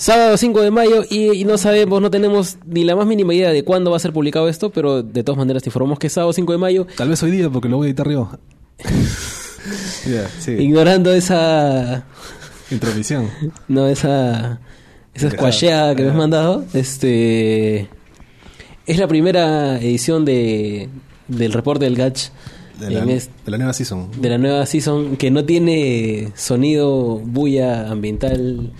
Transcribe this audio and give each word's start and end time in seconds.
Sábado 0.00 0.36
5 0.36 0.60
de 0.62 0.70
mayo 0.70 1.02
y, 1.10 1.32
y 1.32 1.44
no 1.44 1.58
sabemos, 1.58 2.00
no 2.00 2.08
tenemos 2.08 2.56
ni 2.64 2.84
la 2.84 2.94
más 2.94 3.04
mínima 3.04 3.34
idea 3.34 3.50
de 3.50 3.64
cuándo 3.64 3.90
va 3.90 3.96
a 3.96 4.00
ser 4.00 4.12
publicado 4.12 4.48
esto, 4.48 4.70
pero 4.70 5.02
de 5.02 5.24
todas 5.24 5.36
maneras 5.38 5.64
te 5.64 5.70
informamos 5.70 5.98
que 5.98 6.06
es 6.06 6.12
sábado 6.12 6.32
5 6.32 6.52
de 6.52 6.58
mayo, 6.58 6.86
Tal 6.96 7.08
vez 7.08 7.20
hoy 7.24 7.32
día, 7.32 7.50
porque 7.50 7.68
lo 7.68 7.78
voy 7.78 7.86
a 7.86 7.90
editar 7.90 8.08
yo. 8.08 8.30
Sí. 10.38 10.52
ignorando 10.52 11.12
esa 11.12 12.06
Intromisión. 12.70 13.28
no 13.66 13.86
esa 13.88 14.60
esa 15.12 15.30
squasheada 15.30 15.94
que 15.94 16.04
me 16.04 16.10
has 16.10 16.14
mandado, 16.16 16.64
este 16.72 17.88
es 18.86 18.98
la 18.98 19.06
primera 19.08 19.78
edición 19.78 20.24
de 20.24 20.88
del 21.26 21.52
reporte 21.52 21.84
del 21.84 21.96
Gatch 21.96 22.28
la, 22.80 22.88
de 22.88 23.50
la 23.50 23.58
nueva 23.58 23.72
season. 23.74 24.08
de 24.18 24.30
la 24.30 24.38
nueva 24.38 24.64
season 24.64 25.16
que 25.16 25.30
no 25.30 25.44
tiene 25.44 26.32
sonido 26.36 27.18
bulla 27.18 27.90
ambiental 27.90 28.72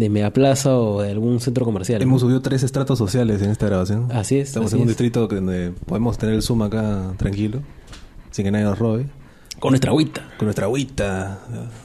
de 0.00 0.08
Megaplaza 0.08 0.76
o 0.76 1.02
de 1.02 1.10
algún 1.10 1.40
centro 1.40 1.64
comercial. 1.64 2.00
Hemos 2.00 2.22
subido 2.22 2.40
tres 2.40 2.62
estratos 2.62 2.98
sociales 2.98 3.42
en 3.42 3.50
esta 3.50 3.66
grabación. 3.66 4.10
Así 4.10 4.38
es, 4.38 4.48
Estamos 4.48 4.68
así 4.68 4.76
en 4.76 4.82
un 4.82 4.88
es. 4.88 4.96
distrito 4.96 5.26
donde 5.28 5.72
podemos 5.86 6.16
tener 6.18 6.34
el 6.34 6.42
Zoom 6.42 6.62
acá 6.62 7.12
tranquilo, 7.18 7.60
sin 8.30 8.46
que 8.46 8.50
nadie 8.50 8.64
nos 8.64 8.78
robe. 8.78 9.06
Con 9.58 9.72
nuestra 9.72 9.90
agüita. 9.90 10.26
Con 10.38 10.46
nuestra 10.46 10.64
agüita, 10.64 11.40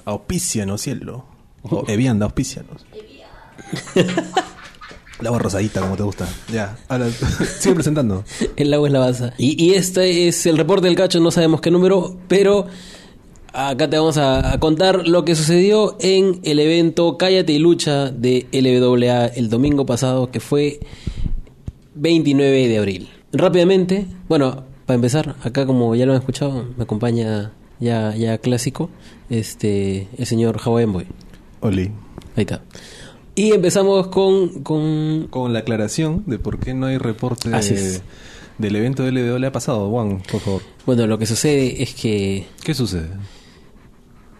auspicianos, 0.05 0.81
cielo. 0.81 1.25
O 1.63 1.83
Evianda, 1.87 2.25
auspicianos. 2.25 2.85
El 5.19 5.27
agua 5.27 5.39
rosadita, 5.39 5.79
como 5.81 5.95
te 5.95 6.03
gusta. 6.03 6.27
Ya, 6.51 6.77
ahora, 6.89 7.09
sigue 7.59 7.73
presentando. 7.75 8.23
El 8.57 8.73
agua 8.73 8.87
es 8.89 8.93
la 8.93 8.99
base. 8.99 9.31
Y, 9.37 9.63
y 9.63 9.73
este 9.73 10.27
es 10.27 10.45
el 10.45 10.57
reporte 10.57 10.87
del 10.87 10.95
cacho, 10.97 11.19
no 11.21 11.31
sabemos 11.31 11.61
qué 11.61 11.71
número, 11.71 12.17
pero 12.27 12.67
acá 13.55 13.89
te 13.89 13.97
vamos 13.97 14.17
a, 14.17 14.53
a 14.53 14.59
contar 14.59 15.07
lo 15.07 15.25
que 15.25 15.35
sucedió 15.35 15.95
en 15.99 16.39
el 16.43 16.59
evento 16.59 17.17
Cállate 17.17 17.53
y 17.53 17.59
Lucha 17.59 18.11
de 18.11 18.45
LWA 18.51 19.27
el 19.27 19.49
domingo 19.49 19.85
pasado, 19.85 20.29
que 20.31 20.39
fue 20.39 20.79
29 21.95 22.67
de 22.67 22.77
abril. 22.77 23.09
Rápidamente, 23.31 24.05
bueno, 24.27 24.63
para 24.85 24.95
empezar, 24.95 25.35
acá 25.43 25.65
como 25.65 25.95
ya 25.95 26.05
lo 26.05 26.13
han 26.13 26.19
escuchado, 26.19 26.65
me 26.77 26.83
acompaña 26.83 27.51
ya, 27.79 28.15
ya 28.15 28.37
clásico, 28.37 28.89
este, 29.29 30.07
el 30.17 30.25
señor 30.25 30.59
Hawaiian 30.63 30.93
Boy. 30.93 31.05
Oli. 31.61 31.91
Ahí 32.35 32.41
está. 32.43 32.61
Y 33.35 33.51
empezamos 33.51 34.07
con, 34.07 34.61
con 34.63 35.27
Con 35.29 35.51
la 35.53 35.59
aclaración 35.59 36.23
de 36.25 36.39
por 36.39 36.59
qué 36.59 36.73
no 36.73 36.85
hay 36.85 36.97
reporte 36.97 37.49
de- 37.49 38.01
del 38.57 38.75
evento 38.77 39.03
de 39.03 39.11
LWA 39.11 39.51
pasado. 39.51 39.89
Juan, 39.89 40.21
por 40.31 40.39
favor. 40.39 40.61
bueno, 40.85 41.07
lo 41.07 41.17
que 41.17 41.25
sucede 41.25 41.83
es 41.83 41.93
que 41.93 42.45
¿Qué 42.63 42.73
sucede? 42.73 43.09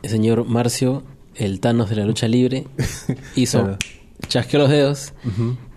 El 0.06 0.11
señor 0.11 0.45
Marcio, 0.45 1.03
el 1.36 1.59
Thanos 1.59 1.89
de 1.89 1.95
la 1.98 2.06
lucha 2.06 2.28
libre, 2.28 2.66
hizo, 3.36 3.61
Claro. 3.64 3.78
chasqueó 4.28 4.59
los 4.59 4.70
dedos. 4.70 5.14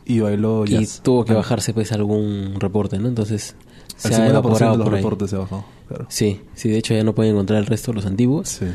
Y 0.06 0.20
bailó 0.20 0.64
y 0.66 0.86
tuvo 1.02 1.24
que 1.24 1.32
Ah, 1.32 1.36
bajarse 1.36 1.74
pues 1.74 1.92
algún 1.92 2.54
reporte, 2.58 2.98
¿no? 2.98 3.08
Entonces 3.08 3.56
El 4.04 4.12
se 4.12 4.14
ha 4.14 4.26
50% 4.26 4.30
evaporado 4.30 4.72
de 4.72 4.78
los 4.78 4.84
por 4.86 4.94
ahí. 4.94 5.02
reportes 5.02 5.30
se 5.30 5.36
bajó. 5.36 5.64
Claro. 5.88 6.06
Sí, 6.08 6.40
sí, 6.54 6.68
de 6.70 6.78
hecho 6.78 6.94
ya 6.94 7.02
no 7.04 7.14
pueden 7.14 7.32
encontrar 7.32 7.58
el 7.58 7.66
resto 7.66 7.90
de 7.92 7.96
los 7.96 8.06
antiguos. 8.06 8.48
Sí. 8.48 8.66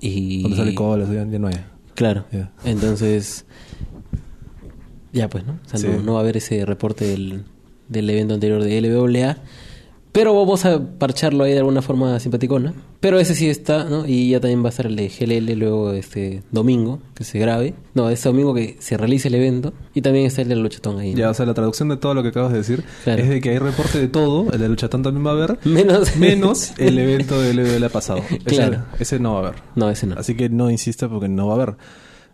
Y 0.00 0.42
Cuando 0.42 0.56
sale 0.58 0.74
cola, 0.74 1.04
ya, 1.06 1.26
ya 1.30 1.38
no 1.38 1.48
hay. 1.48 1.54
claro, 1.94 2.24
Ya. 2.32 2.50
entonces 2.64 3.44
ya 5.12 5.28
pues, 5.28 5.44
¿no? 5.46 5.58
O 5.64 5.68
sea, 5.68 5.78
Sí. 5.78 5.86
no, 5.88 6.02
no 6.02 6.12
va 6.14 6.18
a 6.20 6.22
haber 6.22 6.36
ese 6.38 6.64
reporte 6.64 7.06
del, 7.06 7.44
del 7.88 8.10
evento 8.10 8.34
anterior 8.34 8.62
de 8.62 8.80
LWA. 8.80 9.38
Pero 10.12 10.34
vamos 10.34 10.64
a 10.64 10.82
parcharlo 10.98 11.44
ahí 11.44 11.52
de 11.52 11.58
alguna 11.58 11.82
forma 11.82 12.18
simpaticona. 12.20 12.74
Pero 13.02 13.18
ese 13.18 13.34
sí 13.34 13.48
está, 13.50 13.82
¿no? 13.84 14.06
Y 14.06 14.30
ya 14.30 14.38
también 14.38 14.62
va 14.62 14.66
a 14.66 14.70
estar 14.70 14.86
el 14.86 14.94
de 14.94 15.08
GLL 15.08 15.58
luego 15.58 15.90
este 15.90 16.42
domingo, 16.52 17.00
que 17.16 17.24
se 17.24 17.38
grabe. 17.40 17.74
No, 17.94 18.08
este 18.08 18.28
domingo 18.28 18.54
que 18.54 18.76
se 18.78 18.96
realice 18.96 19.26
el 19.26 19.34
evento. 19.34 19.72
Y 19.92 20.02
también 20.02 20.24
está 20.26 20.42
el 20.42 20.48
de 20.48 20.54
Luchatón 20.54 21.00
ahí. 21.00 21.10
¿no? 21.12 21.18
Ya, 21.18 21.30
o 21.30 21.34
sea, 21.34 21.44
la 21.44 21.52
traducción 21.52 21.88
de 21.88 21.96
todo 21.96 22.14
lo 22.14 22.22
que 22.22 22.28
acabas 22.28 22.52
de 22.52 22.58
decir 22.58 22.84
Claro. 23.02 23.20
es 23.20 23.28
de 23.28 23.40
que 23.40 23.50
hay 23.50 23.58
reporte 23.58 23.98
de 23.98 24.06
todo, 24.06 24.52
el 24.52 24.60
de 24.60 24.68
lucha 24.68 24.88
también 24.88 25.26
va 25.26 25.30
a 25.30 25.34
haber, 25.34 25.58
Menos... 25.64 26.16
menos 26.16 26.72
el 26.78 26.96
evento 26.96 27.40
de 27.42 27.52
LWA 27.54 27.88
pasado. 27.88 28.20
Ese, 28.30 28.38
Claro. 28.44 28.84
ese 29.00 29.18
no 29.18 29.32
va 29.34 29.38
a 29.40 29.48
haber. 29.48 29.62
No, 29.74 29.90
ese 29.90 30.06
no. 30.06 30.14
Así 30.16 30.36
que 30.36 30.48
no 30.48 30.70
insista 30.70 31.08
porque 31.08 31.28
no 31.28 31.48
va 31.48 31.54
a 31.54 31.56
haber. 31.56 31.70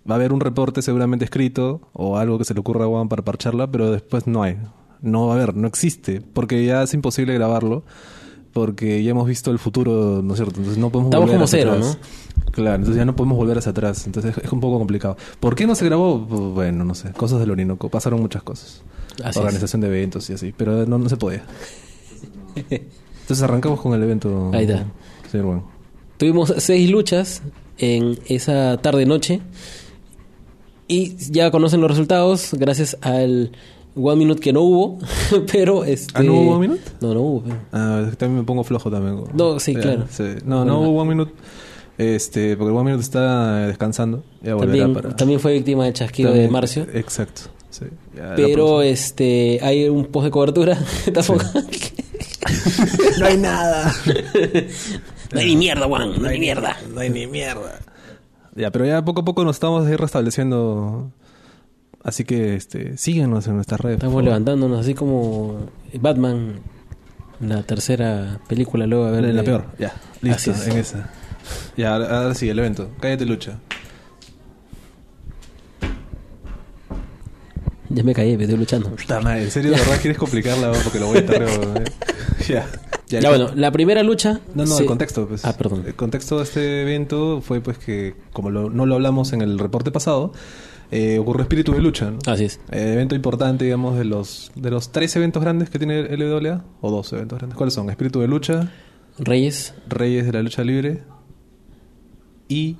Va 0.06 0.14
a 0.14 0.16
haber 0.16 0.34
un 0.34 0.40
reporte 0.40 0.82
seguramente 0.82 1.24
escrito 1.24 1.80
o 1.94 2.18
algo 2.18 2.36
que 2.38 2.44
se 2.44 2.52
le 2.52 2.60
ocurra 2.60 2.84
a 2.84 2.88
Juan 2.88 3.08
para 3.08 3.24
parcharla, 3.24 3.70
pero 3.70 3.90
después 3.90 4.26
no 4.26 4.42
hay. 4.42 4.58
No 5.00 5.28
va 5.28 5.32
a 5.32 5.36
haber, 5.38 5.56
no 5.56 5.66
existe, 5.66 6.20
porque 6.20 6.62
ya 6.66 6.82
es 6.82 6.92
imposible 6.92 7.32
grabarlo, 7.32 7.84
porque 8.58 9.02
ya 9.02 9.12
hemos 9.12 9.26
visto 9.26 9.50
el 9.50 9.58
futuro, 9.58 10.20
¿no 10.22 10.34
es 10.34 10.38
cierto? 10.38 10.56
Entonces 10.56 10.78
no 10.78 10.90
podemos 10.90 11.10
Estamos 11.10 11.26
volver 11.26 11.36
como 11.36 11.44
hacia 11.44 11.58
cero, 11.60 11.72
atrás. 11.72 11.98
Claro, 12.50 12.74
entonces 12.76 12.96
ya 12.96 13.04
no 13.04 13.14
podemos 13.14 13.36
volver 13.36 13.58
hacia 13.58 13.70
atrás, 13.70 14.06
entonces 14.06 14.36
es 14.42 14.52
un 14.52 14.60
poco 14.60 14.78
complicado. 14.78 15.16
¿Por 15.38 15.54
qué 15.54 15.66
no 15.66 15.74
se 15.74 15.84
grabó? 15.84 16.26
Pues, 16.26 16.40
Bueno, 16.40 16.84
no 16.84 16.94
sé, 16.94 17.12
cosas 17.12 17.40
del 17.40 17.50
Orinoco, 17.50 17.88
pasaron 17.88 18.20
muchas 18.20 18.42
cosas. 18.42 18.82
Así 19.22 19.38
Organización 19.38 19.80
de 19.80 19.88
eventos 19.88 20.28
y 20.30 20.32
así, 20.32 20.52
pero 20.56 20.86
no, 20.86 20.98
no 20.98 21.08
se 21.08 21.16
podía. 21.16 21.44
Entonces 22.56 23.42
arrancamos 23.42 23.80
con 23.80 23.94
el 23.94 24.02
evento. 24.02 24.50
Ahí 24.52 24.64
está. 24.64 24.86
Señor 25.30 25.46
Juan. 25.46 25.62
Tuvimos 26.16 26.54
seis 26.58 26.90
luchas 26.90 27.42
en 27.78 28.18
esa 28.26 28.76
tarde-noche. 28.78 29.40
Y 30.88 31.16
ya 31.30 31.50
conocen 31.50 31.80
los 31.82 31.90
resultados 31.90 32.54
gracias 32.54 32.96
al 33.02 33.52
One 34.00 34.16
Minute 34.16 34.40
que 34.40 34.52
no 34.52 34.62
hubo. 34.62 34.98
pero 35.52 35.84
este. 35.84 36.12
¿Ah, 36.14 36.22
no 36.22 36.34
hubo 36.34 36.52
One 36.56 36.68
Minute? 36.68 36.82
No, 37.00 37.14
no 37.14 37.20
hubo. 37.20 37.42
pero- 37.42 37.56
Ah, 37.72 38.00
es 38.04 38.10
que 38.10 38.16
también 38.16 38.40
me 38.40 38.44
pongo 38.44 38.64
flojo 38.64 38.90
también. 38.90 39.24
No, 39.34 39.58
sí, 39.60 39.74
claro. 39.74 40.04
sí. 40.10 40.24
No, 40.44 40.64
no 40.64 40.76
Bueno. 40.76 40.90
hubo 40.90 41.00
One 41.02 41.08
Minute. 41.14 41.32
Este, 41.98 42.56
porque 42.56 42.70
el 42.70 42.76
One 42.76 42.84
Minute 42.90 43.02
está 43.02 43.56
descansando. 43.66 44.22
Ya 44.42 44.54
volverá 44.54 44.72
También, 44.84 44.94
para. 45.02 45.16
también 45.16 45.40
fue 45.40 45.52
víctima 45.54 45.84
del 45.84 45.94
chasquido 45.94 46.32
de 46.32 46.48
Marcio. 46.48 46.86
Exacto. 46.94 47.42
sí. 47.70 47.86
Ya, 48.16 48.34
Pero 48.36 48.82
este 48.82 49.58
hay 49.62 49.88
un 49.88 50.04
post 50.06 50.26
de 50.26 50.30
cobertura. 50.30 50.78
Tampoco. 51.12 51.42
no 53.18 53.26
hay 53.26 53.36
nada. 53.36 53.92
no 55.32 55.40
hay 55.40 55.46
ni 55.46 55.56
mierda, 55.56 55.86
Juan. 55.86 56.22
No 56.22 56.28
hay 56.28 56.34
ni 56.38 56.40
mierda. 56.46 56.76
No 56.94 57.00
hay 57.00 57.10
ni 57.10 57.26
mierda. 57.26 57.80
Ya, 58.54 58.70
pero 58.70 58.86
ya 58.86 59.04
poco 59.04 59.20
a 59.20 59.24
poco 59.24 59.44
nos 59.44 59.56
estamos 59.56 59.86
ahí 59.86 59.96
restableciendo. 59.96 61.10
Así 62.08 62.24
que 62.24 62.54
este, 62.56 62.96
síguenos 62.96 63.46
en 63.48 63.56
nuestras 63.56 63.80
redes. 63.80 63.98
Estamos 63.98 64.24
levantándonos 64.24 64.80
así 64.80 64.94
como 64.94 65.66
Batman. 66.00 66.54
La 67.40 67.62
tercera 67.62 68.40
película 68.48 68.86
luego 68.86 69.04
a 69.04 69.10
ver. 69.10 69.22
La 69.24 69.42
de- 69.42 69.42
peor, 69.42 69.64
ya. 69.78 69.92
Listo, 70.22 70.50
es. 70.52 70.66
en 70.66 70.76
esa. 70.78 71.10
Ya, 71.76 71.94
ahora, 71.94 72.34
sí, 72.34 72.48
el 72.48 72.58
evento. 72.58 72.90
Cállate, 72.98 73.26
lucha. 73.26 73.58
Ya 77.90 78.02
me 78.02 78.12
caí, 78.14 78.36
me 78.36 78.44
estoy 78.44 78.58
luchando. 78.58 78.90
Puta 78.90 79.20
madre, 79.20 79.44
¿en 79.44 79.50
serio 79.50 79.70
de 79.70 79.78
verdad 79.78 79.98
quieres 80.00 80.18
complicarla? 80.18 80.72
Porque 80.84 80.98
lo 80.98 81.06
voy 81.06 81.18
a 81.18 81.20
estar 81.20 81.42
Ya. 82.48 82.66
Ya, 83.08 83.28
bueno, 83.30 83.50
la 83.54 83.70
primera 83.72 84.02
lucha. 84.02 84.40
No, 84.54 84.64
no, 84.66 84.74
se- 84.76 84.82
el 84.82 84.86
contexto, 84.88 85.26
pues. 85.26 85.42
Ah, 85.46 85.54
perdón. 85.56 85.84
El 85.86 85.94
contexto 85.94 86.36
de 86.38 86.42
este 86.44 86.82
evento 86.82 87.40
fue, 87.40 87.60
pues, 87.62 87.78
que, 87.78 88.14
como 88.34 88.50
lo- 88.50 88.68
no 88.68 88.84
lo 88.84 88.96
hablamos 88.96 89.32
en 89.32 89.40
el 89.40 89.58
reporte 89.58 89.90
pasado, 89.90 90.32
eh, 90.90 91.18
ocurrió 91.18 91.42
Espíritu 91.42 91.72
de 91.72 91.80
Lucha, 91.80 92.10
¿no? 92.10 92.18
Así 92.26 92.44
es. 92.44 92.60
Eh, 92.70 92.92
evento 92.94 93.14
importante, 93.14 93.64
digamos, 93.64 93.98
de 93.98 94.04
los 94.04 94.50
de 94.54 94.70
los 94.70 94.90
tres 94.90 95.14
eventos 95.16 95.42
grandes 95.42 95.68
que 95.70 95.78
tiene 95.78 96.02
LWA, 96.16 96.64
o 96.80 96.90
dos 96.90 97.12
eventos 97.12 97.38
grandes. 97.38 97.56
¿Cuáles 97.56 97.74
son? 97.74 97.90
Espíritu 97.90 98.20
de 98.20 98.28
Lucha, 98.28 98.72
Reyes 99.18 99.74
Reyes 99.88 100.26
de 100.26 100.32
la 100.32 100.42
Lucha 100.42 100.64
Libre 100.64 101.02
y, 102.48 102.76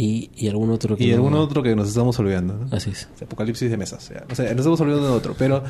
y, 0.00 0.30
y 0.36 0.46
algún 0.48 0.70
otro 0.70 0.96
que 0.96 1.02
y 1.04 1.08
no- 1.08 1.14
algún 1.16 1.34
otro 1.34 1.62
que 1.62 1.74
nos 1.74 1.88
estamos 1.88 2.16
olvidando. 2.20 2.54
¿no? 2.54 2.76
Así 2.76 2.90
es. 2.90 3.08
Apocalipsis 3.20 3.68
de 3.68 3.76
mesas. 3.76 4.10
O 4.30 4.34
sea, 4.34 4.44
nos 4.50 4.58
estamos 4.60 4.80
olvidando 4.80 5.08
de 5.08 5.12
otro. 5.12 5.34
Pero 5.36 5.64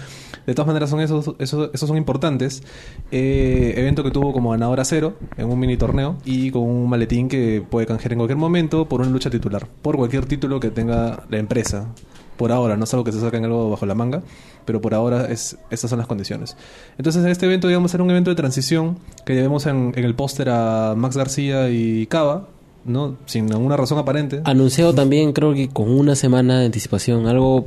de 0.46 0.54
todas 0.54 0.66
maneras 0.66 0.90
son 0.90 1.00
esos, 1.00 1.34
esos, 1.38 1.70
esos 1.72 1.88
son 1.88 1.96
importantes. 1.96 2.62
Eh, 3.10 3.72
evento 3.76 4.04
que 4.04 4.10
tuvo 4.10 4.32
como 4.34 4.50
ganadora 4.50 4.84
cero 4.84 5.16
en 5.38 5.48
un 5.50 5.58
mini 5.58 5.76
torneo 5.78 6.18
y 6.26 6.50
con 6.50 6.62
un 6.62 6.88
maletín 6.90 7.28
que 7.28 7.64
puede 7.68 7.86
canjear 7.86 8.12
en 8.12 8.18
cualquier 8.18 8.36
momento 8.38 8.86
por 8.88 9.00
una 9.00 9.08
lucha 9.10 9.30
titular. 9.30 9.66
Por 9.82 9.96
cualquier 9.96 10.26
título 10.26 10.60
que 10.60 10.70
tenga 10.70 11.24
la 11.30 11.38
empresa. 11.38 11.88
Por 12.36 12.52
ahora, 12.52 12.76
no 12.76 12.84
es 12.84 12.92
algo 12.94 13.02
que 13.02 13.10
se 13.12 13.20
saca 13.20 13.36
en 13.38 13.46
algo 13.46 13.68
bajo 13.70 13.84
la 13.84 13.96
manga, 13.96 14.22
pero 14.64 14.80
por 14.80 14.94
ahora 14.94 15.26
es, 15.26 15.56
estas 15.70 15.90
son 15.90 15.98
las 15.98 16.06
condiciones. 16.06 16.56
Entonces, 16.96 17.24
este 17.24 17.46
evento, 17.46 17.66
digamos, 17.66 17.92
era 17.94 18.04
un 18.04 18.10
evento 18.10 18.30
de 18.30 18.36
transición 18.36 18.98
que 19.24 19.34
llevemos 19.34 19.66
en, 19.66 19.92
en 19.96 20.04
el 20.04 20.14
póster 20.14 20.48
a 20.50 20.94
Max 20.96 21.16
García 21.16 21.68
y 21.70 22.06
Cava, 22.06 22.46
¿no? 22.84 23.16
Sin 23.26 23.46
ninguna 23.46 23.76
razón 23.76 23.98
aparente. 23.98 24.40
Anunciado 24.44 24.94
también, 24.94 25.32
creo 25.32 25.54
que 25.54 25.68
con 25.68 25.90
una 25.90 26.14
semana 26.14 26.60
de 26.60 26.66
anticipación, 26.66 27.26
algo 27.26 27.66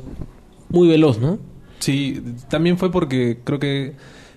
muy 0.68 0.88
veloz, 0.88 1.18
¿no? 1.18 1.38
Sí, 1.78 2.22
también 2.48 2.78
fue 2.78 2.90
porque 2.90 3.38
creo 3.44 3.58
que 3.58 3.94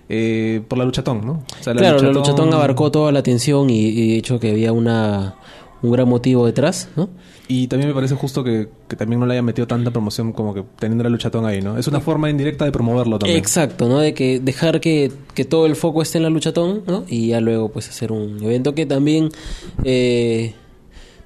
eh, 0.09 0.61
por 0.67 0.77
la 0.77 0.85
luchatón, 0.85 1.25
¿no? 1.25 1.43
O 1.59 1.63
sea, 1.63 1.73
claro, 1.73 2.01
la 2.01 2.11
luchatón 2.11 2.53
abarcó 2.53 2.91
toda 2.91 3.11
la 3.11 3.19
atención 3.19 3.69
y, 3.69 3.87
y 3.87 4.11
de 4.11 4.17
hecho 4.17 4.39
que 4.39 4.51
había 4.51 4.71
una 4.71 5.35
un 5.85 5.91
gran 5.91 6.07
motivo 6.07 6.45
detrás, 6.45 6.89
¿no? 6.95 7.09
Y 7.47 7.67
también 7.67 7.89
me 7.89 7.93
parece 7.93 8.15
justo 8.15 8.43
que, 8.43 8.69
que 8.87 8.95
también 8.95 9.19
no 9.19 9.25
le 9.27 9.33
hayan 9.33 9.45
metido 9.45 9.67
tanta 9.67 9.91
promoción 9.91 10.31
como 10.31 10.53
que 10.53 10.63
teniendo 10.79 11.03
la 11.03 11.11
luchatón 11.11 11.45
ahí, 11.45 11.61
¿no? 11.61 11.77
Es 11.77 11.87
una 11.87 11.99
forma 11.99 12.29
indirecta 12.29 12.65
de 12.65 12.71
promoverlo 12.71 13.19
también. 13.19 13.37
Exacto, 13.37 13.87
¿no? 13.87 13.99
De 13.99 14.13
que 14.13 14.39
dejar 14.39 14.81
que, 14.81 15.11
que 15.35 15.45
todo 15.45 15.67
el 15.67 15.75
foco 15.75 16.01
esté 16.01 16.17
en 16.17 16.23
la 16.23 16.29
luchatón, 16.29 16.83
¿no? 16.87 17.03
Y 17.07 17.27
ya 17.27 17.41
luego 17.41 17.69
pues 17.69 17.87
hacer 17.89 18.11
un 18.11 18.43
evento 18.43 18.73
que 18.73 18.85
también 18.85 19.29
eh, 19.83 20.55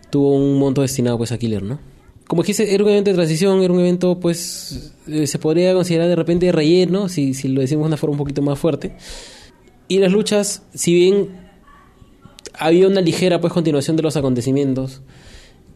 tuvo 0.10 0.36
un 0.36 0.58
monto 0.58 0.82
destinado 0.82 1.18
pues 1.18 1.32
a 1.32 1.38
Killer, 1.38 1.64
¿no? 1.64 1.80
como 2.30 2.44
dijiste, 2.44 2.76
era 2.76 2.84
un 2.84 2.92
evento 2.92 3.10
de 3.10 3.16
transición, 3.16 3.64
era 3.64 3.74
un 3.74 3.80
evento, 3.80 4.20
pues, 4.20 4.94
eh, 5.08 5.26
se 5.26 5.40
podría 5.40 5.74
considerar 5.74 6.08
de 6.08 6.16
repente 6.16 6.46
de 6.46 6.52
relleno, 6.52 7.10
si, 7.10 7.34
si 7.34 7.48
lo 7.48 7.60
decimos 7.60 7.86
de 7.86 7.88
una 7.88 7.98
forma 7.98 8.12
un 8.12 8.18
poquito 8.20 8.44
más 8.44 8.60
fuerte. 8.60 8.96
Y 9.88 9.98
las 9.98 10.12
luchas, 10.12 10.62
si 10.76 10.94
bien 10.94 11.30
había 12.54 12.88
una 12.88 13.02
ligera 13.02 13.42
pues 13.42 13.52
continuación 13.52 13.98
de 13.98 14.04
los 14.04 14.16
acontecimientos, 14.16 15.02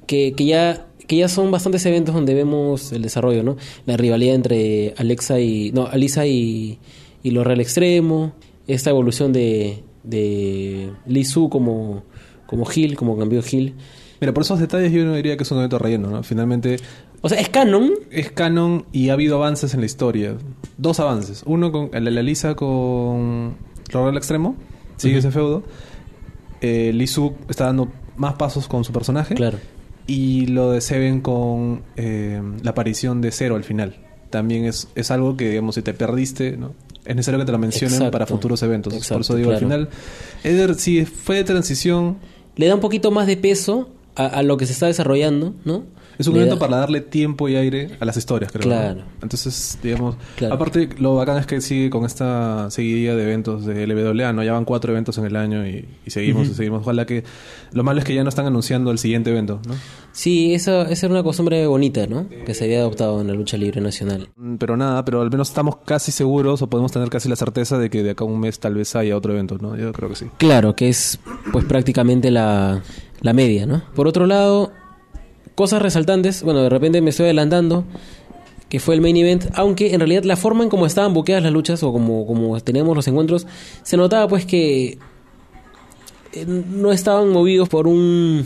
que, 0.05 0.33
que 0.33 0.45
ya 0.45 0.85
que 1.07 1.17
ya 1.17 1.27
son 1.27 1.49
bastantes 1.49 1.83
eventos 1.87 2.13
donde 2.13 2.35
vemos 2.35 2.91
el 2.91 3.01
desarrollo, 3.01 3.41
¿no? 3.41 3.57
La 3.87 3.97
rivalidad 3.97 4.35
entre 4.35 4.93
Alexa 4.97 5.39
y 5.39 5.71
no, 5.71 5.87
Alisa 5.87 6.27
y, 6.27 6.77
y 7.23 7.31
lo 7.31 7.43
Real 7.43 7.61
Extremo, 7.61 8.33
esta 8.67 8.91
evolución 8.91 9.33
de 9.33 9.83
de 10.03 11.25
Su 11.25 11.49
como 11.49 12.03
como 12.45 12.65
Gil, 12.65 12.95
como 12.95 13.17
cambió 13.17 13.41
Gil. 13.41 13.73
Mira, 14.23 14.33
por 14.33 14.43
esos 14.43 14.57
detalles 14.57 14.93
yo 14.93 15.03
no 15.03 15.15
diría 15.15 15.35
que 15.35 15.43
es 15.43 15.51
un 15.51 15.57
evento 15.57 15.77
relleno, 15.79 16.09
¿no? 16.09 16.23
Finalmente 16.23 16.77
O 17.19 17.27
sea, 17.27 17.41
es 17.41 17.49
canon, 17.49 17.91
es 18.09 18.31
canon 18.31 18.85
y 18.93 19.09
ha 19.09 19.13
habido 19.13 19.35
avances 19.35 19.73
en 19.73 19.81
la 19.81 19.85
historia. 19.85 20.37
Dos 20.77 21.01
avances. 21.01 21.43
Uno 21.45 21.73
con 21.73 21.89
la 21.91 22.21
Lisa 22.21 22.55
con 22.55 23.55
Real 23.89 24.15
Extremo, 24.15 24.55
sigue 24.95 25.17
ese 25.17 25.29
feudo. 25.29 25.63
Eh, 26.61 26.97
está 27.49 27.65
dando 27.65 27.91
más 28.15 28.35
pasos 28.35 28.69
con 28.69 28.85
su 28.85 28.93
personaje. 28.93 29.35
claro. 29.35 29.57
Y 30.07 30.45
lo 30.45 30.71
de 30.71 30.79
Seven 30.79 31.19
con 31.19 31.83
eh, 31.97 32.41
la 32.61 32.71
aparición 32.71 33.19
de 33.19 33.29
Zero 33.31 33.57
al 33.57 33.65
final. 33.65 33.97
También 34.29 34.63
es, 34.63 34.87
es 34.95 35.11
algo 35.11 35.35
que, 35.35 35.49
digamos, 35.49 35.75
si 35.75 35.81
te 35.81 35.93
perdiste, 35.93 36.55
¿no? 36.55 36.71
Es 37.03 37.13
necesario 37.13 37.41
que 37.41 37.45
te 37.45 37.51
lo 37.51 37.59
mencionen 37.59 37.95
Exacto. 37.95 38.11
para 38.11 38.25
futuros 38.25 38.63
eventos. 38.63 39.05
Por 39.05 39.19
eso 39.19 39.35
digo, 39.35 39.51
al 39.51 39.57
final, 39.59 39.89
Eder, 40.45 40.75
si 40.75 41.03
fue 41.03 41.35
de 41.35 41.43
transición, 41.43 42.19
Le 42.55 42.67
da 42.67 42.75
un 42.75 42.79
poquito 42.79 43.11
más 43.11 43.27
de 43.27 43.35
peso 43.35 43.89
a, 44.15 44.25
a 44.25 44.43
lo 44.43 44.57
que 44.57 44.65
se 44.65 44.73
está 44.73 44.87
desarrollando, 44.87 45.53
¿no? 45.65 45.85
Es 46.17 46.27
un 46.27 46.35
evento 46.35 46.55
da- 46.55 46.59
para 46.59 46.77
darle 46.77 47.01
tiempo 47.01 47.49
y 47.49 47.55
aire 47.55 47.91
a 47.99 48.05
las 48.05 48.17
historias, 48.17 48.51
creo. 48.51 48.63
¿no? 48.65 48.69
Claro. 48.75 49.01
Entonces, 49.21 49.77
digamos, 49.81 50.15
Claro. 50.35 50.55
aparte, 50.55 50.89
lo 50.99 51.15
bacán 51.15 51.37
es 51.37 51.45
que 51.47 51.61
sigue 51.61 51.89
con 51.89 52.05
esta 52.05 52.69
seguidilla 52.71 53.15
de 53.15 53.23
eventos 53.23 53.65
de 53.65 53.85
LWA, 53.87 54.33
¿no? 54.33 54.43
Ya 54.43 54.53
van 54.53 54.65
cuatro 54.65 54.91
eventos 54.91 55.17
en 55.17 55.25
el 55.25 55.35
año 55.35 55.67
y, 55.67 55.87
y 56.05 56.09
seguimos 56.11 56.43
Ujú. 56.43 56.51
y 56.51 56.55
seguimos. 56.55 56.81
Ojalá 56.81 57.05
que. 57.05 57.23
Lo 57.71 57.83
malo 57.83 57.99
es 57.99 58.05
que 58.05 58.13
ya 58.13 58.23
no 58.23 58.29
están 58.29 58.45
anunciando 58.45 58.91
el 58.91 58.99
siguiente 58.99 59.31
evento, 59.31 59.59
¿no? 59.67 59.73
Sí, 60.11 60.53
esa, 60.53 60.83
esa 60.91 61.07
era 61.07 61.15
una 61.15 61.23
costumbre 61.23 61.65
bonita, 61.65 62.05
¿no? 62.05 62.27
Que 62.45 62.53
se 62.53 62.65
había 62.65 62.79
adoptado 62.79 63.19
en 63.21 63.27
la 63.27 63.33
lucha 63.33 63.57
libre 63.57 63.81
nacional. 63.81 64.29
Mm, 64.35 64.55
Pero 64.57 64.77
nada, 64.77 65.03
pero 65.05 65.21
al 65.21 65.31
menos 65.31 65.49
estamos 65.49 65.77
casi 65.85 66.11
seguros 66.11 66.61
o 66.61 66.67
podemos 66.67 66.91
tener 66.91 67.09
casi 67.09 67.29
la 67.29 67.35
certeza 67.35 67.79
de 67.79 67.89
que 67.89 68.03
de 68.03 68.11
acá 68.11 68.23
a 68.23 68.27
un 68.27 68.39
mes 68.39 68.59
tal 68.59 68.75
vez 68.75 68.95
haya 68.95 69.17
otro 69.17 69.33
evento, 69.33 69.57
¿no? 69.59 69.75
Yo 69.75 69.91
creo 69.91 70.09
que 70.09 70.15
sí. 70.15 70.25
Claro, 70.37 70.75
que 70.75 70.89
es 70.89 71.19
pues 71.51 71.65
prácticamente 71.65 72.29
la, 72.29 72.83
la 73.21 73.33
media, 73.33 73.65
¿no? 73.65 73.81
Por 73.95 74.07
otro 74.07 74.27
lado, 74.27 74.71
cosas 75.55 75.81
resaltantes, 75.81 76.43
bueno, 76.43 76.61
de 76.61 76.69
repente 76.69 77.01
me 77.01 77.09
estoy 77.09 77.25
adelantando, 77.25 77.85
que 78.69 78.79
fue 78.79 78.95
el 78.95 79.01
main 79.01 79.15
event, 79.17 79.45
aunque 79.53 79.93
en 79.93 79.99
realidad 79.99 80.23
la 80.23 80.35
forma 80.35 80.63
en 80.63 80.69
cómo 80.69 80.85
estaban 80.85 81.13
buqueadas 81.13 81.43
las 81.43 81.53
luchas 81.53 81.83
o 81.83 81.91
como, 81.91 82.25
como 82.25 82.59
teníamos 82.59 82.95
los 82.95 83.07
encuentros, 83.07 83.45
se 83.83 83.97
notaba 83.97 84.27
pues 84.27 84.45
que 84.45 84.97
eh, 86.33 86.45
no 86.47 86.91
estaban 86.91 87.29
movidos 87.29 87.69
por 87.69 87.87
un 87.87 88.45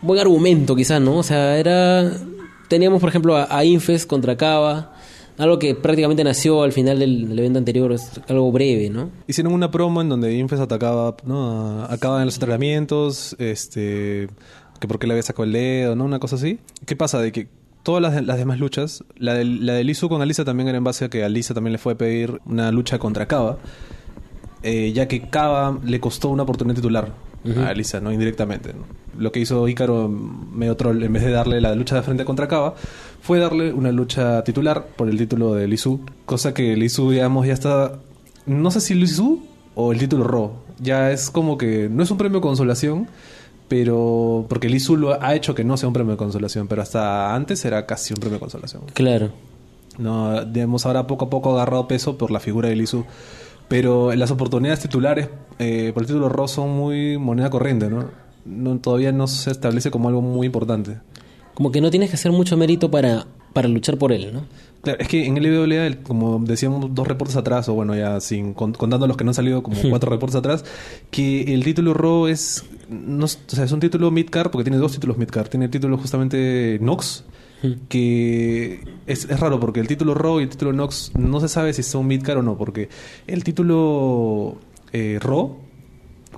buen 0.00 0.18
argumento 0.18 0.74
quizás, 0.74 1.00
¿no? 1.00 1.18
O 1.18 1.22
sea, 1.22 1.58
era... 1.58 2.10
Teníamos, 2.68 3.00
por 3.00 3.08
ejemplo, 3.08 3.36
a, 3.36 3.64
Infest 3.64 4.08
contra 4.08 4.36
Cava, 4.36 4.94
algo 5.36 5.58
que 5.58 5.74
prácticamente 5.74 6.22
nació 6.22 6.62
al 6.62 6.70
final 6.70 7.00
del, 7.00 7.36
evento 7.36 7.58
anterior, 7.58 7.92
es 7.92 8.12
algo 8.28 8.52
breve, 8.52 8.88
¿no? 8.90 9.10
Hicieron 9.26 9.52
una 9.52 9.72
promo 9.72 10.00
en 10.00 10.08
donde 10.08 10.32
Infest 10.38 10.62
atacaba, 10.62 11.16
¿no? 11.24 11.82
Acaba 11.84 12.20
en 12.20 12.26
los 12.26 12.36
entrenamientos, 12.36 13.34
este, 13.40 14.28
que 14.80 14.88
porque 14.88 15.06
le 15.06 15.12
había 15.12 15.22
sacado 15.22 15.44
el 15.44 15.52
dedo, 15.52 15.94
¿no? 15.94 16.04
Una 16.04 16.18
cosa 16.18 16.36
así. 16.36 16.58
¿Qué 16.86 16.96
pasa? 16.96 17.20
De 17.20 17.30
que 17.32 17.48
todas 17.82 18.02
las, 18.02 18.24
las 18.24 18.38
demás 18.38 18.58
luchas, 18.58 19.04
la 19.16 19.34
de, 19.34 19.44
la 19.44 19.74
de 19.74 19.84
Lizu 19.84 20.08
con 20.08 20.22
Alisa 20.22 20.44
también 20.44 20.68
era 20.68 20.78
en 20.78 20.84
base 20.84 21.04
a 21.04 21.08
que 21.08 21.24
Alisa 21.24 21.54
también 21.54 21.72
le 21.72 21.78
fue 21.78 21.92
a 21.92 21.98
pedir 21.98 22.40
una 22.46 22.72
lucha 22.72 22.98
contra 22.98 23.26
Kava, 23.26 23.58
eh, 24.62 24.92
ya 24.92 25.06
que 25.08 25.28
Kava 25.28 25.78
le 25.84 26.00
costó 26.00 26.28
una 26.28 26.42
oportunidad 26.42 26.76
titular 26.76 27.12
a 27.56 27.68
Alisa, 27.68 28.00
¿no? 28.00 28.12
Indirectamente, 28.12 28.74
¿no? 28.74 28.84
Lo 29.18 29.32
que 29.32 29.40
hizo 29.40 29.66
Ícaro, 29.68 30.08
medio 30.08 30.76
troll, 30.76 31.02
en 31.02 31.12
vez 31.12 31.24
de 31.24 31.30
darle 31.30 31.60
la 31.60 31.74
lucha 31.74 31.96
de 31.96 32.02
frente 32.02 32.24
contra 32.24 32.48
Kava, 32.48 32.74
fue 33.20 33.38
darle 33.38 33.72
una 33.72 33.92
lucha 33.92 34.42
titular 34.44 34.86
por 34.96 35.08
el 35.08 35.18
título 35.18 35.54
de 35.54 35.68
Lizu, 35.68 36.00
cosa 36.26 36.54
que 36.54 36.76
Lizu, 36.76 37.10
digamos, 37.10 37.46
ya 37.46 37.52
está 37.52 37.98
no 38.46 38.70
sé 38.70 38.80
si 38.80 38.94
Lizu 38.94 39.42
o 39.74 39.92
el 39.92 39.98
título 39.98 40.24
Raw. 40.24 40.52
Ya 40.78 41.10
es 41.10 41.30
como 41.30 41.58
que 41.58 41.88
no 41.90 42.02
es 42.02 42.10
un 42.10 42.18
premio 42.18 42.38
de 42.38 42.42
consolación, 42.42 43.08
pero 43.70 44.46
porque 44.48 44.68
Lizu 44.68 44.96
lo 44.96 45.22
ha 45.22 45.32
hecho 45.36 45.54
que 45.54 45.62
no 45.62 45.76
sea 45.76 45.86
un 45.86 45.92
premio 45.92 46.10
de 46.10 46.16
consolación, 46.16 46.66
pero 46.66 46.82
hasta 46.82 47.32
antes 47.32 47.64
era 47.64 47.86
casi 47.86 48.12
un 48.12 48.18
premio 48.18 48.34
de 48.34 48.40
consolación. 48.40 48.82
Claro. 48.94 49.30
No, 49.96 50.44
digamos, 50.44 50.86
ahora 50.86 51.06
poco 51.06 51.26
a 51.26 51.30
poco 51.30 51.50
ha 51.50 51.52
agarrado 51.52 51.86
peso 51.86 52.18
por 52.18 52.32
la 52.32 52.40
figura 52.40 52.68
de 52.68 52.74
Lizu. 52.74 53.04
Pero 53.68 54.12
las 54.16 54.32
oportunidades 54.32 54.80
titulares 54.80 55.28
eh, 55.60 55.92
por 55.94 56.02
el 56.02 56.08
título 56.08 56.28
Raw 56.28 56.48
son 56.48 56.70
muy 56.70 57.16
moneda 57.16 57.48
corriente, 57.48 57.88
¿no? 57.88 58.10
no 58.44 58.76
todavía 58.78 59.12
no 59.12 59.28
se 59.28 59.52
establece 59.52 59.92
como 59.92 60.08
algo 60.08 60.20
muy 60.20 60.46
importante. 60.46 60.98
Como 61.54 61.70
que 61.70 61.80
no 61.80 61.92
tienes 61.92 62.10
que 62.10 62.16
hacer 62.16 62.32
mucho 62.32 62.56
mérito 62.56 62.90
para, 62.90 63.28
para 63.52 63.68
luchar 63.68 63.98
por 63.98 64.10
él, 64.10 64.32
¿no? 64.32 64.42
Claro, 64.82 64.98
es 65.00 65.08
que 65.08 65.26
en 65.26 65.36
el 65.36 65.44
el- 65.72 65.98
como 65.98 66.38
decíamos 66.42 66.94
dos 66.94 67.06
reportes 67.06 67.36
atrás, 67.36 67.68
o 67.68 67.74
bueno, 67.74 67.94
ya 67.94 68.18
sin 68.20 68.54
con- 68.54 68.72
contando 68.72 69.06
los 69.06 69.16
que 69.16 69.24
no 69.24 69.30
han 69.30 69.34
salido 69.34 69.62
como 69.62 69.76
cuatro 69.90 70.10
reportes 70.10 70.36
atrás, 70.36 70.64
que 71.10 71.52
el 71.54 71.62
título 71.64 71.92
Raw 71.92 72.28
es, 72.28 72.64
no, 72.88 73.26
o 73.26 73.28
sea, 73.28 73.64
es 73.64 73.72
un 73.72 73.80
título 73.80 74.10
midcard 74.10 74.50
porque 74.50 74.64
tiene 74.64 74.78
dos 74.78 74.92
títulos 74.92 75.18
midcard. 75.18 75.48
Tiene 75.48 75.66
el 75.66 75.70
título 75.70 75.98
justamente 75.98 76.78
Nox, 76.80 77.24
que 77.90 78.80
es, 79.06 79.26
es 79.28 79.38
raro 79.40 79.60
porque 79.60 79.80
el 79.80 79.86
título 79.86 80.14
Raw 80.14 80.40
y 80.40 80.44
el 80.44 80.48
título 80.48 80.72
Nox 80.72 81.12
no 81.18 81.40
se 81.40 81.48
sabe 81.48 81.74
si 81.74 81.82
son 81.82 82.06
midcard 82.06 82.38
o 82.38 82.42
no, 82.42 82.56
porque 82.56 82.88
el 83.26 83.44
título 83.44 84.56
eh, 84.94 85.18
Raw 85.20 85.58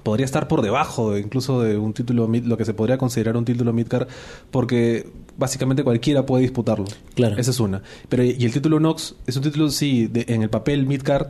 podría 0.03 0.25
estar 0.25 0.49
por 0.49 0.63
debajo 0.63 1.13
de- 1.13 1.21
incluso 1.21 1.61
de 1.63 1.79
un 1.79 1.93
título 1.93 2.27
mid, 2.27 2.45
lo 2.45 2.57
que 2.57 2.65
se 2.65 2.75
podría 2.75 2.99
considerar 2.99 3.37
un 3.37 3.45
título 3.45 3.73
midcard 3.73 4.09
porque 4.51 5.07
básicamente 5.39 5.83
cualquiera 5.85 6.25
puede 6.27 6.43
disputarlo. 6.43 6.87
Claro. 7.15 7.37
Esa 7.39 7.51
es 7.51 7.61
una. 7.61 7.83
Pero 8.09 8.25
y 8.25 8.45
el 8.45 8.53
título 8.53 8.81
Nox 8.81 9.15
es 9.27 9.37
un 9.37 9.43
título 9.43 9.71
sí 9.71 10.07
de- 10.07 10.27
en 10.29 10.43
el 10.43 10.51
papel 10.51 10.87
midcard 10.87 11.29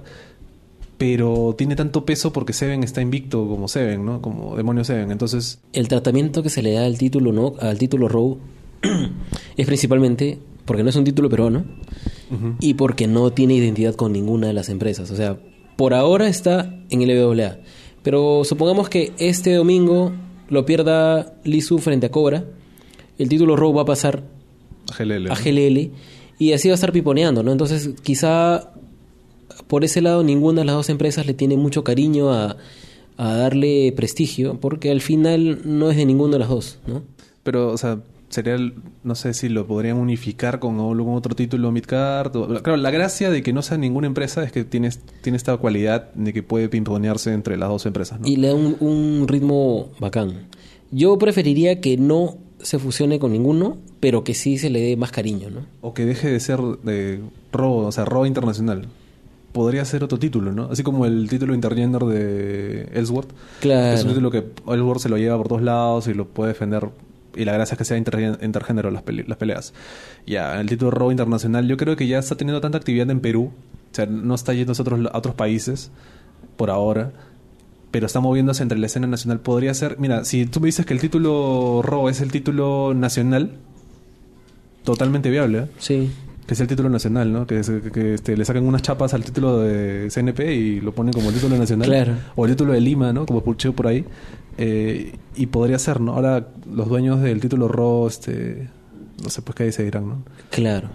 pero 0.98 1.54
tiene 1.58 1.74
tanto 1.74 2.04
peso 2.04 2.32
porque 2.32 2.52
Seven 2.52 2.84
está 2.84 3.00
invicto 3.02 3.48
como 3.48 3.66
Seven, 3.66 4.04
¿no? 4.04 4.22
Como 4.22 4.56
Demonio 4.56 4.84
Seven. 4.84 5.10
Entonces, 5.10 5.58
El 5.72 5.88
tratamiento 5.88 6.42
que 6.44 6.48
se 6.50 6.62
le 6.62 6.72
da 6.72 6.84
al 6.84 6.96
título, 6.96 7.32
¿no? 7.32 7.54
Al 7.60 7.76
título 7.78 8.08
Raw 8.08 8.38
es 9.56 9.66
principalmente 9.66 10.38
porque 10.64 10.82
no 10.84 10.90
es 10.90 10.96
un 10.96 11.04
título 11.04 11.28
peruano 11.28 11.64
y 12.60 12.74
porque 12.74 13.06
no 13.08 13.30
tiene 13.32 13.54
identidad 13.54 13.94
con 13.94 14.12
ninguna 14.12 14.46
de 14.46 14.52
las 14.54 14.68
empresas. 14.68 15.10
O 15.10 15.16
sea, 15.16 15.38
por 15.76 15.92
ahora 15.92 16.28
está 16.28 16.74
en 16.88 17.02
el 17.02 17.10
LWA. 17.10 17.58
Pero 18.02 18.42
supongamos 18.44 18.88
que 18.88 19.12
este 19.18 19.52
domingo 19.54 20.12
lo 20.48 20.64
pierda 20.64 21.34
Lizu 21.44 21.78
frente 21.78 22.06
a 22.06 22.10
Cobra. 22.10 22.44
El 23.22 23.28
título 23.28 23.56
Raw 23.56 23.72
va 23.72 23.82
a 23.82 23.86
pasar 23.86 24.22
a 24.92 24.96
GLL. 25.02 25.26
a 25.30 25.34
¿no? 25.34 25.34
GLL 25.36 25.90
y 26.38 26.52
así 26.52 26.68
va 26.68 26.72
a 26.72 26.76
estar 26.76 26.92
piponeando, 26.92 27.42
¿no? 27.42 27.52
Entonces, 27.52 27.90
quizá 28.02 28.72
por 29.68 29.84
ese 29.84 30.00
lado 30.00 30.22
ninguna 30.24 30.62
de 30.62 30.64
las 30.66 30.74
dos 30.74 30.88
empresas 30.90 31.26
le 31.26 31.34
tiene 31.34 31.56
mucho 31.56 31.84
cariño 31.84 32.32
a, 32.32 32.56
a 33.16 33.34
darle 33.34 33.92
prestigio, 33.96 34.58
porque 34.60 34.90
al 34.90 35.00
final 35.00 35.60
no 35.64 35.90
es 35.90 35.96
de 35.96 36.04
ninguna 36.06 36.32
de 36.34 36.38
las 36.40 36.48
dos, 36.48 36.78
¿no? 36.86 37.02
Pero, 37.42 37.70
o 37.72 37.76
sea, 37.78 38.00
sería, 38.28 38.56
no 39.04 39.14
sé 39.14 39.34
si 39.34 39.48
lo 39.48 39.66
podrían 39.66 39.98
unificar 39.98 40.58
con 40.58 40.80
algún 40.80 41.14
otro 41.14 41.34
título 41.36 41.70
midcard. 41.70 42.34
o- 42.36 42.46
Claro, 42.62 42.76
la 42.76 42.90
gracia 42.90 43.30
de 43.30 43.42
que 43.42 43.52
no 43.52 43.62
sea 43.62 43.76
ninguna 43.78 44.06
empresa 44.06 44.42
es 44.42 44.52
que 44.52 44.64
tiene, 44.64 44.90
tiene 45.22 45.36
esta 45.36 45.56
cualidad 45.58 46.12
de 46.14 46.32
que 46.32 46.42
puede 46.42 46.68
pimponearse 46.68 47.32
entre 47.32 47.56
las 47.56 47.68
dos 47.68 47.86
empresas, 47.86 48.20
¿no? 48.20 48.26
Y 48.26 48.36
le 48.36 48.48
da 48.48 48.54
un, 48.54 48.76
un 48.80 49.28
ritmo 49.28 49.90
bacán. 50.00 50.48
Yo 50.90 51.18
preferiría 51.18 51.80
que 51.80 51.96
no 51.96 52.36
se 52.62 52.78
fusione 52.78 53.18
con 53.18 53.32
ninguno, 53.32 53.76
pero 54.00 54.24
que 54.24 54.34
sí 54.34 54.56
se 54.58 54.70
le 54.70 54.80
dé 54.80 54.96
más 54.96 55.10
cariño, 55.12 55.50
¿no? 55.50 55.66
O 55.80 55.92
que 55.94 56.04
deje 56.06 56.30
de 56.30 56.40
ser 56.40 56.60
de 56.60 57.20
Raw, 57.52 57.72
o 57.86 57.92
sea, 57.92 58.04
Raw 58.04 58.24
internacional. 58.26 58.86
Podría 59.52 59.84
ser 59.84 60.02
otro 60.02 60.18
título, 60.18 60.50
¿no? 60.52 60.68
Así 60.70 60.82
como 60.82 61.04
el 61.04 61.28
título 61.28 61.54
intergender 61.54 62.02
de 62.04 62.88
Ellsworth. 62.94 63.30
Claro. 63.60 63.94
Es 63.94 64.02
un 64.02 64.08
título 64.10 64.30
que 64.30 64.44
Ellsworth 64.66 65.00
se 65.02 65.08
lo 65.10 65.18
lleva 65.18 65.36
por 65.36 65.48
todos 65.48 65.62
lados 65.62 66.08
y 66.08 66.14
lo 66.14 66.26
puede 66.26 66.52
defender. 66.52 66.88
Y 67.36 67.44
la 67.44 67.52
gracia 67.52 67.74
es 67.74 67.78
que 67.78 67.84
sea 67.84 67.96
intergénero 67.98 68.90
las, 68.90 69.02
pele- 69.04 69.24
las 69.26 69.36
peleas. 69.36 69.74
Ya, 70.26 70.58
el 70.60 70.68
título 70.68 70.90
Raw 70.90 71.10
internacional, 71.10 71.68
yo 71.68 71.76
creo 71.76 71.96
que 71.96 72.06
ya 72.06 72.18
está 72.18 72.34
teniendo 72.36 72.60
tanta 72.62 72.78
actividad 72.78 73.10
en 73.10 73.20
Perú. 73.20 73.50
O 73.90 73.94
sea, 73.94 74.06
no 74.06 74.34
está 74.34 74.54
yendo 74.54 74.72
a 74.72 74.80
otros, 74.80 75.00
a 75.12 75.18
otros 75.18 75.34
países 75.34 75.90
por 76.56 76.70
ahora. 76.70 77.12
Pero 77.92 78.06
está 78.06 78.18
moviéndose 78.18 78.62
entre 78.64 78.78
la 78.78 78.86
escena 78.86 79.06
nacional. 79.06 79.38
Podría 79.40 79.72
ser. 79.74 79.98
Mira, 80.00 80.24
si 80.24 80.46
tú 80.46 80.58
me 80.60 80.66
dices 80.66 80.84
que 80.84 80.94
el 80.94 81.00
título 81.00 81.80
Raw 81.84 82.08
es 82.08 82.20
el 82.20 82.32
título 82.32 82.92
nacional, 82.94 83.52
totalmente 84.84 85.30
viable, 85.30 85.58
¿eh? 85.58 85.66
Sí. 85.78 86.10
Que 86.46 86.54
es 86.54 86.60
el 86.60 86.66
título 86.66 86.88
nacional, 86.88 87.32
¿no? 87.32 87.46
Que, 87.46 87.60
es- 87.60 87.70
que, 87.70 87.92
que, 87.92 88.14
este, 88.14 88.36
le 88.36 88.44
sacan 88.44 88.66
unas 88.66 88.82
chapas 88.82 89.14
al 89.14 89.22
título 89.24 89.58
de 89.60 90.08
CNP 90.10 90.54
y 90.54 90.80
lo 90.80 90.92
ponen 90.92 91.12
como 91.12 91.28
el 91.28 91.34
título 91.34 91.56
nacional. 91.56 91.86
Claro. 91.88 92.14
O 92.34 92.44
el 92.46 92.52
título 92.52 92.72
de 92.72 92.80
Lima, 92.80 93.12
¿no? 93.12 93.26
Como 93.26 93.42
pulcheo 93.44 93.72
por 93.74 93.86
ahí. 93.86 94.04
Eh, 94.58 95.14
y 95.36 95.46
podría 95.46 95.78
ser, 95.78 96.00
¿no? 96.00 96.14
Ahora 96.14 96.48
los 96.70 96.88
dueños 96.88 97.20
del 97.22 97.40
título 97.40 97.68
Raw, 97.68 98.06
este... 98.08 98.68
no 99.22 99.30
sé, 99.30 99.40
pues 99.42 99.54
que 99.54 99.62
ahí 99.64 99.72
se 99.72 99.84
dirán, 99.84 100.08
¿no? 100.08 100.22
Claro. 100.50 100.88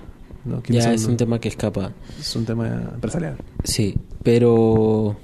¿No? 0.45 0.61
¿Quiénes 0.61 0.83
Ya 0.83 0.89
son, 0.89 0.95
es 0.95 1.03
no? 1.05 1.09
un 1.11 1.17
tema 1.17 1.39
que 1.39 1.47
escapa. 1.47 1.91
Es 2.19 2.35
un 2.35 2.45
tema 2.45 2.67
empresarial. 2.95 3.37
Sí, 3.63 3.95
pero... 4.23 5.15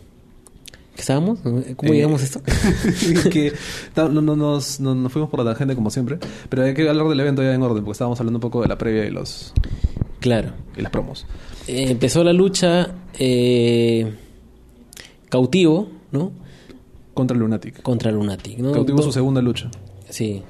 ¿Qué 0.96 1.02
estábamos? 1.02 1.40
¿Cómo 1.40 1.60
Eh, 1.60 1.96
llegamos 1.96 2.22
a 2.22 2.26
esto? 2.26 2.42
que 3.32 3.52
no, 3.96 4.10
no, 4.10 4.22
no, 4.22 4.36
nos, 4.36 4.80
no- 4.80 4.94
nos 4.94 5.12
fuimos 5.12 5.30
por 5.30 5.40
la 5.44 5.52
tangente 5.52 5.74
como 5.76 5.90
siempre, 5.90 6.20
pero 6.50 6.64
hay 6.64 6.74
que 6.76 6.88
hablar 6.88 7.08
del 7.08 7.20
evento 7.20 7.42
ya 7.42 7.54
en 7.54 7.62
orden, 7.64 7.84
porque 7.84 7.94
estábamos 7.94 8.20
hablando 8.20 8.38
un 8.38 8.42
poco 8.42 8.62
de 8.62 8.68
la 8.68 8.78
previa 8.78 9.06
y 9.06 9.10
los 9.12 9.54
Claro. 10.20 10.52
y 10.78 10.82
las 10.82 10.92
promos. 10.92 11.26
Eh, 11.68 11.86
empezó 11.90 12.24
la 12.24 12.32
lucha 12.34 12.92
eh, 13.18 14.14
cautivo, 15.30 15.90
¿no? 16.12 16.32
Contra 17.14 17.36
el 17.36 17.42
Lunatic. 17.42 17.82
Contra 17.82 18.12
Lunatic, 18.12 18.58
¿no? 18.60 18.72
Cautivo 18.72 18.98
Do- 19.00 19.04
su 19.04 19.12
segunda 19.12 19.42
lucha. 19.42 19.70
Sí. 20.10 20.42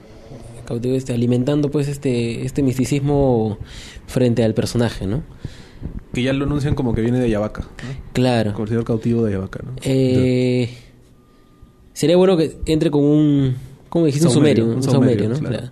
Cautivo 0.65 0.95
este, 0.95 1.13
alimentando 1.13 1.69
pues 1.71 1.88
este, 1.88 2.45
este 2.45 2.63
misticismo 2.63 3.57
frente 4.07 4.43
al 4.43 4.53
personaje, 4.53 5.07
¿no? 5.07 5.23
Que 6.13 6.24
ya 6.24 6.34
lo 6.34 6.46
anuncian 6.46 6.75
como 6.75 6.94
que 6.94 7.02
viene 7.02 7.20
de 7.20 7.25
Ayabaca, 7.25 7.62
¿no? 7.62 7.68
Claro. 8.13 8.52
Como 8.54 8.63
el 8.63 8.70
señor 8.70 8.84
cautivo 8.86 9.24
de 9.24 9.30
Ayabaca, 9.32 9.60
¿no? 9.66 9.72
Eh, 9.82 10.70
sería 11.94 12.18
bueno 12.18 12.38
que 12.38 12.58
entre 12.66 12.92
con 12.92 13.04
un... 13.04 13.56
¿Cómo 13.90 14.06
dijiste? 14.06 14.28
Un 14.28 14.34
sumerio. 14.34 14.66
Un 14.66 14.84
saumerio, 14.84 15.30
¿no? 15.30 15.38
claro. 15.40 15.58
Claro. 15.58 15.72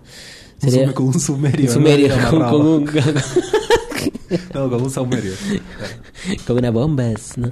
Un 0.64 0.70
Sería- 0.72 0.94
con 0.94 1.06
un 1.08 1.20
sumerio. 1.20 1.66
un 1.68 1.74
sumerio, 1.74 2.16
¿no? 2.16 2.30
con, 2.30 2.40
con 2.50 2.68
un- 2.68 2.90
No, 4.54 4.70
con 4.70 4.82
un 4.84 4.90
saumerio. 4.90 5.34
con 6.48 6.58
una 6.58 6.72
bombas, 6.72 7.38
¿no? 7.38 7.50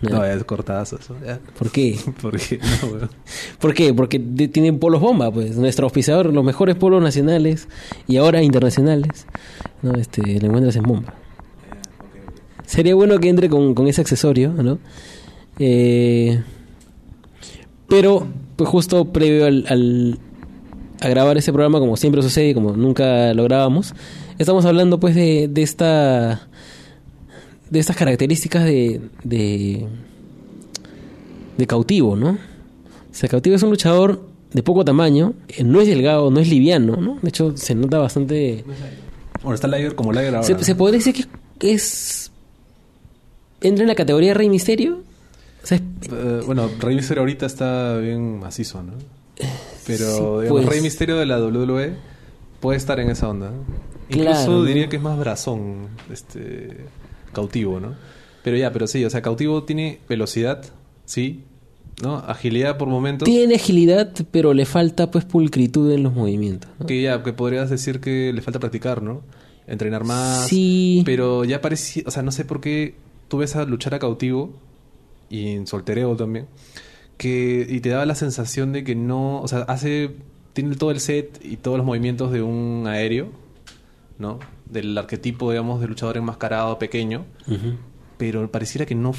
No, 0.00 0.24
es 0.24 0.44
cortazo 0.44 0.98
eso. 1.00 1.16
¿Por 1.58 1.70
qué? 1.70 1.98
Porque, 2.22 2.58
no, 2.82 2.88
weón. 2.88 3.10
¿Por 3.58 3.74
qué? 3.74 3.92
Porque 3.92 4.18
tienen 4.20 4.78
polos 4.78 5.00
bomba, 5.00 5.32
pues. 5.32 5.56
Nuestro 5.56 5.86
auspiciador, 5.86 6.32
los 6.32 6.44
mejores 6.44 6.76
polos 6.76 7.02
nacionales 7.02 7.66
y 8.06 8.18
ahora 8.18 8.42
internacionales, 8.42 9.26
¿no? 9.82 9.94
Este, 9.94 10.38
lo 10.40 10.46
encuentras 10.46 10.76
en 10.76 10.82
bomba. 10.84 11.14
Sería 12.70 12.94
bueno 12.94 13.18
que 13.18 13.28
entre 13.28 13.48
con, 13.48 13.74
con 13.74 13.88
ese 13.88 14.00
accesorio, 14.00 14.52
¿no? 14.52 14.78
Eh, 15.58 16.40
pero, 17.88 18.26
pues 18.56 18.70
justo 18.70 19.06
previo 19.12 19.46
al, 19.46 19.66
al- 19.68 20.18
a 21.00 21.08
grabar 21.08 21.36
ese 21.36 21.52
programa, 21.52 21.80
como 21.80 21.96
siempre 21.96 22.22
sucede 22.22 22.54
como 22.54 22.76
nunca 22.76 23.32
lo 23.34 23.42
grabamos, 23.44 23.94
estamos 24.38 24.64
hablando 24.66 25.00
pues 25.00 25.14
de, 25.14 25.48
de 25.50 25.62
esta 25.62 26.46
de 27.70 27.78
estas 27.78 27.96
características 27.96 28.64
de, 28.64 29.00
de 29.24 29.86
de 31.56 31.66
cautivo, 31.66 32.16
¿no? 32.16 32.30
O 32.30 32.38
sea, 33.12 33.28
cautivo 33.28 33.56
es 33.56 33.62
un 33.62 33.70
luchador 33.70 34.28
de 34.52 34.62
poco 34.62 34.84
tamaño, 34.84 35.32
eh, 35.48 35.64
no 35.64 35.80
es 35.80 35.88
delgado, 35.88 36.30
no 36.30 36.38
es 36.38 36.48
liviano, 36.48 36.96
¿no? 36.96 37.18
De 37.22 37.28
hecho, 37.30 37.56
se 37.56 37.74
nota 37.74 37.98
bastante... 37.98 38.64
Bueno, 39.42 39.54
está 39.54 39.68
Liger 39.68 39.94
como 39.94 40.12
Liger 40.12 40.34
ahora. 40.36 40.42
Se, 40.46 40.52
¿no? 40.54 40.62
se 40.62 40.74
podría 40.74 40.98
decir 40.98 41.26
que 41.58 41.72
es... 41.72 42.29
Entra 43.60 43.82
en 43.82 43.88
la 43.88 43.94
categoría 43.94 44.34
Rey 44.34 44.48
Misterio. 44.48 45.00
O 45.62 45.66
sea, 45.66 45.76
es- 45.78 45.82
Eh, 46.12 46.40
bueno, 46.46 46.68
Rey 46.80 46.96
Misterio 46.96 47.20
ahorita 47.22 47.46
está 47.46 47.96
bien 47.98 48.38
macizo, 48.40 48.82
¿no? 48.82 48.92
Pero, 49.86 50.06
Sí, 50.06 50.12
digamos, 50.42 50.48
pues. 50.48 50.66
Rey 50.66 50.80
Misterio 50.80 51.16
de 51.16 51.26
la 51.26 51.38
WWE 51.40 51.94
puede 52.60 52.76
estar 52.78 52.98
en 53.00 53.10
esa 53.10 53.28
onda. 53.28 53.52
Incluso 54.08 54.30
Claro, 54.30 54.52
¿no? 54.52 54.64
diría 54.64 54.88
que 54.88 54.96
es 54.96 55.02
más 55.02 55.18
brazón, 55.18 55.88
este, 56.12 56.76
cautivo, 57.32 57.78
¿no? 57.80 57.94
Pero 58.42 58.56
ya, 58.56 58.72
pero 58.72 58.86
sí, 58.86 59.04
o 59.04 59.10
sea, 59.10 59.22
cautivo 59.22 59.62
tiene 59.64 60.00
velocidad, 60.08 60.62
sí, 61.04 61.44
¿no? 62.02 62.16
Agilidad 62.16 62.76
por 62.78 62.88
momentos. 62.88 63.26
tiene 63.26 63.54
agilidad, 63.56 64.12
pero 64.30 64.52
le 64.54 64.64
falta 64.66 65.10
pues 65.10 65.24
pulcritud 65.26 65.92
en 65.92 66.02
los 66.02 66.14
movimientos. 66.14 66.70
¿no? 66.78 66.86
Que 66.86 67.02
ya, 67.02 67.22
que 67.22 67.32
podrías 67.32 67.68
decir 67.70 68.00
que 68.00 68.32
le 68.32 68.40
falta 68.42 68.58
practicar, 68.58 69.02
¿no? 69.02 69.22
Entrenar 69.66 70.04
más. 70.04 70.48
Sí. 70.48 71.02
Pero 71.04 71.44
ya 71.44 71.60
parecía, 71.60 72.02
o 72.06 72.10
sea, 72.10 72.22
no 72.22 72.32
sé 72.32 72.44
por 72.44 72.60
qué 72.60 72.94
tú 73.30 73.38
ves 73.38 73.54
a 73.56 73.64
luchar 73.64 73.94
a 73.94 73.98
cautivo 74.00 74.52
y 75.30 75.52
en 75.52 75.66
soltereo 75.68 76.16
también, 76.16 76.48
que 77.16 77.64
y 77.66 77.80
te 77.80 77.88
daba 77.88 78.04
la 78.04 78.16
sensación 78.16 78.72
de 78.72 78.82
que 78.82 78.96
no, 78.96 79.40
o 79.40 79.48
sea, 79.48 79.60
hace 79.60 80.16
tiene 80.52 80.74
todo 80.74 80.90
el 80.90 80.98
set 80.98 81.40
y 81.42 81.56
todos 81.56 81.78
los 81.78 81.86
movimientos 81.86 82.32
de 82.32 82.42
un 82.42 82.86
aéreo, 82.88 83.30
¿no? 84.18 84.40
Del 84.66 84.98
arquetipo, 84.98 85.50
digamos, 85.52 85.80
de 85.80 85.86
luchador 85.86 86.16
enmascarado 86.16 86.78
pequeño, 86.80 87.24
pero 88.18 88.50
pareciera 88.50 88.84
que 88.84 88.96
no 88.96 89.14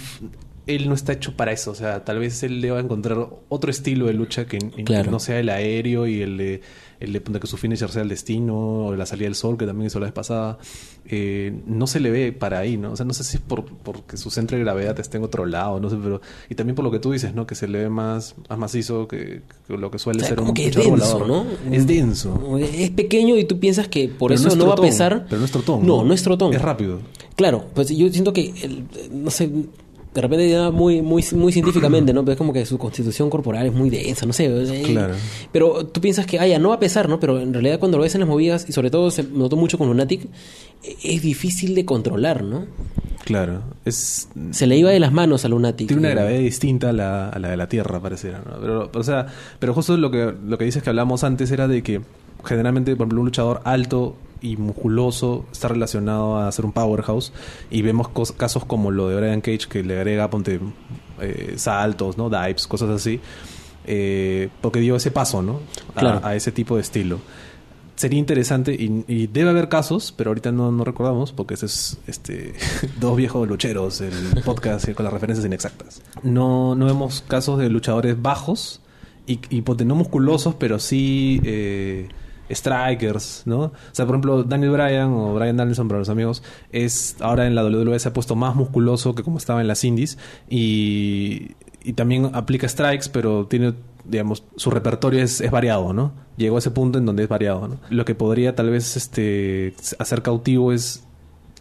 él 0.68 0.89
no 0.89 0.94
está 0.94 1.13
hecho 1.13 1.36
para 1.38 1.53
eso, 1.53 1.72
o 1.72 1.75
sea, 1.75 2.03
tal 2.03 2.20
vez 2.20 2.44
él 2.44 2.62
deba 2.62 2.80
encontrar 2.80 3.30
otro 3.48 3.72
estilo 3.72 4.08
de 4.08 4.13
lucha 4.13 4.46
que, 4.46 4.60
que 4.60 5.03
no 5.03 5.20
sea 5.20 5.39
el 5.39 5.50
aéreo 5.50 6.06
y 6.06 6.22
el 6.22 6.38
de, 6.38 6.62
el 7.01 7.12
de 7.13 7.20
ponte 7.22 7.39
que 7.39 7.48
su 7.48 7.58
finisher 7.58 7.89
sea 7.89 8.01
el 8.03 8.10
destino, 8.10 8.86
o 8.88 8.96
la 8.96 9.05
salida 9.05 9.25
del 9.25 9.36
sol, 9.36 9.58
que 9.58 9.65
también 9.65 9.88
hizo 9.88 10.00
la 10.00 10.05
vez 10.05 10.13
pasada. 10.13 10.58
Eh, 11.05 11.51
no 11.65 11.88
se 11.88 12.00
le 12.00 12.12
ve 12.12 12.31
para 12.31 12.60
ahí, 12.60 12.77
¿no? 12.77 12.91
O 12.91 12.96
sea, 12.96 13.05
no 13.05 13.13
sé 13.13 13.24
si 13.24 13.38
es 13.38 13.41
por 13.43 13.65
porque 13.65 14.17
su 14.17 14.29
centro 14.29 14.55
de 14.58 14.63
gravedad 14.63 14.98
está 15.00 15.17
en 15.17 15.24
otro 15.24 15.46
lado, 15.46 15.79
no 15.79 15.89
sé, 15.89 15.98
pero. 16.01 16.22
Y 16.50 16.55
también 16.55 16.75
por 16.75 16.86
lo 16.86 16.91
que 16.91 17.00
tú 17.00 17.12
dices, 17.12 17.34
¿no? 17.34 17.46
Que 17.48 17.55
se 17.55 17.67
le 17.67 17.79
ve 17.79 17.89
más, 17.89 18.36
más 18.50 18.58
macizo 18.60 19.08
que, 19.08 19.41
que 19.67 19.77
lo 19.77 19.89
que 19.91 20.00
suele 20.00 20.17
O 20.17 20.22
sea, 20.22 20.29
ser 20.29 20.38
como 20.38 20.50
un 20.50 20.53
que 20.55 20.67
es 20.67 20.75
denso, 20.75 20.89
volador. 20.91 21.27
¿no? 21.27 21.46
Es 21.72 21.88
denso. 21.88 22.58
Es 22.60 22.89
pequeño 22.91 23.38
y 23.38 23.43
tú 23.46 23.60
piensas 23.60 23.88
que 23.88 24.08
por 24.08 24.29
Pero 24.29 24.39
eso 24.39 24.50
es 24.50 24.55
no, 24.55 24.67
va 24.67 24.74
a 24.74 24.77
pesar. 24.77 25.25
Pero 25.27 25.39
no 25.39 25.46
es 25.46 25.51
trotón. 25.51 25.86
No, 25.86 26.03
no 26.03 26.13
es 26.13 26.22
trotón. 26.24 26.53
Es 26.53 26.62
rápido. 26.62 27.00
Claro, 27.36 27.65
pues 27.74 27.89
yo 27.89 28.08
siento 28.10 28.31
que, 28.34 28.53
el- 28.62 28.84
no 29.12 29.31
sé, 29.31 29.50
de 30.13 30.22
repente 30.22 30.50
ya 30.50 30.72
muy, 30.72 31.01
muy, 31.01 31.24
muy 31.34 31.53
científicamente, 31.53 32.13
¿no? 32.13 32.22
Pero 32.25 32.34
es 32.34 32.38
como 32.38 32.51
que 32.51 32.65
su 32.65 32.77
constitución 32.77 33.30
corporal 33.30 33.65
es 33.68 33.74
muy 33.74 33.89
densa, 33.89 34.25
no 34.25 34.34
sé. 34.34 34.82
Claro. 34.86 35.13
Pero 35.51 35.86
tú 35.86 36.01
piensas 36.01 36.25
que, 36.25 36.38
ah, 36.38 36.46
ya, 36.48 36.60
no 36.60 36.70
va 36.70 36.75
a 36.75 36.80
pesar, 36.80 37.08
¿no? 37.08 37.20
Pero 37.20 37.39
en 37.39 37.53
realidad 37.53 37.80
cuando 37.80 37.98
lo 37.98 38.03
ves 38.03 38.13
en 38.15 38.22
las 38.22 38.30
movidas, 38.30 38.65
y 38.68 38.74
sobre 38.74 38.89
todo 38.91 39.10
se 39.10 39.24
notó 39.24 39.56
mucho 39.56 39.77
con 39.77 39.88
Lunatic, 39.88 40.27
e- 40.84 40.98
es 41.03 41.22
difícil 41.22 41.75
de 41.75 41.86
controlar, 41.86 42.44
¿no? 42.44 42.65
Claro. 43.24 43.62
Es. 43.86 44.27
Se 44.51 44.68
le 44.68 44.75
iba 44.77 44.89
de 44.91 45.00
las 45.00 45.13
manos 45.13 45.46
a 45.46 45.48
Lunatic. 45.48 45.88
Tiene 45.88 46.01
una 46.01 46.10
gravedad 46.10 46.39
distinta 46.39 46.89
a 46.89 46.94
la, 46.94 47.30
a 47.30 47.39
la 47.39 47.50
de 47.50 47.58
la 47.58 47.70
Tierra, 47.70 48.01
pareciera. 48.01 48.39
¿no? 48.39 48.60
Pero, 48.60 48.91
o 48.94 49.03
sea, 49.03 49.27
pero 49.60 49.74
justo 49.74 49.96
lo 49.96 50.12
que, 50.12 50.34
lo 50.46 50.58
que 50.58 50.65
dices 50.65 50.84
que 50.84 50.89
hablamos 50.89 51.24
antes 51.24 51.51
era 51.51 51.68
de 51.70 51.84
que 51.84 52.01
generalmente, 52.44 52.96
por 52.96 53.03
ejemplo, 53.06 53.20
un 53.22 53.25
luchador 53.27 53.62
alto 53.63 54.15
y 54.42 54.58
musculoso 54.58 55.46
está 55.52 55.68
relacionado 55.68 56.38
a 56.38 56.52
ser 56.52 56.66
un 56.66 56.72
powerhouse. 56.72 57.32
Y 57.70 57.82
vemos 57.82 58.08
cos- 58.10 58.34
casos 58.36 58.66
como 58.66 58.92
lo 58.92 59.08
de 59.08 59.16
Brian 59.18 59.42
Cage, 59.42 59.68
que 59.70 59.84
le 59.84 59.96
agrega, 59.96 60.30
ponte, 60.30 60.60
eh, 61.20 61.54
saltos, 61.58 62.18
¿no? 62.18 62.30
Dives, 62.30 62.68
cosas 62.68 62.90
así. 62.90 63.20
Eh, 63.86 64.50
porque 64.62 64.80
dio 64.80 64.96
ese 64.96 65.12
paso, 65.12 65.42
¿no? 65.42 65.60
A, 65.96 66.00
Claro. 66.00 66.22
a 66.24 66.36
ese 66.36 66.52
tipo 66.52 66.76
de 66.76 66.82
estilo. 66.82 67.20
Sería 67.96 68.18
interesante 68.20 68.74
y, 68.74 69.04
y 69.08 69.28
debe 69.28 69.52
haber 69.52 69.70
casos, 69.70 70.12
pero 70.16 70.32
ahorita 70.32 70.52
no, 70.52 70.72
no 70.72 70.84
recordamos 70.84 71.32
porque 71.34 71.54
ese 71.54 71.68
es 71.68 72.00
este 72.08 72.54
dos 73.00 73.16
viejos 73.16 73.48
lucheros, 73.48 74.02
el 74.02 74.12
podcast 74.44 74.92
con 74.94 75.04
las 75.04 75.14
referencias 75.14 75.46
inexactas. 75.46 76.02
No, 76.24 76.74
no 76.74 76.86
vemos 76.88 77.24
casos 77.28 77.60
de 77.60 77.70
luchadores 77.70 78.20
bajos 78.20 78.82
y, 79.28 79.40
y 79.52 79.62
ponte, 79.62 79.86
no 79.86 79.94
musculosos, 79.94 80.56
pero 80.56 80.80
sí 80.80 81.42
eh, 81.44 82.10
strikers, 82.53 83.43
¿no? 83.46 83.60
O 83.60 83.72
sea, 83.91 84.05
por 84.05 84.15
ejemplo, 84.15 84.43
Daniel 84.43 84.72
Bryan 84.72 85.12
o 85.13 85.34
Bryan 85.34 85.58
Danielson 85.58 85.88
para 85.88 86.00
los 86.00 86.10
amigos 86.10 86.43
es 86.72 87.15
ahora 87.20 87.48
en 87.48 87.55
la 87.55 87.63
WWE 87.63 88.00
se 88.00 88.10
ha 88.10 88.13
puesto 88.13 88.36
más 88.36 88.55
musculoso 88.55 89.15
que 89.15 89.24
como 89.24 89.38
estaba 89.38 89.62
en 89.62 89.67
las 89.67 89.84
indies 89.84 90.17
y, 90.50 91.55
también 91.96 92.29
aplica 92.34 92.67
strikes, 92.67 93.08
pero 93.12 93.48
tiene 93.48 93.74
digamos, 94.05 94.43
su 94.55 94.72
repertorio 94.72 95.24
es, 95.24 95.41
es 95.41 95.51
variado, 95.51 95.93
¿no? 95.93 96.12
Llegó 96.38 96.55
a 96.55 96.60
ese 96.60 96.72
punto 96.72 96.98
en 96.98 97.05
donde 97.05 97.24
es 97.24 97.29
variado, 97.29 97.67
¿no? 97.67 97.77
Lo 97.89 98.05
que 98.05 98.15
podría 98.15 98.55
tal 98.55 98.70
vez 98.70 98.98
este 98.98 99.75
hacer 100.00 100.22
cautivo 100.22 100.72
es 100.74 101.03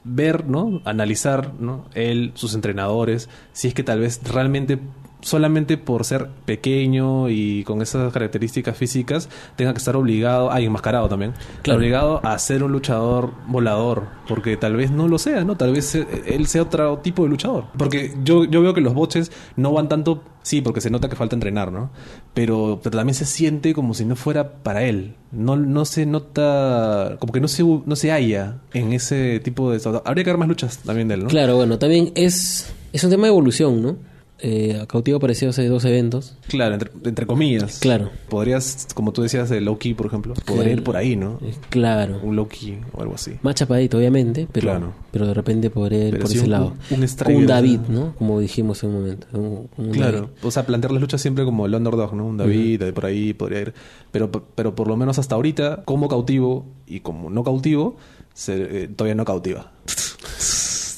ver, 0.05 0.47
¿no? 0.47 0.81
Analizar, 0.85 1.53
¿no? 1.59 1.87
Él, 1.95 2.33
sus 2.35 2.55
entrenadores, 2.55 3.29
si 3.53 3.69
es 3.69 3.75
que 3.75 3.83
tal 3.83 4.01
vez 4.01 4.21
realmente 4.25 4.79
solamente 5.23 5.77
por 5.77 6.05
ser 6.05 6.29
pequeño 6.45 7.29
y 7.29 7.65
con 7.65 7.83
esas 7.83 8.13
características 8.13 8.77
físicas 8.77 9.29
tenga 9.57 9.73
que 9.73 9.79
estar 9.79 9.97
obligado, 9.97 10.51
ah, 10.51 10.61
y 10.61 10.67
enmascarado 10.67 11.09
también, 11.09 11.35
Claro. 11.63 11.79
obligado 11.79 12.21
a 12.25 12.39
ser 12.39 12.63
un 12.63 12.73
luchador 12.73 13.33
volador, 13.47 14.05
porque 14.29 14.57
tal 14.57 14.77
vez 14.77 14.91
no 14.91 15.09
lo 15.09 15.19
sea, 15.19 15.45
¿no? 15.45 15.57
Tal 15.57 15.73
vez 15.73 15.95
él 15.95 16.47
sea 16.47 16.63
otro 16.63 16.99
tipo 16.99 17.23
de 17.25 17.29
luchador. 17.31 17.65
Porque 17.77 18.15
yo, 18.25 18.45
yo 18.45 18.63
veo 18.63 18.75
que 18.75 18.81
los 18.81 18.95
boches 18.95 19.31
no 19.57 19.73
van 19.73 19.89
tanto, 19.89 20.23
sí, 20.43 20.61
porque 20.61 20.81
se 20.81 20.91
nota 20.91 21.09
que 21.09 21.17
falta 21.17 21.37
entrenar, 21.37 21.71
¿no? 21.73 21.91
Pero, 22.35 22.81
pero 22.83 22.97
también 22.97 23.15
se 23.15 23.25
siente 23.27 23.75
como 23.75 23.95
si 23.95 24.05
no 24.05 24.17
fuera 24.17 24.55
para 24.63 24.85
él. 24.85 25.15
No, 25.33 25.57
no 25.57 25.85
se 25.85 26.07
nota, 26.07 27.17
como 27.21 27.33
que 27.33 27.41
no 27.41 27.49
se, 27.49 27.63
no 27.63 27.97
se 27.97 28.11
halla 28.11 28.59
en 28.73 28.93
ese 28.93 29.41
tipo 29.41 29.71
de... 29.71 29.81
Habría 30.05 30.25
que 30.25 30.31
ver 30.31 30.39
más 30.39 30.49
luchas 30.49 30.79
también 30.79 31.09
de 31.09 31.15
él, 31.15 31.23
¿no? 31.25 31.29
Claro, 31.29 31.57
bueno, 31.57 31.79
también 31.79 32.13
es, 32.15 32.73
es 32.93 33.05
un 33.05 33.11
tema 33.11 33.25
de 33.25 33.29
evolución, 33.29 33.83
¿no? 33.83 33.97
Eh, 34.43 34.85
Cautivo 34.89 35.19
apareció 35.19 35.51
hace 35.51 35.67
dos 35.69 35.85
eventos. 35.85 36.37
Claro, 36.49 36.75
entre, 36.75 36.91
entre 37.05 37.27
comillas. 37.27 37.79
Claro. 37.81 38.11
Podrías, 38.29 38.89
como 38.95 39.13
tú 39.13 39.23
decías, 39.23 39.49
de 39.51 39.61
low 39.61 39.79
key, 39.79 39.95
por 39.95 40.07
ejemplo, 40.07 40.35
podría 40.47 40.73
ir 40.73 40.83
por 40.83 40.97
ahí, 40.97 41.15
¿no? 41.17 41.39
Eh, 41.43 41.55
Claro. 41.69 42.21
Un 42.23 42.37
low 42.37 42.49
key 42.49 42.79
o 42.93 43.03
algo 43.03 43.15
así. 43.15 43.33
Más 43.43 43.55
chapadito, 43.55 43.99
obviamente, 43.99 44.49
pero, 44.51 44.65
Claro. 44.69 44.93
pero 45.11 45.27
de 45.27 45.35
repente 45.35 45.69
podría 45.71 46.07
ir 46.07 46.11
Pero 46.13 46.23
por 46.25 46.31
ese 46.33 46.45
un- 46.45 46.51
lado. 46.51 46.75
un 46.91 47.01
un 47.01 47.09
sea. 47.09 47.47
David, 47.47 47.81
¿no? 47.89 48.15
Como 48.17 48.41
dijimos 48.41 48.83
en 48.83 48.91
un 48.91 48.95
momento. 48.97 49.27
Un- 49.33 49.69
un 49.77 49.91
Claro, 49.93 50.19
David. 50.21 50.31
o 50.43 50.51
sea, 50.51 50.65
plantear 50.67 50.93
las 50.93 51.01
luchas 51.03 51.21
siempre 51.21 51.45
como 51.45 51.67
el 51.67 51.75
underdog, 51.75 52.15
¿no? 52.15 52.27
Un 52.27 52.37
David, 52.39 52.83
por 52.95 53.07
ahí 53.07 53.35
podría 53.35 53.61
ir. 53.61 53.75
Pero, 54.11 54.31
pero 54.31 54.75
por 54.75 54.89
lo 54.89 54.97
menos 54.97 55.19
hasta 55.19 55.35
ahorita, 55.35 55.83
como 55.85 56.09
cautivo 56.09 56.67
y 56.87 57.01
como 57.01 57.31
no 57.31 57.45
cautivo, 57.45 57.97
se, 58.33 58.85
eh, 58.85 58.89
todavía 58.89 59.15
no 59.15 59.25
cautiva. 59.25 59.73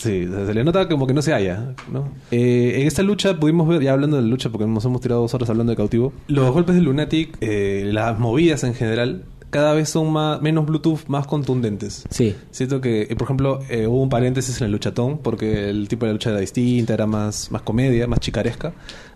Sí, 0.03 0.27
se 0.27 0.55
le 0.55 0.65
nota 0.65 0.89
como 0.89 1.07
que 1.07 1.15
no 1.15 1.23
se 1.23 1.33
halla, 1.33 1.75
¿no? 1.91 2.09
Eh, 2.31 2.81
en 2.81 2.87
esta 2.87 3.03
lucha 3.03 3.39
pudimos 3.39 3.69
ver, 3.69 3.83
ya 3.83 3.93
hablando 3.93 4.17
de 4.17 4.23
la 4.23 4.29
lucha, 4.29 4.51
porque 4.51 4.67
nos 4.67 4.85
hemos 4.85 5.01
tirado 5.01 5.21
dos 5.21 5.33
horas 5.35 5.49
hablando 5.49 5.71
de 5.71 5.77
cautivo, 5.77 6.13
los 6.27 6.51
golpes 6.53 6.75
de 6.75 6.81
Lunatic, 6.81 7.37
eh, 7.41 7.89
las 7.93 8.19
movidas 8.19 8.65
en 8.65 8.75
general, 8.75 9.23
cada 9.53 9.75
vez 9.75 9.91
son 9.91 10.11
más, 10.11 10.41
menos 10.41 10.65
Bluetooth, 10.65 11.07
más 11.09 11.27
contundentes. 11.27 12.05
Sí. 12.09 12.35
Siento 12.51 12.81
que, 12.81 13.03
eh, 13.03 13.17
por 13.17 13.27
ejemplo, 13.27 13.61
eh, 13.69 13.87
hubo 13.87 14.03
un 14.03 14.09
paréntesis 14.09 14.59
en 14.63 14.65
el 14.65 14.73
luchatón 14.73 15.19
porque 15.19 15.69
el 15.69 15.89
tipo 15.89 16.07
de 16.07 16.11
la 16.11 16.13
lucha 16.15 16.31
era 16.31 16.41
distinta, 16.41 16.95
era 16.95 17.07
más, 17.07 17.51
más 17.51 17.61
comedia, 17.61 18.07
más 18.07 18.19
chicaresca, 18.21 18.73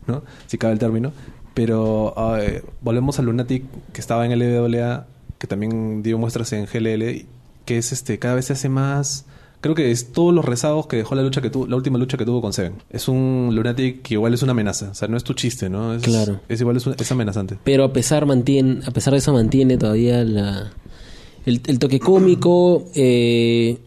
¿no? 0.06 0.22
Si 0.46 0.58
cabe 0.58 0.74
el 0.74 0.78
término. 0.78 1.10
Pero 1.54 2.12
ah, 2.18 2.38
eh, 2.38 2.62
volvemos 2.82 3.18
a 3.18 3.22
Lunatic, 3.22 3.64
que 3.94 4.00
estaba 4.02 4.26
en 4.26 4.38
LWA, 4.38 5.06
que 5.38 5.46
también 5.46 6.02
dio 6.02 6.18
muestras 6.18 6.52
en 6.52 6.66
GLL, 6.66 7.24
que 7.64 7.78
es 7.78 7.92
este, 7.92 8.18
cada 8.18 8.34
vez 8.34 8.44
se 8.44 8.52
hace 8.52 8.68
más. 8.68 9.24
Creo 9.60 9.74
que 9.74 9.90
es 9.90 10.12
todos 10.12 10.32
los 10.34 10.44
rezagos 10.44 10.86
que 10.86 10.96
dejó 10.96 11.14
la 11.14 11.22
lucha 11.22 11.40
que 11.42 11.50
tuvo, 11.50 11.66
la 11.66 11.76
última 11.76 11.98
lucha 11.98 12.16
que 12.16 12.24
tuvo 12.24 12.40
con 12.40 12.52
Seven. 12.52 12.74
Es 12.90 13.08
un 13.08 13.50
Lunatic 13.52 14.02
que 14.02 14.14
igual 14.14 14.32
es 14.34 14.42
una 14.42 14.52
amenaza. 14.52 14.90
O 14.90 14.94
sea, 14.94 15.08
no 15.08 15.16
es 15.16 15.24
tu 15.24 15.34
chiste, 15.34 15.68
¿no? 15.68 15.94
Es, 15.94 16.02
Claro. 16.02 16.40
Es 16.48 16.60
igual, 16.60 16.76
es, 16.76 16.86
un- 16.86 16.94
es 16.98 17.10
amenazante. 17.10 17.56
Pero 17.64 17.84
a 17.84 17.92
pesar, 17.92 18.26
mantiene, 18.26 18.80
a 18.86 18.90
pesar 18.92 19.12
de 19.12 19.18
eso 19.18 19.32
mantiene 19.32 19.76
todavía 19.78 20.22
la, 20.24 20.70
el, 21.46 21.60
el 21.66 21.78
toque 21.78 21.98
cómico. 22.00 22.84
eh, 22.94 23.78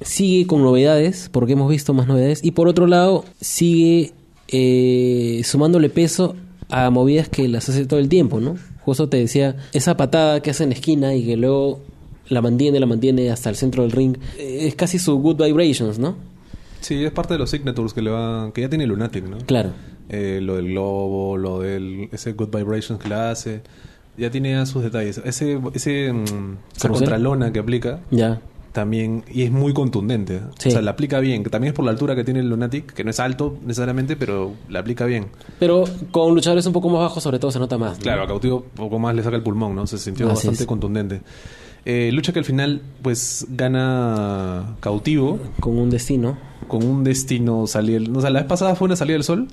sigue 0.00 0.46
con 0.46 0.62
novedades, 0.62 1.28
porque 1.32 1.52
hemos 1.54 1.70
visto 1.70 1.94
más 1.94 2.06
novedades. 2.06 2.44
Y 2.44 2.50
por 2.50 2.68
otro 2.68 2.86
lado, 2.86 3.24
sigue 3.40 4.12
eh, 4.48 5.40
sumándole 5.44 5.88
peso 5.88 6.36
a 6.68 6.90
movidas 6.90 7.28
que 7.28 7.48
las 7.48 7.68
hace 7.68 7.86
todo 7.86 7.98
el 8.00 8.08
tiempo, 8.08 8.40
¿no? 8.40 8.56
Justo 8.84 9.08
te 9.08 9.16
decía, 9.16 9.56
esa 9.72 9.96
patada 9.96 10.40
que 10.40 10.50
hace 10.50 10.64
en 10.64 10.70
la 10.70 10.74
esquina 10.74 11.14
y 11.14 11.24
que 11.24 11.36
luego 11.36 11.80
la 12.28 12.42
mantiene, 12.42 12.80
la 12.80 12.86
mantiene 12.86 13.30
hasta 13.30 13.50
el 13.50 13.56
centro 13.56 13.82
del 13.82 13.92
ring. 13.92 14.16
eh, 14.38 14.66
es 14.66 14.74
casi 14.74 14.98
su 14.98 15.18
Good 15.18 15.42
Vibrations, 15.44 15.98
¿no? 15.98 16.16
Sí, 16.80 17.02
es 17.04 17.10
parte 17.12 17.34
de 17.34 17.38
los 17.38 17.50
signatures 17.50 17.92
que 17.92 18.02
le 18.02 18.10
va, 18.10 18.50
que 18.52 18.60
ya 18.60 18.68
tiene 18.68 18.86
Lunatic, 18.86 19.24
¿no? 19.28 19.38
Claro. 19.38 19.70
Eh, 20.08 20.38
lo 20.42 20.56
del 20.56 20.68
globo, 20.68 21.36
lo 21.36 21.60
del 21.60 22.08
ese 22.12 22.32
good 22.34 22.54
vibrations 22.54 23.00
que 23.02 23.08
la 23.08 23.30
hace, 23.32 23.62
ya 24.16 24.30
tiene 24.30 24.64
sus 24.66 24.82
detalles. 24.84 25.20
Ese 25.24 25.58
ese 25.74 26.12
mm, 26.12 26.56
esa 26.76 26.88
contralona 26.88 27.52
que 27.52 27.58
aplica 27.58 28.00
Ya. 28.12 28.40
también 28.72 29.24
y 29.32 29.42
es 29.42 29.50
muy 29.50 29.72
contundente. 29.72 30.42
Sí. 30.58 30.68
O 30.68 30.72
sea, 30.72 30.82
la 30.82 30.92
aplica 30.92 31.18
bien, 31.18 31.42
que 31.42 31.50
también 31.50 31.72
es 31.72 31.76
por 31.76 31.84
la 31.84 31.90
altura 31.90 32.14
que 32.14 32.22
tiene 32.22 32.38
el 32.40 32.48
Lunatic, 32.50 32.92
que 32.92 33.02
no 33.02 33.10
es 33.10 33.18
alto 33.18 33.56
necesariamente, 33.64 34.14
pero 34.14 34.52
la 34.68 34.78
aplica 34.80 35.06
bien. 35.06 35.26
Pero 35.58 35.84
con 36.12 36.34
luchadores 36.34 36.66
un 36.66 36.72
poco 36.72 36.88
más 36.88 37.00
bajos, 37.00 37.20
sobre 37.22 37.40
todo, 37.40 37.50
se 37.50 37.58
nota 37.58 37.76
más. 37.78 37.96
¿no? 37.98 38.02
Claro, 38.04 38.22
a 38.22 38.26
Cautivo 38.28 38.64
poco 38.76 38.98
más 39.00 39.12
le 39.16 39.24
saca 39.24 39.34
el 39.36 39.42
pulmón, 39.42 39.74
¿no? 39.74 39.88
Se 39.88 39.98
sintió 39.98 40.26
Así 40.26 40.34
bastante 40.34 40.62
es. 40.62 40.66
contundente. 40.66 41.20
Eh, 41.88 42.10
lucha 42.12 42.32
que 42.32 42.40
al 42.40 42.44
final 42.44 42.82
pues 43.00 43.46
gana 43.48 44.76
Cautivo 44.80 45.38
Con 45.60 45.78
un 45.78 45.88
destino. 45.88 46.36
con 46.68 46.84
un 46.84 47.04
destino 47.04 47.66
salir, 47.68 48.10
o 48.12 48.20
sea, 48.20 48.30
la 48.30 48.40
vez 48.40 48.48
pasada 48.48 48.74
fue 48.74 48.86
una 48.86 48.96
salida 48.96 49.14
del 49.14 49.22
sol. 49.24 49.46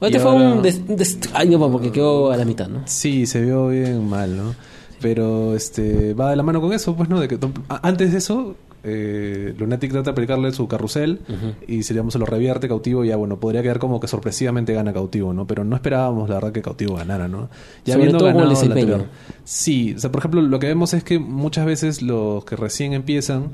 Este 0.00 0.18
fue 0.20 0.30
ahora- 0.30 0.52
un... 0.54 0.62
des- 0.62 0.86
des- 0.86 1.18
Ay, 1.34 1.48
no, 1.48 1.70
porque 1.70 1.90
quedó 1.90 2.30
a 2.32 2.36
la 2.36 2.44
mitad, 2.44 2.68
¿no? 2.68 2.82
Sí, 2.86 3.26
se 3.26 3.42
vio 3.42 3.68
bien 3.68 4.08
mal, 4.08 4.36
¿no? 4.36 4.54
Pero 5.00 5.54
este 5.56 6.12
va 6.14 6.30
de 6.30 6.36
la 6.36 6.42
mano 6.42 6.60
con 6.60 6.72
eso, 6.74 6.94
pues, 6.94 7.08
¿no? 7.08 7.18
De 7.20 7.28
que 7.28 7.38
a- 7.70 7.86
antes 7.88 8.12
de 8.12 8.18
eso, 8.18 8.56
eh, 8.82 9.54
Lunatic 9.58 9.90
trata 9.90 10.04
de 10.06 10.10
aplicarle 10.12 10.52
su 10.52 10.66
carrusel 10.68 11.20
y 11.66 11.82
si 11.82 11.92
digamos 11.92 12.12
se 12.12 12.18
lo 12.18 12.26
revierte 12.26 12.68
cautivo, 12.68 13.04
ya 13.04 13.16
bueno, 13.16 13.38
podría 13.38 13.62
quedar 13.62 13.78
como 13.78 14.00
que 14.00 14.08
sorpresivamente 14.08 14.72
gana 14.72 14.92
cautivo, 14.92 15.32
¿no? 15.32 15.46
Pero 15.46 15.64
no 15.64 15.76
esperábamos, 15.76 16.28
la 16.28 16.36
verdad, 16.36 16.52
que 16.52 16.62
cautivo 16.62 16.96
ganara, 16.96 17.28
¿no? 17.28 17.48
Ya 17.84 17.94
Sobre 17.94 18.04
habiendo 18.04 18.18
todo 18.18 18.28
ganado 18.28 18.52
la 18.52 18.58
anterior. 18.58 19.06
Sí, 19.44 19.94
o 19.96 19.98
sea, 19.98 20.10
por 20.10 20.20
ejemplo, 20.20 20.42
lo 20.42 20.58
que 20.58 20.66
vemos 20.66 20.94
es 20.94 21.04
que 21.04 21.18
muchas 21.18 21.66
veces 21.66 22.02
los 22.02 22.44
que 22.44 22.56
recién 22.56 22.92
empiezan 22.92 23.50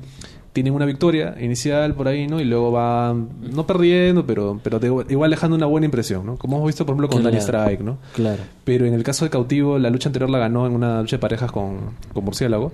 tienen 0.53 0.73
una 0.73 0.87
victoria 0.87 1.35
inicial 1.39 1.95
por 1.95 2.09
ahí, 2.09 2.27
¿no? 2.27 2.41
Y 2.41 2.45
luego 2.45 2.71
van, 2.71 3.29
no 3.53 3.67
perdiendo, 3.67 4.25
pero, 4.27 4.59
pero 4.63 4.81
igual 5.07 5.31
dejando 5.31 5.55
una 5.55 5.67
buena 5.67 5.85
impresión, 5.85 6.25
¿no? 6.25 6.37
Como 6.39 6.57
hemos 6.57 6.69
visto, 6.69 6.87
por 6.87 6.95
ejemplo, 6.95 7.09
con 7.09 7.21
Claro. 7.21 7.37
Danny 7.37 7.43
Strike, 7.45 7.81
¿no? 7.83 7.99
Claro. 8.15 8.43
Pero 8.65 8.87
en 8.87 8.95
el 8.95 9.03
caso 9.03 9.27
de 9.27 9.31
Cautivo, 9.31 9.79
la 9.79 9.91
lucha 9.91 10.09
anterior 10.09 10.31
la 10.31 10.39
ganó 10.39 10.67
en 10.67 10.73
una 10.73 11.03
lucha 11.03 11.17
de 11.17 11.21
parejas 11.21 11.53
con, 11.53 11.91
con 12.15 12.25
Murciélago. 12.25 12.73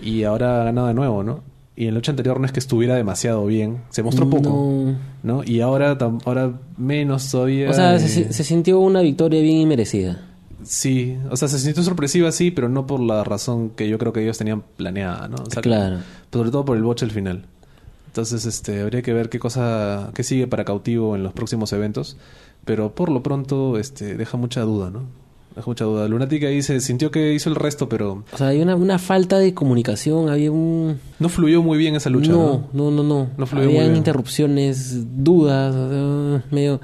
Y 0.00 0.22
ahora 0.22 0.60
ha 0.60 0.64
ganado 0.66 0.86
de 0.86 0.94
nuevo, 0.94 1.24
¿no? 1.24 1.40
Y 1.76 1.86
en 1.86 1.94
la 1.94 1.98
lucha 1.98 2.12
anterior 2.12 2.38
no 2.38 2.46
es 2.46 2.52
que 2.52 2.60
estuviera 2.60 2.94
demasiado 2.94 3.44
bien. 3.46 3.78
Se 3.90 4.02
mostró 4.04 4.30
poco, 4.30 4.48
No. 4.48 4.96
¿no? 5.38 5.44
Y 5.44 5.60
ahora, 5.60 5.98
tam- 5.98 6.20
ahora 6.24 6.52
menos 6.76 7.28
todavía. 7.30 7.68
O 7.70 7.72
sea, 7.72 7.96
eh, 7.96 7.98
se, 8.00 8.32
se 8.32 8.44
sintió 8.44 8.78
una 8.78 9.00
victoria 9.00 9.40
bien 9.42 9.56
inmerecida. 9.56 10.22
Sí, 10.62 11.16
o 11.30 11.36
sea, 11.36 11.48
se 11.48 11.58
sintió 11.58 11.82
sorpresiva, 11.82 12.30
sí, 12.32 12.50
pero 12.50 12.68
no 12.68 12.86
por 12.86 13.00
la 13.00 13.22
razón 13.24 13.70
que 13.70 13.88
yo 13.88 13.98
creo 13.98 14.12
que 14.12 14.22
ellos 14.22 14.38
tenían 14.38 14.62
planeada, 14.76 15.26
¿no? 15.28 15.36
O 15.36 15.50
sea, 15.50 15.62
Claro. 15.62 15.98
Sobre 16.32 16.50
todo 16.50 16.64
por 16.64 16.76
el 16.76 16.82
botch 16.84 17.02
al 17.02 17.10
final. 17.10 17.44
Entonces, 18.06 18.46
este, 18.46 18.80
habría 18.80 19.02
que 19.02 19.12
ver 19.12 19.28
qué 19.28 19.40
cosa, 19.40 20.10
qué 20.14 20.22
sigue 20.22 20.46
para 20.46 20.64
Cautivo 20.64 21.16
en 21.16 21.24
los 21.24 21.32
próximos 21.32 21.72
eventos. 21.72 22.16
Pero 22.64 22.94
por 22.94 23.10
lo 23.10 23.22
pronto, 23.22 23.78
este, 23.78 24.16
deja 24.16 24.36
mucha 24.38 24.60
duda, 24.62 24.90
¿no? 24.90 25.02
Deja 25.56 25.66
mucha 25.70 25.84
duda. 25.84 26.08
Lunatic 26.08 26.42
ahí 26.44 26.62
se 26.62 26.80
sintió 26.80 27.10
que 27.10 27.32
hizo 27.32 27.48
el 27.48 27.54
resto, 27.56 27.88
pero 27.88 28.24
O 28.32 28.36
sea, 28.36 28.48
hay 28.48 28.60
una, 28.60 28.74
una 28.74 28.98
falta 28.98 29.38
de 29.38 29.54
comunicación, 29.54 30.28
había 30.28 30.50
un... 30.50 30.98
no 31.20 31.28
fluyó 31.28 31.62
muy 31.62 31.78
bien 31.78 31.94
esa 31.94 32.10
lucha, 32.10 32.32
¿no? 32.32 32.64
no, 32.72 32.90
no, 32.90 32.90
no, 32.90 33.02
no. 33.04 33.28
No 33.36 33.46
fluyó 33.46 33.66
muy 33.66 33.74
Habían 33.76 33.92
bien. 33.92 33.96
interrupciones, 33.98 35.04
dudas, 35.24 35.74
o 35.74 35.90
sea, 36.38 36.44
medio... 36.50 36.80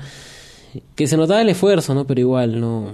Que 0.94 1.08
se 1.08 1.16
notaba 1.16 1.42
el 1.42 1.48
esfuerzo, 1.48 1.94
¿no? 1.94 2.06
Pero 2.06 2.20
igual, 2.20 2.60
no... 2.60 2.92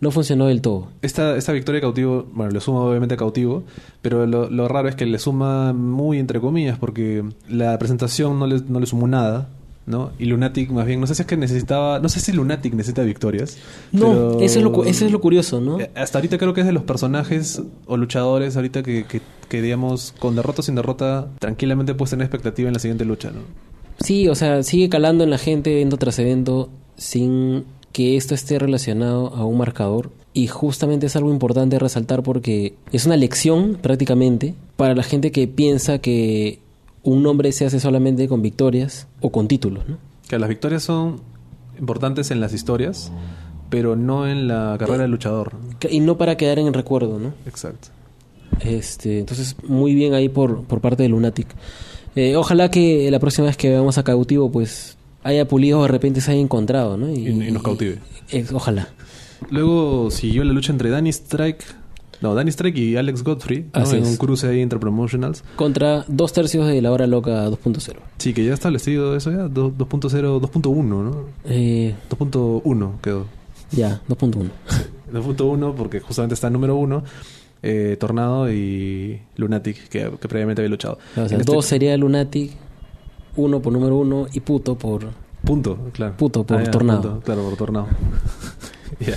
No 0.00 0.10
funcionó 0.12 0.46
del 0.46 0.62
todo. 0.62 0.88
Esta, 1.02 1.36
esta 1.36 1.52
victoria 1.52 1.76
de 1.76 1.82
cautivo, 1.82 2.26
bueno, 2.32 2.52
le 2.52 2.60
suma 2.60 2.80
obviamente 2.80 3.16
a 3.16 3.18
cautivo, 3.18 3.64
pero 4.00 4.24
lo, 4.26 4.48
lo 4.48 4.66
raro 4.66 4.88
es 4.88 4.94
que 4.94 5.04
le 5.04 5.18
suma 5.18 5.74
muy 5.74 6.18
entre 6.18 6.40
comillas, 6.40 6.78
porque 6.78 7.22
la 7.50 7.78
presentación 7.78 8.38
no 8.38 8.46
le, 8.46 8.62
no 8.66 8.80
le 8.80 8.86
sumó 8.86 9.06
nada, 9.08 9.48
¿no? 9.86 10.12
Y 10.18 10.26
Lunatic 10.26 10.70
más 10.70 10.86
bien, 10.86 11.00
no 11.00 11.06
sé 11.06 11.14
si 11.14 11.22
es 11.22 11.26
que 11.28 11.36
necesitaba, 11.36 11.98
no 12.00 12.08
sé 12.08 12.20
si 12.20 12.32
Lunatic 12.32 12.74
necesita 12.74 13.02
victorias. 13.02 13.56
No, 13.92 14.06
pero- 14.08 14.40
eso, 14.40 14.58
es 14.58 14.64
lo, 14.64 14.84
eso 14.84 15.06
es 15.06 15.12
lo 15.12 15.20
curioso, 15.20 15.60
¿no? 15.60 15.80
Eh, 15.80 15.90
Hasta 15.94 16.18
ahorita 16.18 16.38
creo 16.38 16.54
que 16.54 16.60
es 16.60 16.66
de 16.66 16.72
los 16.72 16.84
personajes 16.84 17.62
o 17.86 17.96
luchadores 17.96 18.56
ahorita 18.56 18.82
que, 18.82 19.04
que, 19.04 19.20
que, 19.48 19.62
digamos, 19.62 20.14
con 20.18 20.36
derrota 20.36 20.60
o 20.60 20.62
sin 20.62 20.74
derrota, 20.76 21.28
tranquilamente 21.38 21.94
puedes 21.94 22.10
tener 22.10 22.24
expectativa 22.24 22.68
en 22.68 22.74
la 22.74 22.80
siguiente 22.80 23.04
lucha, 23.04 23.30
¿no? 23.30 23.40
Sí, 24.00 24.28
o 24.28 24.34
sea, 24.34 24.62
sigue 24.62 24.88
calando 24.88 25.24
en 25.24 25.30
la 25.30 25.38
gente 25.38 25.72
evento 25.72 25.96
tras 25.98 26.18
evento 26.18 26.70
sin 26.96 27.64
que 27.92 28.16
esto 28.16 28.34
esté 28.34 28.58
relacionado 28.58 29.34
a 29.34 29.44
un 29.44 29.58
marcador. 29.58 30.10
Y 30.32 30.46
justamente 30.46 31.06
es 31.06 31.16
algo 31.16 31.30
importante 31.32 31.78
resaltar 31.80 32.22
porque 32.22 32.74
es 32.92 33.04
una 33.04 33.16
lección 33.16 33.76
prácticamente 33.82 34.54
para 34.76 34.94
la 34.94 35.02
gente 35.02 35.32
que 35.32 35.48
piensa 35.48 35.98
que 35.98 36.60
un 37.02 37.22
nombre 37.22 37.52
se 37.52 37.64
hace 37.66 37.80
solamente 37.80 38.28
con 38.28 38.42
victorias 38.42 39.06
o 39.20 39.30
con 39.30 39.48
títulos, 39.48 39.88
¿no? 39.88 39.98
Que 40.28 40.38
las 40.38 40.48
victorias 40.48 40.82
son 40.82 41.20
importantes 41.78 42.30
en 42.30 42.40
las 42.40 42.52
historias, 42.52 43.10
pero 43.70 43.96
no 43.96 44.28
en 44.28 44.48
la 44.48 44.76
carrera 44.78 45.02
del 45.02 45.10
luchador. 45.10 45.52
Y 45.90 46.00
no 46.00 46.16
para 46.18 46.36
quedar 46.36 46.58
en 46.58 46.66
el 46.66 46.74
recuerdo, 46.74 47.18
¿no? 47.18 47.32
Exacto. 47.46 47.88
Este, 48.60 49.20
entonces, 49.20 49.56
muy 49.66 49.94
bien 49.94 50.12
ahí 50.14 50.28
por, 50.28 50.64
por 50.64 50.80
parte 50.80 51.02
de 51.02 51.08
Lunatic. 51.08 51.46
Eh, 52.16 52.36
ojalá 52.36 52.70
que 52.70 53.10
la 53.10 53.18
próxima 53.18 53.46
vez 53.46 53.56
que 53.56 53.70
veamos 53.70 53.96
a 53.98 54.02
Cautivo, 54.02 54.50
pues 54.50 54.96
haya 55.22 55.46
pulido 55.48 55.78
o 55.78 55.82
de 55.82 55.88
repente 55.88 56.20
se 56.20 56.32
haya 56.32 56.40
encontrado, 56.40 56.96
¿no? 56.96 57.08
Y- 57.10 57.28
y 57.28 57.50
nos 57.52 57.62
cautive. 57.62 57.98
eh, 58.32 58.44
ojalá. 58.52 58.88
Luego 59.50 60.10
siguió 60.10 60.44
la 60.44 60.52
lucha 60.52 60.72
entre 60.72 60.90
Danny 60.90 61.10
Strike, 61.10 61.64
no, 62.20 62.34
Danny 62.34 62.50
Strike 62.50 62.76
y 62.78 62.96
Alex 62.96 63.22
Godfrey, 63.22 63.66
¿no? 63.74 63.90
En 63.92 64.04
un 64.06 64.16
cruce 64.16 64.46
ahí 64.48 64.60
entre 64.60 64.78
promotionals. 64.78 65.42
Contra 65.56 66.04
dos 66.08 66.32
tercios 66.32 66.66
de 66.66 66.80
la 66.82 66.92
hora 66.92 67.06
loca 67.06 67.48
2.0. 67.48 67.96
Sí, 68.18 68.32
que 68.34 68.44
ya 68.44 68.52
establecido 68.54 69.16
eso 69.16 69.30
ya, 69.30 69.48
do- 69.48 69.72
2.0, 69.72 70.40
2.1, 70.40 70.84
¿no? 70.84 71.24
Eh, 71.44 71.94
2.1 72.10 73.00
quedó. 73.00 73.26
ya, 73.72 74.00
2.1. 74.08 74.50
2.1 75.12 75.74
porque 75.76 76.00
justamente 76.00 76.34
está 76.34 76.48
el 76.48 76.52
número 76.52 76.76
1, 76.76 77.02
eh, 77.62 77.96
Tornado 77.98 78.50
y 78.52 79.20
Lunatic, 79.36 79.88
que, 79.88 80.10
que 80.20 80.28
previamente 80.28 80.62
había 80.62 80.70
luchado. 80.70 80.98
O 81.12 81.14
sea, 81.14 81.24
En 81.36 81.40
este- 81.40 81.52
dos 81.52 81.64
sería 81.66 81.96
Lunatic, 81.96 82.52
uno 83.36 83.60
por 83.62 83.72
número 83.72 83.96
uno 83.96 84.26
y 84.32 84.40
puto 84.40 84.76
por... 84.76 85.08
Punto, 85.44 85.78
claro. 85.92 86.14
Puto 86.18 86.44
por 86.44 86.62
ya, 86.62 86.70
Tornado. 86.70 87.00
punto, 87.02 87.20
claro, 87.24 87.42
por 87.44 87.56
Tornado. 87.56 87.86
Ya. 89.00 89.14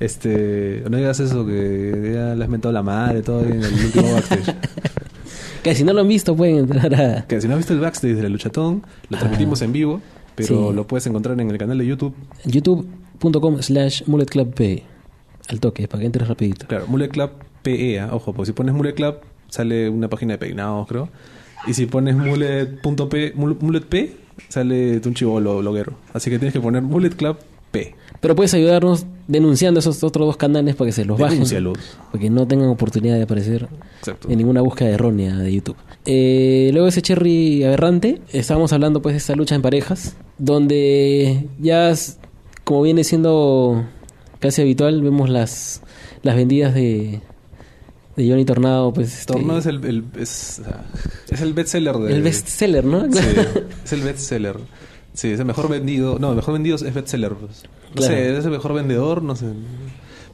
Este, 0.00 0.82
no 0.90 0.96
digas 0.96 1.20
eso, 1.20 1.46
que 1.46 2.12
ya 2.14 2.34
le 2.34 2.42
has 2.44 2.50
mentado 2.50 2.72
la 2.72 2.82
madre 2.82 3.22
todo 3.22 3.44
en 3.44 3.62
el 3.62 3.72
último 3.72 4.12
backstage. 4.14 4.54
Que 5.62 5.74
si 5.74 5.84
no 5.84 5.92
lo 5.92 6.00
han 6.00 6.08
visto 6.08 6.34
pueden 6.34 6.56
entrar 6.56 6.94
a... 6.94 7.26
que 7.26 7.38
si 7.38 7.46
no 7.46 7.52
has 7.52 7.58
visto 7.58 7.74
el 7.74 7.80
backstage 7.80 8.14
de 8.14 8.22
la 8.22 8.30
luchatón, 8.30 8.82
lo 9.10 9.18
transmitimos 9.18 9.60
en 9.60 9.72
vivo, 9.72 10.00
pero 10.34 10.70
Sí. 10.70 10.74
lo 10.74 10.86
puedes 10.86 11.06
encontrar 11.06 11.38
en 11.38 11.50
el 11.50 11.58
canal 11.58 11.76
de 11.76 11.86
YouTube. 11.86 12.14
youtube.com 12.46 13.60
slash 13.60 14.04
mulletclubp. 14.06 14.58
Al 15.48 15.60
toque, 15.60 15.86
para 15.86 16.00
que 16.00 16.06
entres 16.06 16.26
rapidito. 16.28 16.66
Claro, 16.66 16.86
Mullet 16.86 17.08
Club 17.08 17.30
PE, 17.62 18.00
ah, 18.00 18.08
ojo, 18.12 18.32
porque 18.32 18.46
si 18.46 18.52
pones 18.54 18.74
Mullet 18.74 18.94
Club 18.94 19.16
sale 19.48 19.90
una 19.90 20.08
página 20.08 20.32
de 20.34 20.38
peinados, 20.38 20.88
creo. 20.88 21.10
Y 21.66 21.74
si 21.74 21.84
pones 21.84 22.16
mullet.p, 22.16 23.34
mul- 23.36 23.58
mullet 23.60 23.84
P, 23.84 24.16
sale 24.48 24.98
un 25.04 25.12
chivolo 25.14 25.58
bloguero. 25.58 25.92
Así 26.14 26.30
que 26.30 26.38
tienes 26.38 26.54
que 26.54 26.60
poner 26.60 26.80
Mullet 26.82 27.10
Club 27.16 27.36
P. 27.70 27.94
Pero 28.20 28.34
puedes 28.36 28.52
ayudarnos 28.52 29.06
denunciando 29.28 29.80
esos 29.80 30.02
otros 30.04 30.26
dos 30.26 30.36
canales 30.36 30.74
para 30.76 30.88
que 30.88 30.92
se 30.92 31.04
los 31.06 31.18
bajen. 31.18 31.42
Para 32.12 32.20
que 32.20 32.28
no 32.28 32.46
tengan 32.46 32.68
oportunidad 32.68 33.16
de 33.16 33.22
aparecer 33.22 33.68
Exacto. 34.00 34.28
en 34.28 34.36
ninguna 34.38 34.60
búsqueda 34.60 34.90
errónea 34.90 35.36
de 35.36 35.52
YouTube. 35.52 35.76
Eh, 36.04 36.70
luego 36.72 36.88
ese 36.88 37.00
Cherry 37.00 37.64
aberrante, 37.64 38.20
estábamos 38.32 38.72
hablando 38.74 39.00
pues 39.00 39.14
de 39.14 39.18
esta 39.18 39.34
lucha 39.36 39.54
en 39.54 39.62
parejas, 39.62 40.16
donde 40.36 41.48
ya, 41.60 41.94
como 42.64 42.82
viene 42.82 43.04
siendo 43.04 43.86
casi 44.38 44.60
habitual, 44.62 45.00
vemos 45.00 45.30
las, 45.30 45.80
las 46.22 46.36
vendidas 46.36 46.74
de, 46.74 47.20
de 48.16 48.28
Johnny 48.28 48.44
Tornado. 48.44 48.92
Pues, 48.92 49.20
este, 49.20 49.32
Tornado 49.32 49.60
es 49.60 49.66
el, 49.66 49.82
el- 49.84 50.04
es, 50.18 50.60
es 51.30 51.40
el 51.40 51.54
bestseller 51.54 51.96
de... 51.96 52.14
el 52.16 52.22
bestseller, 52.22 52.84
¿no? 52.84 53.10
Sí, 53.10 53.18
es 53.84 53.92
el 53.94 54.02
bestseller. 54.02 54.56
Sí, 55.14 55.28
es 55.28 55.40
el 55.40 55.46
mejor 55.46 55.68
vendido. 55.68 56.18
No, 56.18 56.30
el 56.30 56.36
mejor 56.36 56.54
vendido 56.54 56.76
es 56.76 56.94
bestseller. 56.94 57.34
Pues. 57.34 57.64
No 57.90 57.96
Claro. 57.96 58.14
sé, 58.14 58.38
es 58.38 58.44
el 58.44 58.50
mejor 58.52 58.74
vendedor, 58.74 59.22
no 59.22 59.34
sé. 59.36 59.46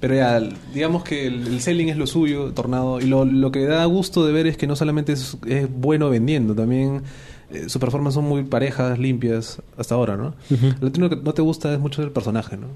Pero 0.00 0.14
ya, 0.14 0.40
digamos 0.74 1.02
que 1.04 1.26
el, 1.26 1.46
el 1.46 1.60
selling 1.60 1.88
es 1.88 1.96
lo 1.96 2.06
suyo, 2.06 2.52
Tornado. 2.52 3.00
Y 3.00 3.06
lo, 3.06 3.24
lo 3.24 3.50
que 3.50 3.64
da 3.64 3.84
gusto 3.86 4.26
de 4.26 4.32
ver 4.32 4.46
es 4.46 4.56
que 4.58 4.66
no 4.66 4.76
solamente 4.76 5.12
es, 5.12 5.38
es 5.46 5.66
bueno 5.74 6.10
vendiendo, 6.10 6.54
también 6.54 7.02
eh, 7.50 7.64
sus 7.68 7.80
performances 7.80 8.16
son 8.16 8.26
muy 8.26 8.44
parejas, 8.44 8.98
limpias, 8.98 9.62
hasta 9.78 9.94
ahora, 9.94 10.16
¿no? 10.18 10.34
Lo 10.80 10.92
que 10.92 11.00
no- 11.00 11.08
te 11.32 11.40
gusta 11.42 11.72
es 11.72 11.80
mucho 11.80 12.02
del 12.02 12.10
personaje, 12.10 12.58
¿no? 12.58 12.66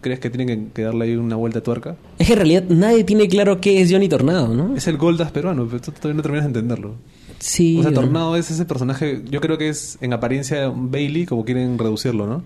¿Crees 0.00 0.20
que 0.20 0.30
tienen 0.30 0.70
que, 0.72 0.82
darle 0.82 1.06
ahí 1.06 1.16
una 1.16 1.34
vuelta 1.36 1.60
tuerca? 1.60 1.96
Es 2.18 2.28
que 2.28 2.32
en 2.34 2.38
realidad 2.38 2.64
nadie 2.68 3.02
tiene 3.04 3.26
claro 3.28 3.60
qué 3.60 3.82
es 3.82 3.90
Johnny 3.92 4.08
Tornado, 4.08 4.54
¿no? 4.54 4.76
Es 4.76 4.86
el 4.86 4.96
Goldas 4.96 5.32
peruano, 5.32 5.66
pero 5.66 5.82
tú 5.82 5.90
todavía 5.90 6.14
no 6.14 6.22
terminas 6.22 6.44
de 6.44 6.48
entenderlo. 6.60 6.94
Sí. 7.40 7.78
O 7.78 7.82
sea. 7.82 7.92
Tornado 7.92 8.36
es 8.36 8.50
ese 8.50 8.64
personaje, 8.66 9.22
yo 9.28 9.40
creo 9.40 9.58
que 9.58 9.68
es 9.68 9.98
en 10.00 10.12
apariencia 10.12 10.68
un 10.70 10.90
Bailey, 10.92 11.26
como 11.26 11.44
quieren 11.44 11.76
reducirlo, 11.78 12.26
¿no? 12.26 12.44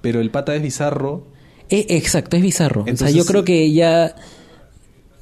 Pero 0.00 0.20
el 0.20 0.30
pata 0.30 0.54
es 0.54 0.62
bizarro, 0.62 1.26
Eh, 1.68 1.84
exacto, 1.90 2.36
es 2.36 2.42
bizarro. 2.42 2.82
o 2.82 2.84
sea, 2.84 2.90
Entonces- 2.92 3.16
yo 3.16 3.24
creo 3.26 3.44
que 3.44 3.72
ya 3.72 4.14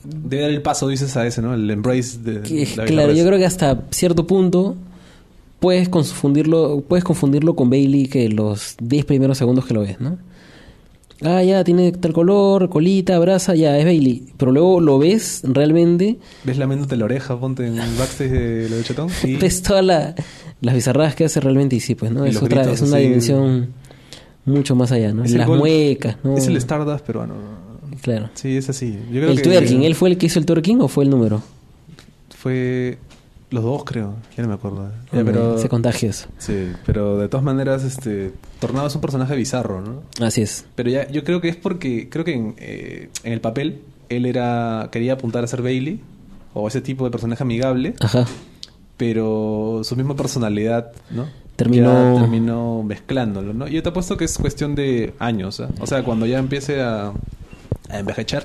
debe 0.04 0.42
dar 0.42 0.50
el 0.50 0.60
paso, 0.62 0.88
dices, 0.88 1.16
a 1.16 1.26
ese, 1.26 1.40
¿no? 1.40 1.54
El 1.54 1.70
embrace 1.70 2.18
de... 2.18 2.42
Que- 2.42 2.68
la 2.76 2.84
claro, 2.84 3.12
yo 3.12 3.24
creo 3.26 3.38
que 3.38 3.46
hasta 3.46 3.84
cierto 3.90 4.26
punto 4.26 4.76
puedes 5.60 5.88
confundirlo, 5.88 6.82
puedes 6.86 7.04
confundirlo 7.04 7.56
con 7.56 7.70
Bailey 7.70 8.06
que 8.08 8.28
los 8.28 8.76
10 8.82 9.06
primeros 9.06 9.38
segundos 9.38 9.64
que 9.64 9.72
lo 9.72 9.80
ves, 9.80 9.98
¿no? 10.00 10.18
Ah, 11.22 11.42
ya 11.42 11.62
tiene 11.64 11.92
tal 11.92 12.12
color, 12.12 12.68
colita, 12.68 13.18
brasa, 13.18 13.54
ya 13.54 13.78
es 13.78 13.84
Bailey. 13.84 14.24
Pero 14.36 14.52
luego 14.52 14.80
lo 14.80 14.98
ves 14.98 15.42
realmente, 15.44 16.18
Ves 16.44 16.58
lamiéndote 16.58 16.96
la 16.96 17.04
oreja, 17.06 17.38
ponte 17.38 17.66
en 17.66 17.78
el 17.78 17.94
backstage 17.96 18.30
de 18.30 18.68
lo 18.68 18.76
de 18.76 18.82
Chetón. 18.82 19.08
Y 19.22 19.36
ves 19.40 19.62
todas 19.62 19.84
la- 19.84 20.14
las 20.60 20.74
bizarradas 20.74 21.14
que 21.14 21.24
hace 21.24 21.40
realmente 21.40 21.76
y 21.76 21.80
sí, 21.80 21.94
pues, 21.94 22.10
¿no? 22.10 22.24
Es 22.24 22.36
otra, 22.42 22.62
gritos 22.62 22.82
es 22.82 22.88
una 22.88 22.96
así. 22.96 23.04
dimensión 23.06 23.68
mucho 24.44 24.74
más 24.74 24.92
allá, 24.92 25.12
¿no? 25.14 25.24
es 25.24 25.32
las 25.32 25.48
muecas, 25.48 26.16
¿no? 26.24 26.36
Es 26.36 26.46
el 26.48 26.56
Stardust 26.56 27.04
peruano. 27.06 27.34
Claro. 28.02 28.28
Sí, 28.34 28.56
es 28.56 28.68
así. 28.68 28.98
Yo 29.10 29.20
creo 29.20 29.30
El 29.30 29.36
que 29.36 29.42
twerking, 29.42 29.82
¿él 29.84 29.94
fue 29.94 30.10
el 30.10 30.18
que 30.18 30.26
hizo 30.26 30.38
el 30.38 30.46
twerking 30.46 30.80
o 30.82 30.88
fue 30.88 31.04
el 31.04 31.10
número? 31.10 31.42
Fue 32.36 32.98
los 33.50 33.62
dos, 33.62 33.84
creo. 33.84 34.14
Ya 34.36 34.42
no 34.42 34.48
me 34.48 34.54
acuerdo. 34.56 34.90
Ya, 35.12 35.18
Hombre, 35.20 35.32
pero... 35.32 35.58
Se 35.58 35.68
contagia 35.68 36.10
eso. 36.10 36.26
Sí, 36.38 36.72
pero 36.84 37.16
de 37.18 37.28
todas 37.28 37.44
maneras, 37.44 37.84
este... 37.84 38.32
Tornado 38.66 38.86
es 38.86 38.94
un 38.94 39.00
personaje 39.00 39.36
bizarro, 39.36 39.80
¿no? 39.82 40.02
Así 40.24 40.40
es. 40.42 40.64
Pero 40.74 40.88
ya, 40.90 41.06
yo 41.10 41.22
creo 41.24 41.40
que 41.40 41.48
es 41.48 41.56
porque, 41.56 42.08
creo 42.08 42.24
que 42.24 42.32
en, 42.34 42.54
eh, 42.58 43.08
en 43.22 43.32
el 43.32 43.40
papel, 43.40 43.80
él 44.08 44.26
era, 44.26 44.88
quería 44.92 45.14
apuntar 45.14 45.44
a 45.44 45.46
ser 45.46 45.60
Bailey, 45.62 46.00
o 46.54 46.68
ese 46.68 46.80
tipo 46.80 47.04
de 47.04 47.10
personaje 47.10 47.42
amigable, 47.42 47.94
Ajá. 48.00 48.24
pero 48.96 49.80
su 49.84 49.96
misma 49.96 50.14
personalidad, 50.16 50.92
¿no? 51.10 51.26
Terminó- 51.56 52.14
Ya 52.14 52.20
terminó 52.20 52.82
mezclándolo, 52.82 53.52
¿no? 53.54 53.68
Yo 53.68 53.82
te 53.82 53.88
apuesto 53.88 54.16
que 54.16 54.24
es 54.24 54.38
cuestión 54.38 54.74
de 54.74 55.14
años, 55.18 55.60
¿eh? 55.60 55.66
O 55.80 55.86
sea, 55.86 56.02
cuando 56.02 56.26
ya 56.26 56.38
empiece 56.38 56.80
a, 56.82 57.12
a 57.90 57.98
envejecer, 57.98 58.44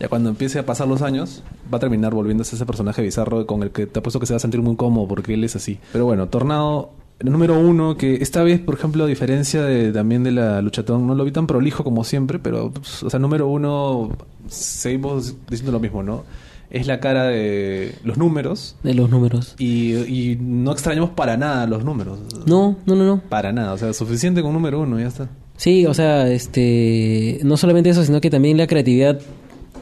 ya 0.00 0.08
cuando 0.08 0.30
empiece 0.30 0.58
a 0.58 0.66
pasar 0.66 0.88
los 0.88 1.02
años, 1.02 1.42
va 1.72 1.76
a 1.76 1.80
terminar 1.80 2.14
volviéndose 2.14 2.56
ese 2.56 2.66
personaje 2.66 3.02
bizarro 3.02 3.46
con 3.46 3.62
el 3.62 3.70
que 3.70 3.86
te 3.86 3.98
apuesto 4.00 4.18
que 4.18 4.26
se 4.26 4.32
va 4.32 4.38
a 4.38 4.40
sentir 4.40 4.60
muy 4.62 4.74
cómodo 4.76 5.06
porque 5.06 5.34
él 5.34 5.44
es 5.44 5.54
así. 5.56 5.78
Pero 5.92 6.04
bueno, 6.04 6.28
Tornado, 6.28 6.90
número 7.20 7.58
uno, 7.58 7.96
que 7.96 8.16
esta 8.16 8.42
vez, 8.42 8.60
por 8.60 8.74
ejemplo, 8.74 9.04
a 9.04 9.06
diferencia 9.06 9.62
de, 9.62 9.92
también 9.92 10.22
de 10.24 10.30
la 10.32 10.62
luchatón, 10.62 11.06
no 11.06 11.14
lo 11.14 11.24
vi 11.24 11.32
tan 11.32 11.46
prolijo 11.46 11.82
como 11.84 12.04
siempre, 12.04 12.38
pero, 12.38 12.70
pues, 12.70 13.02
o 13.02 13.10
sea, 13.10 13.18
número 13.18 13.48
uno, 13.48 14.10
seguimos 14.48 15.34
diciendo 15.48 15.72
lo 15.72 15.80
mismo, 15.80 16.02
¿no? 16.02 16.24
Es 16.70 16.86
la 16.86 17.00
cara 17.00 17.24
de 17.24 17.94
los 18.04 18.18
números, 18.18 18.76
De 18.82 18.92
los 18.92 19.08
números. 19.08 19.54
y, 19.58 19.94
y 19.94 20.38
no 20.40 20.70
extrañamos 20.72 21.10
para 21.10 21.36
nada 21.38 21.66
los 21.66 21.82
números. 21.82 22.18
No, 22.46 22.76
no, 22.84 22.94
no, 22.94 23.04
no. 23.06 23.22
Para 23.28 23.52
nada. 23.52 23.72
O 23.72 23.78
sea, 23.78 23.92
suficiente 23.94 24.42
con 24.42 24.52
número 24.52 24.80
uno, 24.80 25.00
ya 25.00 25.06
está. 25.06 25.28
Sí, 25.56 25.86
o 25.86 25.94
sea, 25.94 26.30
este, 26.30 27.40
no 27.42 27.56
solamente 27.56 27.88
eso, 27.90 28.04
sino 28.04 28.20
que 28.20 28.28
también 28.30 28.58
la 28.58 28.66
creatividad 28.66 29.18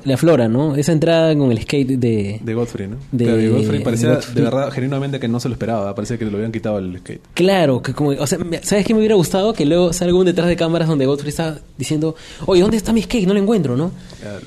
le 0.07 0.15
aflora, 0.15 0.49
¿no? 0.49 0.77
Esa 0.77 0.93
entrada 0.93 1.37
con 1.37 1.51
el 1.51 1.61
skate 1.61 1.89
de... 1.99 2.41
De 2.43 2.55
Godfrey, 2.55 2.89
¿no? 2.89 2.97
De- 3.13 3.25
Claro, 3.25 3.53
Godfrey 3.59 3.83
parecía 3.83 4.19
de 4.35 4.41
verdad, 4.41 4.71
genuinamente 4.71 5.19
que 5.21 5.29
no 5.29 5.41
se 5.41 5.49
lo 5.49 5.55
esperaba. 5.55 5.95
Parecía 5.95 6.17
que 6.17 6.25
le 6.25 6.35
habían 6.35 6.53
quitado 6.53 6.79
el 6.79 6.99
skate. 6.99 7.21
Claro, 7.35 7.83
que 7.83 7.93
como, 7.93 8.11
o 8.11 8.27
sea, 8.27 8.39
me- 8.39 8.63
¿sabes 8.63 8.87
qué 8.87 8.95
me 8.95 9.01
hubiera 9.01 9.17
gustado? 9.17 9.53
Que 9.53 9.67
luego 9.67 9.93
salga 9.93 10.17
un 10.17 10.25
detrás 10.27 10.49
de 10.49 10.57
cámaras 10.57 10.89
donde 10.89 11.07
Godfrey 11.07 11.29
está 11.31 11.59
diciendo, 11.77 12.15
oye, 12.47 12.63
¿dónde 12.63 12.77
está 12.77 12.93
mi 12.93 13.03
skate? 13.03 13.27
No 13.27 13.35
lo 13.35 13.41
encuentro, 13.41 13.77
¿no? 13.77 13.91
Ya, 14.23 14.39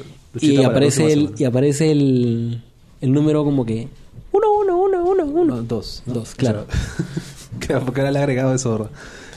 Y 0.41 0.53
la 0.57 0.67
aparece 0.69 1.11
el, 1.13 1.31
y 1.37 1.43
aparece 1.43 1.91
el, 1.91 2.61
el 3.01 3.11
número 3.11 3.43
como 3.43 3.65
que, 3.65 3.87
uno, 4.31 4.45
uno, 4.61 4.77
uno, 4.83 5.03
uno, 5.03 5.25
uno. 5.25 5.55
No, 5.57 5.63
dos. 5.63 6.03
¿no? 6.05 6.13
Dos, 6.13 6.35
claro. 6.35 6.65
O 6.69 6.71
sea, 6.71 7.59
claro, 7.59 7.85
porque 7.85 8.01
ahora 8.01 8.11
le 8.11 8.19
ha 8.19 8.23
agregado 8.23 8.53
eso. 8.55 8.89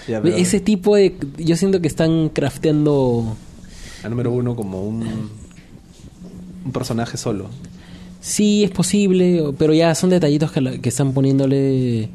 Ya, 0.06 0.20
pero 0.20 0.36
Ese 0.36 0.60
tipo 0.60 0.96
de, 0.96 1.14
yo 1.38 1.56
siento 1.56 1.80
que 1.80 1.86
están 1.88 2.28
crafteando 2.28 3.36
A 4.02 4.08
número 4.08 4.32
uno 4.32 4.54
como 4.56 4.82
un, 4.82 5.30
un 6.64 6.72
personaje 6.72 7.16
solo. 7.16 7.46
Sí, 8.20 8.62
es 8.64 8.70
posible, 8.70 9.42
pero 9.58 9.74
ya 9.74 9.94
son 9.94 10.10
detallitos 10.10 10.52
que, 10.52 10.60
la- 10.60 10.78
que 10.78 10.88
están 10.88 11.12
poniéndole. 11.12 12.08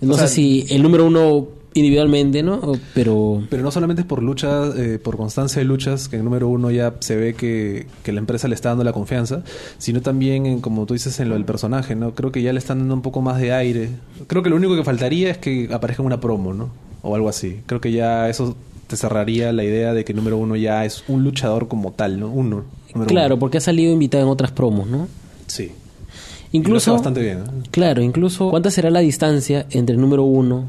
No 0.00 0.14
O 0.14 0.18
sea, 0.18 0.26
sé 0.26 0.34
si 0.34 0.66
el 0.70 0.82
número 0.82 1.06
uno 1.06 1.46
individualmente, 1.74 2.42
¿no? 2.42 2.60
Pero. 2.94 3.42
Pero 3.50 3.62
no 3.62 3.70
solamente 3.70 4.02
es 4.02 4.06
por 4.06 4.22
lucha, 4.22 4.68
eh, 4.76 4.98
por 5.02 5.16
constancia 5.16 5.60
de 5.60 5.64
luchas, 5.64 6.08
que 6.08 6.16
en 6.16 6.24
número 6.24 6.48
uno 6.48 6.70
ya 6.70 6.94
se 7.00 7.16
ve 7.16 7.34
que, 7.34 7.86
que 8.02 8.12
la 8.12 8.18
empresa 8.20 8.48
le 8.48 8.54
está 8.56 8.70
dando 8.70 8.84
la 8.84 8.92
confianza, 8.92 9.42
sino 9.78 10.00
también, 10.02 10.46
en, 10.46 10.60
como 10.60 10.86
tú 10.86 10.94
dices, 10.94 11.18
en 11.20 11.28
lo 11.28 11.34
del 11.34 11.44
personaje, 11.44 11.94
¿no? 11.94 12.14
Creo 12.14 12.32
que 12.32 12.42
ya 12.42 12.52
le 12.52 12.58
están 12.58 12.78
dando 12.80 12.94
un 12.94 13.02
poco 13.02 13.22
más 13.22 13.40
de 13.40 13.52
aire. 13.52 13.90
Creo 14.26 14.42
que 14.42 14.50
lo 14.50 14.56
único 14.56 14.74
que 14.76 14.82
faltaría 14.84 15.30
es 15.30 15.38
que 15.38 15.68
aparezca 15.72 16.02
una 16.02 16.20
promo, 16.20 16.52
¿no? 16.54 16.70
O 17.02 17.14
algo 17.14 17.28
así. 17.28 17.58
Creo 17.66 17.80
que 17.80 17.92
ya 17.92 18.28
eso 18.28 18.56
te 18.88 18.96
cerraría 18.96 19.52
la 19.52 19.64
idea 19.64 19.94
de 19.94 20.04
que 20.04 20.14
número 20.14 20.36
uno 20.36 20.56
ya 20.56 20.84
es 20.84 21.04
un 21.08 21.22
luchador 21.24 21.68
como 21.68 21.92
tal, 21.92 22.18
¿no? 22.20 22.28
Uno. 22.28 22.64
Número 22.94 23.08
Claro, 23.08 23.34
uno. 23.34 23.40
porque 23.40 23.58
ha 23.58 23.60
salido 23.60 23.92
invitado 23.92 24.22
en 24.24 24.30
otras 24.30 24.50
promos, 24.52 24.86
¿no? 24.88 25.08
Sí. 25.46 25.64
Y 25.64 25.66
lo 25.66 25.70
hace 25.70 26.56
Incluso. 26.56 26.92
bastante 26.92 27.20
bien, 27.20 27.38
¿no? 27.44 27.52
Claro, 27.70 28.00
incluso. 28.02 28.50
¿Cuánta 28.50 28.70
será 28.70 28.88
la 28.90 29.00
distancia 29.00 29.66
entre 29.70 29.94
el 29.96 30.00
número 30.00 30.22
uno 30.22 30.68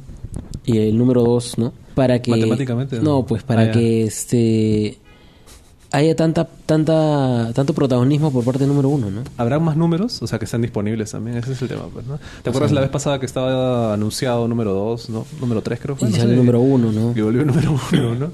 y 0.66 0.80
el 0.80 0.98
número 0.98 1.24
dos, 1.24 1.58
¿no? 1.58 1.74
Para 1.94 2.22
que. 2.22 2.32
Matemáticamente, 2.32 2.98
No, 2.98 3.04
¿no? 3.20 3.26
pues 3.26 3.44
para 3.44 3.62
Ah, 3.64 3.72
que 3.72 4.04
este. 4.04 4.98
haya 5.92 6.16
tanta, 6.16 6.46
tanta, 6.66 7.52
tanto 7.54 7.74
protagonismo 7.74 8.32
por 8.32 8.44
parte 8.44 8.60
del 8.60 8.70
número 8.70 8.90
uno, 8.90 9.12
¿no? 9.12 9.22
¿Habrá 9.38 9.60
más 9.60 9.78
números? 9.78 10.22
O 10.24 10.28
sea, 10.28 10.40
que 10.40 10.46
están 10.46 10.62
disponibles 10.62 11.12
también. 11.12 11.38
Ese 11.38 11.54
es 11.54 11.62
el 11.62 11.68
tema, 11.70 11.84
pues, 11.94 12.06
¿no? 12.08 12.20
¿Te 12.44 12.50
acuerdas 12.50 12.72
la 12.72 12.82
vez 12.82 12.90
pasada 12.90 13.20
que 13.20 13.26
estaba 13.28 13.94
anunciado 13.94 14.48
número 14.48 14.74
2, 14.74 15.10
¿no? 15.12 15.26
Número 15.40 15.62
3 15.62 15.80
creo 15.80 15.96
fue. 15.96 16.10
Y 16.10 16.12
no 16.12 16.18
sale 16.18 16.36
número 16.36 16.60
uno, 16.60 16.92
¿no? 16.92 17.14
Que 17.14 17.22
volvió 17.22 17.46
número 17.46 17.76
1, 17.94 18.16
¿no? 18.16 18.32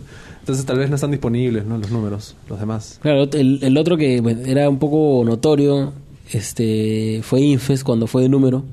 Entonces 0.52 0.66
tal 0.66 0.78
vez 0.80 0.90
no 0.90 0.96
están 0.96 1.12
disponibles, 1.12 1.66
¿no? 1.66 1.78
Los 1.78 1.92
números, 1.92 2.36
los 2.50 2.60
demás. 2.60 3.00
Claro, 3.02 3.24
el, 3.34 3.60
el 3.64 3.78
otro 3.78 3.98
que 3.98 4.22
bueno, 4.22 4.42
era 4.46 4.70
un 4.70 4.80
poco 4.80 5.24
notorio 5.26 5.94
este 6.32 7.22
fue 7.24 7.42
Infest 7.42 7.84
cuando 7.84 8.08
fue 8.08 8.22
de 8.24 8.30
número, 8.30 8.64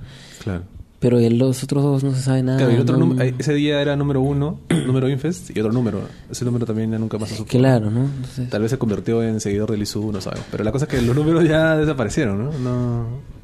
Claro. 0.42 0.62
pero 1.00 1.18
los 1.20 1.62
otros 1.62 1.82
dos 1.82 2.04
no 2.04 2.14
se 2.14 2.20
sabe 2.22 2.42
nada. 2.42 2.58
Claro, 2.58 2.72
y 2.72 2.76
otro 2.78 2.96
¿no? 2.96 3.06
número- 3.06 3.22
eh, 3.28 3.34
ese 3.38 3.54
día 3.54 3.80
era 3.82 3.96
número 3.96 4.20
1, 4.20 4.60
número 4.86 5.08
Infest, 5.08 5.56
y 5.56 5.60
otro 5.60 5.72
número. 5.72 6.00
Ese 6.30 6.44
número 6.44 6.66
también 6.66 6.90
ya 6.90 6.98
nunca 6.98 7.18
más 7.18 7.28
se 7.30 7.36
supo. 7.36 7.48
Claro, 7.50 7.90
¿no? 7.90 8.04
Entonces, 8.04 8.48
Tal 8.50 8.62
vez 8.62 8.70
se 8.70 8.78
convirtió 8.78 9.22
en 9.22 9.40
seguidor 9.40 9.70
del 9.70 9.82
ISU, 9.82 10.12
no 10.12 10.20
sabemos. 10.20 10.46
Pero 10.50 10.64
la 10.64 10.72
cosa 10.72 10.84
es 10.86 10.90
que 10.90 11.02
los 11.02 11.14
números 11.16 11.46
ya 11.48 11.76
desaparecieron, 11.76 12.38
¿no? 12.44 12.52
no... 12.58 13.37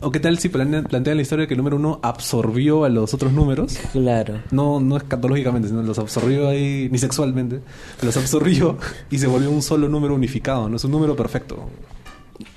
¿O 0.00 0.10
qué 0.12 0.20
tal 0.20 0.38
si 0.38 0.48
plane- 0.48 0.82
plantean 0.88 1.16
la 1.16 1.22
historia 1.22 1.46
que 1.48 1.54
el 1.54 1.58
número 1.58 1.76
1 1.76 2.00
absorbió 2.02 2.84
a 2.84 2.88
los 2.88 3.14
otros 3.14 3.32
números? 3.32 3.76
claro. 3.92 4.42
No, 4.52 4.78
no 4.80 4.96
escatológicamente, 4.96 5.68
sino 5.68 5.82
los 5.82 5.98
absorbió 5.98 6.48
ahí, 6.48 6.88
ni 6.90 6.98
sexualmente. 6.98 7.60
Los 8.02 8.16
absorbió 8.16 8.78
y 9.10 9.18
se 9.18 9.26
volvió 9.26 9.50
un 9.50 9.62
solo 9.62 9.88
número 9.88 10.14
unificado, 10.14 10.68
¿no? 10.68 10.76
Es 10.76 10.84
un 10.84 10.92
número 10.92 11.16
perfecto. 11.16 11.68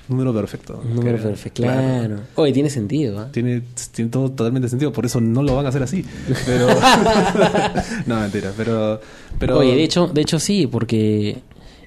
número 0.08 0.32
perfecto. 0.32 0.80
Número 0.84 1.16
Que- 1.16 1.22
perfecto, 1.24 1.62
claro. 1.64 2.20
Oye, 2.36 2.52
tiene 2.52 2.70
sentido, 2.70 3.18
¿ah? 3.18 3.28
Tiene, 3.32 3.62
tiene 3.92 4.10
todo 4.10 4.30
totalmente 4.30 4.68
sentido, 4.68 4.92
por 4.92 5.04
eso 5.06 5.20
no 5.20 5.42
lo 5.42 5.56
van 5.56 5.66
a 5.66 5.70
hacer 5.70 5.82
así. 5.82 6.04
Pero. 6.46 6.68
no, 8.06 8.20
mentira, 8.20 8.52
pero. 8.56 9.00
pero 9.38 9.58
Oye, 9.58 9.74
de 9.74 9.82
hecho, 9.82 10.06
de 10.06 10.20
hecho 10.20 10.38
sí, 10.38 10.66
porque 10.68 11.38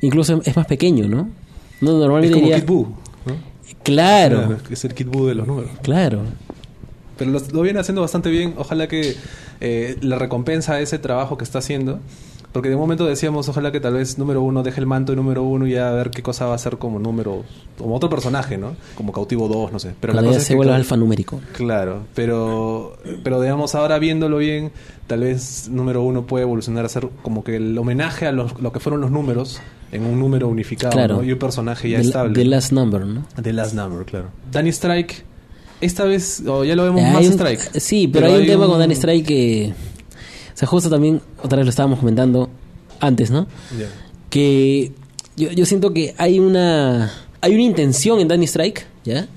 incluso 0.01 0.41
es 0.43 0.55
más 0.55 0.65
pequeño, 0.65 1.07
¿no? 1.07 1.29
No, 1.81 1.91
Es 1.91 1.97
normalmente 1.99 2.33
como 2.33 2.45
diría... 2.45 2.59
Kid 2.61 2.67
Buu, 2.67 2.87
Claro, 3.85 4.57
Es 4.69 4.83
el 4.83 4.93
Kid 4.93 5.07
Buu 5.07 5.27
de 5.27 5.35
los 5.35 5.47
números. 5.47 5.71
claro. 5.81 6.19
Pero 7.17 7.31
lo, 7.31 7.39
lo 7.53 7.61
viene 7.61 7.79
haciendo 7.79 8.01
bastante 8.01 8.29
bien. 8.29 8.55
Ojalá 8.57 8.87
que 8.89 9.15
eh, 9.61 9.95
la 10.01 10.17
recompensa 10.19 10.73
a 10.73 10.79
ese 10.81 10.99
trabajo 10.99 11.37
que 11.37 11.45
está 11.45 11.59
haciendo. 11.59 11.99
Porque 12.51 12.67
de 12.69 12.75
momento 12.75 13.05
decíamos, 13.05 13.47
ojalá 13.49 13.71
que 13.71 13.79
tal 13.81 13.93
vez 13.93 14.17
número 14.17 14.41
uno 14.41 14.63
deje 14.63 14.79
el 14.81 14.85
manto 14.85 15.11
de 15.11 15.17
número 15.17 15.43
uno 15.43 15.65
y 15.67 15.71
ya 15.71 15.89
a 15.89 15.93
ver 15.93 16.09
qué 16.09 16.21
cosa 16.21 16.45
va 16.45 16.53
a 16.53 16.55
hacer 16.55 16.77
como 16.77 16.99
número. 16.99 17.43
Como 17.77 17.95
otro 17.95 18.09
personaje, 18.09 18.57
¿no? 18.57 18.75
Como 18.95 19.13
cautivo 19.13 19.47
2, 19.47 19.71
no 19.71 19.79
sé. 19.79 19.93
Pero 20.01 20.11
Cuando 20.13 20.29
la 20.31 20.35
ya 20.35 20.39
cosa 20.39 20.41
es 20.41 20.47
se 20.47 20.53
que 20.53 20.55
vuelve 20.57 20.69
claro, 20.71 20.81
alfanumérico. 20.81 21.39
Claro, 21.53 21.99
pero, 22.15 22.97
pero 23.23 23.39
digamos 23.41 23.75
ahora 23.75 23.97
viéndolo 23.99 24.37
bien, 24.37 24.71
tal 25.07 25.21
vez 25.21 25.69
número 25.69 26.01
uno 26.01 26.25
puede 26.25 26.43
evolucionar 26.43 26.83
a 26.85 26.89
ser 26.89 27.07
como 27.21 27.43
que 27.45 27.57
el 27.57 27.77
homenaje 27.77 28.25
a 28.27 28.31
los, 28.33 28.59
lo 28.61 28.71
que 28.73 28.79
fueron 28.81 28.99
los 29.01 29.11
números 29.11 29.61
en 29.95 30.05
un 30.05 30.19
número 30.19 30.47
unificado 30.47 30.91
Claro. 30.93 31.17
¿no? 31.17 31.23
y 31.23 31.31
un 31.31 31.39
personaje 31.39 31.89
ya 31.89 31.97
The- 31.99 32.03
estable. 32.07 32.33
The 32.33 32.45
Last 32.45 32.71
Number, 32.71 33.05
¿no? 33.05 33.25
The 33.41 33.53
Last 33.53 33.73
Number, 33.73 34.05
claro. 34.05 34.29
Danny 34.51 34.69
Strike, 34.69 35.23
esta 35.81 36.05
vez, 36.05 36.43
o 36.47 36.63
ya 36.63 36.75
lo 36.75 36.83
vemos 36.83 37.01
Eh, 37.01 37.11
más 37.11 37.25
un- 37.25 37.33
Strike. 37.33 37.79
Sí, 37.79 38.07
pero, 38.07 38.27
hay 38.27 38.41
un 38.41 38.47
tema 38.47 38.67
con 38.67 38.79
Danny 38.79 38.93
Strike 38.95 39.25
que... 39.25 39.73
O 40.53 40.57
sea, 40.57 40.67
justo 40.67 40.89
también, 40.89 41.21
otra 41.43 41.57
vez 41.57 41.65
lo 41.65 41.69
estábamos 41.69 41.99
comentando 41.99 42.49
antes, 43.01 43.29
¿no? 43.31 43.47
Que 44.29 44.91
yo, 45.35 45.51
yo 45.51 45.65
siento 45.65 45.93
que 45.93 46.13
hay 46.17 46.39
una... 46.39 47.11
Hay 47.41 47.53
una 47.53 47.63
intención 47.63 48.19
en 48.19 48.27
Danny 48.27 48.45
Strike, 48.45 48.85
¿ya? 49.03 49.27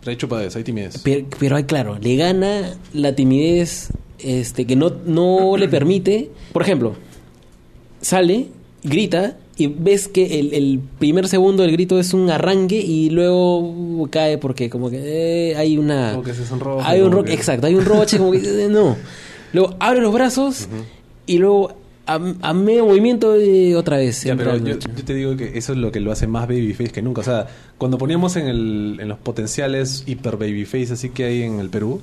Pero 0.00 0.10
hay 0.12 0.16
chupadez, 0.16 0.56
hay 0.56 0.64
timidez. 0.64 0.98
Pero, 1.04 1.26
pero 1.38 1.56
hay, 1.56 1.64
claro, 1.64 1.98
le 2.00 2.16
gana 2.16 2.74
la 2.94 3.14
timidez 3.14 3.88
este, 4.18 4.64
que 4.66 4.76
no, 4.76 4.90
no 5.04 5.56
le 5.58 5.68
permite. 5.68 6.30
Por 6.52 6.62
ejemplo, 6.62 6.94
sale, 8.00 8.48
grita 8.82 9.36
y 9.60 9.66
ves 9.68 10.08
que 10.08 10.40
el, 10.40 10.52
el 10.54 10.80
primer 10.98 11.28
segundo 11.28 11.62
del 11.62 11.72
grito 11.72 11.98
es 12.00 12.12
un 12.14 12.30
arranque 12.30 12.76
y 12.80 13.10
luego 13.10 14.08
cae 14.10 14.38
porque 14.38 14.68
como 14.70 14.90
que 14.90 15.50
eh, 15.50 15.56
hay 15.56 15.78
una... 15.78 16.12
Como 16.12 16.22
que 16.24 16.34
se 16.34 16.46
sonroja, 16.46 16.88
Hay 16.88 17.00
un 17.00 17.06
como 17.10 17.16
ro- 17.18 17.24
que- 17.24 17.32
Exacto, 17.34 17.66
hay 17.66 17.74
un 17.74 17.84
roche 17.84 18.18
como 18.18 18.32
que... 18.32 18.38
eh, 18.64 18.68
no. 18.70 18.96
Luego 19.52 19.74
abre 19.80 20.00
los 20.00 20.12
brazos 20.12 20.68
y 21.26 21.38
luego 21.38 21.74
a, 22.06 22.14
a 22.42 22.54
medio 22.54 22.86
movimiento 22.86 23.36
eh, 23.36 23.76
otra 23.76 23.96
vez. 23.98 24.24
Ya, 24.24 24.36
pero 24.36 24.56
yo, 24.56 24.78
te 24.78 25.14
digo 25.14 25.36
que 25.36 25.56
eso 25.58 25.72
es 25.72 25.78
lo 25.78 25.92
que 25.92 26.00
lo 26.00 26.10
hace 26.12 26.26
más 26.26 26.48
babyface 26.48 26.90
que 26.90 27.02
nunca. 27.02 27.20
O 27.20 27.24
sea, 27.24 27.46
cuando 27.78 27.98
poníamos 27.98 28.36
en, 28.36 28.46
el, 28.46 28.96
en 29.00 29.08
los 29.08 29.18
potenciales 29.18 30.04
hiper 30.06 30.36
babyface 30.36 30.92
así 30.92 31.10
que 31.10 31.24
hay 31.24 31.42
en 31.42 31.60
el 31.60 31.68
Perú, 31.70 32.00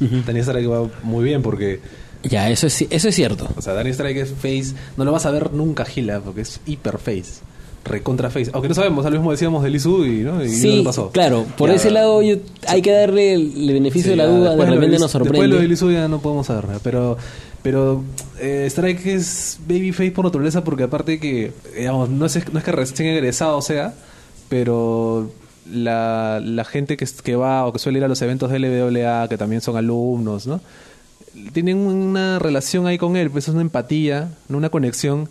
Ujú. 0.00 0.22
Danny 0.26 0.40
Strike 0.40 0.68
va 0.68 0.88
muy 1.04 1.24
bien 1.24 1.42
porque 1.42 1.78
Ya, 2.24 2.50
eso 2.50 2.66
es, 2.66 2.82
eso 2.88 3.08
es 3.08 3.14
cierto. 3.14 3.48
O 3.56 3.62
sea, 3.62 3.74
Danny 3.74 3.90
Strike 3.90 4.16
es 4.18 4.30
face. 4.32 4.74
No 4.96 5.04
lo 5.04 5.12
vas 5.12 5.26
a 5.26 5.30
ver 5.30 5.52
nunca 5.52 5.84
Gila, 5.84 6.20
porque 6.20 6.40
es 6.42 6.60
hiper 6.66 6.98
face. 6.98 7.42
Recontra 7.84 8.30
face. 8.30 8.50
Aunque 8.54 8.68
no 8.70 8.74
sabemos, 8.74 9.04
lo 9.04 9.10
mismo 9.10 9.30
decíamos 9.30 9.62
de 9.62 9.68
Lizu 9.68 10.06
y 10.06 10.20
no, 10.20 10.42
y 10.42 10.48
Sí, 10.48 10.80
pasó. 10.82 11.10
claro, 11.10 11.44
por 11.58 11.68
Ya, 11.68 11.76
ese 11.76 11.90
lado 11.90 12.22
yo- 12.22 12.36
hay 12.66 12.80
que 12.80 12.90
darle 12.92 13.34
el, 13.34 13.66
beneficio 13.74 14.04
sí, 14.04 14.10
de 14.10 14.16
la 14.16 14.26
duda, 14.26 14.56
de 14.56 14.64
repente 14.64 14.98
nos 14.98 15.12
Después 15.12 15.14
lo 15.14 15.24
sorprende. 15.34 15.58
de 15.58 15.68
Lizu 15.68 15.90
ya 15.90 16.08
no 16.08 16.18
podemos 16.20 16.46
saber. 16.46 16.64
Pero, 16.82 17.18
pero 17.62 18.02
eh, 18.40 18.64
Strike 18.70 19.04
es 19.06 19.58
babyface 19.68 20.12
por 20.12 20.24
naturaleza, 20.24 20.64
porque 20.64 20.84
aparte 20.84 21.20
que, 21.20 21.52
digamos, 21.76 22.08
no 22.08 22.24
es, 22.24 22.50
no 22.52 22.58
es 22.58 22.64
que 22.64 22.72
recién 22.72 23.10
egresado 23.10 23.60
sea, 23.60 23.92
pero 24.48 25.30
la, 25.70 26.40
la 26.42 26.64
gente 26.64 26.96
que, 26.96 27.06
que 27.22 27.36
va 27.36 27.66
o 27.66 27.72
que 27.74 27.78
suele 27.78 27.98
ir 27.98 28.04
a 28.04 28.08
los 28.08 28.20
eventos 28.22 28.50
de 28.50 28.58
LWA, 28.60 29.28
que 29.28 29.36
también 29.36 29.60
son 29.60 29.76
alumnos, 29.76 30.46
¿no? 30.46 30.60
Tienen 31.52 31.78
una 31.78 32.38
relación 32.38 32.86
ahí 32.86 32.96
con 32.98 33.16
él, 33.16 33.30
pues 33.30 33.48
es 33.48 33.54
una 33.54 33.62
empatía, 33.62 34.30
¿no? 34.48 34.58
una 34.58 34.68
conexión 34.70 35.28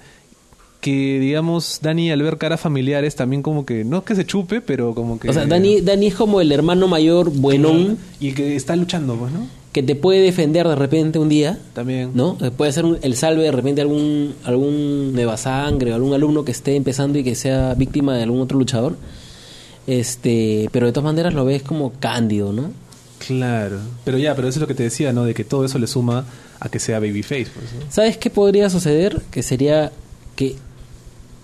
que, 0.82 1.18
digamos, 1.20 1.80
Dani 1.82 2.12
al 2.12 2.22
ver 2.22 2.38
caras 2.38 2.60
familiares 2.60 3.16
también 3.16 3.42
como 3.42 3.66
que, 3.66 3.86
no 3.86 4.00
es 4.00 4.04
que 4.04 4.16
se 4.16 4.26
chupe, 4.26 4.60
pero 4.60 4.94
como 4.94 5.18
que... 5.18 5.30
O 5.30 5.34
sea, 5.34 5.46
Dani, 5.46 5.80
Dani 5.80 6.08
es 6.08 6.16
como 6.16 6.42
el 6.42 6.52
hermano 6.52 6.90
mayor 6.90 7.30
buenón 7.32 7.98
Y 8.20 8.34
que 8.34 8.58
está 8.58 8.76
luchando, 8.76 9.16
pues, 9.16 9.32
¿no? 9.32 9.48
que 9.72 9.82
te 9.82 9.96
puede 9.96 10.20
defender 10.22 10.68
de 10.68 10.76
repente 10.76 11.18
un 11.20 11.30
día, 11.30 11.58
También. 11.74 12.12
¿no? 12.14 12.38
Eh, 12.42 12.52
Puede 12.52 12.72
ser 12.74 12.86
un- 12.86 13.00
el 13.02 13.16
salve 13.16 13.42
de 13.44 13.52
repente 13.52 13.82
algún 13.82 14.36
algún 14.44 15.14
nueva 15.14 15.36
sangre 15.38 15.92
o 15.94 15.96
algún 15.96 16.14
alumno 16.14 16.46
que 16.46 16.52
esté 16.52 16.76
empezando 16.76 17.18
y 17.18 17.24
que 17.24 17.34
sea 17.34 17.74
víctima 17.74 18.16
de 18.16 18.22
algún 18.24 18.40
otro 18.42 18.60
luchador. 18.60 18.98
Este, 19.88 20.70
pero 20.72 20.86
de 20.86 20.92
todas 20.94 21.06
maneras 21.06 21.34
lo 21.34 21.44
ves 21.46 21.64
como 21.64 21.92
cándido, 22.00 22.54
¿no? 22.54 22.72
Claro. 23.28 23.80
Pero 24.04 24.18
ya, 24.18 24.36
pero 24.36 24.48
eso 24.48 24.58
es 24.60 24.62
lo 24.62 24.68
que 24.68 24.74
te 24.74 24.84
decía, 24.84 25.14
¿no? 25.14 25.24
De 25.24 25.34
que 25.34 25.44
todo 25.44 25.66
eso 25.66 25.80
le 25.80 25.88
suma 25.88 26.26
a 26.60 26.70
que 26.70 26.80
sea 26.80 27.00
babyface, 27.00 27.48
pues, 27.54 27.74
¿no? 27.74 27.92
¿Sabes 27.92 28.18
qué 28.18 28.30
podría 28.30 28.70
suceder? 28.70 29.22
Que 29.32 29.44
sería 29.44 29.92
que, 30.36 30.56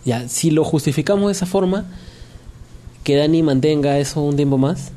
ya, 0.05 0.27
si 0.27 0.51
lo 0.51 0.63
justificamos 0.63 1.27
de 1.27 1.31
esa 1.33 1.45
forma, 1.45 1.85
que 3.03 3.15
Dani 3.15 3.43
mantenga 3.43 3.97
eso 3.97 4.21
un 4.21 4.35
tiempo 4.35 4.57
más 4.57 4.91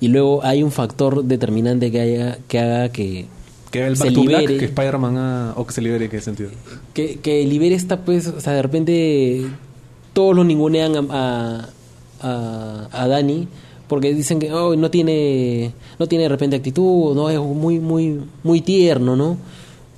y 0.00 0.08
luego 0.08 0.44
hay 0.44 0.62
un 0.62 0.72
factor 0.72 1.24
determinante 1.24 1.90
que, 1.90 2.00
haya, 2.00 2.38
que 2.48 2.58
haga 2.58 2.88
que, 2.90 3.26
Que 3.70 3.86
el 3.86 3.96
se 3.96 4.10
Black, 4.10 4.46
que 4.46 4.64
Spider-Man 4.66 5.54
o 5.56 5.66
que 5.66 5.72
se 5.72 5.80
libere, 5.80 6.08
¿qué 6.08 6.20
sentido? 6.20 6.50
que, 6.92 7.18
que 7.20 7.44
libere 7.44 7.74
esta, 7.74 8.04
pues, 8.04 8.26
o 8.26 8.40
sea, 8.40 8.52
de 8.52 8.62
repente 8.62 9.46
todos 10.12 10.34
lo 10.34 10.44
ningunean 10.44 11.10
a, 11.10 11.70
a, 12.20 12.88
a, 12.92 13.02
a 13.02 13.08
Dani 13.08 13.48
porque 13.88 14.12
dicen 14.14 14.38
que 14.38 14.52
oh, 14.52 14.74
no 14.76 14.90
tiene 14.90 15.72
no 15.98 16.06
tiene 16.06 16.24
de 16.24 16.28
repente 16.28 16.56
actitud, 16.56 17.14
no 17.14 17.30
es 17.30 17.38
muy 17.38 17.78
muy 17.80 18.20
muy 18.42 18.60
tierno, 18.60 19.16
¿no? 19.16 19.36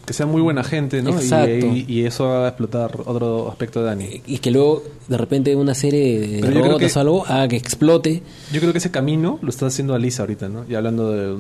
Que 0.07 0.15
sea 0.15 0.25
muy 0.25 0.41
buena 0.41 0.65
gente, 0.65 1.03
¿no? 1.03 1.11
Y- 1.11 1.13
Exacto. 1.23 1.67
Y, 1.67 1.85
y 1.87 2.05
eso 2.07 2.25
va 2.25 2.47
a 2.47 2.49
explotar 2.49 2.93
otro 3.05 3.47
aspecto 3.51 3.81
de 3.81 3.87
Dani. 3.87 4.23
y 4.27 4.39
que 4.39 4.51
luego 4.51 4.83
de 5.07 5.19
repente 5.19 5.55
una 5.55 5.75
serie 5.75 6.19
de 6.19 6.41
Pero 6.41 6.79
que- 6.79 6.87
o 6.87 6.99
algo 7.01 7.27
haga 7.27 7.49
que 7.49 7.57
explote. 7.57 8.23
Yo 8.51 8.61
creo 8.61 8.73
que 8.73 8.79
ese 8.79 8.91
camino 8.91 9.39
lo 9.43 9.51
está 9.51 9.67
haciendo 9.67 9.93
Alisa 9.95 10.23
ahorita, 10.23 10.49
¿no? 10.49 10.65
Y 10.67 10.75
hablando 10.77 11.13
de, 11.13 11.37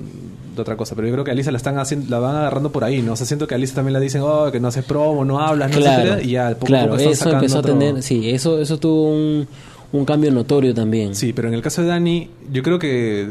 de 0.54 0.60
otra 0.60 0.76
cosa, 0.76 0.94
pero 0.94 1.08
yo 1.08 1.14
creo 1.14 1.24
que 1.24 1.30
a 1.30 1.32
Alisa 1.32 1.50
la 1.50 1.56
están 1.56 1.78
haciendo, 1.78 2.10
la 2.10 2.18
van 2.18 2.36
agarrando 2.36 2.70
por 2.70 2.84
ahí, 2.84 3.00
¿no? 3.00 3.14
O 3.14 3.16
sea, 3.16 3.24
siento 3.24 3.46
que 3.46 3.54
a 3.54 3.56
Alisa 3.56 3.74
también 3.76 3.94
la 3.94 4.00
dicen, 4.00 4.20
oh, 4.22 4.50
que 4.52 4.60
no 4.60 4.68
haces 4.68 4.84
promo, 4.84 5.24
no 5.24 5.40
hablas, 5.40 5.70
no 5.70 5.78
claro, 5.78 6.02
etcétera, 6.02 6.22
y 6.26 6.30
ya 6.32 6.48
al 6.48 6.54
poco 6.56 6.66
claro, 6.66 6.88
poco 6.90 6.98
están 6.98 7.12
eso 7.12 7.24
sacando 7.24 7.38
empezó 7.46 7.58
a 7.60 7.62
tener, 7.62 8.02
sí, 8.02 8.28
eso 8.28 8.60
eso 8.60 8.78
tuvo 8.78 9.12
un, 9.14 9.48
un 9.92 10.04
cambio 10.04 10.30
notorio 10.30 10.74
también. 10.74 11.14
Sí, 11.14 11.32
pero 11.32 11.48
en 11.48 11.54
el 11.54 11.62
caso 11.62 11.82
de 11.82 11.88
Dani, 11.88 12.30
yo 12.52 12.62
creo 12.62 12.78
que 12.78 13.28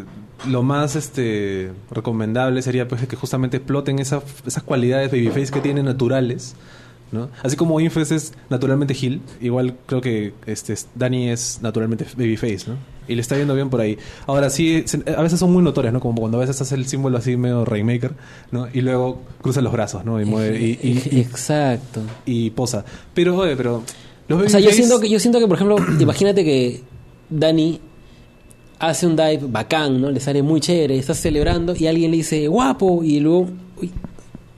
lo 0.48 0.64
más 0.64 0.96
este 0.96 1.72
recomendable 1.92 2.62
sería 2.62 2.88
pues 2.88 3.06
que 3.08 3.16
justamente 3.16 3.58
exploten 3.58 4.00
esas, 4.00 4.24
esas 4.46 4.64
cualidades 4.64 5.12
babyface 5.12 5.52
que 5.52 5.62
tienen 5.62 5.86
naturales, 5.86 6.56
¿no? 7.12 7.30
Así 7.44 7.56
como 7.56 7.80
Infest 7.80 8.12
es 8.12 8.34
naturalmente 8.50 8.96
Hill, 9.00 9.22
igual 9.42 9.76
creo 9.86 10.02
que 10.02 10.34
este 10.46 10.76
Dani 10.96 11.30
es 11.30 11.60
naturalmente 11.62 12.06
babyface, 12.16 12.70
¿no? 12.70 12.76
Y 13.08 13.16
le 13.16 13.22
está 13.22 13.38
yendo 13.38 13.56
bien 13.56 13.70
por 13.70 13.80
ahí. 13.80 13.98
Ahora 14.26 14.50
sí, 14.50 14.84
a 15.16 15.22
veces 15.22 15.40
son 15.40 15.54
muy 15.54 15.64
notorias, 15.64 15.94
¿no? 15.94 16.02
Como 16.02 16.20
cuando 16.20 16.38
a 16.38 16.42
veces 16.42 16.60
hace 16.62 16.76
el 16.76 16.86
símbolo 16.88 17.18
así 17.18 17.38
medio 17.38 17.64
Rainmaker, 17.64 18.12
¿no? 18.52 18.68
Y 18.74 18.82
luego 18.82 19.22
cruza 19.42 19.62
los 19.62 19.72
brazos, 19.72 20.04
¿no? 20.04 20.22
Y 20.22 20.26
mueve 20.26 20.60
y, 20.60 20.78
y- 20.84 21.04
y- 21.18 21.20
Exacto. 21.22 22.02
y 22.26 22.50
posa. 22.50 22.84
Pero, 23.14 23.38
oye, 23.38 23.56
pero 23.56 23.82
los 24.28 24.46
O 24.46 24.50
sea, 24.50 24.60
yo 24.60 24.72
siento 24.72 25.00
que, 25.00 25.10
yo 25.10 25.20
siento 25.20 25.40
que 25.40 25.48
por 25.48 25.56
ejemplo, 25.56 25.78
imagínate 26.00 26.44
que 26.44 26.82
Dani 27.30 27.80
hace 28.80 29.08
un 29.08 29.16
dive 29.16 29.42
bacán, 29.48 30.02
¿no? 30.02 30.12
Le 30.12 30.20
sale 30.20 30.42
muy 30.44 30.62
chévere, 30.62 30.98
está 30.98 31.14
celebrando 31.14 31.76
y 31.76 31.88
alguien 31.88 32.12
le 32.12 32.18
dice 32.18 32.48
guapo 32.48 33.04
y 33.04 33.20
luego 33.20 33.50
uy, 33.82 33.92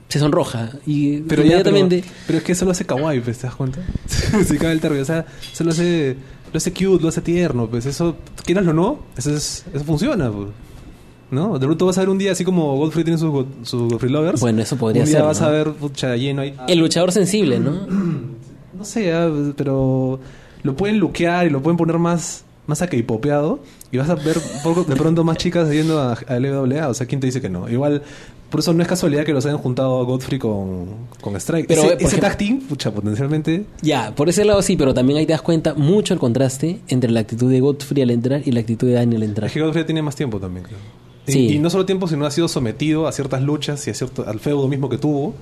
se 0.08 0.18
sonroja 0.18 0.70
y 0.86 1.18
Pero 1.18 1.42
ya, 1.42 1.46
inmediatamente 1.46 2.02
pero, 2.02 2.14
pero 2.26 2.38
es 2.38 2.44
que 2.44 2.52
eso 2.52 2.64
lo 2.64 2.72
hace 2.72 2.84
kawaii, 2.84 3.20
pues, 3.20 3.38
¿te 3.38 3.46
das 3.46 3.54
cuenta? 3.54 3.80
Se 4.44 4.58
cae 4.58 4.72
el 4.72 4.80
término, 4.80 5.02
o 5.02 5.06
sea, 5.06 5.24
eso 5.52 5.64
lo 5.64 5.70
hace, 5.70 6.16
lo 6.52 6.56
hace 6.56 6.72
cute, 6.72 7.02
lo 7.02 7.08
hace 7.08 7.20
tierno, 7.20 7.68
pues 7.68 7.86
eso, 7.86 8.16
quieras 8.44 8.66
o 8.66 8.72
no, 8.72 8.98
eso, 9.16 9.34
es, 9.34 9.64
eso 9.72 9.84
funciona, 9.84 10.30
pues. 10.30 10.48
¿No? 11.30 11.60
De 11.60 11.64
pronto 11.64 11.86
vas 11.86 11.96
a 11.96 12.00
ver 12.00 12.08
un 12.08 12.18
día, 12.18 12.32
así 12.32 12.44
como 12.44 12.76
Godfrey 12.76 13.04
tiene 13.04 13.16
sus 13.16 13.46
su 13.62 13.88
Godfrey 13.88 14.10
Lovers. 14.10 14.40
Bueno, 14.40 14.62
eso 14.62 14.76
podría 14.76 15.04
un 15.04 15.08
día 15.08 15.18
ser, 15.18 15.24
vas 15.24 15.40
¿no? 15.40 15.46
a 15.46 15.50
ver, 15.50 15.72
pucha, 15.74 16.16
lleno 16.16 16.42
ahí. 16.42 16.56
el 16.66 16.80
luchador 16.80 17.12
sensible, 17.12 17.60
¿no? 17.60 17.86
No 18.76 18.84
sé, 18.84 19.12
ah, 19.12 19.30
pero 19.56 20.18
lo 20.62 20.76
pueden 20.76 20.98
luquear 20.98 21.46
y 21.46 21.50
lo 21.50 21.62
pueden 21.62 21.76
poner 21.76 21.98
más, 21.98 22.44
más 22.66 22.82
a 22.82 22.88
popeado 23.06 23.60
y 23.90 23.96
vas 23.98 24.08
a 24.10 24.14
ver 24.14 24.38
poco 24.62 24.84
de 24.84 24.94
pronto 24.96 25.24
más 25.24 25.36
chicas 25.38 25.70
yendo 25.70 25.98
a, 26.00 26.12
a 26.12 26.38
LWA. 26.38 26.88
O 26.88 26.94
sea, 26.94 27.06
¿quién 27.06 27.20
te 27.20 27.26
dice 27.26 27.40
que 27.40 27.48
no? 27.48 27.68
Igual, 27.68 28.02
por 28.50 28.60
eso 28.60 28.72
no 28.72 28.82
es 28.82 28.88
casualidad 28.88 29.24
que 29.24 29.32
los 29.32 29.44
hayan 29.46 29.58
juntado 29.58 30.00
a 30.00 30.04
Godfrey 30.04 30.38
con, 30.38 30.86
con 31.20 31.34
Strike. 31.36 31.66
Pero, 31.66 31.82
ese, 31.82 31.92
eh, 31.92 31.96
ese 32.00 32.04
ejemplo- 32.16 32.20
tag 32.28 32.36
team, 32.38 32.60
pucha, 32.60 32.92
potencialmente. 32.92 33.64
Ya, 33.82 34.14
por 34.14 34.28
ese 34.28 34.44
lado 34.44 34.60
sí, 34.62 34.76
pero 34.76 34.94
también 34.94 35.18
ahí 35.18 35.26
te 35.26 35.32
das 35.32 35.42
cuenta 35.42 35.74
mucho 35.74 36.14
el 36.14 36.20
contraste 36.20 36.80
entre 36.88 37.10
la 37.10 37.20
actitud 37.20 37.50
de 37.50 37.60
Godfrey 37.60 38.02
al 38.02 38.10
entrar 38.10 38.42
y 38.44 38.52
la 38.52 38.60
actitud 38.60 38.86
de 38.86 38.94
Dani 38.94 39.16
al 39.16 39.22
entrar. 39.24 39.46
Es 39.48 39.52
que 39.52 39.60
Godfrey 39.60 39.84
tiene 39.84 40.02
más 40.02 40.14
tiempo 40.16 40.38
también, 40.38 40.64
creo. 40.66 40.78
Y, 41.26 41.32
Sí. 41.32 41.48
y 41.54 41.58
no 41.58 41.70
solo 41.70 41.86
tiempo, 41.86 42.08
sino 42.08 42.26
ha 42.26 42.30
sido 42.30 42.48
sometido 42.48 43.06
a 43.06 43.12
ciertas 43.12 43.42
luchas 43.42 43.86
y 43.86 43.90
a 43.90 43.94
cierto, 43.94 44.24
al 44.26 44.40
feudo 44.40 44.66
mismo 44.68 44.88
que 44.88 44.98
tuvo. 44.98 45.34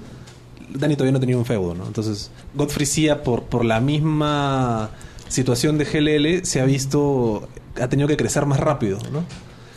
Dani 0.73 0.95
todavía 0.95 1.13
no 1.13 1.21
tenía 1.21 1.37
un 1.37 1.45
feudo, 1.45 1.75
¿no? 1.75 1.87
Entonces, 1.87 2.31
Godfrey 2.55 2.87
sí, 2.87 3.09
por, 3.25 3.45
por 3.45 3.65
la 3.65 3.81
misma 3.81 4.91
situación 5.29 5.79
de 5.79 5.85
GLL 5.85 6.45
se 6.45 6.61
ha 6.61 6.65
visto, 6.65 7.49
ha 7.81 7.89
tenido 7.89 8.09
que 8.09 8.17
crecer 8.17 8.47
más 8.47 8.61
rápido, 8.61 8.99
¿no? 9.13 9.25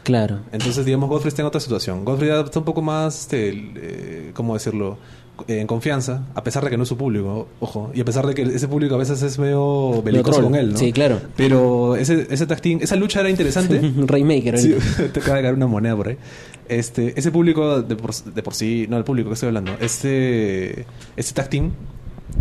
Claro. 0.04 0.40
Entonces, 0.52 0.86
digamos, 0.86 1.10
Godfrey 1.10 1.28
está 1.30 1.42
en 1.44 1.48
otra 1.48 1.62
situación. 1.62 2.04
Godfrey 2.06 2.30
está 2.32 2.60
un 2.60 2.66
poco 2.66 2.82
más, 2.82 3.22
este, 3.22 3.50
eh, 3.76 4.32
¿cómo 4.34 4.54
decirlo? 4.56 4.98
En 5.48 5.66
confianza, 5.66 6.26
a 6.36 6.44
pesar 6.44 6.64
de 6.64 6.70
que 6.70 6.78
no 6.78 6.84
es 6.84 6.90
su 6.90 6.98
público, 6.98 7.48
ojo, 7.60 7.90
y 7.96 8.02
a 8.02 8.06
pesar 8.06 8.28
de 8.28 8.36
que 8.36 8.44
ese 8.44 8.68
público 8.68 8.94
a 8.94 8.98
veces 8.98 9.22
es 9.24 9.40
medio 9.40 10.02
belicoso 10.04 10.44
con 10.44 10.54
él, 10.56 10.74
¿no? 10.74 10.78
Sí, 10.78 10.92
claro. 10.92 11.20
Pero 11.36 11.96
ese, 11.96 12.28
ese 12.30 12.46
tag 12.46 12.62
team- 12.62 12.80
esa 12.82 12.96
lucha 12.96 13.22
era 13.22 13.30
interesante. 13.30 13.80
Rainmaker. 14.06 14.60
Sí, 14.60 14.76
te 15.14 15.20
acaba 15.20 15.38
de 15.38 15.44
caer 15.44 15.56
una 15.56 15.66
moneda 15.68 15.96
por 15.96 16.10
ahí. 16.10 16.18
Este, 16.72 17.20
ese 17.20 17.34
público 17.34 17.82
de 17.82 17.98
por, 17.98 18.14
de 18.16 18.44
por 18.44 18.54
sí, 18.54 18.86
no 18.90 18.98
el 18.98 19.04
público 19.04 19.28
que 19.28 19.34
estoy 19.34 19.48
hablando, 19.48 19.74
este, 19.82 20.86
este 21.18 21.34
tag 21.34 21.50
team 21.50 21.72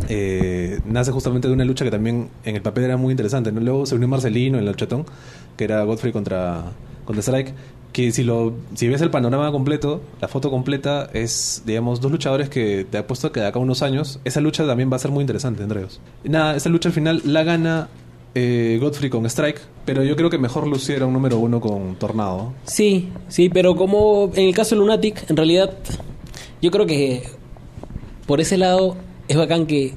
eh, 0.08 0.78
nace 0.84 1.10
justamente 1.10 1.48
de 1.48 1.54
una 1.54 1.64
lucha 1.64 1.84
que 1.84 1.90
también 1.90 2.28
en 2.44 2.54
el 2.54 2.62
papel 2.62 2.84
era 2.84 2.96
muy 2.96 3.10
interesante. 3.10 3.50
¿no? 3.50 3.58
Luego 3.60 3.86
se 3.86 3.96
unió 3.96 4.06
Marcelino 4.06 4.56
en 4.56 4.68
el 4.68 4.76
chatón, 4.76 5.04
que 5.56 5.64
era 5.64 5.82
Godfrey 5.82 6.12
contra, 6.12 6.62
contra 7.04 7.22
Strike. 7.22 7.54
Que 7.92 8.12
si 8.12 8.22
lo 8.22 8.54
si 8.76 8.86
ves 8.86 9.00
el 9.00 9.10
panorama 9.10 9.50
completo, 9.50 10.00
la 10.20 10.28
foto 10.28 10.48
completa 10.48 11.10
es, 11.12 11.64
digamos, 11.66 12.00
dos 12.00 12.12
luchadores 12.12 12.48
que 12.48 12.86
te 12.88 12.98
apuesto 12.98 13.32
que 13.32 13.40
de 13.40 13.46
acá 13.48 13.58
a 13.58 13.62
unos 13.62 13.82
años, 13.82 14.20
esa 14.24 14.40
lucha 14.40 14.64
también 14.64 14.92
va 14.92 14.94
a 14.94 15.00
ser 15.00 15.10
muy 15.10 15.22
interesante, 15.22 15.64
Andreos. 15.64 16.00
Nada, 16.22 16.54
esa 16.54 16.68
lucha 16.68 16.88
al 16.88 16.92
final 16.92 17.20
la 17.24 17.42
gana 17.42 17.88
eh, 18.34 18.78
Godfrey 18.80 19.10
con 19.10 19.26
Strike, 19.26 19.60
pero 19.84 20.04
yo 20.04 20.16
creo 20.16 20.30
que 20.30 20.38
mejor 20.38 20.66
luciera 20.66 21.06
un 21.06 21.12
número 21.12 21.38
uno 21.38 21.60
con 21.60 21.96
Tornado. 21.96 22.52
Sí, 22.64 23.08
sí, 23.28 23.48
pero 23.48 23.76
como 23.76 24.30
en 24.34 24.46
el 24.46 24.54
caso 24.54 24.74
de 24.74 24.80
Lunatic, 24.80 25.28
en 25.30 25.36
realidad, 25.36 25.76
yo 26.62 26.70
creo 26.70 26.86
que 26.86 27.22
por 28.26 28.40
ese 28.40 28.56
lado 28.56 28.96
es 29.28 29.36
bacán 29.36 29.66
que 29.66 29.94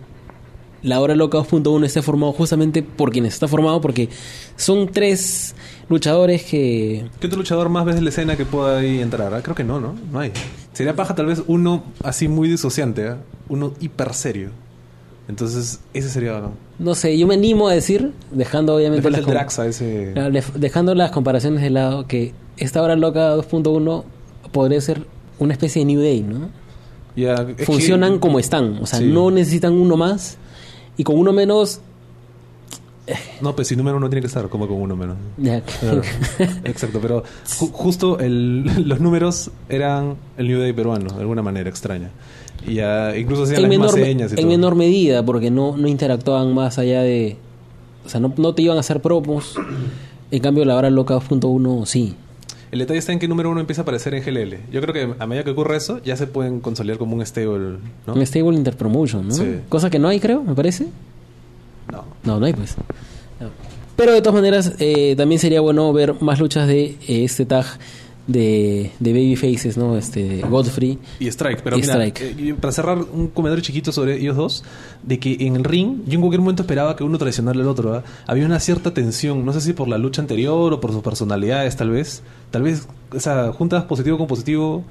la 0.83 0.99
hora 0.99 1.15
loca 1.15 1.37
2.1 1.37 1.85
esté 1.85 2.01
formado 2.01 2.33
justamente 2.33 2.83
por 2.83 3.11
quienes 3.11 3.33
está 3.33 3.47
formado, 3.47 3.79
porque 3.81 4.09
son 4.57 4.89
tres 4.89 5.55
luchadores 5.89 6.43
que. 6.43 7.05
¿Qué 7.19 7.27
otro 7.27 7.39
luchador 7.39 7.69
más 7.69 7.85
ves 7.85 7.95
de 7.95 8.01
la 8.01 8.09
escena 8.09 8.35
que 8.35 8.45
pueda 8.45 8.79
ahí 8.79 8.99
entrar? 8.99 9.33
ah? 9.33 9.41
Creo 9.41 9.55
que 9.55 9.63
no, 9.63 9.79
¿no? 9.79 9.95
No 10.11 10.19
hay. 10.19 10.31
Sería 10.73 10.95
paja 10.95 11.15
tal 11.15 11.27
vez 11.27 11.41
uno 11.47 11.83
así 12.03 12.27
muy 12.27 12.49
disociante, 12.49 13.07
¿ah? 13.07 13.17
uno 13.47 13.73
hiper 13.79 14.13
serio. 14.13 14.49
Entonces, 15.27 15.79
ese 15.93 16.09
sería 16.09 16.33
bacán. 16.33 16.51
No 16.79 16.95
sé, 16.95 17.17
yo 17.17 17.27
me 17.27 17.35
animo 17.35 17.67
a 17.69 17.73
decir, 17.73 18.11
dejando 18.31 18.75
obviamente 18.75 19.03
falta 19.03 19.17
las 19.17 19.19
el 19.19 19.25
com- 19.25 19.33
Drax 19.33 19.59
a 19.59 19.67
ese... 19.67 20.11
Claro, 20.13 20.29
le- 20.31 20.43
dejando 20.55 20.95
las 20.95 21.11
comparaciones 21.11 21.61
de 21.61 21.69
lado, 21.69 22.07
que 22.07 22.33
esta 22.57 22.81
hora 22.81 22.95
loca 22.97 23.35
2.1 23.35 24.03
podría 24.51 24.81
ser 24.81 25.05
una 25.39 25.53
especie 25.53 25.79
de 25.81 25.85
New 25.85 26.01
Day, 26.01 26.21
¿no? 26.23 26.49
Que- 27.15 27.63
Funcionan 27.65 28.19
como 28.19 28.37
están, 28.39 28.79
o 28.81 28.85
sea, 28.85 28.99
Sí. 28.99 29.05
no 29.05 29.31
necesitan 29.31 29.73
uno 29.73 29.95
más 29.97 30.37
y 30.97 31.03
con 31.03 31.17
uno 31.17 31.31
menos. 31.31 31.79
No, 33.41 33.53
pues 33.55 33.67
si 33.67 33.75
número 33.75 33.97
uno 33.97 34.09
tiene 34.09 34.21
que 34.21 34.27
estar 34.27 34.47
como 34.49 34.65
con 34.67 34.77
uno 34.81 34.95
menos. 34.95 35.17
Exacto, 36.63 36.99
pero 37.01 37.23
ju- 37.45 37.71
justo 37.71 38.19
el- 38.19 38.63
los 38.87 38.99
números 38.99 39.51
eran 39.69 40.15
el 40.37 40.47
New 40.47 40.59
Day 40.59 40.73
peruano, 40.73 41.13
de 41.13 41.19
alguna 41.21 41.41
manera 41.41 41.69
extraña. 41.69 42.09
Ya, 42.67 43.17
incluso 43.17 43.43
hacían 43.43 43.57
en 43.57 43.61
las 43.63 43.69
menor, 43.69 43.93
mismas 43.93 44.07
señas 44.07 44.31
y 44.31 44.33
en 44.35 44.41
todo. 44.41 44.47
menor 44.47 44.75
medida, 44.75 45.25
porque 45.25 45.51
no, 45.51 45.77
no 45.77 45.87
interactuaban 45.87 46.53
más 46.53 46.77
allá 46.77 47.01
de. 47.01 47.37
O 48.05 48.09
sea, 48.09 48.19
no, 48.19 48.33
no 48.37 48.53
te 48.53 48.61
iban 48.61 48.77
a 48.77 48.81
hacer 48.81 49.01
promos. 49.01 49.55
En 50.31 50.39
cambio, 50.41 50.65
la 50.65 50.75
hora 50.75 50.89
loca 50.89 51.15
2.1 51.15 51.85
sí. 51.85 52.15
El 52.71 52.79
detalle 52.79 52.97
está 52.97 53.11
en 53.11 53.19
que 53.19 53.27
número 53.27 53.51
uno 53.51 53.59
empieza 53.59 53.81
a 53.81 53.83
aparecer 53.83 54.15
en 54.15 54.23
GLL. 54.23 54.71
Yo 54.71 54.81
creo 54.81 54.93
que 54.93 55.15
a 55.19 55.27
medida 55.27 55.43
que 55.43 55.51
ocurre 55.51 55.77
eso, 55.77 56.01
ya 56.03 56.17
se 56.17 56.25
pueden 56.25 56.59
consolidar 56.59 56.97
como 56.97 57.15
un 57.15 57.23
stable, 57.23 57.77
¿no? 58.07 58.13
Un 58.15 58.25
stable 58.25 58.55
interpromotion, 58.57 59.27
¿no? 59.27 59.33
Sí. 59.35 59.59
Cosa 59.69 59.91
que 59.91 59.99
no 59.99 60.07
hay, 60.07 60.19
creo, 60.19 60.41
me 60.41 60.55
parece. 60.55 60.87
No. 61.91 62.03
No, 62.23 62.39
no 62.39 62.45
hay 62.47 62.53
pues. 62.53 62.75
Pero 63.95 64.13
de 64.13 64.21
todas 64.21 64.33
maneras, 64.33 64.73
eh, 64.79 65.13
también 65.15 65.37
sería 65.37 65.61
bueno 65.61 65.93
ver 65.93 66.19
más 66.21 66.39
luchas 66.39 66.67
de 66.67 66.97
eh, 67.07 67.23
este 67.23 67.45
tag 67.45 67.65
de, 68.27 68.91
de 68.99 69.13
Babyfaces, 69.13 69.77
¿no? 69.77 69.97
Este, 69.97 70.41
Godfrey. 70.41 70.97
Y 71.19 71.27
Strike, 71.27 71.61
pero 71.61 71.77
Y 71.77 71.81
mira, 71.81 71.93
Strike. 71.93 72.21
eh, 72.21 72.55
para 72.59 72.71
cerrar 72.71 72.97
un 72.99 73.27
comentario 73.27 73.63
chiquito 73.63 73.91
sobre 73.91 74.19
ellos 74.19 74.35
dos, 74.35 74.63
de 75.03 75.19
que 75.19 75.37
en 75.41 75.55
el 75.55 75.63
ring, 75.63 76.01
yo 76.05 76.13
en 76.15 76.21
cualquier 76.21 76.41
momento 76.41 76.63
esperaba 76.63 76.95
que 76.95 77.03
uno 77.03 77.17
traicionara 77.17 77.59
al 77.59 77.67
otro, 77.67 77.95
¿ah? 77.95 78.03
había 78.27 78.45
una 78.45 78.59
cierta 78.59 78.93
tensión, 78.93 79.45
no 79.45 79.53
sé 79.53 79.61
si 79.61 79.73
por 79.73 79.87
la 79.87 79.97
lucha 79.97 80.21
anterior 80.21 80.73
o 80.73 80.79
por 80.79 80.91
sus 80.91 81.03
personalidades, 81.03 81.75
tal 81.75 81.89
vez, 81.89 82.23
tal 82.51 82.63
vez, 82.63 82.87
o 83.11 83.19
sea, 83.19 83.51
juntas 83.51 83.83
positivo 83.85 84.17
con 84.17 84.27
positivo 84.27 84.83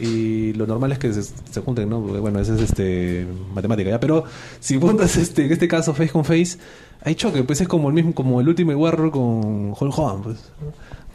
y 0.00 0.52
lo 0.54 0.66
normal 0.66 0.90
es 0.92 0.98
que 0.98 1.12
se, 1.12 1.22
se 1.22 1.60
junten, 1.60 1.88
¿no? 1.88 2.00
Porque 2.00 2.18
bueno, 2.18 2.40
eso 2.40 2.54
es 2.54 2.62
este 2.62 3.26
matemática, 3.54 3.90
¿ya? 3.90 4.00
Pero 4.00 4.24
si 4.58 4.80
juntas 4.80 5.16
este, 5.18 5.44
en 5.46 5.52
este 5.52 5.68
caso 5.68 5.94
face 5.94 6.10
con 6.10 6.24
face, 6.24 6.58
hay 7.04 7.14
choque, 7.14 7.44
pues 7.44 7.60
es 7.60 7.68
como 7.68 7.88
el 7.88 7.94
mismo, 7.94 8.14
como 8.14 8.40
el 8.40 8.48
último 8.48 8.72
Warrior 8.72 9.10
con 9.10 9.74
Hulk 9.78 9.98
Hogan, 9.98 10.22
pues. 10.22 10.36
¿no? 10.60 10.72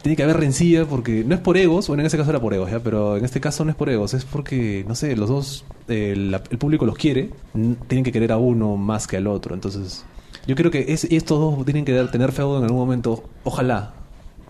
Tiene 0.08 0.16
que 0.16 0.22
haber 0.22 0.38
rencilla 0.38 0.86
porque 0.86 1.22
no 1.22 1.34
es 1.34 1.40
por 1.42 1.58
egos, 1.58 1.86
bueno, 1.88 2.00
en 2.00 2.06
ese 2.06 2.16
caso 2.16 2.30
era 2.30 2.40
por 2.40 2.54
egos, 2.54 2.70
¿ya? 2.70 2.80
pero 2.80 3.18
en 3.18 3.26
este 3.26 3.42
caso 3.42 3.62
no 3.66 3.70
es 3.72 3.76
por 3.76 3.90
egos, 3.90 4.14
es 4.14 4.24
porque, 4.24 4.82
no 4.88 4.94
sé, 4.94 5.14
los 5.16 5.28
dos, 5.28 5.66
eh, 5.86 6.14
la- 6.16 6.42
el 6.48 6.56
público 6.56 6.86
los 6.86 6.96
quiere, 6.96 7.28
tienen 7.52 8.04
que 8.04 8.10
querer 8.10 8.32
a 8.32 8.38
uno 8.38 8.78
más 8.78 9.06
que 9.06 9.18
al 9.18 9.26
otro, 9.26 9.54
entonces 9.54 10.06
yo 10.46 10.56
creo 10.56 10.70
que 10.70 10.86
es, 10.88 11.04
estos 11.04 11.38
dos 11.38 11.62
tienen 11.66 11.84
que 11.84 11.92
tener 12.04 12.32
feudo 12.32 12.56
en 12.56 12.64
algún 12.64 12.78
momento, 12.78 13.22
ojalá, 13.44 13.92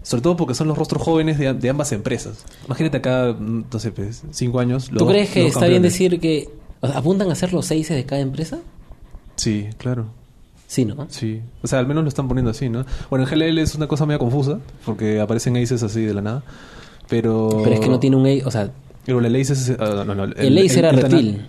sobre 0.02 0.22
todo 0.22 0.36
porque 0.36 0.54
son 0.54 0.68
los 0.68 0.78
rostros 0.78 1.02
jóvenes 1.02 1.38
de, 1.38 1.52
de 1.52 1.68
ambas 1.70 1.90
empresas. 1.90 2.44
Imagínate 2.66 2.98
acá, 2.98 3.34
mm, 3.36 3.64
no 3.72 3.78
sé, 3.80 3.90
pues, 3.90 4.22
cinco 4.30 4.60
años. 4.60 4.92
los 4.92 5.00
¿Tú 5.00 5.08
crees 5.08 5.28
que 5.30 5.48
está 5.48 5.66
bien 5.66 5.82
decir 5.82 6.20
que 6.20 6.48
o 6.80 6.86
sea, 6.86 6.98
apuntan 6.98 7.32
a 7.32 7.34
ser 7.34 7.52
los 7.52 7.66
seis 7.66 7.88
de 7.88 8.04
cada 8.06 8.20
empresa? 8.20 8.60
Sí, 9.34 9.66
claro. 9.76 10.06
Sí, 10.68 10.84
¿no? 10.84 11.06
Sí, 11.08 11.40
o 11.62 11.66
sea, 11.66 11.78
al 11.80 11.86
menos 11.88 12.04
lo 12.04 12.08
están 12.08 12.28
poniendo 12.28 12.50
así, 12.52 12.68
¿no? 12.68 12.84
Bueno, 13.10 13.26
en 13.26 13.30
GLL 13.30 13.58
es 13.58 13.74
una 13.74 13.88
cosa 13.88 14.04
media 14.06 14.18
confusa, 14.18 14.60
porque 14.84 15.18
aparecen 15.18 15.56
aces 15.56 15.82
así 15.82 16.02
de 16.02 16.12
la 16.14 16.20
nada, 16.20 16.42
pero... 17.08 17.48
Pero 17.64 17.74
es 17.74 17.80
que 17.80 17.88
no 17.88 17.98
tiene 17.98 18.16
un... 18.16 18.26
A- 18.26 18.46
O 18.46 18.50
sea, 18.50 18.70
Pero 19.06 19.18
el 19.20 19.34
ace 19.34 19.54
es... 19.54 19.70
ah, 19.80 20.04
no, 20.06 20.14
no, 20.14 20.24
El 20.24 20.58
Ace 20.58 20.78
era 20.78 20.92
reptil. 20.92 21.46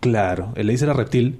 Claro, 0.00 0.52
el 0.54 0.70
ace 0.70 0.84
era 0.84 0.94
reptil 0.94 1.36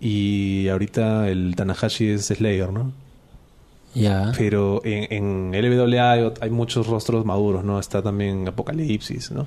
y 0.00 0.68
ahorita 0.68 1.28
el 1.30 1.54
Tanahashi 1.56 2.08
es 2.10 2.26
Slayer, 2.26 2.70
¿no? 2.72 2.92
ya. 3.94 4.32
Pero 4.38 4.80
en, 4.84 5.52
en 5.52 5.86
LWA 5.86 6.10
hay, 6.12 6.32
hay 6.40 6.50
muchos 6.50 6.86
rostros 6.86 7.24
maduros, 7.24 7.62
¿no? 7.64 7.78
Está 7.78 8.02
también 8.02 8.46
Apocalipsis, 8.48 9.30
¿no? 9.32 9.46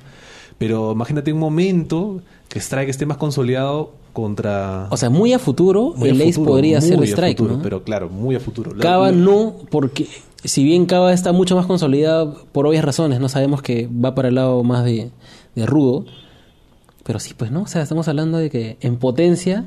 Pero 0.57 0.91
imagínate 0.93 1.31
un 1.33 1.39
momento 1.39 2.21
que 2.49 2.59
Strike 2.59 2.89
esté 2.89 3.05
más 3.05 3.17
consolidado 3.17 3.93
contra... 4.15 4.87
O 4.89 4.97
sea, 4.97 5.11
muy 5.11 5.33
a 5.33 5.37
futuro, 5.39 5.93
Muy 5.95 6.09
a 6.09 6.11
el 6.13 6.21
Ace 6.21 6.33
futuro, 6.33 6.51
podría 6.53 6.81
ser 6.81 6.99
a 6.99 7.03
Strike, 7.03 7.37
futuro, 7.37 7.57
¿no? 7.57 7.61
Pero 7.61 7.83
claro, 7.83 8.09
muy 8.09 8.33
a 8.35 8.39
futuro. 8.39 8.71
Cava 8.79 9.11
la- 9.11 9.17
no, 9.17 9.53
porque 9.69 10.07
si 10.43 10.63
bien 10.63 10.87
Cava 10.87 11.13
está 11.13 11.33
mucho 11.33 11.55
más 11.55 11.67
consolidada 11.67 12.33
por 12.51 12.65
obvias 12.65 12.83
razones, 12.83 13.19
no 13.19 13.29
sabemos 13.29 13.61
que 13.61 13.87
va 13.87 14.15
para 14.15 14.29
el 14.29 14.35
lado 14.35 14.63
más 14.63 14.83
de, 14.85 15.11
de 15.53 15.65
rudo, 15.67 16.05
pero 17.03 17.19
sí, 17.19 17.33
pues 17.37 17.51
no, 17.51 17.63
o 17.63 17.67
sea, 17.67 17.83
estamos 17.83 18.07
hablando 18.07 18.37
de 18.39 18.49
que 18.49 18.77
en 18.81 18.97
potencia, 18.97 19.65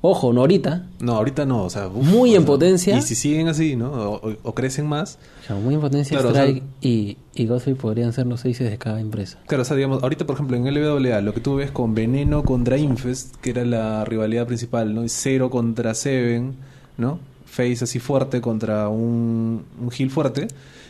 ojo, 0.00 0.32
no 0.32 0.40
ahorita, 0.42 0.86
No, 1.00 1.14
ahorita 1.16 1.44
no, 1.46 1.64
o 1.64 1.70
sea... 1.70 1.88
uf, 1.88 2.04
Muy 2.06 2.32
o 2.32 2.36
en 2.36 2.42
sea, 2.42 2.46
potencia. 2.46 2.98
Y 2.98 3.02
si 3.02 3.14
siguen 3.14 3.48
así, 3.48 3.76
¿no? 3.76 3.90
O, 3.92 4.32
o- 4.42 4.54
crecen 4.54 4.86
más. 4.86 5.18
o 5.42 5.46
sea, 5.46 5.56
muy 5.56 5.74
en 5.74 5.80
potencia 5.80 6.16
Claro, 6.18 6.30
Strike 6.34 6.58
sea- 6.62 6.64
y, 6.90 7.16
y 7.34 7.46
Godfrey 7.46 7.74
podrían 7.74 8.12
ser 8.12 8.26
los 8.26 8.40
seis 8.40 8.58
de 8.58 8.76
cada 8.78 9.00
empresa. 9.00 9.38
Claro, 9.46 9.62
o 9.62 9.64
sea, 9.64 9.76
digamos, 9.76 10.02
ahorita, 10.02 10.26
por 10.26 10.34
ejemplo, 10.34 10.56
en 10.56 10.64
LWA, 10.72 11.20
lo 11.20 11.34
que 11.34 11.40
tú 11.40 11.56
ves 11.56 11.70
con 11.70 11.94
Veneno 11.94 12.42
contra 12.44 12.76
Infest, 12.78 13.36
que 13.36 13.50
era 13.50 13.64
la 13.64 14.04
rivalidad 14.04 14.46
principal, 14.46 14.94
¿no? 14.94 15.04
Y 15.04 15.08
Cero 15.08 15.50
contra 15.50 15.94
Seven, 15.94 16.54
¿no? 16.98 17.18
Face 17.44 17.84
así 17.84 17.98
fuerte 17.98 18.40
contra 18.40 18.88
un, 18.88 19.64
un 19.80 19.90
heel 19.96 20.10
fuerte. 20.10 20.48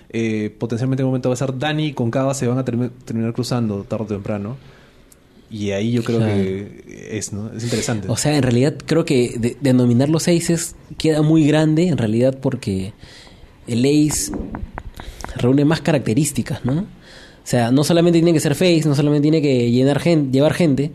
Eh, 0.09 0.55
potencialmente 0.59 1.03
en 1.03 1.07
un 1.07 1.11
momento 1.11 1.29
va 1.29 1.35
a 1.35 1.37
ser 1.37 1.59
Dani 1.59 1.93
con 1.93 2.11
Cava 2.11 2.33
se 2.33 2.47
van 2.47 2.59
a 2.59 2.65
termi- 2.65 2.91
terminar 3.05 3.33
cruzando 3.33 3.83
tarde 3.85 4.05
o 4.05 4.07
temprano. 4.07 4.57
Y 5.51 5.71
ahí 5.71 5.93
yo 5.93 6.03
creo 6.03 6.19
Claro. 6.19 6.35
que 6.35 7.09
es, 7.13 7.33
¿no? 7.33 7.53
Es 7.53 7.63
interesante. 7.65 8.09
O 8.09 8.17
sea, 8.17 8.37
en 8.37 8.43
realidad 8.43 8.75
creo 8.85 9.05
que 9.05 9.35
de- 9.39 9.57
denominar 9.61 10.09
los 10.09 10.27
aces 10.29 10.75
queda 10.99 11.23
muy 11.23 11.47
grande, 11.47 11.87
en 11.89 11.97
realidad, 11.99 12.37
porque 12.41 12.93
el 13.69 13.85
ace 13.85 14.33
reúne 15.37 15.65
más 15.65 15.81
características, 15.81 16.65
¿no? 16.65 16.81
O 16.81 17.49
sea, 17.49 17.71
no 17.71 17.85
solamente 17.85 18.19
tiene 18.19 18.33
que 18.33 18.41
ser 18.41 18.55
face, 18.55 18.83
no 18.87 18.95
solamente 18.97 19.23
tiene 19.23 19.41
que 19.41 19.71
llenar 19.71 20.01
gen- 20.01 20.33
llevar 20.33 20.53
gente, 20.55 20.91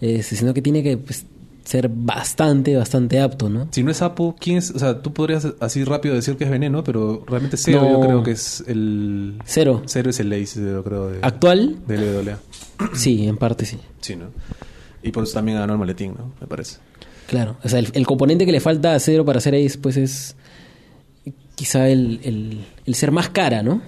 eh, 0.00 0.22
sino 0.22 0.54
que 0.54 0.62
tiene 0.62 0.82
que 0.82 0.96
pues, 0.96 1.26
ser 1.64 1.88
bastante, 1.88 2.76
bastante 2.76 3.20
apto, 3.20 3.48
¿no? 3.48 3.68
Si 3.70 3.82
no 3.82 3.90
es 3.90 4.02
Apo, 4.02 4.36
¿quién 4.38 4.58
es? 4.58 4.70
O 4.70 4.78
sea, 4.78 5.00
tú 5.00 5.12
podrías 5.12 5.48
así 5.60 5.82
rápido 5.84 6.14
decir 6.14 6.36
que 6.36 6.44
es 6.44 6.50
Veneno, 6.50 6.84
pero 6.84 7.24
realmente 7.26 7.56
Cero 7.56 7.80
No. 7.82 7.90
yo 7.92 8.00
creo 8.06 8.22
que 8.22 8.32
es 8.32 8.62
el... 8.66 9.38
Cero. 9.44 9.82
Cero 9.86 10.10
es 10.10 10.20
el 10.20 10.32
ace, 10.32 10.60
yo 10.60 10.84
creo, 10.84 11.08
de, 11.08 11.18
Actual, 11.22 11.76
de 11.86 11.96
LWA. 11.96 12.38
sí, 12.94 13.26
en 13.26 13.38
parte 13.38 13.64
sí. 13.64 13.78
Sí, 14.00 14.14
¿no? 14.16 14.26
Y 15.02 15.10
por 15.10 15.24
eso 15.24 15.34
también 15.34 15.58
ganó 15.58 15.72
el 15.72 15.78
maletín, 15.78 16.14
¿no? 16.18 16.32
Me 16.40 16.46
parece. 16.46 16.78
Claro. 17.26 17.56
O 17.64 17.68
sea, 17.68 17.78
el, 17.78 17.88
el 17.94 18.06
componente 18.06 18.44
que 18.44 18.52
le 18.52 18.60
falta 18.60 18.94
a 18.94 18.98
Cero 19.00 19.24
para 19.24 19.40
ser 19.40 19.54
ace, 19.54 19.78
pues 19.78 19.96
es 19.96 20.36
quizá 21.54 21.88
el, 21.88 22.20
el, 22.24 22.64
el 22.84 22.94
ser 22.94 23.10
más 23.10 23.30
cara, 23.30 23.62
¿no? 23.62 23.80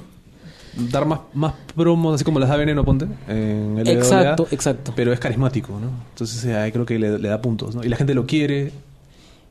Dar 0.77 1.07
más, 1.07 1.21
más 1.33 1.55
promos, 1.75 2.15
así 2.17 2.25
como 2.25 2.39
las 2.39 2.49
da 2.49 2.57
Veneno, 2.57 2.85
ponte, 2.85 3.07
en 3.29 3.77
LWA. 3.77 3.93
Exacto, 3.93 4.47
exacto. 4.51 4.93
Pero 4.95 5.13
es 5.13 5.19
carismático, 5.21 5.73
¿no? 5.81 5.89
Entonces 6.11 6.45
eh, 6.45 6.55
ahí 6.55 6.71
creo 6.73 6.85
que 6.85 6.99
le, 6.99 7.19
le 7.19 7.29
da 7.29 7.41
puntos, 7.41 7.75
¿no? 7.75 7.83
Y 7.83 7.89
la 7.89 7.97
gente 7.97 8.15
lo 8.15 8.27
quiere. 8.27 8.73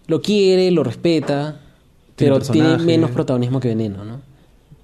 lo 0.07 0.21
quiere, 0.21 0.69
lo 0.71 0.84
respeta, 0.84 1.59
Pero 2.15 2.39
tiene 2.39 2.78
menos 2.78 3.11
protagonismo 3.11 3.59
que 3.59 3.69
Veneno, 3.69 4.05
¿no? 4.05 4.21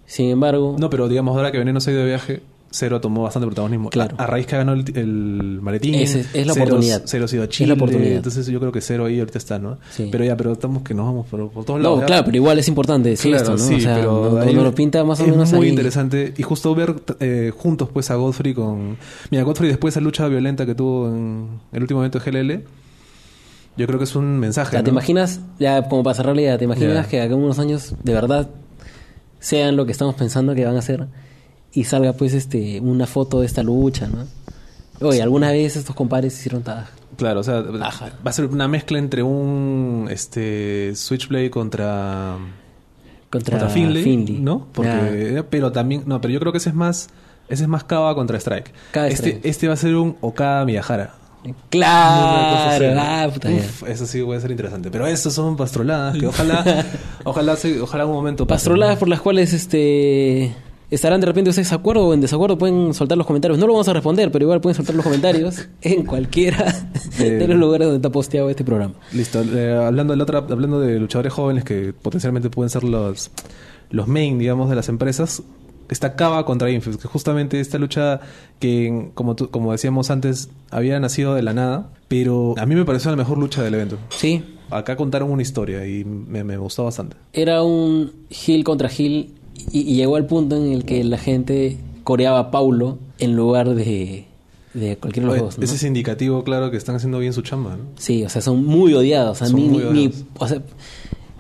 Sin 0.06 0.30
embargo, 0.30 0.76
No, 0.78 0.90
pero 0.90 1.08
digamos, 1.08 1.36
ahora 1.38 1.52
que 1.52 1.58
Veneno 1.60 1.80
se 1.80 1.92
ha 1.92 1.94
ido 1.94 2.02
de 2.02 2.08
viaje, 2.08 2.42
Cero 2.74 3.02
tomó 3.02 3.24
bastante 3.24 3.46
protagonismo. 3.48 3.90
Claro. 3.90 4.16
A, 4.18 4.24
a 4.24 4.28
raíz 4.28 4.48
que 4.48 4.56
ganó 4.56 4.72
el, 4.74 4.86
el 4.98 5.60
maletín. 5.62 5.96
Ese- 5.96 6.22
es 6.34 6.48
la 6.48 6.54
Cero- 6.54 6.66
oportunidad. 6.68 7.02
Cero 7.06 7.26
ha 7.30 7.34
ido 7.36 7.42
a 7.42 7.46
Es 7.46 7.50
la 7.50 7.54
Chile. 7.54 7.74
oportunidad. 7.74 8.14
Entonces 8.16 8.48
yo 8.48 8.60
creo 8.60 8.72
que 8.72 8.80
Cero 8.82 9.06
ahí 9.06 9.20
ahorita 9.20 9.38
está, 9.38 9.60
¿no? 9.60 9.78
Sí. 9.92 10.08
Pero 10.12 10.24
ya, 10.24 10.38
pero 10.38 10.54
estamos 10.54 10.82
que 10.84 10.94
nos 10.94 11.06
vamos 11.06 11.28
por, 11.28 11.50
por 11.52 11.66
todos 11.66 11.82
lados. 11.82 12.00
no, 12.00 12.06
claro, 12.06 12.24
pero 12.26 12.38
igual 12.38 12.58
es 12.60 12.68
importante 12.70 13.10
decir 13.10 13.32
Claro, 13.36 13.56
esto, 13.56 13.58
¿no? 13.58 13.70
sí, 13.70 13.76
o 13.76 13.80
sea, 13.82 13.96
pero 13.96 14.40
no, 14.46 14.52
no 14.54 14.64
lo 14.64 14.74
pinta 14.74 15.04
más 15.04 15.20
o 15.20 15.24
es 15.26 15.30
menos 15.32 15.52
muy 15.54 15.66
ahí. 15.66 15.70
interesante 15.72 16.34
y 16.38 16.44
justo 16.44 16.74
ver 16.74 16.96
eh, 17.20 17.52
juntos 17.56 17.90
pues 17.92 18.10
a 18.10 18.16
Godfrey 18.16 18.54
con 18.54 18.98
mira 19.30 19.44
Godfrey 19.44 19.68
después 19.70 19.94
de 19.94 20.00
esa 20.00 20.04
lucha 20.04 20.28
violenta 20.30 20.66
que 20.66 20.74
tuvo 20.74 21.10
en 21.10 21.60
el 21.74 21.82
último 21.82 22.00
evento 22.00 22.20
de 22.20 22.32
GLL 22.32 22.64
yo 23.78 23.88
creo 23.88 23.98
que 24.00 24.06
es 24.06 24.16
un 24.16 24.38
mensaje 24.40 24.72
sea, 24.72 24.80
¿te 24.84 24.92
¿no? 24.92 24.96
imaginas, 24.96 25.40
ya 25.60 25.88
como 25.88 26.04
para 26.04 26.14
cerrar 26.14 26.36
la 26.36 26.42
idea, 26.42 26.58
¿te 26.58 26.66
imaginas 26.66 27.08
que 27.08 27.22
acá 27.22 27.34
en 27.34 27.40
unos 27.42 27.60
años 27.60 27.96
de 28.04 28.14
verdad 28.14 28.50
sean 29.40 29.76
lo 29.76 29.86
que 29.86 29.92
estamos 29.92 30.16
pensando 30.16 30.54
que 30.56 30.66
van 30.66 30.76
a 30.78 30.82
ser 30.82 31.08
y 31.74 31.84
salga 31.86 32.14
pues 32.14 32.34
este 32.34 32.80
una 32.82 33.08
foto 33.08 33.40
de 33.42 33.46
esta 33.46 33.64
lucha, 33.64 34.08
¿no? 34.08 34.28
Oye, 35.08 35.22
alguna 35.22 35.52
vez 35.52 35.76
estos 35.78 35.96
compadres 35.96 36.38
hicieron 36.38 36.62
taja. 36.62 36.90
claro 37.18 37.40
o 37.40 37.44
sea 37.44 37.64
Ajá. 37.82 38.12
va 38.26 38.30
a 38.30 38.34
ser 38.34 38.46
una 38.46 38.68
mezcla 38.68 39.00
entre 39.00 39.24
un 39.24 40.08
este 40.12 40.94
Switchblade 40.96 41.50
contra 41.50 42.38
Contra, 43.32 43.60
contra 43.60 43.70
Finlay. 43.74 44.40
¿no? 44.42 44.68
Porque, 44.74 45.44
pero 45.50 45.72
también, 45.72 46.04
no, 46.06 46.20
pero 46.20 46.34
yo 46.34 46.40
creo 46.42 46.52
que 46.52 46.58
ese 46.58 46.68
es 46.70 46.76
más, 46.76 47.08
ese 47.48 47.64
es 47.64 47.70
más 47.70 47.86
Kaba 47.86 48.14
contra 48.14 48.38
Strike. 48.38 48.74
Kaba 48.92 49.08
este, 49.08 49.30
Strike. 49.30 49.46
este 49.46 49.68
va 49.70 49.74
a 49.74 49.78
ser 49.78 49.96
un 49.96 50.18
Okada 50.20 50.66
Miyahara. 50.66 51.16
Claro, 51.70 52.70
así. 52.70 52.84
ah, 53.00 53.30
puta 53.34 53.50
ya. 53.50 53.58
Uf, 53.58 53.84
eso 53.88 54.06
sí 54.06 54.22
puede 54.22 54.42
ser 54.42 54.52
interesante. 54.52 54.92
Pero 54.92 55.08
estos 55.08 55.34
son 55.34 55.56
pastroladas 55.56 56.18
que 56.18 56.28
ojalá, 56.28 56.86
ojalá, 57.24 57.56
ojalá 57.82 58.06
un 58.06 58.12
momento 58.12 58.46
Pastroladas 58.46 58.96
¿no? 58.96 59.00
por 59.00 59.08
las 59.08 59.22
cuales 59.22 59.54
este 59.54 60.54
estarán 60.92 61.20
de 61.22 61.26
repente 61.26 61.50
ustedes 61.50 61.70
de 61.70 61.76
acuerdo 61.76 62.06
o 62.08 62.14
en 62.14 62.22
desacuerdo, 62.22 62.58
pueden 62.58 62.94
soltar 62.94 63.18
los 63.18 63.26
comentarios. 63.26 63.58
No 63.58 63.66
lo 63.66 63.74
vamos 63.74 63.88
a 63.88 63.94
responder, 63.94 64.32
pero 64.32 64.44
igual 64.46 64.62
pueden 64.62 64.76
soltar 64.76 64.94
los 64.96 65.04
comentarios 65.04 65.68
en 65.82 66.06
cualquiera 66.06 66.88
Eh, 67.20 67.24
de 67.32 67.48
los 67.48 67.58
lugares 67.58 67.88
donde 67.88 67.98
está 67.98 68.10
posteado 68.12 68.50
este 68.50 68.64
programa. 68.64 68.94
Listo. 69.14 69.42
eh, 69.42 69.74
hablando, 69.74 70.14
de 70.14 70.18
la 70.18 70.24
otra, 70.24 70.40
hablando 70.40 70.80
de 70.80 71.00
luchadores 71.00 71.34
jóvenes 71.34 71.64
que 71.64 71.94
potencialmente 71.94 72.50
pueden 72.50 72.70
ser 72.70 72.84
los, 72.84 73.32
los 73.90 74.08
main, 74.08 74.38
digamos, 74.40 74.70
de 74.70 74.76
las 74.76 74.90
empresas, 74.90 75.44
está 75.90 76.16
Kaba 76.16 76.46
contra 76.46 76.70
Infus, 76.72 76.98
que 76.98 77.08
justamente 77.08 77.60
esta 77.60 77.78
lucha 77.78 78.22
que, 78.60 79.10
como, 79.14 79.36
tú- 79.36 79.50
como 79.50 79.72
decíamos 79.74 80.10
antes, 80.10 80.50
había 80.70 81.00
nacido 81.00 81.36
de 81.36 81.42
la 81.44 81.54
nada, 81.54 81.90
pero 82.08 82.54
a 82.58 82.66
mí 82.66 82.76
me 82.76 82.86
pareció 82.86 83.12
la 83.12 83.18
mejor 83.18 83.38
lucha 83.38 83.62
del 83.64 83.74
evento. 83.76 83.98
Sí, 84.10 84.44
Acá 84.70 84.96
contaron 84.96 85.30
una 85.30 85.42
historia 85.42 85.86
y 85.86 86.06
me, 86.06 86.46
me 86.46 86.56
gustó 86.56 86.86
bastante. 86.86 87.18
era 87.34 87.62
un 87.62 88.14
heel 88.30 88.64
contra 88.64 88.88
heel 88.88 89.34
y, 89.72 89.82
y 89.82 89.96
llegó 89.96 90.16
al 90.16 90.26
punto 90.26 90.56
en 90.56 90.72
el 90.72 90.86
que 90.86 91.04
la 91.04 91.18
gente 91.18 91.78
coreaba 92.04 92.40
a 92.40 92.52
Paulo 92.52 92.98
en 93.20 93.36
lugar 93.36 93.74
de, 93.76 94.26
de 94.74 94.98
cualquiera 94.98 95.30
de 95.30 95.36
los 95.36 95.46
dos. 95.46 95.58
¿no? 95.58 95.64
Ese 95.64 95.76
es 95.76 95.84
indicativo, 95.84 96.44
claro, 96.44 96.72
que 96.72 96.78
están 96.78 96.96
haciendo 96.96 97.20
bien 97.20 97.34
su 97.34 97.42
chamba, 97.42 97.78
¿no? 97.78 97.84
Sí, 97.98 98.24
o 98.24 98.30
sea, 98.30 98.42
son 98.42 98.66
muy 98.66 98.94
odiados. 98.94 99.42
O 99.42 99.46
sea, 99.46 99.56
muy 99.56 100.12
o 100.38 100.48
sea, 100.48 100.62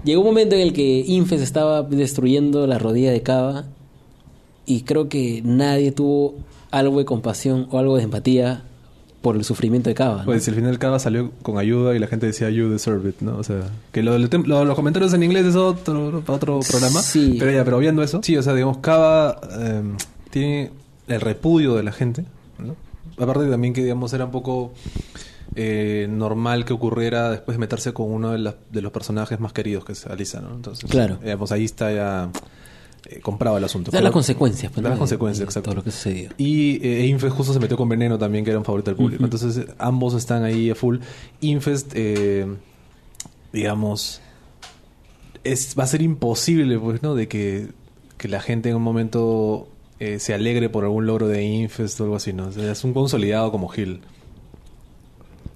llegó 0.04 0.22
un 0.22 0.28
momento 0.28 0.56
en 0.56 0.62
el 0.62 0.74
que 0.74 1.04
Infes 1.08 1.42
estaba 1.42 1.84
destruyendo 1.84 2.68
la 2.68 2.78
rodilla 2.78 3.12
de 3.12 3.22
Cava 3.22 3.66
y 4.66 4.82
creo 4.82 5.10
que 5.10 5.42
nadie 5.44 5.92
tuvo 5.92 6.36
algo 6.72 7.00
de 7.00 7.06
compasión 7.06 7.68
o 7.72 7.80
algo 7.80 7.98
de 7.98 8.04
empatía 8.04 8.64
por 9.22 9.36
el 9.36 9.44
sufrimiento 9.44 9.90
de 9.90 9.94
Cava. 9.94 10.20
¿no? 10.20 10.26
Pues 10.26 10.48
al 10.48 10.56
final 10.56 10.80
Kaba 10.80 10.98
salió 11.00 11.32
con 11.44 11.58
ayuda 11.60 11.96
y 11.96 12.00
la 12.00 12.08
gente 12.08 12.26
decía 12.26 12.50
you 12.50 12.70
deserve 12.70 13.10
it, 13.10 13.22
¿no? 13.22 13.38
O 13.38 13.44
sea, 13.44 13.62
que 13.92 14.02
lo, 14.02 14.18
lo- 14.18 14.66
los 14.66 14.76
comentarios 14.76 15.14
en 15.14 15.22
inglés 15.24 15.46
es 15.46 15.56
otro, 15.56 16.24
otro 16.28 16.60
programa. 16.68 17.02
Sí. 17.02 17.36
Pero 17.38 17.52
ya, 17.52 17.64
pero 17.64 17.78
viendo 17.78 18.02
eso, 18.02 18.22
sí, 18.24 18.36
o 18.36 18.42
sea, 18.44 18.54
digamos, 18.54 18.78
Kaba 18.80 19.40
eh, 19.60 19.84
tiene 20.32 20.72
el 21.08 21.22
repudio 21.22 21.76
de 21.76 21.84
la 21.84 21.92
gente, 21.92 22.26
¿no? 22.58 22.76
Aparte 23.24 23.48
también 23.50 23.74
que, 23.74 23.84
digamos, 23.84 24.12
era 24.14 24.26
un 24.26 24.32
poco 24.32 24.74
eh, 25.56 26.08
normal 26.10 26.66
que 26.66 26.74
ocurriera 26.74 27.30
después 27.30 27.56
de 27.58 27.60
meterse 27.60 27.94
con 27.94 28.10
uno 28.12 28.32
de, 28.32 28.40
las- 28.40 28.56
de 28.72 28.82
los 28.82 28.92
personajes 28.92 29.40
más 29.40 29.54
queridos 29.54 29.86
que 29.86 29.92
es 29.92 30.06
Alisa, 30.08 30.42
¿no? 30.42 30.56
Entonces, 30.56 30.90
Claro. 30.90 31.18
digamos, 31.22 31.52
ahí 31.52 31.66
está 31.66 31.92
ya 31.94 32.30
eh, 33.08 33.20
comprado 33.20 33.58
el 33.58 33.64
asunto. 33.64 33.92
da 33.92 34.02
las 34.02 34.12
consecuencias. 34.12 34.72
pues, 34.72 34.84
Da 34.84 34.90
¿no? 34.90 34.90
las 34.90 34.98
de- 34.98 35.00
consecuencias, 35.00 35.40
de 35.40 35.44
exacto. 35.46 35.70
Todo 35.70 35.76
lo 35.78 35.84
que 35.84 35.92
sucedió. 35.92 36.30
Y 36.38 36.86
eh, 36.88 37.06
Infest 37.08 37.36
justo 37.36 37.54
se 37.54 37.60
metió 37.60 37.78
con 37.78 37.90
Veneno 37.90 38.18
también, 38.18 38.44
que 38.44 38.52
era 38.52 38.60
un 38.60 38.66
favorito 38.66 38.92
del 38.92 38.98
público. 38.98 39.24
Entonces, 39.24 39.58
eh, 39.58 39.68
ambos 39.80 40.14
están 40.14 40.44
ahí 40.44 40.70
a 40.70 40.76
full. 40.76 40.98
Infest, 41.42 41.92
eh, 41.96 42.46
digamos, 43.54 44.22
es, 45.44 45.76
va 45.78 45.84
a 45.84 45.88
ser 45.88 46.02
imposible, 46.02 46.78
pues, 46.80 47.02
¿no? 47.02 47.16
De 47.16 47.28
que, 47.28 47.68
que 48.18 48.28
la 48.28 48.40
gente 48.42 48.70
en 48.70 48.76
un 48.76 48.84
momento 48.84 49.68
eh, 50.00 50.20
se 50.20 50.34
alegre 50.34 50.70
por 50.70 50.84
algún 50.84 51.06
logro 51.08 51.28
de 51.28 51.44
Infest 51.44 52.00
o 52.00 52.04
algo 52.04 52.16
así, 52.16 52.34
¿no? 52.34 52.48
O 52.48 52.52
sea, 52.52 52.72
es 52.72 52.84
un 52.84 52.94
consolidado 52.94 53.52
como 53.52 53.72
Hill. 53.74 54.02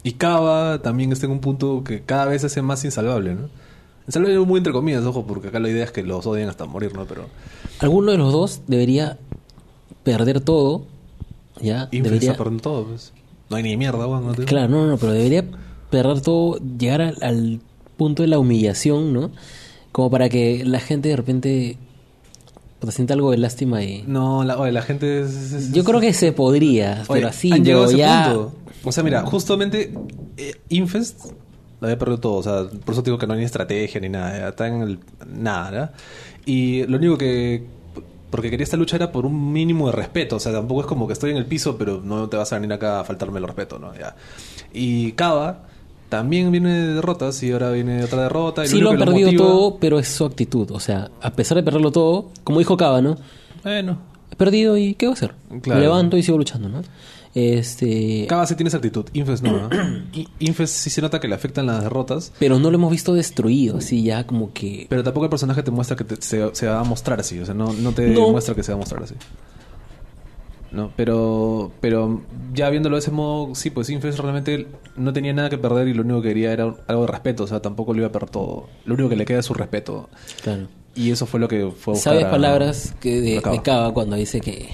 Y 0.03 0.13
Kaba 0.13 0.81
también 0.83 1.11
está 1.11 1.25
en 1.25 1.31
un 1.31 1.39
punto 1.39 1.83
que 1.83 2.01
cada 2.01 2.25
vez 2.25 2.41
se 2.41 2.47
hace 2.47 2.61
más 2.61 2.83
insalvable, 2.85 3.33
¿no? 3.35 3.49
Insalvable 4.07 4.39
muy 4.39 4.57
entre 4.59 4.71
comillas, 4.73 5.03
ojo, 5.05 5.25
porque 5.25 5.47
acá 5.47 5.59
la 5.59 5.69
idea 5.69 5.83
es 5.83 5.91
que 5.91 6.03
los 6.03 6.25
odien 6.27 6.47
hasta 6.49 6.65
morir, 6.65 6.93
¿no? 6.93 7.05
Pero 7.05 7.25
Alguno 7.79 8.11
de 8.11 8.17
los 8.17 8.31
dos 8.31 8.61
debería 8.67 9.17
perder 10.03 10.41
todo. 10.41 10.85
¿Ya? 11.61 11.87
Infest 11.91 12.21
debería... 12.23 12.61
todo, 12.61 12.85
pues. 12.85 13.13
No 13.49 13.55
hay 13.57 13.63
ni 13.63 13.77
mierda, 13.77 14.05
weón. 14.07 14.27
¿no? 14.27 14.33
Claro, 14.45 14.67
no, 14.69 14.87
no, 14.87 14.97
pero 14.97 15.13
debería 15.13 15.45
perder 15.89 16.21
todo, 16.21 16.59
llegar 16.77 17.01
al, 17.01 17.17
al 17.21 17.59
punto 17.97 18.23
de 18.23 18.27
la 18.27 18.37
humillación, 18.39 19.13
¿no? 19.13 19.31
Como 19.91 20.09
para 20.11 20.27
que 20.29 20.63
la 20.65 20.79
gente 20.79 21.09
de 21.09 21.15
repente 21.15 21.77
pues, 22.79 22.93
sienta 22.95 23.13
algo 23.13 23.31
de 23.31 23.37
lástima 23.37 23.83
y... 23.83 24.03
No, 24.05 24.43
la, 24.43 24.57
oye, 24.59 24.71
la 24.73 24.81
gente 24.81 25.21
es, 25.21 25.29
es- 25.33 25.53
es- 25.53 25.71
Yo 25.71 25.83
creo 25.85 26.01
que 26.01 26.11
se 26.13 26.31
podría, 26.33 27.03
Oye, 27.07 27.21
pero 27.21 27.27
así, 27.29 27.51
han 27.51 27.63
llegado 27.63 27.83
yo 27.85 27.87
a 27.87 27.89
ese 27.91 27.97
ya... 27.97 28.33
punto. 28.33 28.53
O 28.83 28.91
sea, 28.91 29.03
mira, 29.03 29.21
justamente 29.25 29.93
eh, 30.37 30.55
Infest 30.69 31.21
lo 31.79 31.87
había 31.87 31.97
perdido 31.99 32.19
todo. 32.19 32.33
O 32.35 32.43
sea, 32.43 32.63
por 32.83 32.93
eso 32.93 33.01
digo 33.01 33.17
que 33.17 33.27
no 33.27 33.33
hay 33.33 33.39
ni 33.39 33.45
estrategia 33.45 33.99
ni 34.01 34.09
nada. 34.09 34.49
Está 34.49 34.67
en 34.67 34.81
el 34.81 34.99
nada, 35.27 35.71
¿verdad? 35.71 35.91
Y 36.45 36.83
lo 36.87 36.97
único 36.97 37.17
que. 37.17 37.63
Porque 38.29 38.49
quería 38.49 38.63
esta 38.65 38.75
lucha 38.77 38.97
era 38.97 39.11
por 39.11 39.25
un 39.25 39.53
mínimo 39.53 39.85
de 39.87 39.93
respeto. 39.93 40.35
O 40.35 40.39
sea, 40.39 40.51
tampoco 40.51 40.81
es 40.81 40.87
como 40.87 41.07
que 41.07 41.13
estoy 41.13 41.31
en 41.31 41.37
el 41.37 41.45
piso, 41.45 41.77
pero 41.77 42.01
no 42.03 42.27
te 42.27 42.35
vas 42.37 42.51
a 42.51 42.55
venir 42.59 42.73
acá 42.73 42.99
a 42.99 43.03
faltarme 43.05 43.39
el 43.39 43.45
respeto, 43.45 43.79
¿no? 43.79 43.93
Ya. 43.97 44.15
Y 44.73 45.13
Kaba 45.13 45.63
también 46.09 46.51
viene 46.51 46.71
de 46.71 46.93
derrotas 46.95 47.41
y 47.43 47.51
ahora 47.51 47.71
viene 47.71 48.03
otra 48.03 48.23
derrota. 48.23 48.65
y 48.65 48.67
Sí 48.67 48.79
lo 48.81 48.89
único 48.89 49.03
han 49.03 49.09
perdido 49.09 49.27
motiva- 49.31 49.43
todo, 49.45 49.77
pero 49.77 49.99
es 49.99 50.07
su 50.09 50.25
actitud. 50.25 50.69
O 50.71 50.79
sea, 50.79 51.09
a 51.21 51.31
pesar 51.31 51.55
de 51.57 51.63
perderlo 51.63 51.91
todo, 51.91 52.29
como 52.43 52.59
dijo 52.59 52.75
Cava, 52.77 53.01
¿no? 53.01 53.17
Bueno. 53.63 53.99
He 54.31 54.35
perdido 54.35 54.75
y 54.75 54.95
¿qué 54.95 55.05
voy 55.05 55.11
a 55.11 55.13
hacer? 55.13 55.33
Claro. 55.61 55.79
Me 55.79 55.85
levanto 55.85 56.17
y 56.17 56.23
sigo 56.23 56.37
luchando, 56.37 56.67
¿no? 56.67 56.81
Este... 57.35 58.25
Kaba 58.29 58.47
sí 58.47 58.55
tiene 58.55 58.69
esa 58.69 58.77
actitud. 58.77 59.05
Infest 59.13 59.43
no. 59.43 59.69
Infest 60.39 60.73
sí 60.73 60.89
se 60.89 61.01
nota 61.01 61.19
que 61.19 61.27
le 61.27 61.35
afectan 61.35 61.65
las 61.65 61.83
derrotas. 61.83 62.31
Pero 62.39 62.59
no 62.59 62.71
lo 62.71 62.77
hemos 62.77 62.89
visto 62.91 63.13
destruido, 63.13 63.77
así 63.79 64.03
ya 64.03 64.25
como 64.25 64.53
que... 64.53 64.87
Pero 64.89 65.03
tampoco 65.03 65.25
el 65.25 65.29
personaje 65.29 65.61
te 65.61 65.69
muestra 65.69 65.97
que 65.97 66.05
te- 66.05 66.21
se, 66.21 66.55
se 66.55 66.67
va 66.67 66.79
a 66.79 66.83
mostrar 66.85 67.19
así. 67.19 67.37
O 67.39 67.45
sea, 67.45 67.53
no, 67.53 67.73
no 67.73 67.91
te 67.91 68.07
No. 68.07 68.29
muestra 68.31 68.55
que 68.55 68.63
se 68.63 68.71
va 68.71 68.77
a 68.77 68.79
mostrar 68.79 69.03
así. 69.03 69.15
No, 70.71 70.91
pero, 70.97 71.71
pero 71.79 72.21
ya 72.53 72.69
viéndolo 72.69 72.95
de 72.95 72.99
ese 72.99 73.11
modo, 73.11 73.53
sí, 73.55 73.69
pues 73.69 73.89
Infest 73.89 74.19
realmente 74.19 74.67
no 74.97 75.13
tenía 75.13 75.31
nada 75.33 75.49
que 75.49 75.57
perder 75.57 75.87
y 75.87 75.93
lo 75.93 76.01
único 76.03 76.21
que 76.21 76.29
quería 76.29 76.51
era 76.51 76.73
algo 76.87 77.05
de 77.05 77.11
respeto. 77.11 77.43
O 77.43 77.47
sea, 77.47 77.61
tampoco 77.61 77.93
le 77.93 77.99
iba 77.99 78.07
a 78.07 78.11
perder 78.11 78.29
todo. 78.29 78.67
Lo 78.85 78.93
único 78.95 79.09
que 79.09 79.15
le 79.15 79.25
queda 79.25 79.39
es 79.39 79.45
su 79.45 79.53
respeto. 79.53 80.09
Claro. 80.43 80.67
Y 80.95 81.11
eso 81.11 81.25
fue 81.25 81.39
lo 81.41 81.47
que 81.49 81.69
fue 81.77 81.93
buscar 81.93 82.13
Sabes 82.13 82.25
a- 82.25 82.31
palabras 82.31 82.93
que 82.99 83.21
de, 83.21 83.41
de 83.41 83.61
Cava 83.61 83.93
cuando 83.93 84.15
dice 84.15 84.39
que 84.41 84.69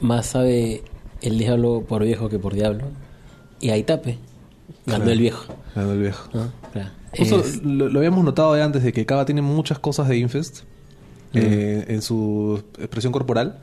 más 0.00 0.26
sabe 0.26 0.82
el 1.22 1.38
diablo 1.38 1.84
por 1.88 2.04
viejo 2.04 2.28
que 2.28 2.38
por 2.38 2.54
diablo. 2.54 2.84
Y 3.60 3.70
ahí 3.70 3.82
tape. 3.82 4.18
Ganó 4.86 4.98
Claro. 5.04 5.10
el 5.12 5.18
viejo. 5.20 5.44
Ganó 5.74 5.92
el 5.92 6.00
viejo. 6.00 6.28
¿no? 6.34 6.52
Claro. 6.72 6.90
Justo 7.16 7.40
Es- 7.40 7.62
lo, 7.64 7.88
lo 7.88 7.98
habíamos 7.98 8.24
notado 8.24 8.52
de 8.54 8.62
antes 8.62 8.82
de 8.82 8.92
que 8.92 9.06
Kaba 9.06 9.24
tiene 9.24 9.42
muchas 9.42 9.78
cosas 9.78 10.08
de 10.08 10.18
Infest 10.18 10.60
eh, 11.32 11.84
en 11.88 12.02
su 12.02 12.62
expresión 12.78 13.12
corporal 13.12 13.58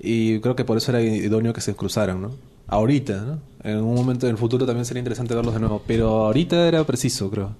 y 0.00 0.40
creo 0.40 0.56
que 0.56 0.64
por 0.64 0.76
eso 0.76 0.90
era 0.92 1.00
idóneo 1.02 1.52
que 1.52 1.60
se 1.60 1.74
cruzaran, 1.74 2.20
¿no? 2.22 2.30
Ahorita, 2.66 3.20
¿no? 3.24 3.38
En 3.64 3.78
un 3.78 3.94
momento 3.94 4.26
del 4.26 4.36
futuro 4.36 4.64
también 4.66 4.84
sería 4.84 5.00
interesante 5.00 5.34
verlos 5.34 5.54
de 5.54 5.60
nuevo, 5.60 5.82
pero 5.86 6.26
ahorita 6.26 6.68
era 6.68 6.84
preciso, 6.84 7.30
creo, 7.30 7.54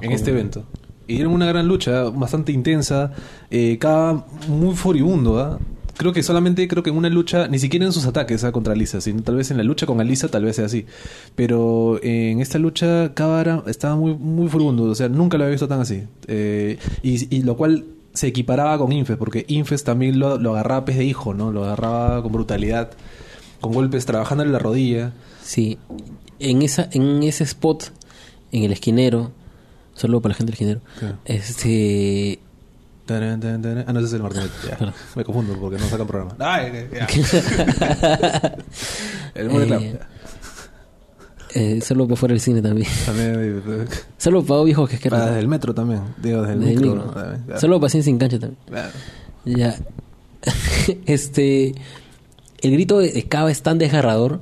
en 0.00 0.12
este 0.12 0.30
evento. 0.30 0.64
Y 1.06 1.20
era 1.20 1.28
una 1.28 1.46
gran 1.46 1.66
lucha, 1.68 2.04
bastante 2.04 2.52
intensa, 2.52 3.12
eh, 3.50 3.78
muy 4.48 4.74
furibundo, 4.74 5.38
¿ah? 5.40 5.58
Creo 6.02 6.12
que 6.12 6.24
solamente, 6.24 6.66
creo 6.66 6.82
que 6.82 6.90
en 6.90 6.96
una 6.96 7.08
lucha, 7.08 7.46
ni 7.46 7.60
siquiera 7.60 7.86
en 7.86 7.92
sus 7.92 8.06
ataques 8.06 8.42
¿ah? 8.42 8.50
contra 8.50 8.72
Alisa, 8.72 9.00
sino 9.00 9.22
tal 9.22 9.36
vez 9.36 9.52
en 9.52 9.56
la 9.56 9.62
lucha 9.62 9.86
con 9.86 10.00
Alisa, 10.00 10.26
tal 10.26 10.44
vez 10.44 10.56
sea 10.56 10.64
así. 10.66 10.84
Pero 11.36 12.00
en 12.02 12.40
esta 12.40 12.58
lucha, 12.58 13.14
Kaba 13.14 13.40
era- 13.40 13.62
estaba 13.68 13.94
muy, 13.94 14.14
muy 14.14 14.48
furibundo, 14.48 14.82
o 14.82 14.94
sea, 14.96 15.08
nunca 15.08 15.38
lo 15.38 15.44
había 15.44 15.52
visto 15.52 15.68
tan 15.68 15.80
así. 15.80 16.02
Eh, 16.26 16.76
y, 17.04 17.32
y 17.36 17.42
lo 17.44 17.56
cual 17.56 17.84
se 18.14 18.26
equiparaba 18.26 18.76
con 18.78 18.90
Infest, 18.90 19.16
porque 19.16 19.44
Infest 19.46 19.86
también 19.86 20.18
lo, 20.18 20.38
lo 20.38 20.50
agarraba 20.54 20.80
a 20.80 20.84
pez 20.84 20.96
de 20.98 21.04
hijo, 21.04 21.34
¿no? 21.34 21.52
Lo 21.52 21.62
agarraba 21.64 22.20
con 22.22 22.32
brutalidad, 22.32 22.90
con 23.60 23.72
golpes, 23.72 24.04
trabajándole 24.04 24.50
la 24.50 24.58
rodilla. 24.58 25.12
Sí. 25.44 25.78
En, 26.40 26.62
esa, 26.62 26.88
en 26.90 27.22
ese 27.22 27.44
spot, 27.44 27.92
en 28.50 28.64
el 28.64 28.72
esquinero, 28.72 29.30
o 29.94 29.98
Saludo 29.98 30.20
para 30.22 30.32
la 30.32 30.36
gente 30.38 30.50
del 30.50 30.58
género. 30.58 30.80
Claro. 30.98 31.18
Este. 31.26 32.40
Ah, 33.14 33.92
no, 33.92 33.98
ese 34.00 34.06
es 34.08 34.12
el 34.14 34.22
Martinet. 34.22 34.50
Ya. 34.80 34.94
Me 35.14 35.24
confundo 35.24 35.56
porque 35.60 35.78
no 35.78 35.86
sacan 35.88 36.06
programa. 36.06 36.34
Ay, 36.38 36.88
ya. 36.92 37.06
el 39.34 39.50
Money 39.50 39.66
Club. 39.68 39.82
Eh, 39.82 39.98
eh, 41.54 41.80
saludo 41.82 42.08
para 42.08 42.16
fuera 42.16 42.32
del 42.32 42.40
cine 42.40 42.62
también. 42.62 42.88
También. 43.04 43.62
eh, 43.66 43.84
Saludo 44.16 44.44
para 44.46 44.62
viejos 44.62 44.88
que 44.88 44.96
es 44.96 45.02
que 45.02 45.10
Para 45.10 45.26
desde 45.26 45.40
el 45.40 45.48
metro 45.48 45.74
también. 45.74 46.02
Digo, 46.22 46.40
desde 46.42 46.54
el 46.54 46.60
Desde 46.60 46.74
micro. 46.74 46.90
micro. 46.94 47.06
¿no? 47.06 47.12
También, 47.12 47.42
claro. 47.44 47.60
Saludo 47.60 47.80
para 47.80 47.90
Cien 47.90 48.02
sin 48.02 48.18
cancha 48.18 48.38
también. 48.38 48.58
Claro. 48.66 48.90
Ya. 49.44 49.76
este. 51.06 51.74
El 52.60 52.70
grito 52.72 53.00
de, 53.00 53.10
de 53.12 53.24
Cava 53.24 53.50
es 53.50 53.60
tan 53.62 53.78
desgarrador 53.78 54.40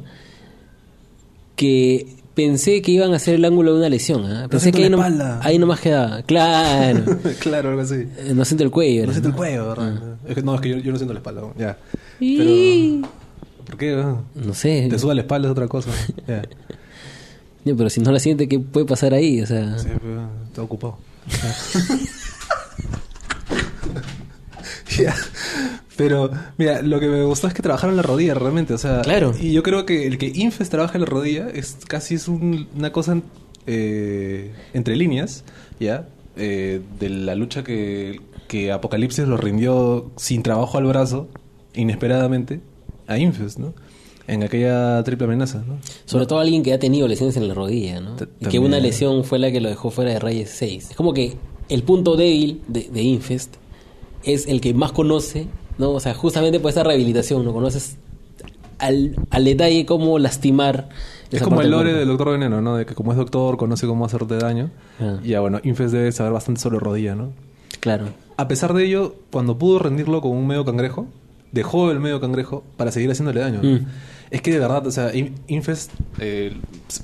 que 1.57 2.17
pensé 2.35 2.81
que 2.83 2.93
iban 2.93 3.13
a 3.13 3.17
hacer 3.17 3.35
el 3.35 3.45
ángulo 3.45 3.73
de 3.73 3.79
una 3.81 3.89
lesión. 3.89 4.25
¿ah? 4.25 4.47
Pensé 4.51 4.73
que 4.73 4.85
ahí, 4.85 4.91
no- 4.91 5.03
ahí 5.43 5.59
nomás 5.59 5.81
quedaba. 5.81 6.23
Claro. 6.23 7.05
claro, 7.41 7.71
algo 7.71 7.81
así. 7.83 7.95
Eh, 8.19 8.33
no 8.35 8.45
siento 8.45 8.65
el 8.65 8.71
cuello. 8.71 9.07
No 9.07 9.13
siento 9.13 9.29
el 9.31 9.35
cuello, 9.35 9.69
¿verdad? 9.69 10.17
Es 10.27 10.35
que, 10.35 10.43
no, 10.43 10.55
es 10.55 10.61
que 10.61 10.69
yo, 10.71 10.77
yo 10.79 10.93
no 10.93 10.99
siento 10.99 11.13
la 11.15 11.21
espalda. 11.21 11.43
Ya. 11.59 11.77
Y- 12.21 13.03
¿Por 13.67 13.77
qué? 13.77 13.95
weón? 13.95 14.25
No 14.35 14.53
sé. 14.55 14.89
Te 14.91 14.99
suda 14.99 15.15
la 15.15 15.21
espalda 15.23 15.49
es 15.49 15.53
otra 15.53 15.69
cosa. 15.69 15.91
Ya. 16.27 16.43
Ya, 17.63 17.75
pero 17.75 17.91
si 17.91 18.01
no 18.01 18.11
la 18.11 18.19
siente, 18.19 18.49
¿qué 18.49 18.59
puede 18.59 18.87
pasar 18.87 19.13
ahí? 19.13 19.43
O 19.43 19.47
sea, 19.47 19.79
Sí, 19.79 19.89
pero 20.01 20.31
está 20.49 20.63
ocupado. 20.63 20.97
Ya. 24.99 25.15
Pero, 25.97 26.31
mira, 26.57 26.81
lo 26.83 26.99
que 26.99 27.07
me 27.09 27.23
gustó 27.25 27.47
es 27.47 27.55
que 27.55 27.63
trabajaron 27.63 27.97
la 27.97 28.03
rodilla 28.03 28.35
realmente. 28.35 28.73
O 28.75 28.79
sea, 28.79 29.03
Claro. 29.03 29.35
Y 29.39 29.53
yo 29.53 29.63
creo 29.63 29.85
que 29.87 30.07
el 30.07 30.17
que 30.19 30.33
Infest 30.35 30.71
trabaja 30.71 30.99
la 30.99 31.05
rodilla 31.07 31.49
es 31.53 31.77
casi 31.87 32.15
es 32.15 32.27
un- 32.29 32.69
una 32.77 32.91
cosa 32.93 33.21
eh, 33.67 34.53
entre 34.73 34.97
líneas, 34.97 35.45
¿ya? 35.79 36.09
Eh, 36.37 36.81
de 36.99 37.09
la 37.11 37.35
lucha 37.35 37.63
que, 37.63 38.21
que 38.49 38.73
Apocalipsis 38.73 39.27
lo 39.29 39.37
rindió 39.37 40.11
sin 40.17 40.43
trabajo 40.43 40.79
al 40.79 40.85
brazo, 40.87 41.29
inesperadamente, 41.75 42.61
a 43.07 43.19
Infest, 43.19 43.59
¿no? 43.59 43.75
En 44.27 44.43
aquella 44.45 45.03
triple 45.05 45.27
amenaza, 45.27 45.63
¿no? 45.67 45.79
sobre 46.05 46.25
todo 46.27 46.39
alguien 46.39 46.63
que 46.63 46.73
ha 46.73 46.79
tenido 46.79 47.09
lesiones 47.09 47.37
en 47.37 47.49
la 47.49 47.55
rodilla, 47.55 48.01
¿no? 48.01 48.15
T- 48.17 48.29
Y 48.41 48.47
que 48.47 48.59
una 48.61 48.79
lesión 48.79 49.25
fue 49.25 49.39
la 49.41 49.51
que 49.51 49.61
lo 49.61 49.69
dejó 49.69 49.91
fuera 49.91 50.13
de 50.13 50.19
Reyes 50.21 50.51
6. 50.55 50.91
Es 50.91 50.97
como 50.97 51.13
que 51.13 51.37
el 51.69 51.83
punto 51.83 52.17
débil 52.17 52.63
de, 52.69 52.89
de 52.93 53.03
Infest 53.03 53.57
es 54.25 54.47
el 54.47 54.61
que 54.61 54.75
más 54.75 54.93
conoce, 54.93 55.47
¿no? 55.79 55.91
O 55.93 56.01
sea, 56.01 56.15
justamente 56.15 56.61
por 56.61 56.71
esa 56.71 56.83
rehabilitación, 56.83 57.45
¿no? 57.45 57.53
Conoces 57.53 57.97
al, 58.79 59.17
al 59.31 59.45
detalle 59.45 59.87
cómo 59.87 60.19
lastimar. 60.19 60.89
Es 61.31 61.43
como 61.43 61.61
el 61.61 61.71
lore 61.71 61.93
del 61.93 62.09
Doctor 62.09 62.33
Veneno, 62.33 62.61
¿no? 62.61 62.77
De 62.77 62.87
que 62.87 62.95
como 62.95 63.13
es 63.13 63.19
doctor, 63.19 63.57
conoce 63.57 63.87
cómo 63.87 64.05
hacerte 64.05 64.37
daño. 64.37 64.71
Ah. 65.01 65.19
Y 65.23 65.29
ya, 65.29 65.41
bueno, 65.41 65.61
Infest 65.63 65.93
debe 65.93 66.11
saber 66.13 66.33
bastante 66.33 66.61
sobre 66.61 66.79
rodilla, 66.79 67.15
¿no? 67.15 67.33
Claro. 67.81 68.07
A 68.37 68.49
pesar 68.49 68.75
de 68.75 68.85
ello, 68.85 69.15
cuando 69.31 69.57
pudo 69.59 69.79
rendirlo 69.79 70.21
con 70.21 70.33
un 70.33 70.47
medio 70.47 70.65
cangrejo, 70.65 71.07
dejó 71.53 71.91
el 71.91 72.01
medio 72.01 72.21
cangrejo 72.21 72.65
para 72.77 72.91
seguir 72.91 73.11
haciéndole 73.11 73.41
daño. 73.41 73.61
¿no? 73.63 73.71
Mm. 73.81 73.87
Es 74.31 74.43
que 74.43 74.51
de 74.53 74.59
verdad, 74.59 74.87
o 74.87 74.91
sea, 74.91 75.15
In- 75.15 75.35
Infest 75.49 75.93
eh, 76.19 76.57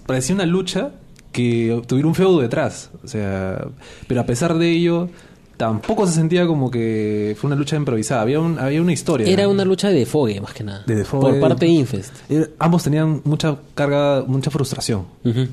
parecía 0.07 0.35
una 0.35 0.47
lucha 0.47 0.93
que 1.33 1.83
tuviera 1.87 2.09
un 2.09 2.15
feudo 2.15 2.41
detrás. 2.41 2.91
O 3.05 3.09
sea, 3.09 3.69
pero 4.09 4.21
a 4.23 4.27
pesar 4.27 4.57
de 4.59 4.71
ello, 4.71 5.09
tampoco 5.57 6.07
se 6.07 6.13
sentía 6.15 6.47
como 6.47 6.71
que 6.71 7.37
fue 7.39 7.49
una 7.49 7.57
lucha 7.57 7.77
improvisada. 7.77 8.23
Había, 8.23 8.41
un, 8.41 8.59
había 8.59 8.81
una 8.83 8.93
historia. 8.93 9.27
Era 9.29 9.45
¿no? 9.45 9.51
una 9.51 9.65
lucha 9.65 9.89
de 9.89 9.95
defogue, 10.01 10.41
más 10.41 10.53
que 10.53 10.65
nada. 10.65 10.83
De 10.87 10.95
defogue. 10.97 11.23
Por 11.31 11.41
parte 11.41 11.67
de 11.67 11.73
Infest. 11.73 12.15
Era- 12.29 12.49
ambos 12.59 12.83
tenían 12.83 13.21
mucha 13.25 13.57
carga, 13.75 14.25
mucha 14.27 14.51
frustración. 14.51 15.05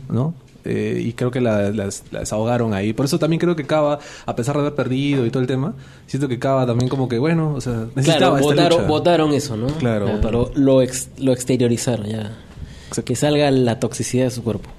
¿no? 0.10 0.34
Eh, 0.66 1.01
y 1.08 1.12
creo 1.12 1.30
que 1.30 1.41
la, 1.41 1.72
las- 1.72 2.04
la 2.12 2.20
desahogaron 2.22 2.74
ahí. 2.74 2.93
Por 2.93 3.06
eso 3.06 3.20
también 3.20 3.39
creo 3.39 3.54
que 3.56 3.66
Cava, 3.66 3.99
a 4.26 4.36
pesar 4.36 4.56
de 4.56 4.62
haber 4.62 4.76
perdido 4.76 5.26
y 5.26 5.30
todo 5.30 5.41
el 5.41 5.47
tema, 5.47 5.74
siento 6.08 6.30
que 6.30 6.39
Cava 6.39 6.66
también 6.66 6.88
como 6.89 7.10
que, 7.10 7.20
bueno, 7.20 7.54
o 7.54 7.60
sea, 7.60 7.74
Claro, 7.74 7.91
necesitaba 7.95 8.39
esta 8.39 8.49
votaron, 8.49 8.78
lucha. 8.80 8.88
votaron 8.89 9.34
eso, 9.34 9.58
¿no? 9.58 9.68
Claro, 9.68 10.08
votaron. 10.08 10.32
Lo, 10.32 10.51
lo, 10.56 10.82
ex- 10.82 11.10
lo 11.18 11.34
exteriorizaron, 11.34 12.06
ya. 12.06 12.32
Exacto. 12.88 13.04
Que 13.06 13.16
salga 13.18 13.51
la 13.51 13.80
toxicidad 13.82 14.26
de 14.26 14.32
su 14.32 14.41
cuerpo. 14.43 14.70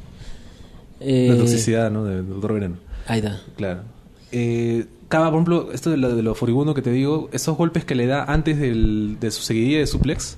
Eh, 1.01 1.29
La 1.31 1.37
toxicidad, 1.37 1.91
¿no? 1.91 2.05
Del 2.05 2.27
Doctor 2.29 2.55
Veneno. 2.55 2.77
Ahí 3.07 3.19
está. 3.19 3.41
Claro. 3.57 3.81
Eh, 4.33 4.87
Cava, 5.09 5.27
por 5.31 5.35
ejemplo, 5.37 5.69
esto 5.73 5.91
de 5.91 5.97
lo, 5.97 6.15
de 6.17 6.23
lo 6.23 6.35
furibundo 6.35 6.75
que 6.75 6.83
te 6.83 6.91
digo, 6.91 7.29
esos 7.33 7.57
golpes 7.57 7.85
que 7.85 7.95
le 7.95 8.07
da 8.07 8.25
antes 8.25 8.59
del- 8.59 9.19
de 9.21 9.31
su 9.31 9.43
seguidilla 9.43 9.79
de 9.79 9.87
suplex, 9.87 10.37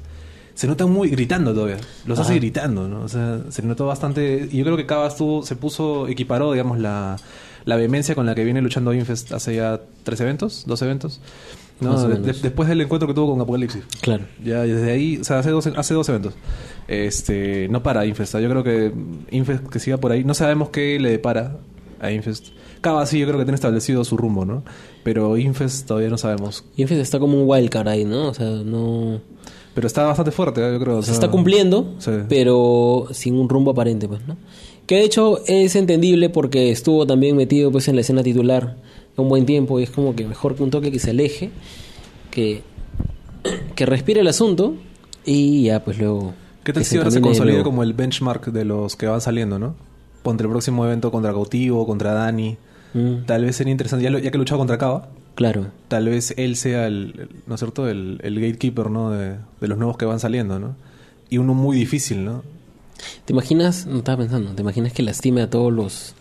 se 0.54 0.66
notan 0.66 0.90
muy 0.90 1.08
gritando 1.10 1.52
todavía. 1.54 1.76
Los 2.06 2.18
hace 2.18 2.34
gritando, 2.36 2.88
¿no? 2.88 3.02
O 3.02 3.08
sea, 3.08 3.40
se 3.50 3.62
notó 3.62 3.86
bastante. 3.86 4.48
Y 4.50 4.58
yo 4.58 4.64
creo 4.64 4.76
que 4.76 4.86
Cava 4.86 5.06
estuvo, 5.08 5.44
se 5.44 5.54
puso, 5.56 6.08
equiparó, 6.08 6.52
digamos, 6.52 6.78
la, 6.78 7.16
la 7.64 7.76
vehemencia 7.76 8.14
con 8.14 8.24
la 8.26 8.34
que 8.34 8.42
viene 8.44 8.62
luchando 8.62 8.92
Infest 8.94 9.32
hace 9.32 9.56
ya 9.56 9.80
tres 10.02 10.20
eventos, 10.20 10.64
dos 10.66 10.80
eventos. 10.82 11.20
¿no? 11.78 12.08
De- 12.08 12.32
después 12.32 12.70
del 12.70 12.80
encuentro 12.80 13.06
que 13.06 13.12
tuvo 13.12 13.32
con 13.32 13.40
Apocalipsis. 13.42 13.82
Claro. 14.00 14.24
Ya 14.42 14.62
desde 14.62 14.90
ahí, 14.92 15.18
o 15.18 15.24
sea, 15.24 15.40
hace 15.40 15.50
dos, 15.50 15.66
hace 15.66 15.92
dos 15.92 16.08
eventos. 16.08 16.32
Este, 16.88 17.68
no 17.68 17.82
para 17.82 18.06
Infest. 18.06 18.34
Yo 18.38 18.48
creo 18.48 18.64
que 18.64 18.92
Infest 19.30 19.66
que 19.68 19.78
siga 19.78 19.98
por 19.98 20.12
ahí. 20.12 20.24
No 20.24 20.32
sabemos 20.34 20.70
qué 20.70 20.98
le 20.98 21.10
depara 21.10 21.58
a 22.00 22.10
Infest. 22.10 22.48
Cava 22.80 23.04
sí, 23.06 23.18
yo 23.18 23.26
creo 23.26 23.38
que 23.38 23.44
tiene 23.44 23.56
establecido 23.56 24.04
su 24.04 24.16
rumbo, 24.16 24.44
¿no? 24.44 24.62
Pero 25.02 25.36
Infest 25.36 25.86
todavía 25.86 26.08
no 26.10 26.18
sabemos. 26.18 26.64
Infest 26.76 27.00
está 27.00 27.18
como 27.18 27.40
un 27.40 27.48
wildcard 27.48 27.88
ahí, 27.88 28.04
¿no? 28.04 28.28
O 28.28 28.34
sea, 28.34 28.48
no... 28.48 29.20
Pero 29.74 29.86
está 29.86 30.04
bastante 30.04 30.30
fuerte, 30.30 30.66
¿eh? 30.66 30.72
yo 30.72 30.80
creo. 30.80 30.98
o 30.98 31.02
Se 31.02 31.12
está 31.12 31.30
cumpliendo, 31.30 31.94
Sí. 31.98 32.10
pero 32.28 33.08
sin 33.10 33.34
un 33.34 33.48
rumbo 33.48 33.72
aparente, 33.72 34.08
pues, 34.08 34.26
¿no? 34.26 34.36
Que 34.86 34.96
de 34.96 35.02
hecho 35.02 35.40
es 35.46 35.74
entendible 35.76 36.30
porque 36.30 36.70
estuvo 36.70 37.06
también 37.06 37.36
metido 37.36 37.72
pues 37.72 37.88
en 37.88 37.96
la 37.96 38.00
escena 38.02 38.22
titular 38.22 38.76
un 39.16 39.28
buen 39.28 39.44
tiempo 39.44 39.80
y 39.80 39.82
es 39.82 39.90
como 39.90 40.14
que 40.14 40.24
mejor 40.26 40.54
que 40.54 40.62
un 40.62 40.70
toque 40.70 40.92
que 40.92 40.98
se 40.98 41.10
aleje, 41.10 41.50
que, 42.30 42.62
que 43.74 43.84
respire 43.86 44.20
el 44.20 44.28
asunto 44.28 44.74
y 45.24 45.64
ya 45.64 45.82
pues 45.84 45.98
luego... 45.98 46.34
¿Qué 46.64 46.72
tal 46.72 46.84
si 46.84 46.96
ahora 46.96 47.10
se 47.10 47.20
consolida 47.20 47.62
como 47.62 47.82
el 47.82 47.92
benchmark 47.94 48.46
de 48.46 48.64
los 48.64 48.96
que 48.96 49.06
van 49.06 49.20
saliendo, 49.20 49.58
¿no? 49.58 49.74
Contra 50.22 50.46
el 50.46 50.50
próximo 50.50 50.84
evento 50.84 51.12
contra 51.12 51.32
Cautivo, 51.32 51.86
contra 51.86 52.12
Dani. 52.12 52.56
Mm, 52.96 53.26
Tal 53.26 53.44
vez 53.44 53.56
sería 53.56 53.72
interesante, 53.72 54.02
ya, 54.04 54.10
lo- 54.10 54.18
ya 54.18 54.30
que 54.30 54.36
ha 54.36 54.38
luchado 54.38 54.58
contra 54.58 54.78
Cava, 54.78 55.08
claro. 55.34 55.66
tal 55.88 56.08
vez 56.08 56.32
él 56.38 56.56
sea 56.56 56.86
el, 56.86 57.14
el- 57.18 57.28
¿no 57.46 57.54
es 57.54 57.60
cierto? 57.60 57.88
El, 57.88 58.20
el 58.22 58.40
gatekeeper, 58.40 58.90
¿no? 58.90 59.10
De, 59.10 59.36
de 59.60 59.68
los 59.68 59.76
nuevos 59.76 59.96
que 59.98 60.04
van 60.06 60.18
saliendo, 60.20 60.58
¿no? 60.58 60.74
Y 61.28 61.38
uno 61.38 61.54
muy 61.54 61.76
difícil, 61.76 62.24
¿no? 62.24 62.42
¿Te 63.26 63.32
imaginas? 63.34 63.86
No 63.86 63.98
estaba 63.98 64.18
pensando. 64.18 64.52
¿Te 64.52 64.62
imaginas 64.62 64.92
que 64.92 65.02
lastime 65.02 65.42
a 65.42 65.50
todos 65.50 65.72
los... 65.72 66.14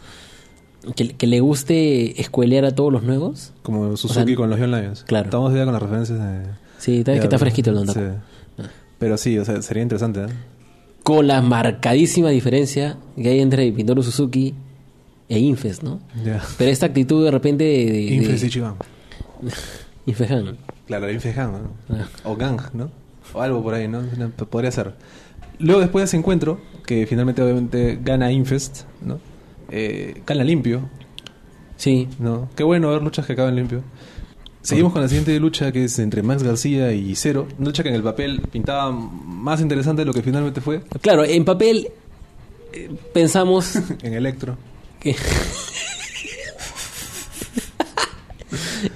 Que, 0.95 1.09
que 1.09 1.26
le 1.28 1.39
guste 1.39 2.19
escuelear 2.21 2.65
a 2.65 2.71
todos 2.76 2.91
los 2.91 3.03
nuevos? 3.03 3.53
Como 3.63 3.95
Suzuki 3.97 4.26
sea, 4.28 4.36
con 4.36 4.49
los 4.49 4.59
Young 4.59 4.71
Lions. 4.71 5.03
claro. 5.07 5.26
Estamos 5.26 5.53
ya 5.53 5.63
con 5.63 5.73
las 5.73 5.82
referencias 5.82 6.19
de... 6.19 6.43
Sí, 6.78 7.03
tal 7.03 7.13
vez 7.13 7.15
Ya, 7.15 7.21
que 7.21 7.26
está 7.28 7.39
fresquito 7.39 7.69
el 7.71 7.78
Don 7.78 7.88
sí. 7.88 7.93
Taco. 7.93 8.69
Pero 8.99 9.17
sí, 9.17 9.39
o 9.39 9.45
sea, 9.45 9.61
sería 9.61 9.82
interesante, 9.84 10.23
¿eh? 10.26 10.28
Con 11.03 11.28
la 11.28 11.41
marcadísima 11.41 12.30
diferencia 12.30 12.97
que 13.15 13.30
hay 13.30 13.39
entre 13.39 13.71
Minoru 13.71 14.03
Suzuki 14.03 14.53
e 15.30 15.39
Infest, 15.39 15.84
¿no? 15.84 15.99
Pero 16.57 16.71
esta 16.71 16.86
actitud 16.88 17.23
de 17.26 17.32
repente 17.32 17.63
de... 17.63 17.86
de- 18.28 18.45
Ichiban. 18.47 18.76
Infehan. 20.05 20.57
Claro, 20.88 21.11
Infest 21.11 21.36
Gang, 21.36 21.51
¿no? 21.53 21.71
Ah. 21.97 22.07
O 22.26 22.36
Gang, 22.36 22.59
¿no? 22.73 22.91
O 23.34 23.41
algo 23.41 23.63
por 23.63 23.73
ahí, 23.73 23.88
¿no? 23.88 24.03
Podría 24.49 24.71
ser. 24.71 24.93
Luego, 25.57 25.82
después 25.82 26.03
de 26.03 26.05
ese 26.05 26.17
encuentro, 26.17 26.59
que 26.86 27.07
finalmente 27.07 27.41
obviamente 27.41 27.99
gana 28.03 28.32
Infest, 28.32 28.84
¿no? 29.01 29.19
Eh, 29.71 30.21
gana 30.28 30.43
limpio, 30.43 30.82
Sí. 31.78 32.07
¿no? 32.19 32.47
Qué 32.55 32.63
bueno 32.63 32.89
ver 32.91 33.01
luchas 33.01 33.26
que 33.26 33.34
acaban 33.34 33.55
limpio. 33.55 33.82
Seguimos 34.61 34.93
con 34.93 35.01
la 35.01 35.07
siguiente 35.07 35.38
lucha 35.39 35.71
que 35.71 35.84
es 35.86 35.99
entre 35.99 36.23
Max 36.23 36.41
García 36.41 36.91
y 36.93 37.15
Cero. 37.15 37.47
Una 37.59 37.67
lucha 37.67 37.84
que 37.84 37.89
en 37.89 37.95
el 37.95 38.01
papel 38.03 38.41
pintaba 38.51 38.91
más 38.91 39.59
interesante 39.61 40.01
de 40.01 40.05
lo 40.07 40.13
que 40.13 40.21
finalmente 40.23 40.59
fue 40.61 40.82
Claro, 41.01 41.23
en 41.23 41.45
papel 41.45 41.89
eh, 42.73 42.89
pensamos 43.13 43.76
en 44.03 44.13
Electro. 44.13 44.57
Que... 45.14 45.16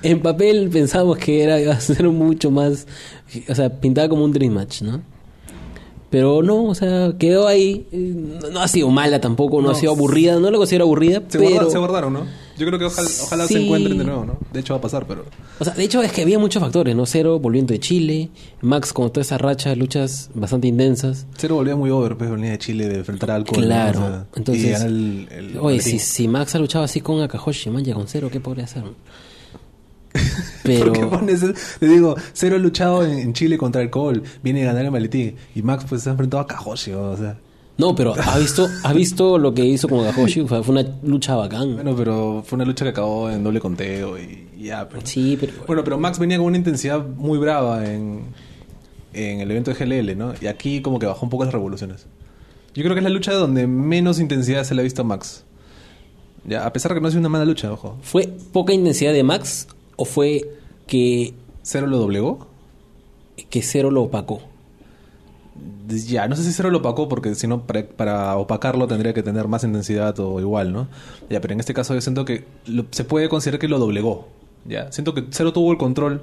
en 0.04 0.22
papel 0.22 0.70
pensamos 0.70 1.18
que 1.18 1.44
era 1.44 1.60
iba 1.60 1.74
a 1.74 1.80
ser 1.80 2.08
mucho 2.10 2.52
más... 2.52 2.88
O 3.48 3.56
sea, 3.56 3.70
pintaba 3.80 4.10
como 4.10 4.24
un 4.24 4.32
Dream 4.32 4.54
Match, 4.54 4.82
¿no? 4.82 5.02
Pero 6.10 6.42
no, 6.42 6.64
o 6.66 6.74
sea, 6.76 7.14
quedó 7.20 7.48
ahí. 7.48 7.86
No, 7.92 8.50
no 8.50 8.60
ha 8.62 8.68
sido 8.68 8.90
mala 8.90 9.22
tampoco, 9.22 9.62
no, 9.62 9.68
No. 9.68 9.72
ha 9.72 9.76
sido 9.76 9.92
aburrida. 9.92 10.40
No 10.40 10.50
la 10.50 10.58
considero 10.58 10.86
aburrida, 10.86 11.22
Se, 11.28 11.38
pero... 11.38 11.70
guardaron, 11.70 12.14
¿no? 12.14 12.26
Yo 12.60 12.68
creo 12.68 12.78
que 12.78 12.86
ojalá, 12.86 13.08
ojalá 13.24 13.48
se 13.48 13.64
encuentren 13.64 13.98
de 13.98 14.04
nuevo, 14.04 14.26
¿no? 14.26 14.38
De 14.54 14.60
hecho 14.60 14.74
va 14.74 14.80
a 14.80 14.82
pasar, 14.82 15.06
pero... 15.08 15.24
O 15.60 15.64
sea, 15.66 15.74
de 15.74 15.84
hecho 15.84 16.02
es 16.04 16.12
que 16.12 16.22
había 16.24 16.38
muchos 16.38 16.62
factores, 16.62 16.96
¿no? 16.96 17.06
Cero 17.06 17.40
volviendo 17.40 17.72
de 17.74 17.80
Chile, 17.80 18.30
Max 18.62 18.92
con 18.94 19.10
toda 19.12 19.22
esa 19.22 19.38
racha 19.38 19.70
de 19.70 19.78
luchas 19.78 20.30
bastante 20.36 20.68
intensas. 20.68 21.26
Cero 21.38 21.56
volvía 21.56 21.76
muy 21.78 21.90
over, 21.90 22.18
pues 22.18 22.30
venía 22.30 22.52
de 22.52 22.58
Chile 22.60 22.88
de 22.90 22.98
enfrentar 22.98 23.32
al. 23.32 23.46
Claro, 23.46 24.00
O 24.00 24.08
sea, 24.08 24.26
entonces... 24.36 24.82
y 24.82 24.86
el, 24.86 25.28
el 25.32 25.58
oye, 25.58 25.80
si, 25.80 25.98
si 26.00 26.28
Max 26.28 26.54
ha 26.56 26.60
luchado 26.60 26.84
así 26.84 27.00
con 27.02 27.22
Akahoshi, 27.22 27.70
man, 27.70 27.84
ya 27.86 27.94
con 27.94 28.08
Cero, 28.08 28.30
¿qué 28.32 28.40
podría 28.42 28.66
hacer? 28.66 28.84
¿Por 30.12 30.92
qué 30.92 31.00
Pero... 31.00 31.10
pones 31.10 31.42
el- 31.44 31.56
Te 31.80 31.88
digo, 31.88 32.16
Cero 32.34 32.56
ha 32.58 32.60
luchado 32.60 33.06
en, 33.06 33.20
en 33.20 33.34
Chile 33.34 33.58
contra 33.58 33.82
alcohol, 33.82 34.22
viene 34.44 34.64
a 34.64 34.66
ganar 34.68 34.86
el 34.86 34.92
maletín. 34.92 35.36
Y 35.56 35.62
Max 35.62 35.86
pues 35.88 36.04
se 36.04 36.10
ha 36.10 36.12
enfrentado 36.12 36.42
a 36.42 36.48
Kajoshi, 36.48 36.92
o 36.94 37.16
sea... 37.18 37.38
No, 37.80 37.96
pero 37.96 38.14
¿has 38.14 38.40
visto, 38.40 38.68
¿has 38.84 38.94
visto 38.94 39.38
lo 39.38 39.54
que 39.54 39.64
hizo 39.64 39.88
con 39.88 40.04
Gahoshi? 40.04 40.46
Fue 40.46 40.62
fue 40.62 40.74
una 40.74 40.86
lucha 41.02 41.38
bacán. 41.38 41.76
Bueno, 41.76 41.96
pero 41.96 42.44
fue 42.46 42.58
una 42.58 42.66
lucha 42.66 42.84
que 42.84 42.90
acabó 42.90 43.30
en 43.30 43.42
doble 43.42 43.62
conteo 43.62 44.20
y 44.20 44.50
ya. 44.62 44.90
Sí, 45.06 45.38
pero... 45.40 45.54
Bueno, 45.66 45.84
pero 45.86 45.98
Max 45.98 46.20
venía 46.20 46.38
con 46.38 46.48
una 46.48 46.58
intensidad 46.58 47.06
muy 47.06 47.38
brava 47.38 47.90
en, 47.90 48.26
en 49.14 49.40
el 49.40 49.50
evento 49.50 49.74
de 49.74 49.86
GLL, 49.86 50.18
¿no? 50.18 50.34
Y 50.42 50.48
aquí 50.48 50.82
como 50.82 51.00
que 51.00 51.06
bajó 51.06 51.26
un 51.26 51.30
poco 51.30 51.46
las 51.46 51.54
revoluciones. 51.54 52.06
Yo 52.76 52.84
creo 52.84 52.96
que 52.96 53.00
es 53.00 53.04
la 53.04 53.10
lucha 53.10 53.32
donde 53.32 53.66
menos 53.66 54.20
intensidad 54.20 54.66
se 54.66 54.76
le 54.76 54.82
ha 54.82 54.84
visto 54.84 55.04
a 55.04 55.06
Max. 55.06 55.46
Ya, 56.44 56.66
a 56.66 56.74
pesar 56.74 56.92
de 56.92 56.96
que 56.96 57.02
no 57.02 57.08
ha 57.08 57.12
sido 57.12 57.22
una 57.22 57.30
mala 57.30 57.46
lucha, 57.46 57.72
ojo. 57.72 57.98
¿Fue 58.02 58.28
poca 58.52 58.74
intensidad 58.74 59.14
de 59.14 59.24
Max 59.24 59.70
o 59.96 60.04
fue 60.04 60.50
que, 60.86 61.34
¿Cero 61.62 61.88
lo 61.88 61.98
doblegó? 61.98 62.48
que 63.50 63.62
Cero 63.62 63.90
lo 63.90 64.04
opacó? 64.04 64.42
Ya, 65.88 66.28
no 66.28 66.36
sé 66.36 66.44
si 66.44 66.52
Cero 66.54 66.70
lo 66.70 66.80
opacó 66.80 67.10
porque 67.10 67.34
si 67.36 67.48
no, 67.48 67.62
para, 67.66 67.86
para 67.88 68.38
opacarlo 68.38 68.88
tendría 68.88 69.14
que 69.14 69.24
tener 69.24 69.48
más 69.48 69.64
intensidad 69.64 70.20
o 70.20 70.40
igual, 70.40 70.72
¿no? 70.72 70.88
Ya, 71.30 71.42
pero 71.42 71.54
en 71.56 71.60
este 71.60 71.74
caso 71.74 71.94
yo 71.96 72.02
siento 72.02 72.26
que 72.26 72.46
lo- 72.68 72.86
se 72.92 73.04
puede 73.04 73.28
considerar 73.30 73.60
que 73.60 73.68
lo 73.68 73.80
doblegó. 73.80 74.28
Ya, 74.66 74.92
siento 74.92 75.14
que 75.14 75.26
Cero 75.32 75.52
tuvo 75.54 75.72
el 75.72 75.78
control 75.78 76.22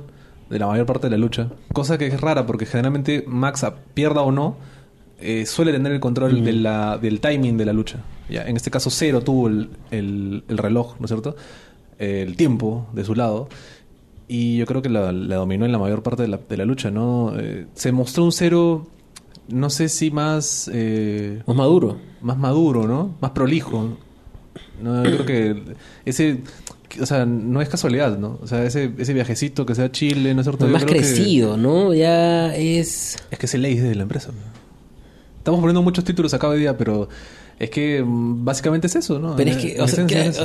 de 0.50 0.58
la 0.60 0.66
mayor 0.68 0.86
parte 0.86 1.08
de 1.08 1.10
la 1.10 1.16
lucha. 1.16 1.48
Cosa 1.72 1.98
que 1.98 2.06
es 2.06 2.20
rara 2.20 2.46
porque 2.46 2.66
generalmente 2.66 3.24
Max, 3.26 3.64
a- 3.64 3.74
pierda 3.94 4.22
o 4.22 4.30
no, 4.30 4.56
eh, 5.20 5.46
suele 5.46 5.72
tener 5.72 5.90
el 5.92 6.00
control 6.00 6.44
de 6.44 6.52
la- 6.52 6.98
del 6.98 7.20
timing 7.20 7.56
de 7.56 7.64
la 7.64 7.72
lucha. 7.72 7.98
Ya, 8.28 8.42
en 8.46 8.54
este 8.56 8.70
caso 8.70 8.90
Cero 8.90 9.20
tuvo 9.22 9.48
el, 9.48 9.70
el- 9.90 10.44
el 10.48 10.58
reloj, 10.58 10.94
¿no 11.00 11.06
es 11.06 11.10
cierto? 11.10 11.34
El 11.98 12.36
tiempo 12.36 12.86
de 12.92 13.04
su 13.04 13.14
lado. 13.16 13.48
Y 14.28 14.58
yo 14.58 14.66
creo 14.66 14.82
que 14.82 14.88
la, 14.88 15.12
la 15.12 15.36
dominó 15.36 15.64
en 15.66 15.72
la 15.72 15.78
mayor 15.78 16.02
parte 16.02 16.22
de 16.22 16.28
la, 16.28 16.38
de 16.48 16.56
la 16.56 16.64
lucha, 16.64 16.90
¿no? 16.90 17.32
Eh, 17.38 17.66
se 17.74 17.90
mostró 17.92 18.24
un 18.24 18.32
cero, 18.32 18.86
no 19.48 19.70
sé 19.70 19.88
si 19.88 20.10
más, 20.10 20.70
eh, 20.72 21.42
Más 21.46 21.56
maduro. 21.56 21.96
más 22.22 22.36
maduro, 22.38 22.86
¿no? 22.86 23.14
Más 23.20 23.30
prolijo. 23.32 23.96
No, 24.82 25.04
yo 25.04 25.24
creo 25.24 25.26
que 25.26 25.62
ese, 26.04 26.40
o 27.00 27.06
sea, 27.06 27.24
no 27.24 27.62
es 27.62 27.68
casualidad, 27.68 28.18
¿no? 28.18 28.38
O 28.42 28.46
sea, 28.46 28.64
ese, 28.64 28.90
ese 28.98 29.14
viajecito 29.14 29.64
que 29.64 29.74
sea 29.74 29.86
a 29.86 29.92
Chile, 29.92 30.34
¿no 30.34 30.40
es 30.40 30.46
cierto? 30.46 30.66
Más 30.68 30.84
que- 30.84 30.92
crecido, 30.94 31.56
¿no? 31.56 31.94
Ya 31.94 32.54
es... 32.54 33.16
es 33.30 33.38
que 33.38 33.46
es 33.46 33.54
el 33.54 33.62
ley 33.62 33.76
de 33.76 33.94
la 33.94 34.02
empresa. 34.02 34.30
Estamos 35.38 35.60
poniendo 35.60 35.82
muchos 35.82 36.04
títulos 36.04 36.34
acá 36.34 36.48
hoy 36.48 36.58
día, 36.60 36.76
pero 36.76 37.08
es 37.58 37.70
que 37.70 38.02
mm, 38.04 38.44
básicamente 38.44 38.86
es 38.88 38.96
eso, 38.96 39.18
¿no? 39.18 39.36
Pero 39.36 39.50
es 39.50 39.56
que, 39.56 39.80
o 39.80 39.88
sea, 39.88 40.06
que- 40.06 40.26
es 40.26 40.40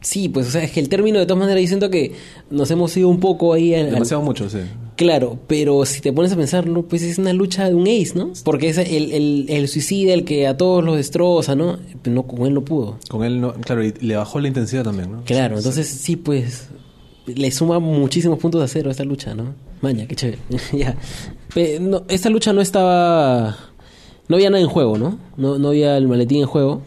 sí, 0.00 0.28
pues, 0.28 0.48
o 0.48 0.50
sea, 0.50 0.62
es 0.62 0.70
que 0.70 0.80
el 0.80 0.88
término 0.88 1.18
de 1.18 1.26
todas 1.26 1.40
maneras 1.40 1.62
yo 1.62 1.68
siento 1.68 1.90
que 1.90 2.12
nos 2.50 2.70
hemos 2.70 2.94
ido 2.96 3.08
un 3.08 3.20
poco 3.20 3.52
ahí 3.54 3.74
al, 3.74 3.86
al- 3.86 3.92
Demasiado 3.94 4.22
mucho, 4.22 4.48
sí. 4.50 4.58
Claro, 4.96 5.38
pero 5.48 5.84
si 5.86 6.00
te 6.00 6.12
pones 6.12 6.32
a 6.32 6.36
pensarlo, 6.36 6.82
pues 6.86 7.02
es 7.02 7.18
una 7.18 7.32
lucha 7.32 7.68
de 7.68 7.74
un 7.74 7.82
ace, 7.82 8.12
¿no? 8.14 8.32
Porque 8.44 8.68
es 8.68 8.78
el, 8.78 9.12
el, 9.12 9.46
el 9.48 9.68
suicida 9.68 10.14
el 10.14 10.24
que 10.24 10.46
a 10.46 10.56
todos 10.56 10.84
los 10.84 10.96
destroza, 10.96 11.56
¿no? 11.56 11.78
Pero 12.02 12.14
no, 12.14 12.22
con 12.24 12.46
él 12.46 12.54
no 12.54 12.64
pudo. 12.64 12.98
Con 13.08 13.24
él, 13.24 13.40
no, 13.40 13.54
claro, 13.54 13.84
y 13.84 13.92
le 14.00 14.16
bajó 14.16 14.38
la 14.38 14.48
intensidad 14.48 14.84
también, 14.84 15.10
¿no? 15.10 15.24
Claro, 15.24 15.56
entonces 15.56 15.88
sí, 15.88 16.14
pues 16.16 16.68
le 17.26 17.50
suma 17.50 17.80
muchísimos 17.80 18.38
puntos 18.38 18.60
de 18.60 18.66
acero 18.66 18.88
a 18.88 18.92
esta 18.92 19.04
lucha, 19.04 19.34
¿no? 19.34 19.54
Maña, 19.80 20.06
qué 20.06 20.14
chévere. 20.14 20.38
ya. 20.72 20.96
No, 21.80 22.04
esta 22.08 22.30
lucha 22.30 22.52
no 22.52 22.60
estaba... 22.60 23.56
No 24.28 24.36
había 24.36 24.48
nada 24.48 24.62
en 24.62 24.68
juego, 24.68 24.96
¿no? 24.96 25.18
No, 25.36 25.58
no 25.58 25.68
había 25.68 25.96
el 25.96 26.08
maletín 26.08 26.40
en 26.40 26.46
juego. 26.46 26.82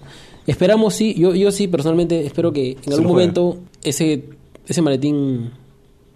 Esperamos, 0.48 0.96
sí, 0.96 1.14
yo, 1.16 1.36
yo 1.36 1.52
sí 1.52 1.68
personalmente 1.68 2.26
espero 2.26 2.54
que 2.54 2.72
en 2.72 2.84
Se 2.84 2.94
algún 2.94 3.08
momento 3.08 3.60
ese, 3.84 4.30
ese 4.66 4.82
maletín 4.82 5.52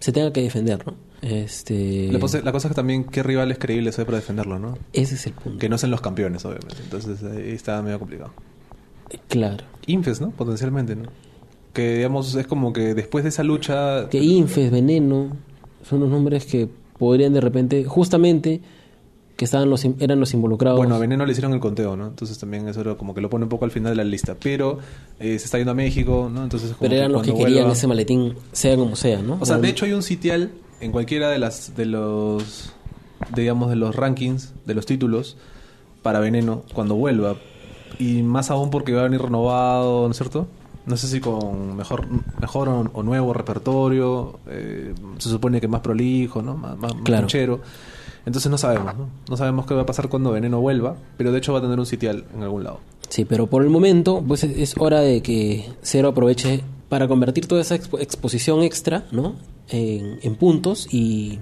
se 0.02 0.10
tenga 0.10 0.32
que 0.32 0.42
defender, 0.42 0.84
¿no? 0.84 0.96
Este... 1.22 2.08
La, 2.10 2.18
cosa, 2.18 2.40
la 2.40 2.50
cosa 2.50 2.66
es 2.66 2.72
que 2.72 2.74
también 2.74 3.04
qué 3.04 3.22
rivales 3.22 3.56
creíbles 3.56 4.00
hay 4.00 4.04
para 4.04 4.16
defenderlo, 4.16 4.58
¿no? 4.58 4.76
Ese 4.92 5.14
es 5.14 5.24
el 5.28 5.32
punto. 5.32 5.60
Que 5.60 5.68
no 5.68 5.78
sean 5.78 5.92
los 5.92 6.00
campeones, 6.00 6.44
obviamente. 6.44 6.74
Entonces 6.82 7.22
ahí 7.22 7.52
está 7.52 7.80
medio 7.82 8.00
complicado. 8.00 8.32
Claro. 9.28 9.62
Infes, 9.86 10.20
¿no? 10.20 10.30
Potencialmente, 10.32 10.96
¿no? 10.96 11.04
Que 11.72 11.98
digamos 11.98 12.34
es 12.34 12.48
como 12.48 12.72
que 12.72 12.94
después 12.94 13.22
de 13.22 13.28
esa 13.28 13.44
lucha... 13.44 14.08
Que 14.08 14.18
Infes, 14.18 14.72
Veneno, 14.72 15.36
son 15.88 16.00
los 16.00 16.10
nombres 16.10 16.46
que 16.46 16.68
podrían 16.98 17.32
de 17.32 17.40
repente, 17.40 17.84
justamente, 17.84 18.60
que 19.36 19.44
estaban 19.44 19.68
los, 19.70 19.84
eran 19.98 20.20
los 20.20 20.34
involucrados. 20.34 20.76
Bueno, 20.78 20.94
a 20.94 20.98
Veneno 20.98 21.24
le 21.26 21.32
hicieron 21.32 21.52
el 21.54 21.60
conteo, 21.60 21.96
¿no? 21.96 22.06
Entonces 22.08 22.38
también 22.38 22.68
eso 22.68 22.80
era 22.80 22.94
como 22.96 23.14
que 23.14 23.20
lo 23.20 23.30
pone 23.30 23.44
un 23.44 23.48
poco 23.48 23.64
al 23.64 23.70
final 23.70 23.92
de 23.92 23.96
la 23.96 24.04
lista. 24.04 24.36
Pero 24.40 24.78
eh, 25.18 25.38
se 25.38 25.44
está 25.46 25.58
yendo 25.58 25.72
a 25.72 25.74
México, 25.74 26.30
¿no? 26.32 26.42
Entonces 26.42 26.70
como 26.70 26.80
pero 26.80 26.94
eran 26.94 27.12
los 27.12 27.22
que 27.22 27.32
querían 27.34 27.64
vuelva- 27.64 27.72
ese 27.72 27.86
maletín, 27.86 28.34
sea 28.52 28.76
como 28.76 28.94
sea, 28.96 29.20
¿no? 29.22 29.38
O 29.40 29.46
sea, 29.46 29.58
de 29.58 29.68
hecho 29.68 29.84
hay 29.86 29.92
un 29.94 30.02
sitial 30.02 30.50
en 30.80 30.92
cualquiera 30.92 31.30
de 31.30 31.38
las 31.38 31.74
de 31.76 31.86
los 31.86 32.72
digamos 33.34 33.70
de 33.70 33.76
los 33.76 33.94
rankings 33.94 34.52
de 34.66 34.74
los 34.74 34.84
títulos 34.86 35.36
para 36.02 36.18
Veneno 36.20 36.64
cuando 36.74 36.96
vuelva 36.96 37.36
y 37.98 38.22
más 38.22 38.50
aún 38.50 38.70
porque 38.70 38.92
va 38.92 39.00
a 39.00 39.04
venir 39.04 39.22
renovado, 39.22 40.04
¿no 40.06 40.10
es 40.10 40.16
cierto? 40.16 40.48
No 40.86 40.96
sé 40.96 41.06
si 41.06 41.20
con 41.20 41.76
mejor 41.76 42.06
mejor 42.40 42.68
o, 42.68 42.90
o 42.92 43.02
nuevo 43.04 43.32
repertorio, 43.32 44.40
eh, 44.48 44.92
se 45.18 45.28
supone 45.28 45.60
que 45.60 45.68
más 45.68 45.80
prolijo, 45.82 46.42
¿no? 46.42 46.56
Más, 46.56 46.76
más, 46.76 46.92
Claro. 47.04 47.28
Entonces 48.24 48.50
no 48.50 48.58
sabemos, 48.58 48.96
¿no? 48.96 49.08
No 49.28 49.36
sabemos 49.36 49.66
qué 49.66 49.74
va 49.74 49.82
a 49.82 49.86
pasar 49.86 50.08
cuando 50.08 50.30
Veneno 50.32 50.60
vuelva, 50.60 50.96
pero 51.16 51.32
de 51.32 51.38
hecho 51.38 51.52
va 51.52 51.58
a 51.58 51.62
tener 51.62 51.78
un 51.78 51.86
sitial 51.86 52.24
en 52.34 52.42
algún 52.42 52.64
lado. 52.64 52.80
Sí, 53.08 53.24
pero 53.24 53.46
por 53.48 53.62
el 53.62 53.68
momento, 53.70 54.22
pues 54.26 54.44
es- 54.44 54.56
es 54.56 54.74
hora 54.78 55.00
de 55.00 55.22
que 55.22 55.66
Cero 55.82 56.08
aproveche 56.08 56.62
para 56.88 57.08
convertir 57.08 57.46
toda 57.46 57.60
esa 57.60 57.74
expo- 57.76 58.00
exposición 58.00 58.62
extra, 58.62 59.04
¿no? 59.12 59.34
En, 59.68 60.18
en 60.22 60.34
puntos 60.36 60.86
y, 60.92 61.38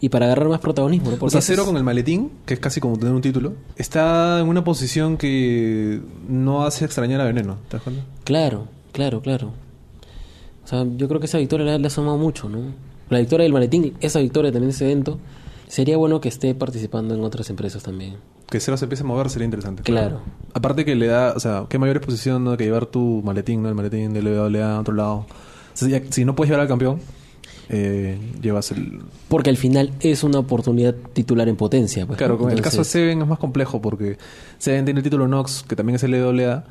y 0.00 0.08
para 0.10 0.26
agarrar 0.26 0.48
más 0.48 0.60
protagonismo, 0.60 1.10
¿no? 1.10 1.16
O 1.20 1.30
sea, 1.30 1.40
Cero 1.40 1.62
es- 1.62 1.66
con 1.68 1.76
el 1.76 1.84
maletín, 1.84 2.30
que 2.44 2.54
es 2.54 2.60
casi 2.60 2.80
como 2.80 2.98
tener 2.98 3.14
un 3.14 3.22
título, 3.22 3.54
está 3.76 4.40
en 4.40 4.48
una 4.48 4.62
posición 4.62 5.16
que 5.16 6.00
no 6.28 6.64
hace 6.64 6.84
extrañar 6.84 7.20
a 7.20 7.24
Veneno, 7.24 7.56
¿te 7.68 7.76
das 7.76 7.82
cuenta? 7.82 8.02
Claro, 8.24 8.66
claro, 8.92 9.20
claro. 9.22 9.52
O 10.64 10.68
sea, 10.68 10.84
yo 10.96 11.08
creo 11.08 11.18
que 11.20 11.26
esa 11.26 11.38
victoria 11.38 11.64
le, 11.66 11.72
ha- 11.72 11.78
le 11.78 11.86
ha 11.86 11.90
sumado 11.90 12.18
mucho, 12.18 12.48
¿no? 12.48 12.58
La 13.08 13.18
victoria 13.18 13.44
del 13.44 13.52
maletín, 13.52 13.94
esa 14.00 14.20
victoria 14.20 14.52
también 14.52 14.68
de 14.70 14.74
ese 14.76 14.84
evento, 14.84 15.18
sería 15.70 15.96
bueno 15.96 16.20
que 16.20 16.28
esté 16.28 16.54
participando 16.54 17.14
en 17.14 17.22
otras 17.22 17.48
empresas 17.48 17.82
también. 17.84 18.16
Que 18.50 18.58
se 18.58 18.72
empiece 18.72 19.04
a 19.04 19.06
mover 19.06 19.30
sería 19.30 19.44
interesante. 19.44 19.84
Claro. 19.84 20.20
Aparte 20.52 20.84
que 20.84 20.96
le 20.96 21.06
da, 21.06 21.32
o 21.36 21.40
sea, 21.40 21.66
qué 21.68 21.78
mayor 21.78 21.96
exposición 21.96 22.42
¿no? 22.42 22.56
que 22.56 22.64
llevar 22.64 22.86
tu 22.86 23.22
maletín, 23.24 23.62
¿no? 23.62 23.68
El 23.68 23.76
maletín 23.76 24.12
de 24.12 24.20
LWA 24.20 24.74
a 24.76 24.80
otro 24.80 24.92
lado. 24.92 25.14
O 25.18 25.26
sea, 25.74 25.88
ya- 25.88 26.02
si 26.10 26.24
no 26.24 26.34
puedes 26.34 26.50
llevar 26.50 26.62
al 26.62 26.68
campeón, 26.68 26.98
eh, 27.68 28.18
llevas 28.42 28.72
el... 28.72 29.00
Porque 29.28 29.48
al 29.50 29.56
final 29.56 29.92
es 30.00 30.24
una 30.24 30.40
oportunidad 30.40 30.96
titular 31.12 31.48
en 31.48 31.54
potencia. 31.54 32.04
Pues, 32.04 32.18
Claro, 32.18 32.36
con 32.36 32.50
el 32.50 32.56
caso 32.60 32.78
de 32.78 32.82
Entonces, 32.82 32.92
Seven 32.92 33.22
es 33.22 33.28
más 33.28 33.38
complejo 33.38 33.80
porque 33.80 34.18
Seven 34.58 34.84
tiene 34.84 34.98
el 34.98 35.04
título 35.04 35.28
Nox, 35.28 35.64
que 35.68 35.76
también 35.76 35.94
es 35.94 36.02
LWA, 36.02 36.64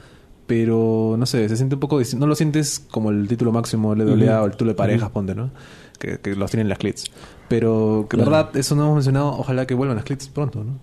pero 0.46 1.16
no 1.18 1.26
sé, 1.26 1.48
se 1.48 1.56
siente 1.56 1.76
un 1.76 1.80
poco... 1.80 2.02
No 2.18 2.28
lo 2.28 2.36
sientes 2.36 2.86
como 2.92 3.12
el 3.12 3.30
título 3.30 3.54
máximo 3.54 3.96
LWA 3.96 4.14
Ujú. 4.36 4.44
o 4.44 4.46
el 4.48 4.52
título 4.52 4.72
de 4.72 4.76
parejas, 4.76 5.10
ponte, 5.12 5.34
¿no? 5.36 5.52
Que, 6.00 6.18
que 6.20 6.36
los 6.36 6.50
tienen 6.50 6.70
las 6.70 6.78
clits. 6.80 7.06
Pero 7.50 8.08
que 8.10 8.16
Claro. 8.18 8.32
verdad, 8.32 8.58
eso 8.58 8.76
no 8.76 8.84
hemos 8.84 8.96
mencionado, 8.96 9.28
ojalá 9.38 9.68
que 9.68 9.74
vuelvan 9.76 9.98
las 9.98 10.06
clits 10.06 10.28
pronto, 10.30 10.64
¿no? 10.64 10.80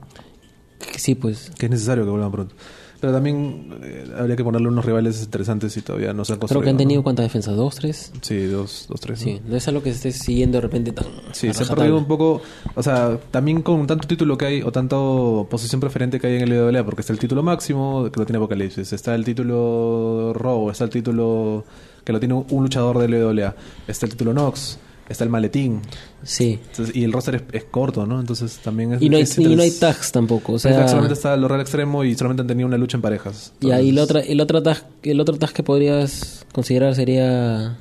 Sí, 0.97 1.15
pues. 1.15 1.51
Que 1.59 1.67
es 1.67 1.71
necesario 1.71 2.05
que 2.05 2.11
vuelvan 2.11 2.31
pronto. 2.31 2.55
Pero 2.99 3.13
también 3.13 3.75
eh, 3.83 4.07
habría 4.19 4.37
que 4.37 4.43
ponerle 4.45 4.69
unos 4.69 4.85
rivales 4.85 5.23
interesantes 5.23 5.77
y 5.77 5.83
todavía 5.83 6.15
no 6.15 6.25
se 6.25 6.33
han 6.33 6.39
Creo 6.39 6.41
construido. 6.49 6.65
que 6.65 6.71
han 6.71 6.77
tenido 6.79 7.01
¿no? 7.01 7.05
cuántas 7.05 7.25
defensas, 7.27 7.55
dos, 7.55 7.75
tres. 7.77 8.11
Sí, 8.23 8.45
dos, 8.47 8.87
dos 8.89 9.01
tres. 9.01 9.21
Sí, 9.21 9.41
no 9.47 9.55
es 9.55 9.69
algo 9.69 9.83
que 9.83 9.91
se 9.93 10.09
esté 10.09 10.13
siguiendo 10.25 10.57
de 10.59 10.63
repente 10.63 10.93
tan. 10.93 11.05
Sí, 11.33 11.41
se 11.41 11.49
ha 11.49 11.53
rajatabla. 11.53 11.75
perdido 11.83 11.99
un 11.99 12.07
poco, 12.07 12.41
o 12.75 12.83
sea, 12.83 13.19
también 13.31 13.61
con 13.63 13.87
tanto 13.87 14.09
título 14.09 14.39
que 14.39 14.47
hay, 14.47 14.63
o 14.63 14.73
tanto 14.73 15.47
posición 15.51 15.79
preferente 15.81 16.19
que 16.19 16.27
hay 16.27 16.37
en 16.37 16.43
el 16.51 16.71
LWA, 16.73 16.85
porque 16.85 17.03
está 17.03 17.13
el 17.13 17.19
título 17.19 17.43
máximo, 17.43 18.11
que 18.11 18.19
lo 18.19 18.25
tiene 18.25 18.39
Apocalipsis, 18.39 18.91
está 18.93 19.15
el 19.15 19.25
título 19.25 20.33
Raw, 20.35 20.71
está 20.71 20.85
el 20.85 20.91
título 20.91 21.65
que 22.03 22.13
lo 22.13 22.19
tiene 22.19 22.35
un 22.35 22.63
luchador 22.63 22.99
de 22.99 23.09
LWA, 23.09 23.55
está 23.87 24.07
el 24.07 24.13
título 24.13 24.33
Nox, 24.33 24.79
está 25.09 25.25
el 25.25 25.31
maletín, 25.31 25.81
Sí. 26.23 26.59
entonces, 26.71 26.95
y 26.97 27.05
el 27.05 27.13
roster 27.13 27.37
es, 27.37 27.43
es 27.53 27.65
corto, 27.65 28.07
¿no? 28.07 28.19
Entonces 28.21 28.59
también 28.63 28.95
es... 28.95 29.03
Y 29.03 29.09
no 29.09 29.17
hay, 29.17 29.23
es 29.23 29.39
y 29.39 29.55
no 29.55 29.63
hay 29.63 29.71
tags 29.71 30.13
tampoco. 30.13 30.55
O 30.55 30.59
sea, 30.59 30.89
solamente 30.89 31.15
está 31.15 31.35
el 31.35 31.45
Extremo 31.61 32.05
y 32.05 32.15
solamente 32.15 32.41
han 32.43 32.47
tenido 32.49 32.67
una 32.67 32.77
lucha 32.79 32.97
en 32.97 33.03
parejas. 33.03 33.53
y 33.61 33.71
ahí 33.71 33.91
el, 33.91 33.99
Entonces, 33.99 34.17
otra, 34.17 34.33
el, 34.33 34.41
otro 34.41 34.63
tag, 34.63 34.87
el 35.03 35.21
otro 35.21 35.39
tag 35.39 35.53
que 35.53 35.63
podrías 35.63 36.45
considerar 36.53 36.95
sería. 36.95 37.79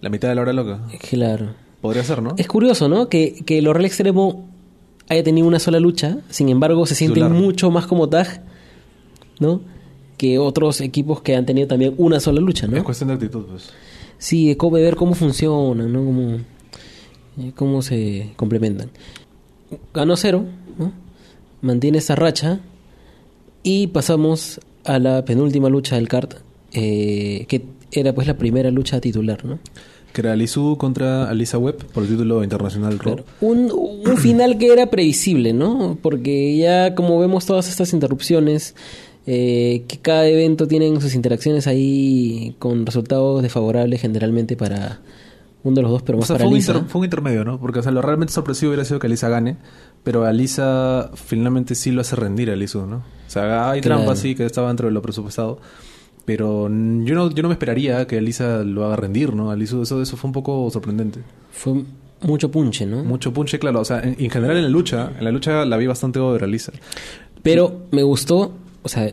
La 0.00 0.10
mitad 0.10 0.28
de 0.28 0.34
la 0.34 0.42
hora 0.42 0.52
loca. 0.52 0.80
Claro. 1.08 1.54
Podría 1.80 2.04
ser, 2.04 2.22
¿no? 2.22 2.34
Es 2.36 2.46
curioso, 2.46 2.88
¿no? 2.88 3.08
Que, 3.08 3.42
que 3.44 3.58
el 3.58 3.64
Real 3.66 3.84
Extremo 3.84 4.48
haya 5.08 5.22
tenido 5.22 5.46
una 5.46 5.58
sola 5.58 5.80
lucha, 5.80 6.18
sin 6.30 6.48
embargo, 6.48 6.86
se 6.86 6.94
siente 6.94 7.22
mucho 7.24 7.70
más 7.70 7.86
como 7.86 8.08
tag, 8.08 8.42
¿no? 9.40 9.60
Que 10.16 10.38
otros 10.38 10.80
equipos 10.80 11.20
que 11.22 11.36
han 11.36 11.44
tenido 11.44 11.66
también 11.68 11.94
una 11.98 12.20
sola 12.20 12.40
lucha, 12.40 12.66
¿no? 12.66 12.76
Es 12.76 12.82
cuestión 12.84 13.08
de 13.08 13.14
actitud, 13.14 13.44
pues. 13.50 13.70
Sí, 14.24 14.48
de, 14.48 14.56
cómo, 14.56 14.76
ver 14.76 14.96
cómo 14.96 15.12
funcionan, 15.12 15.92
¿no? 15.92 16.02
Cómo, 16.02 16.36
eh, 17.36 17.52
cómo 17.54 17.82
se 17.82 18.30
complementan. 18.36 18.88
Ganó 19.92 20.16
cero, 20.16 20.46
¿no? 20.78 20.92
Mantiene 21.60 21.98
esa 21.98 22.16
racha 22.16 22.60
y 23.62 23.88
pasamos 23.88 24.62
a 24.84 24.98
la 24.98 25.26
penúltima 25.26 25.68
lucha 25.68 25.96
del 25.96 26.08
CART, 26.08 26.36
eh, 26.72 27.44
que 27.48 27.66
era 27.92 28.14
pues 28.14 28.26
la 28.26 28.38
primera 28.38 28.70
lucha 28.70 28.98
titular, 28.98 29.44
¿no? 29.44 29.58
Que 30.14 30.22
era 30.22 30.34
contra 30.78 31.28
Alisa 31.28 31.58
Webb 31.58 31.84
por 31.92 32.04
el 32.04 32.08
título 32.08 32.42
internacional. 32.42 32.96
Claro. 32.96 33.24
Un, 33.42 33.70
un 33.70 34.16
final 34.16 34.56
que 34.56 34.72
era 34.72 34.88
previsible, 34.88 35.52
¿no? 35.52 35.98
Porque 36.00 36.56
ya 36.56 36.94
como 36.94 37.18
vemos 37.18 37.44
todas 37.44 37.68
estas 37.68 37.92
interrupciones, 37.92 38.74
eh, 39.26 39.84
que 39.88 39.98
cada 39.98 40.26
evento 40.26 40.66
tienen 40.68 41.00
sus 41.00 41.14
interacciones 41.14 41.66
ahí 41.66 42.56
con 42.58 42.84
resultados 42.86 43.42
desfavorables 43.42 44.00
generalmente 44.00 44.56
para 44.56 45.00
uno 45.62 45.76
de 45.76 45.82
los 45.82 45.90
dos, 45.92 46.02
pero 46.02 46.18
O 46.18 46.20
más 46.20 46.28
sea, 46.28 46.34
para 46.34 46.44
fue 46.44 46.50
un, 46.50 46.56
Lisa. 46.56 46.72
inter- 46.72 46.88
fue 46.90 46.98
un 46.98 47.04
intermedio, 47.06 47.44
¿no? 47.44 47.58
Porque, 47.58 47.78
o 47.78 47.82
sea, 47.82 47.90
lo 47.92 48.02
realmente 48.02 48.32
sorpresivo 48.34 48.70
hubiera 48.70 48.84
sido 48.84 48.98
que 48.98 49.06
Alisa 49.06 49.30
gane, 49.30 49.56
pero 50.02 50.24
Alisa 50.26 51.10
finalmente 51.14 51.74
sí 51.74 51.90
lo 51.90 52.02
hace 52.02 52.16
rendir 52.16 52.50
a 52.50 52.54
¿no? 52.86 52.96
O 52.96 53.02
sea, 53.30 53.70
hay 53.70 53.80
Claro. 53.80 54.02
trampas, 54.02 54.18
sí, 54.18 54.34
que 54.34 54.44
estaba 54.44 54.68
dentro 54.68 54.88
de 54.88 54.92
lo 54.92 55.00
presupuestado, 55.00 55.58
pero 56.26 56.64
yo 56.68 57.14
no, 57.14 57.30
yo 57.30 57.42
no 57.42 57.48
me 57.48 57.54
esperaría 57.54 58.06
que 58.06 58.18
Alisa 58.18 58.62
lo 58.62 58.84
haga 58.84 58.96
rendir, 58.96 59.34
¿no? 59.34 59.50
A 59.50 59.56
Lisu, 59.56 59.82
eso, 59.82 60.02
eso 60.02 60.16
fue 60.18 60.28
un 60.28 60.32
poco 60.34 60.68
sorprendente. 60.70 61.20
Fue 61.50 61.82
mucho 62.20 62.50
punche, 62.50 62.84
¿no? 62.84 63.02
Mucho 63.02 63.32
punche, 63.32 63.58
claro. 63.58 63.80
O 63.80 63.84
sea, 63.86 64.00
en, 64.00 64.16
en 64.18 64.30
general 64.30 64.56
en 64.58 64.64
la 64.64 64.68
lucha, 64.68 65.12
en 65.18 65.24
la 65.24 65.30
lucha 65.30 65.64
la 65.64 65.76
vi 65.78 65.86
bastante 65.86 66.18
over 66.18 66.42
a 66.42 66.44
Alisa. 66.44 66.72
Pero 67.42 67.82
me 67.90 68.02
gustó, 68.02 68.52
o 68.84 68.88
sea, 68.88 69.12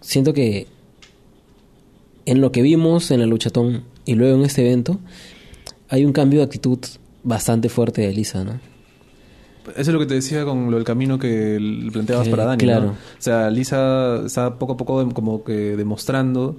siento 0.00 0.34
que 0.34 0.66
en 2.26 2.40
lo 2.40 2.52
que 2.52 2.60
vimos 2.60 3.10
en 3.10 3.20
la 3.20 3.26
luchatón 3.26 3.84
y 4.04 4.14
luego 4.14 4.36
en 4.36 4.44
este 4.44 4.66
evento, 4.66 4.98
hay 5.88 6.04
un 6.04 6.12
cambio 6.12 6.40
de 6.40 6.44
actitud 6.46 6.78
bastante 7.22 7.68
fuerte 7.68 8.02
de 8.02 8.10
Elisa, 8.10 8.44
¿no? 8.44 8.60
Eso 9.70 9.80
es 9.80 9.88
lo 9.88 9.98
que 9.98 10.06
te 10.06 10.14
decía 10.14 10.44
con 10.44 10.70
lo 10.70 10.76
del 10.76 10.84
camino 10.84 11.18
que 11.18 11.58
planteabas 11.90 12.26
Que, 12.26 12.30
para 12.30 12.44
Dani. 12.44 12.62
claro. 12.62 12.86
¿no? 12.86 12.90
O 12.92 12.96
sea, 13.18 13.48
Lisa 13.48 14.22
está 14.26 14.58
poco 14.58 14.74
a 14.74 14.76
poco 14.76 15.08
como 15.14 15.42
que 15.42 15.74
demostrando 15.76 16.56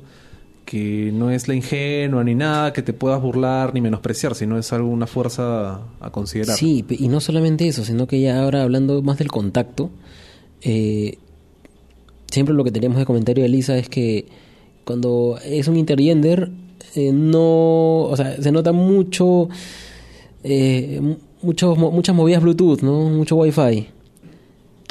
que 0.65 1.11
no 1.13 1.29
es 1.29 1.47
la 1.47 1.53
ingenua 1.53 2.23
ni 2.23 2.33
nada 2.33 2.73
que 2.73 2.81
te 2.81 2.93
puedas 2.93 3.21
burlar 3.21 3.75
ni 3.75 3.81
menospreciar, 3.81 4.33
sino 4.33 4.57
es 4.57 4.73
algo, 4.73 4.89
una 4.89 5.05
fuerza 5.05 5.81
a 5.99 6.09
considerar. 6.11 6.57
Sí, 6.57 6.83
y 6.89 7.07
no 7.07 7.19
solamente 7.19 7.67
eso, 7.67 7.85
sino 7.85 8.07
que 8.07 8.19
ya 8.19 8.41
ahora 8.41 8.63
hablando 8.63 9.03
más 9.03 9.19
del 9.19 9.27
contacto, 9.27 9.91
eh, 10.61 11.19
siempre 12.32 12.53
lo 12.55 12.63
que 12.63 12.71
teníamos 12.71 12.97
de 12.99 13.05
comentario 13.05 13.43
de 13.43 13.47
Elisa 13.49 13.78
es 13.78 13.89
que 13.89 14.26
cuando 14.84 15.38
es 15.43 15.67
un 15.67 15.78
intergender, 15.78 16.51
eh, 16.95 17.11
no, 17.13 18.01
o 18.03 18.13
sea, 18.15 18.41
se 18.41 18.51
nota 18.51 18.71
mucho, 18.71 19.49
eh, 20.43 20.99
mu- 21.01 21.15
muchos 21.41 21.78
muchas 21.78 22.15
movidas 22.15 22.41
Bluetooth, 22.43 22.82
¿no? 22.82 23.09
Mucho 23.09 23.36
Wi-Fi. 23.36 23.88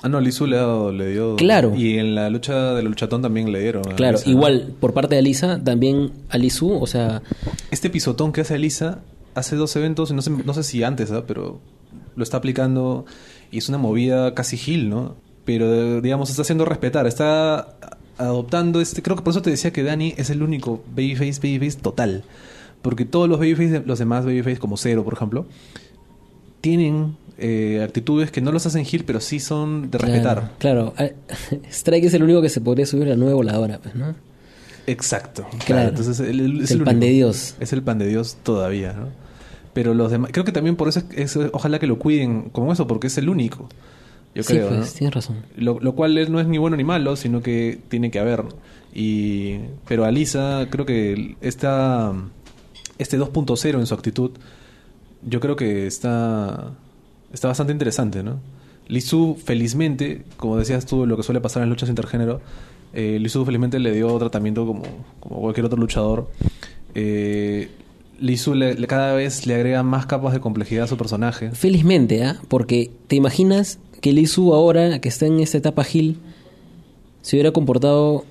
Ah, 0.03 0.09
no, 0.09 0.21
Lisu 0.21 0.47
le, 0.47 0.57
dado- 0.57 0.93
le 0.93 1.13
dio. 1.13 1.37
Claro. 1.37 1.75
Y 1.75 1.99
en 1.99 2.15
la 2.15 2.29
lucha 2.29 2.75
del 2.75 2.87
luchatón 2.87 3.23
también 3.23 3.51
le 3.51 3.61
dieron. 3.61 3.83
Claro, 3.97 4.19
Lisa, 4.19 4.29
igual 4.31 4.75
por 4.79 4.93
parte 4.93 5.15
de 5.15 5.21
Alisa, 5.21 5.63
también 5.63 6.11
a 6.29 6.37
Lisu, 6.37 6.73
o 6.73 6.87
sea, 6.87 7.23
Este 7.71 7.89
pisotón 7.89 8.33
que 8.33 8.43
hace 8.43 8.59
Lisa 8.59 9.01
hace 9.35 9.57
dos 9.57 9.75
eventos, 9.77 10.13
no 10.13 10.21
sé, 10.23 10.31
no 10.31 10.55
sé 10.55 10.63
si 10.63 10.83
antes, 10.83 11.11
¿ah? 11.11 11.25
pero 11.27 11.59
lo 12.17 12.23
está 12.23 12.37
aplicando 12.37 13.05
y 13.51 13.59
es 13.59 13.69
una 13.69 13.79
movida 13.79 14.35
casi 14.35 14.57
gil, 14.59 14.91
¿no? 14.91 15.17
Pero 15.45 16.01
digamos, 16.01 16.31
está 16.31 16.43
haciendo 16.43 16.65
respetar, 16.65 17.07
está 17.07 17.75
adoptando 18.19 18.81
este. 18.81 19.03
Creo 19.03 19.17
que 19.17 19.23
por 19.23 19.33
eso 19.33 19.43
te 19.43 19.51
decía 19.51 19.73
que 19.73 19.83
Dani 19.83 20.15
es 20.17 20.31
el 20.31 20.43
único 20.43 20.83
babyface, 20.95 21.41
babyface 21.43 21.81
total. 21.83 22.25
Porque 22.83 23.05
todos 23.05 23.29
los 23.29 23.39
babyface, 23.39 23.83
los 23.87 23.99
demás 23.99 24.25
babyface, 24.25 24.59
como 24.59 24.77
Zero, 24.77 25.05
por 25.05 25.15
ejemplo, 25.15 25.47
tienen 26.61 27.17
eh, 27.39 27.83
actitudes 27.85 28.31
que 28.31 28.41
no 28.41 28.53
los 28.53 28.65
hacen 28.67 28.85
gil, 28.85 29.05
pero 29.05 29.21
sí 29.21 29.41
son 29.41 29.91
de 29.91 29.99
respetar. 29.99 30.53
Claro, 30.59 30.93
claro. 30.97 31.13
Strike 31.71 32.05
es 32.05 32.15
el 32.15 32.23
único 32.23 32.41
que 32.43 32.49
se 32.49 32.61
podría 32.61 32.87
subir 32.87 33.07
a 33.09 33.11
la 33.11 33.17
nueva 33.17 33.35
voladora, 33.35 33.79
pues, 33.83 33.95
¿no? 33.95 34.15
Exacto. 34.87 35.43
Claro. 35.51 35.65
Claro. 35.67 35.89
Entonces, 35.91 36.21
es 36.21 36.71
El 36.71 36.79
pan 36.85 36.97
único. 36.97 37.07
de 37.07 37.13
Dios. 37.13 37.55
Es 37.61 37.73
el 37.73 37.83
pan 37.83 37.99
de 37.99 38.07
Dios 38.07 38.37
todavía, 38.43 38.93
¿no? 38.93 39.09
Pero 39.73 39.93
los 39.95 40.11
demás, 40.11 40.31
creo 40.33 40.45
que 40.45 40.53
también 40.53 40.77
por 40.77 40.89
eso 40.89 41.01
es, 41.17 41.37
es- 41.37 41.49
ojalá 41.53 41.79
que 41.79 41.87
lo 41.87 41.99
cuiden 41.99 42.51
como 42.51 42.73
eso, 42.73 42.87
porque 42.87 43.09
es 43.09 43.19
el 43.19 43.29
único. 43.29 43.69
Yo 44.35 44.43
sí, 44.43 44.55
creo, 44.55 44.69
pues, 44.69 44.81
¿no? 44.81 44.87
tienes 44.99 45.15
razón. 45.15 45.37
Lo, 45.57 45.79
lo 45.81 45.95
cual 45.95 46.31
no 46.33 46.41
es 46.41 46.47
ni 46.47 46.59
bueno 46.59 46.77
ni 46.77 46.85
malo, 46.85 47.17
sino 47.17 47.41
que 47.43 47.79
tiene 47.89 48.11
que 48.11 48.19
haber. 48.19 48.45
Y, 48.95 49.57
pero 49.87 50.05
Alisa, 50.05 50.67
creo 50.71 50.87
que 50.87 51.37
esta, 51.41 52.13
este 52.99 53.19
2.0 53.19 53.79
en 53.79 53.87
su 53.87 53.95
actitud, 53.95 54.31
yo 55.27 55.41
creo 55.41 55.57
que 55.57 55.87
está, 55.87 56.73
está 57.33 57.49
bastante 57.49 57.73
interesante, 57.73 58.23
¿no? 58.23 58.39
Lisu, 58.89 59.37
felizmente, 59.43 60.25
como 60.37 60.59
decías 60.59 60.85
tú, 60.85 61.07
lo 61.07 61.17
que 61.17 61.23
suele 61.23 61.41
pasar 61.41 61.63
en 61.63 61.71
luchas 61.71 61.89
intergénero, 61.89 62.41
eh, 62.93 63.19
Lisu 63.21 63.45
felizmente 63.45 63.79
le 63.79 63.93
dio 63.93 64.17
tratamiento 64.19 64.67
como, 64.67 64.83
como 65.21 65.41
cualquier 65.41 65.67
otro 65.67 65.79
luchador. 65.79 66.29
Eh, 66.95 67.69
Lisu 68.21 68.55
le- 68.55 68.75
le- 68.75 68.87
cada 68.87 69.15
vez 69.15 69.47
le 69.47 69.55
agrega 69.55 69.83
más 69.83 70.07
capas 70.07 70.33
de 70.33 70.41
complejidad 70.41 70.85
a 70.85 70.87
su 70.87 70.97
personaje. 70.97 71.51
Felizmente, 71.53 72.25
¿ah? 72.25 72.41
Porque 72.49 72.91
te 73.09 73.17
imaginas 73.17 73.79
que 74.05 74.13
Lisu 74.13 74.53
ahora, 74.53 74.99
que 75.01 75.09
está 75.09 75.25
en 75.25 75.41
esta 75.41 75.57
etapa 75.57 75.83
Gil, 75.83 76.19
se 77.23 77.37
hubiera 77.37 77.53
comportado 77.53 78.27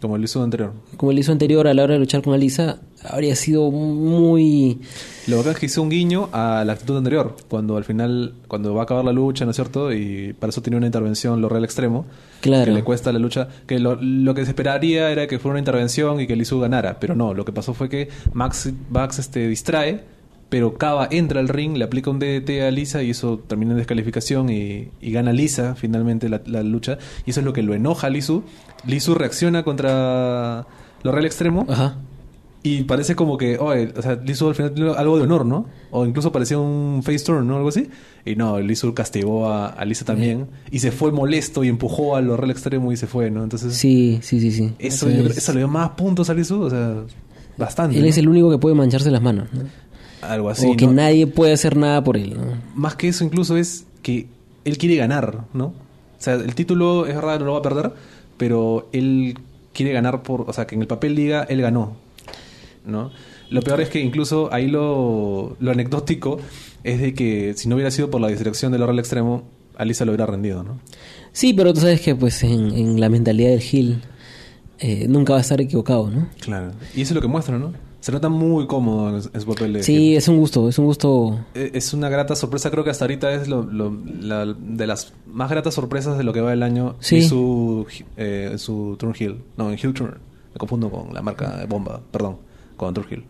Como 0.00 0.16
el 0.16 0.22
Lisu 0.22 0.40
anterior. 0.40 0.72
como 0.96 1.12
el 1.12 1.18
hizo 1.18 1.32
anterior 1.32 1.68
a 1.68 1.74
la 1.74 1.82
hora 1.82 1.92
de 1.92 2.00
luchar 2.00 2.22
con 2.22 2.32
Alisa, 2.32 2.80
habría 3.04 3.36
sido 3.36 3.70
muy... 3.70 4.78
Lo 5.26 5.36
bacán 5.36 5.52
es 5.52 5.58
que 5.58 5.66
hizo 5.66 5.82
un 5.82 5.90
guiño 5.90 6.30
a 6.32 6.64
la 6.64 6.72
actitud 6.72 6.96
anterior, 6.96 7.36
cuando 7.50 7.76
al 7.76 7.84
final, 7.84 8.32
cuando 8.48 8.72
va 8.72 8.80
a 8.80 8.84
acabar 8.84 9.04
la 9.04 9.12
lucha, 9.12 9.44
¿no 9.44 9.50
es 9.50 9.56
cierto? 9.56 9.92
Y 9.92 10.32
para 10.32 10.48
eso 10.48 10.62
tiene 10.62 10.78
una 10.78 10.86
intervención, 10.86 11.42
lo 11.42 11.50
real 11.50 11.64
extremo, 11.64 12.06
Claro. 12.40 12.64
que 12.64 12.70
le 12.72 12.82
cuesta 12.82 13.12
la 13.12 13.18
lucha, 13.18 13.48
que 13.66 13.78
lo, 13.80 13.96
lo 14.00 14.32
que 14.34 14.44
se 14.46 14.52
esperaría 14.52 15.10
era 15.10 15.26
que 15.26 15.38
fuera 15.38 15.52
una 15.52 15.58
intervención 15.58 16.20
y 16.22 16.26
que 16.26 16.36
Lizu 16.36 16.58
ganara, 16.58 16.98
pero 16.98 17.14
no, 17.14 17.34
lo 17.34 17.44
que 17.44 17.52
pasó 17.52 17.74
fue 17.74 17.90
que 17.90 18.08
Max, 18.32 18.70
Max 18.90 19.18
este, 19.18 19.46
distrae, 19.46 20.04
pero 20.52 20.74
Kaba 20.74 21.08
entra 21.10 21.40
al 21.40 21.48
ring, 21.48 21.78
le 21.78 21.84
aplica 21.84 22.10
un 22.10 22.18
DDT 22.18 22.60
a 22.60 22.70
Lisa 22.70 23.02
y 23.02 23.08
eso 23.08 23.38
termina 23.38 23.70
en 23.72 23.78
descalificación 23.78 24.50
y, 24.50 24.90
y 25.00 25.10
gana 25.10 25.32
Lisa 25.32 25.74
finalmente 25.76 26.28
la, 26.28 26.42
la 26.44 26.62
lucha, 26.62 26.98
y 27.24 27.30
eso 27.30 27.40
es 27.40 27.46
lo 27.46 27.54
que 27.54 27.62
lo 27.62 27.72
enoja 27.72 28.08
a 28.08 28.10
Lizu. 28.10 28.42
Lizu 28.86 29.14
reacciona 29.14 29.62
contra 29.62 30.66
lo 31.04 31.10
real 31.10 31.24
extremo. 31.24 31.64
Ajá. 31.70 31.96
Y 32.62 32.82
parece 32.82 33.16
como 33.16 33.38
que, 33.38 33.56
oye, 33.56 33.94
o 33.96 34.02
sea, 34.02 34.16
Lizu 34.16 34.48
al 34.48 34.54
final 34.54 34.74
tiene 34.74 34.90
algo 34.90 35.16
de 35.16 35.22
honor, 35.22 35.46
¿no? 35.46 35.68
O 35.90 36.04
incluso 36.04 36.30
parecía 36.32 36.58
un 36.58 37.02
face 37.02 37.24
turn, 37.24 37.48
¿no? 37.48 37.56
Algo 37.56 37.70
así. 37.70 37.88
Y 38.26 38.36
no, 38.36 38.60
Lizu 38.60 38.92
castigó 38.92 39.48
a, 39.48 39.68
a 39.68 39.84
Lisa 39.86 40.04
también. 40.04 40.48
Y 40.70 40.80
se 40.80 40.92
fue 40.92 41.12
molesto 41.12 41.64
y 41.64 41.68
empujó 41.68 42.14
al 42.14 42.28
horror 42.28 42.50
extremo 42.50 42.92
y 42.92 42.98
se 42.98 43.06
fue, 43.06 43.30
¿no? 43.30 43.42
Entonces, 43.42 43.72
Sí, 43.72 44.18
sí, 44.20 44.38
sí, 44.38 44.52
sí. 44.52 44.74
eso, 44.78 45.08
le 45.08 45.58
dio 45.60 45.68
más 45.68 45.92
puntos 45.92 46.28
a 46.28 46.34
Lizu, 46.34 46.60
o 46.60 46.68
sea, 46.68 47.04
bastante. 47.56 47.96
Él 47.96 48.02
¿no? 48.02 48.08
es 48.10 48.18
el 48.18 48.28
único 48.28 48.50
que 48.50 48.58
puede 48.58 48.74
mancharse 48.74 49.10
las 49.10 49.22
manos, 49.22 49.48
¿no? 49.54 49.62
Algo 50.22 50.50
así. 50.50 50.66
o 50.66 50.76
que 50.76 50.86
¿no? 50.86 50.92
nadie 50.92 51.26
puede 51.26 51.52
hacer 51.52 51.76
nada 51.76 52.02
por 52.02 52.16
él, 52.16 52.36
¿no? 52.36 52.56
Más 52.74 52.96
que 52.96 53.08
eso, 53.08 53.24
incluso 53.24 53.56
es 53.56 53.86
que 54.02 54.28
él 54.64 54.78
quiere 54.78 54.96
ganar, 54.96 55.44
¿no? 55.52 55.66
O 55.66 56.24
sea, 56.24 56.34
el 56.34 56.54
título 56.54 57.06
es 57.06 57.14
verdad, 57.14 57.40
no 57.40 57.46
lo 57.46 57.52
va 57.52 57.58
a 57.58 57.62
perder, 57.62 57.92
pero 58.36 58.88
él 58.92 59.36
quiere 59.72 59.92
ganar 59.92 60.22
por. 60.22 60.42
O 60.42 60.52
sea, 60.52 60.66
que 60.66 60.76
en 60.76 60.82
el 60.82 60.86
papel 60.86 61.16
diga, 61.16 61.42
él 61.44 61.60
ganó, 61.60 61.96
¿no? 62.86 63.10
Lo 63.50 63.60
peor 63.62 63.80
es 63.80 63.88
que 63.90 64.00
incluso 64.00 64.48
ahí 64.52 64.68
lo, 64.68 65.56
lo 65.60 65.70
anecdótico 65.70 66.38
es 66.84 67.00
de 67.00 67.12
que 67.12 67.54
si 67.54 67.68
no 67.68 67.74
hubiera 67.74 67.90
sido 67.90 68.10
por 68.10 68.20
la 68.20 68.28
distracción 68.28 68.72
del 68.72 68.82
horror 68.82 68.94
al 68.94 68.98
extremo, 69.00 69.42
Alisa 69.76 70.04
lo 70.04 70.12
hubiera 70.12 70.26
rendido, 70.26 70.62
¿no? 70.62 70.80
Sí, 71.32 71.52
pero 71.52 71.74
tú 71.74 71.80
sabes 71.80 72.00
que 72.00 72.14
pues 72.14 72.42
en, 72.44 72.72
en 72.72 73.00
la 73.00 73.08
mentalidad 73.08 73.50
del 73.50 73.60
Gil 73.60 74.02
eh, 74.78 75.06
nunca 75.08 75.32
va 75.32 75.38
a 75.38 75.42
estar 75.42 75.60
equivocado, 75.60 76.10
¿no? 76.10 76.28
Claro. 76.40 76.72
Y 76.94 77.02
eso 77.02 77.12
es 77.12 77.14
lo 77.14 77.20
que 77.20 77.28
muestra, 77.28 77.58
¿no? 77.58 77.72
Se 78.02 78.10
nota 78.12 78.28
muy 78.28 78.66
cómodo 78.66 79.16
en, 79.16 79.22
su 79.22 79.46
papel 79.46 79.72
de. 79.74 79.82
Sí, 79.84 80.16
es 80.16 80.26
un 80.26 80.36
gusto, 80.38 80.68
es 80.68 80.76
un 80.78 80.86
gusto... 80.86 81.38
Eh, 81.54 81.70
Es 81.72 81.94
una 81.94 82.08
grata 82.08 82.34
sorpresa, 82.34 82.68
creo 82.70 82.82
que 82.82 82.90
hasta 82.90 83.04
ahorita 83.04 83.32
es 83.32 83.46
lo, 83.46 83.62
lo- 83.62 83.96
la- 84.20 84.44
de 84.44 84.86
las 84.88 85.12
más 85.26 85.48
gratas 85.48 85.74
sorpresas 85.74 86.18
de 86.18 86.24
lo 86.24 86.32
que 86.32 86.40
va 86.40 86.52
el 86.52 86.64
año 86.64 86.96
Sí. 86.98 87.18
y 87.18 87.22
su, 87.22 87.86
eh, 88.16 88.54
su 88.58 88.96
Turn 88.98 89.14
Hill. 89.18 89.36
No, 89.56 89.70
en 89.70 89.78
Hill 89.80 89.94
Turn. 89.94 90.14
Me 90.52 90.58
confundo 90.58 90.90
con 90.90 91.14
la 91.14 91.22
marca 91.22 91.56
de 91.56 91.66
bomba, 91.66 92.00
perdón, 92.10 92.38
con 92.76 92.92
Turn 92.92 93.06
Hill. 93.08 93.24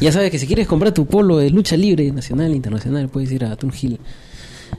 Ya 0.00 0.10
sabes 0.10 0.30
que 0.30 0.38
si 0.38 0.46
quieres 0.46 0.66
comprar 0.66 0.92
tu 0.92 1.04
polo 1.06 1.36
de 1.36 1.50
lucha 1.50 1.76
libre, 1.76 2.10
nacional 2.10 2.50
e 2.52 2.56
internacional, 2.56 3.08
puedes 3.10 3.30
ir 3.30 3.44
a 3.44 3.54
Tun 3.56 3.72
Hill. 3.78 3.98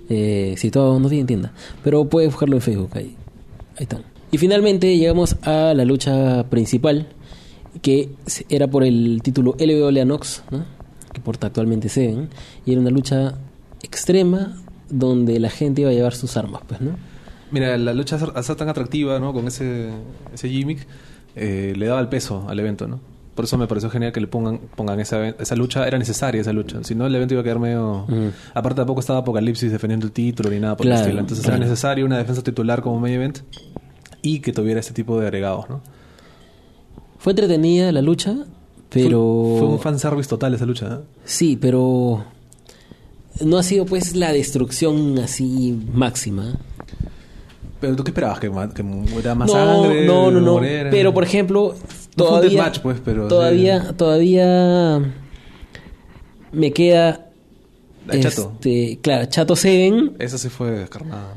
Eh, 0.09 0.55
si 0.57 0.71
todo 0.71 0.99
no 0.99 1.07
tiene 1.07 1.25
tienda. 1.25 1.53
Pero 1.83 2.05
puedes 2.05 2.31
buscarlo 2.31 2.55
en 2.55 2.61
Facebook, 2.61 2.89
ahí, 2.95 3.15
ahí 3.77 3.83
están. 3.83 4.03
Y 4.31 4.37
finalmente 4.39 4.97
llegamos 4.97 5.35
a 5.43 5.73
la 5.75 5.85
lucha 5.85 6.43
principal, 6.49 7.07
que 7.81 8.09
era 8.49 8.67
por 8.67 8.83
el 8.83 9.21
título 9.23 9.55
LWA 9.59 10.05
Nox, 10.05 10.43
¿no? 10.51 10.65
que 11.13 11.21
porta 11.21 11.47
actualmente 11.47 11.89
Seven, 11.89 12.29
y 12.65 12.71
era 12.71 12.81
una 12.81 12.91
lucha 12.91 13.35
extrema 13.81 14.57
donde 14.89 15.39
la 15.39 15.49
gente 15.49 15.81
iba 15.81 15.89
a 15.89 15.93
llevar 15.93 16.13
sus 16.13 16.35
armas, 16.37 16.61
pues, 16.67 16.81
¿no? 16.81 16.91
Mira, 17.51 17.77
la 17.77 17.93
lucha 17.93 18.17
al 18.35 18.43
ser- 18.43 18.55
tan 18.57 18.69
atractiva, 18.69 19.19
¿no? 19.19 19.33
Con 19.33 19.47
ese, 19.47 19.89
ese 20.33 20.49
gimmick, 20.49 20.85
eh, 21.35 21.73
le 21.75 21.85
daba 21.87 21.99
el 21.99 22.07
peso 22.09 22.45
al 22.47 22.59
evento, 22.59 22.87
¿no? 22.87 22.99
Por 23.33 23.45
eso 23.45 23.57
me 23.57 23.67
pareció 23.67 23.89
genial 23.89 24.11
que 24.11 24.19
le 24.19 24.27
pongan, 24.27 24.59
pongan 24.75 24.99
esa, 24.99 25.29
esa 25.29 25.55
lucha. 25.55 25.87
Era 25.87 25.97
necesaria 25.97 26.41
esa 26.41 26.51
lucha. 26.51 26.83
Si 26.83 26.93
no, 26.93 27.05
el 27.07 27.15
evento 27.15 27.33
iba 27.35 27.41
a 27.41 27.43
quedar 27.43 27.57
medio... 27.59 28.05
Mm. 28.09 28.27
Aparte, 28.53 28.75
tampoco 28.81 28.99
estaba 28.99 29.19
Apocalipsis 29.19 29.71
defendiendo 29.71 30.05
el 30.07 30.11
título 30.11 30.49
ni 30.49 30.59
nada 30.59 30.75
por 30.75 30.85
Claro, 30.85 30.99
el 30.99 31.05
estilo. 31.05 31.21
Entonces 31.21 31.45
claro. 31.45 31.57
era 31.57 31.65
necesario 31.65 32.05
una 32.05 32.17
defensa 32.17 32.43
titular 32.43 32.81
como 32.81 32.99
main 32.99 33.13
event 33.13 33.39
y 34.21 34.41
que 34.41 34.51
tuviera 34.51 34.81
este 34.81 34.93
tipo 34.93 35.17
de 35.19 35.27
agregados, 35.27 35.69
¿no? 35.69 35.81
Fue 37.19 37.33
entretenida 37.33 37.91
la 37.91 38.01
lucha, 38.01 38.35
Pero... 38.89 39.45
Fue, 39.51 39.59
fue 39.59 39.67
un 39.67 39.79
fanservice 39.79 40.27
total 40.29 40.53
esa 40.55 40.65
lucha. 40.65 40.87
¿eh? 41.01 41.05
Sí, 41.25 41.57
pero... 41.59 42.25
No 43.41 43.57
ha 43.57 43.63
sido 43.63 43.85
pues 43.85 44.15
la 44.15 44.33
destrucción 44.33 45.17
así 45.19 45.77
máxima. 45.93 46.57
Pero 47.79 47.95
tú 47.95 48.03
qué 48.03 48.09
esperabas 48.11 48.39
que, 48.39 48.51
que 48.75 48.83
muera 48.83 49.35
más 49.35 49.47
no, 49.47 49.53
sangre. 49.53 50.05
no, 50.05 50.29
no, 50.31 50.41
no. 50.41 50.59
Pero 50.59 51.13
por 51.13 51.23
ejemplo, 51.23 51.73
No 52.17 52.25
fue 52.25 52.25
un 52.25 52.41
todavía, 52.41 52.71
pues, 52.83 52.97
pero 53.03 53.27
todavía, 53.29 53.93
todavía 53.95 54.99
me 56.51 56.73
queda, 56.73 57.29
La 58.07 58.19
Chato. 58.19 58.51
este, 58.55 58.99
claro, 59.01 59.25
Chato 59.27 59.55
Seven 59.55 60.15
Esa 60.19 60.37
sí 60.37 60.49
fue 60.49 60.71
descarnada. 60.71 61.33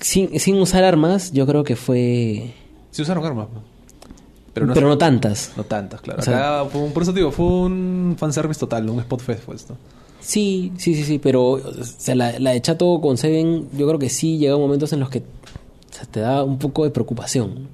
sin, 0.00 0.38
sin 0.38 0.56
usar 0.56 0.84
armas. 0.84 1.32
Yo 1.32 1.46
creo 1.46 1.64
que 1.64 1.76
fue, 1.76 2.52
Sí 2.90 3.00
usaron 3.00 3.24
armas. 3.24 3.46
¿No? 4.66 4.74
pero 4.74 4.88
no, 4.88 4.98
tantas. 4.98 5.52
no 5.56 5.64
tantas, 5.64 6.00
claro. 6.00 6.20
O 6.20 6.22
sea- 6.22 6.60
Acá 6.60 6.70
fue 6.70 6.80
un- 6.82 6.92
por 6.92 7.02
eso 7.04 7.12
digo, 7.12 7.30
fue 7.30 7.46
un 7.46 8.16
fanservice 8.18 8.58
total, 8.60 8.88
un 8.90 8.98
spot 9.00 9.20
fest 9.20 9.42
fue 9.44 9.54
esto. 9.54 9.76
Sí, 10.20 10.72
sí, 10.76 10.94
sí, 10.94 11.04
sí, 11.04 11.18
pero 11.18 11.42
o 11.52 11.60
sea, 11.84 12.14
la, 12.14 12.38
la 12.38 12.50
de 12.50 12.60
Chato 12.60 13.00
con 13.00 13.16
Seven, 13.16 13.68
yo 13.76 13.86
creo 13.86 13.98
que 13.98 14.08
sí 14.10 14.38
llegó 14.38 14.58
momentos 14.58 14.92
en 14.92 15.00
los 15.00 15.08
que 15.08 15.18
o 15.20 15.92
sea, 15.94 16.04
te 16.06 16.20
da 16.20 16.44
un 16.44 16.58
poco 16.58 16.84
de 16.84 16.90
preocupación. 16.90 17.68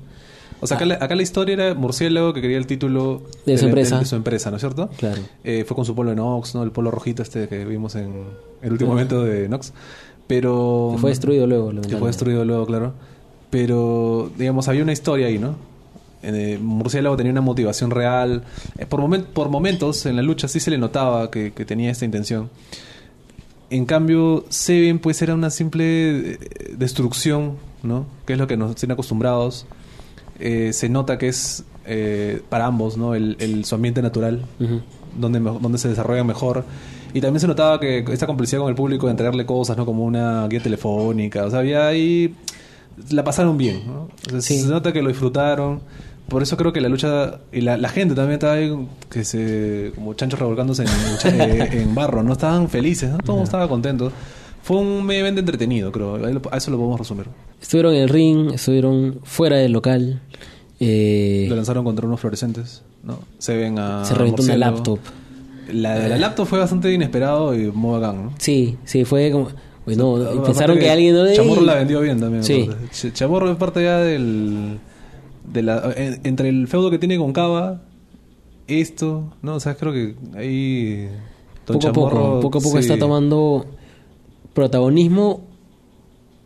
O 0.61 0.67
sea, 0.67 0.77
acá, 0.79 0.87
la, 0.87 0.95
acá 0.95 1.15
la 1.15 1.23
historia 1.23 1.53
era 1.55 1.75
Murciélago 1.75 2.33
que 2.33 2.41
quería 2.41 2.57
el 2.57 2.67
título 2.67 3.23
De 3.45 3.59
su 3.59 3.65
la- 3.65 3.69
empresa. 3.71 3.99
de 3.99 4.07
su 4.07 4.17
empresa, 4.17 4.51
¿no 4.51 4.57
es 4.57 4.63
cierto? 4.63 4.89
Claro. 4.97 5.21
Eh, 5.45 5.65
fue 5.67 5.75
con 5.75 5.85
su 5.85 5.95
polo 5.95 6.11
de 6.11 6.17
Nox, 6.17 6.55
¿no? 6.55 6.63
El 6.63 6.71
polo 6.73 6.91
rojito 6.91 7.23
este 7.23 7.47
que 7.49 7.65
vimos 7.67 7.95
en 7.95 8.25
el 8.63 8.73
último 8.73 8.93
evento 8.95 9.23
de 9.23 9.49
Nox. 9.51 9.73
Pero... 10.27 10.91
Que 10.95 10.99
fue 11.01 11.11
destruido 11.11 11.47
luego. 11.47 11.71
Que 11.83 11.97
fue 11.99 12.09
destruido 12.09 12.45
luego, 12.45 12.65
claro. 12.67 12.95
Pero, 13.51 14.31
digamos, 14.37 14.67
había 14.69 14.83
una 14.83 14.93
historia 14.93 15.27
ahí, 15.29 15.39
¿no? 15.39 15.57
Eh, 16.23 16.59
Murciélago 16.61 17.17
tenía 17.17 17.33
una 17.33 17.41
motivación 17.41 17.91
real. 17.91 18.43
Eh, 18.79 18.87
por, 18.87 19.01
momen- 19.01 19.25
por 19.25 19.49
momentos 19.49 20.07
en 20.07 20.17
la 20.17 20.23
lucha 20.23 20.49
sí 20.49 20.61
se 20.61 20.71
le 20.71 20.79
notaba 20.79 21.31
que, 21.31 21.53
que 21.53 21.65
tenía 21.65 21.91
esta 21.91 22.05
intención. 22.05 22.51
En 23.71 23.85
cambio, 23.85 24.45
Seven 24.49 24.99
pues 25.01 25.21
era 25.23 25.35
una 25.35 25.51
simple 25.51 26.33
eh, 26.35 26.39
destrucción, 26.77 27.57
¿no? 27.83 28.07
Que 28.25 28.35
es 28.35 28.39
lo 28.39 28.47
que 28.47 28.57
nos 28.57 28.77
tiene 28.77 28.93
acostumbrados. 28.95 29.67
Eh, 30.39 30.73
se 30.73 30.89
nota 30.89 31.19
que 31.19 31.29
es 31.29 31.65
eh, 31.85 32.43
para 32.49 32.67
ambos, 32.67 32.97
¿no? 32.97 33.15
El, 33.15 33.37
el- 33.41 33.65
su 33.65 33.75
ambiente 33.75 34.03
natural, 34.03 34.45
Ujú. 34.61 34.83
donde, 35.19 35.41
me- 35.41 35.59
donde 35.61 35.79
se 35.79 35.89
desarrolla 35.89 36.23
mejor. 36.25 36.65
Y 37.15 37.21
también 37.21 37.41
se 37.41 37.47
notaba 37.47 37.81
que 37.81 38.05
esta 38.13 38.27
complicidad 38.27 38.61
con 38.61 38.69
el 38.69 38.75
público 38.75 39.07
de 39.07 39.13
entregarle 39.13 39.47
cosas, 39.47 39.77
¿no? 39.77 39.87
Como 39.87 40.05
una 40.05 40.47
guía 40.49 40.61
telefónica. 40.63 41.45
O 41.45 41.51
sea, 41.51 41.61
había 41.61 41.87
ahí... 41.89 42.35
La 43.11 43.25
pasaron 43.25 43.57
bien, 43.59 43.83
¿no? 43.87 44.03
O 44.27 44.31
sea, 44.31 44.41
Sí. 44.41 44.61
Se 44.61 44.69
nota 44.69 44.93
que 44.93 45.03
lo 45.03 45.09
disfrutaron. 45.09 45.81
Por 46.29 46.43
eso 46.43 46.57
creo 46.57 46.73
que 46.73 46.81
la 46.81 46.89
lucha... 46.89 47.41
Y 47.53 47.61
la, 47.61 47.77
la 47.77 47.89
gente 47.89 48.15
también 48.15 48.35
estaba 48.35 48.55
ahí 48.55 48.75
que 49.11 49.25
se... 49.25 49.93
Como 49.95 50.15
chanchos 50.15 50.41
revolcándose 50.41 50.83
en, 50.83 50.89
eh, 51.41 51.69
en 51.83 51.95
barro, 51.95 52.23
¿no? 52.23 52.33
Estaban 52.33 52.69
felices, 52.69 53.11
¿no? 53.11 53.19
Todo 53.19 53.33
el 53.33 53.37
mundo 53.37 53.45
estaba 53.45 53.69
contento. 53.69 54.11
Fue 54.63 54.79
un 54.79 55.05
medio 55.07 55.21
evento 55.21 55.39
entretenido, 55.41 55.93
creo. 55.93 56.17
A 56.51 56.57
eso 56.57 56.71
lo 56.73 56.79
podemos 56.79 56.99
resumir. 56.99 57.27
Estuvieron 57.63 57.95
en 57.95 58.03
el 58.03 58.09
ring, 58.09 58.51
estuvieron 58.55 59.21
fuera 59.23 59.57
del 59.57 59.71
local. 59.73 60.21
eh, 60.81 61.47
Lo 61.49 61.55
lanzaron 61.55 61.85
contra 61.85 62.05
unos 62.07 62.19
fluorescentes, 62.19 62.83
¿no? 63.05 63.21
Se 63.39 63.57
ven 63.57 63.79
a... 63.79 64.05
se 64.05 64.15
reventó 64.15 64.43
una 64.43 64.57
laptop. 64.57 64.99
La 65.73 65.97
de 65.99 66.09
la 66.09 66.19
laptop 66.19 66.47
fue 66.47 66.59
bastante 66.59 66.93
inesperado 66.93 67.55
y 67.55 67.71
muy 67.71 68.01
bacán, 68.01 68.25
¿no? 68.25 68.33
Sí, 68.39 68.77
sí, 68.85 69.05
fue 69.05 69.31
como... 69.31 69.49
Aparte 70.25 70.41
pensaron 70.47 70.79
que, 70.79 70.91
alguien... 70.91 71.15
¿no? 71.15 71.33
Chamorro 71.33 71.61
la 71.63 71.75
vendió 71.77 72.01
bien 72.01 72.19
también. 72.21 72.43
Sí. 72.45 72.69
Ch- 72.93 73.13
Chamorro 73.13 73.51
es 73.51 73.57
parte 73.57 73.83
ya 73.83 73.99
del... 73.99 74.79
De 75.53 75.63
la, 75.63 75.93
en- 75.97 76.21
entre 76.25 76.49
el 76.49 76.67
feudo 76.67 76.91
que 76.91 76.99
tiene 76.99 77.17
con 77.19 77.33
Cava, 77.33 77.83
esto, 78.67 79.33
¿no? 79.43 79.55
O 79.55 79.61
sea, 79.61 79.77
creo 79.77 79.93
que 79.93 80.17
ahí... 80.37 81.09
Don 81.67 81.79
poco 81.79 81.89
a 81.89 81.93
poco, 81.93 82.41
poco 82.41 82.59
a 82.59 82.61
poco 82.61 82.77
sí, 82.77 82.83
está 82.83 82.99
tomando 82.99 83.67
protagonismo, 84.55 85.43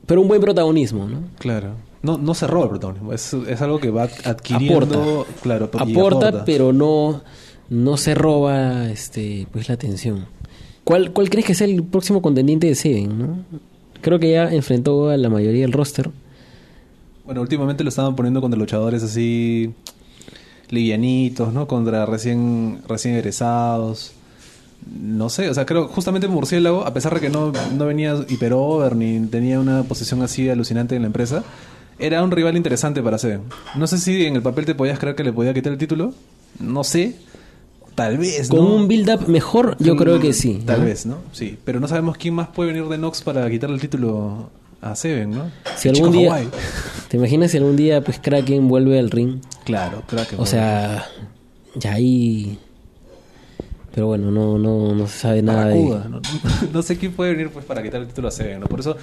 pero 0.07 0.21
un 0.21 0.29
buen 0.29 0.41
protagonismo, 0.41 1.09
¿no? 1.09 1.21
Claro. 1.39 1.73
No, 2.03 2.17
no 2.19 2.35
se 2.35 2.47
roba 2.47 2.65
el 2.65 2.71
protagonismo. 2.71 3.13
Es, 3.13 3.33
es 3.35 3.61
algo 3.63 3.79
que 3.79 3.91
va 3.91 4.05
adquiriendo... 4.25 5.23
Aporta. 5.23 5.41
Claro, 5.43 5.71
y 5.87 5.93
aporta, 5.93 6.45
pero 6.45 6.73
no, 6.73 7.23
no 7.69 7.97
se 7.97 8.15
roba 8.15 8.91
este, 8.91 9.47
pues 9.53 9.69
la 9.69 9.75
atención. 9.75 10.27
¿Cuál, 10.91 11.13
¿Cuál 11.13 11.31
crees 11.31 11.47
que 11.47 11.55
sea 11.55 11.69
el 11.69 11.85
próximo 11.85 12.21
contendiente 12.21 12.67
de 12.67 12.75
Seven? 12.75 13.17
¿no? 13.17 13.45
Creo 14.01 14.19
que 14.19 14.33
ya 14.33 14.53
enfrentó 14.53 15.09
a 15.09 15.17
la 15.17 15.29
mayoría 15.29 15.61
del 15.61 15.71
roster. 15.71 16.11
Bueno, 17.25 17.43
últimamente 17.43 17.85
lo 17.85 17.91
estaban 17.91 18.17
poniendo 18.17 18.41
contra 18.41 18.59
luchadores 18.59 19.05
así 19.05 19.73
livianitos, 20.69 21.53
¿no? 21.53 21.69
Contra 21.69 22.07
recién 22.07 22.81
recién 22.89 23.15
egresados. 23.15 24.15
No 25.01 25.29
sé, 25.29 25.49
o 25.49 25.55
sea, 25.55 25.65
creo 25.65 25.87
justamente 25.87 26.27
Murciélago, 26.27 26.85
a 26.85 26.93
pesar 26.93 27.15
de 27.15 27.21
que 27.21 27.29
no, 27.31 27.53
no 27.79 27.87
venía 27.87 28.17
hiperover 28.29 28.97
ni 28.97 29.29
tenía 29.29 29.61
una 29.61 29.85
posición 29.85 30.23
así 30.23 30.49
alucinante 30.49 30.97
en 30.97 31.03
la 31.03 31.07
empresa, 31.07 31.45
era 32.01 32.21
un 32.25 32.33
rival 32.33 32.57
interesante 32.57 33.01
para 33.01 33.17
Seven. 33.17 33.43
No 33.77 33.87
sé 33.87 33.99
si 33.99 34.27
en 34.27 34.35
el 34.35 34.43
papel 34.43 34.65
te 34.65 34.75
podías 34.75 34.99
creer 34.99 35.15
que 35.15 35.23
le 35.23 35.33
podía 35.33 35.55
quitar 35.55 35.73
el 35.73 35.79
título. 35.79 36.15
No 36.59 36.83
sé. 36.83 37.15
Tal 38.01 38.17
vez, 38.17 38.49
Con 38.49 38.61
¿no? 38.61 38.75
un 38.77 38.89
build-up 38.89 39.29
mejor, 39.29 39.77
yo 39.79 39.95
creo 39.95 40.19
que 40.21 40.33
sí. 40.33 40.63
Tal 40.65 40.81
¿no? 40.81 40.87
vez, 40.87 41.05
¿no? 41.05 41.19
Sí. 41.33 41.59
Pero 41.65 41.81
no 41.81 41.87
sabemos 41.87 42.17
quién 42.17 42.33
más 42.33 42.49
puede 42.49 42.73
venir 42.73 42.89
de 42.89 42.97
Nox 42.97 43.21
para 43.21 43.49
quitarle 43.51 43.75
el 43.75 43.81
título 43.83 44.49
a 44.81 44.97
Seven, 44.97 45.31
¿no? 45.31 45.51
Si 45.77 45.91
El 45.91 45.97
algún 45.97 46.13
día. 46.13 46.43
¿te 47.09 47.19
imaginas 47.19 47.51
si 47.51 47.59
algún 47.59 47.77
día 47.77 48.03
pues 48.03 48.19
Kraken 48.19 48.69
vuelve 48.69 48.99
al 48.99 49.11
ring? 49.11 49.41
Claro, 49.65 50.03
crack. 50.07 50.35
O 50.39 50.47
sea, 50.47 51.05
ya 51.75 51.93
ahí... 51.93 52.59
Pero 53.95 54.07
bueno, 54.07 54.31
no, 54.31 54.57
no, 54.57 54.95
no 54.95 55.07
se 55.07 55.19
sabe 55.19 55.43
nada 55.43 55.67
de... 55.67 55.83
¿no? 55.83 56.21
no 56.73 56.83
sé 56.83 56.97
quién 56.97 57.13
puede 57.13 57.33
venir 57.33 57.51
pues 57.51 57.65
para 57.65 57.83
quitar 57.83 58.01
el 58.01 58.07
título 58.07 58.29
a 58.29 58.31
Seven, 58.31 58.61
¿no? 58.61 58.67
Por 58.67 58.81
eso, 58.81 58.97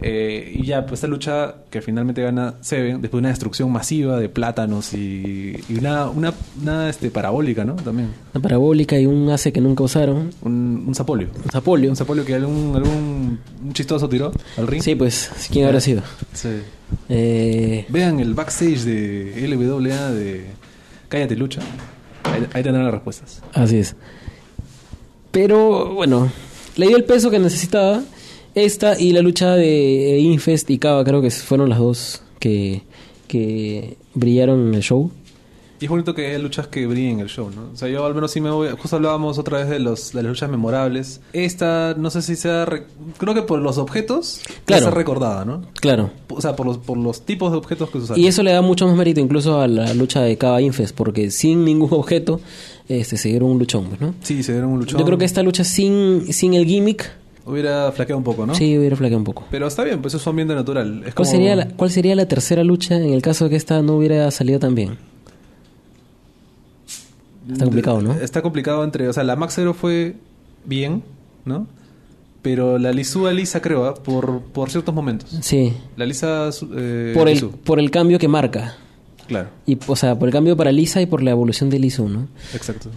eh, 0.00 0.52
y 0.56 0.64
ya, 0.64 0.86
pues 0.86 0.98
esta 0.98 1.08
lucha 1.08 1.56
que 1.68 1.82
finalmente 1.82 2.22
gana 2.22 2.54
Seven, 2.62 3.02
después 3.02 3.18
de 3.18 3.18
una 3.18 3.28
destrucción 3.28 3.70
masiva 3.70 4.18
de 4.18 4.30
plátanos 4.30 4.94
y, 4.94 5.60
y 5.68 5.78
una, 5.78 6.08
una, 6.08 6.32
una 6.60 6.88
este, 6.88 7.10
parabólica, 7.10 7.66
¿no? 7.66 7.74
También. 7.74 8.08
Una 8.34 8.42
parabólica 8.42 8.98
y 8.98 9.04
un 9.04 9.28
ace 9.28 9.52
que 9.52 9.60
nunca 9.60 9.84
usaron. 9.84 10.30
Un, 10.40 10.84
un 10.88 10.94
zapolio. 10.94 11.28
Un 11.44 11.50
zapolio. 11.50 11.90
Un 11.90 11.96
zapolio 11.96 12.24
que 12.24 12.34
algún, 12.34 12.72
algún 12.74 13.38
un 13.62 13.72
chistoso 13.74 14.08
tiró 14.08 14.32
al 14.56 14.66
ring. 14.66 14.82
Sí, 14.82 14.94
pues, 14.94 15.30
¿quién 15.50 15.66
habrá 15.66 15.80
sido? 15.80 16.02
Sí. 16.32 16.48
Eh, 17.10 17.84
Vean 17.90 18.20
el 18.20 18.32
backstage 18.32 18.84
de 18.84 19.46
LWA 19.48 20.10
de 20.12 20.46
Cállate 21.10 21.36
Lucha. 21.36 21.60
Ahí, 22.24 22.46
ahí 22.54 22.62
tendrán 22.62 22.84
las 22.84 22.94
respuestas. 22.94 23.42
así 23.52 23.78
es. 23.78 23.96
Pero 25.30 25.94
bueno, 25.94 26.30
le 26.76 26.88
dio 26.88 26.96
el 26.96 27.04
peso 27.04 27.30
que 27.30 27.38
necesitaba. 27.38 28.02
Esta 28.54 28.98
y 28.98 29.12
la 29.12 29.22
lucha 29.22 29.54
de 29.54 30.18
Infest 30.18 30.68
y 30.70 30.78
Cava 30.78 31.04
creo 31.04 31.22
que 31.22 31.30
fueron 31.30 31.68
las 31.68 31.78
dos 31.78 32.22
que, 32.40 32.82
que 33.28 33.96
brillaron 34.14 34.68
en 34.68 34.74
el 34.74 34.82
show. 34.82 35.10
Y 35.78 35.84
es 35.86 35.90
bonito 35.90 36.14
que 36.14 36.26
haya 36.26 36.38
luchas 36.38 36.66
que 36.66 36.86
brillen 36.86 37.12
en 37.12 37.20
el 37.20 37.28
show, 37.28 37.50
¿no? 37.54 37.70
O 37.72 37.76
sea, 37.76 37.88
yo 37.88 38.04
al 38.04 38.14
menos 38.14 38.32
sí 38.32 38.42
me 38.42 38.50
voy... 38.50 38.68
Justo 38.78 38.96
hablábamos 38.96 39.38
otra 39.38 39.60
vez 39.60 39.68
de, 39.70 39.78
los, 39.78 40.12
de 40.12 40.22
las 40.22 40.32
luchas 40.32 40.50
memorables. 40.50 41.22
Esta, 41.32 41.94
no 41.96 42.10
sé 42.10 42.20
si 42.20 42.36
sea... 42.36 42.66
re- 42.66 42.84
Creo 43.16 43.32
que 43.32 43.40
por 43.40 43.60
los 43.60 43.78
objetos... 43.78 44.42
Claro. 44.66 44.90
Recordada, 44.90 45.46
¿no? 45.46 45.62
Claro. 45.80 46.10
O 46.28 46.42
sea, 46.42 46.54
por 46.54 46.66
los, 46.66 46.76
por 46.76 46.98
los 46.98 47.22
tipos 47.22 47.50
de 47.50 47.56
objetos 47.56 47.88
que 47.88 48.00
se. 48.02 48.20
Y 48.20 48.26
eso 48.26 48.42
le 48.42 48.52
da 48.52 48.60
mucho 48.60 48.86
más 48.88 48.94
mérito 48.94 49.20
incluso 49.20 49.58
a 49.58 49.68
la 49.68 49.94
lucha 49.94 50.20
de 50.20 50.36
Cava 50.36 50.60
Infest, 50.60 50.94
porque 50.94 51.30
sin 51.30 51.64
ningún 51.64 51.88
objeto 51.94 52.42
este, 52.98 53.16
se 53.16 53.28
dieron 53.28 53.50
un 53.50 53.58
luchón, 53.58 53.86
pues, 53.86 54.00
¿no? 54.00 54.14
Sí, 54.22 54.42
se 54.42 54.52
dieron 54.52 54.70
un 54.70 54.80
luchón. 54.80 54.98
Yo 54.98 55.06
creo 55.06 55.16
que 55.18 55.24
esta 55.24 55.42
lucha 55.42 55.64
sin, 55.64 56.32
sin 56.32 56.54
el 56.54 56.66
gimmick, 56.66 57.18
Hubiera 57.46 57.90
flaqueado 57.90 58.18
un 58.18 58.24
poco, 58.24 58.46
¿no? 58.46 58.54
sí 58.54 58.76
hubiera 58.78 58.94
flaqueado 58.96 59.18
un 59.18 59.24
poco. 59.24 59.44
Pero 59.50 59.66
está 59.66 59.82
bien, 59.82 60.00
pues 60.02 60.12
es 60.14 60.20
su 60.22 60.28
ambiente 60.28 60.54
natural. 60.54 60.98
Es 61.06 61.14
¿Cuál, 61.14 61.26
como... 61.26 61.30
sería 61.30 61.56
la, 61.56 61.68
¿Cuál 61.68 61.90
sería 61.90 62.14
la 62.14 62.26
tercera 62.28 62.62
lucha 62.62 62.96
en 62.96 63.12
el 63.12 63.22
caso 63.22 63.44
de 63.44 63.50
que 63.50 63.56
esta 63.56 63.80
no 63.82 63.96
hubiera 63.96 64.30
salido 64.30 64.60
tan 64.60 64.74
bien? 64.74 64.98
Está 67.50 67.64
complicado, 67.64 68.02
¿no? 68.02 68.12
Está 68.14 68.42
complicado 68.42 68.84
entre... 68.84 69.08
O 69.08 69.12
sea, 69.12 69.24
la 69.24 69.34
Max 69.36 69.54
Zero 69.54 69.74
fue 69.74 70.16
bien, 70.64 71.02
¿no? 71.44 71.66
Pero 72.42 72.78
la 72.78 72.92
Lisúa 72.92 73.32
Lisa, 73.32 73.60
creo, 73.60 73.86
¿ah? 73.86 73.94
por, 73.94 74.42
por 74.42 74.70
ciertos 74.70 74.94
momentos. 74.94 75.36
Sí. 75.40 75.72
La 75.96 76.06
Lisa... 76.06 76.50
eh, 76.76 77.12
Por 77.14 77.28
el, 77.28 77.48
por 77.48 77.80
el 77.80 77.90
cambio 77.90 78.18
que 78.18 78.28
marca. 78.28 78.76
Claro, 79.30 79.48
Y, 79.64 79.78
o 79.86 79.94
sea, 79.96 80.18
por 80.18 80.28
el 80.28 80.32
cambio 80.32 80.56
para 80.56 80.72
Lisa 80.72 81.00
y 81.00 81.06
por 81.06 81.22
la 81.22 81.30
evolución 81.30 81.70
de 81.70 81.78
Lisu, 81.78 82.08
¿no? 82.08 82.26
exacto. 82.52 82.90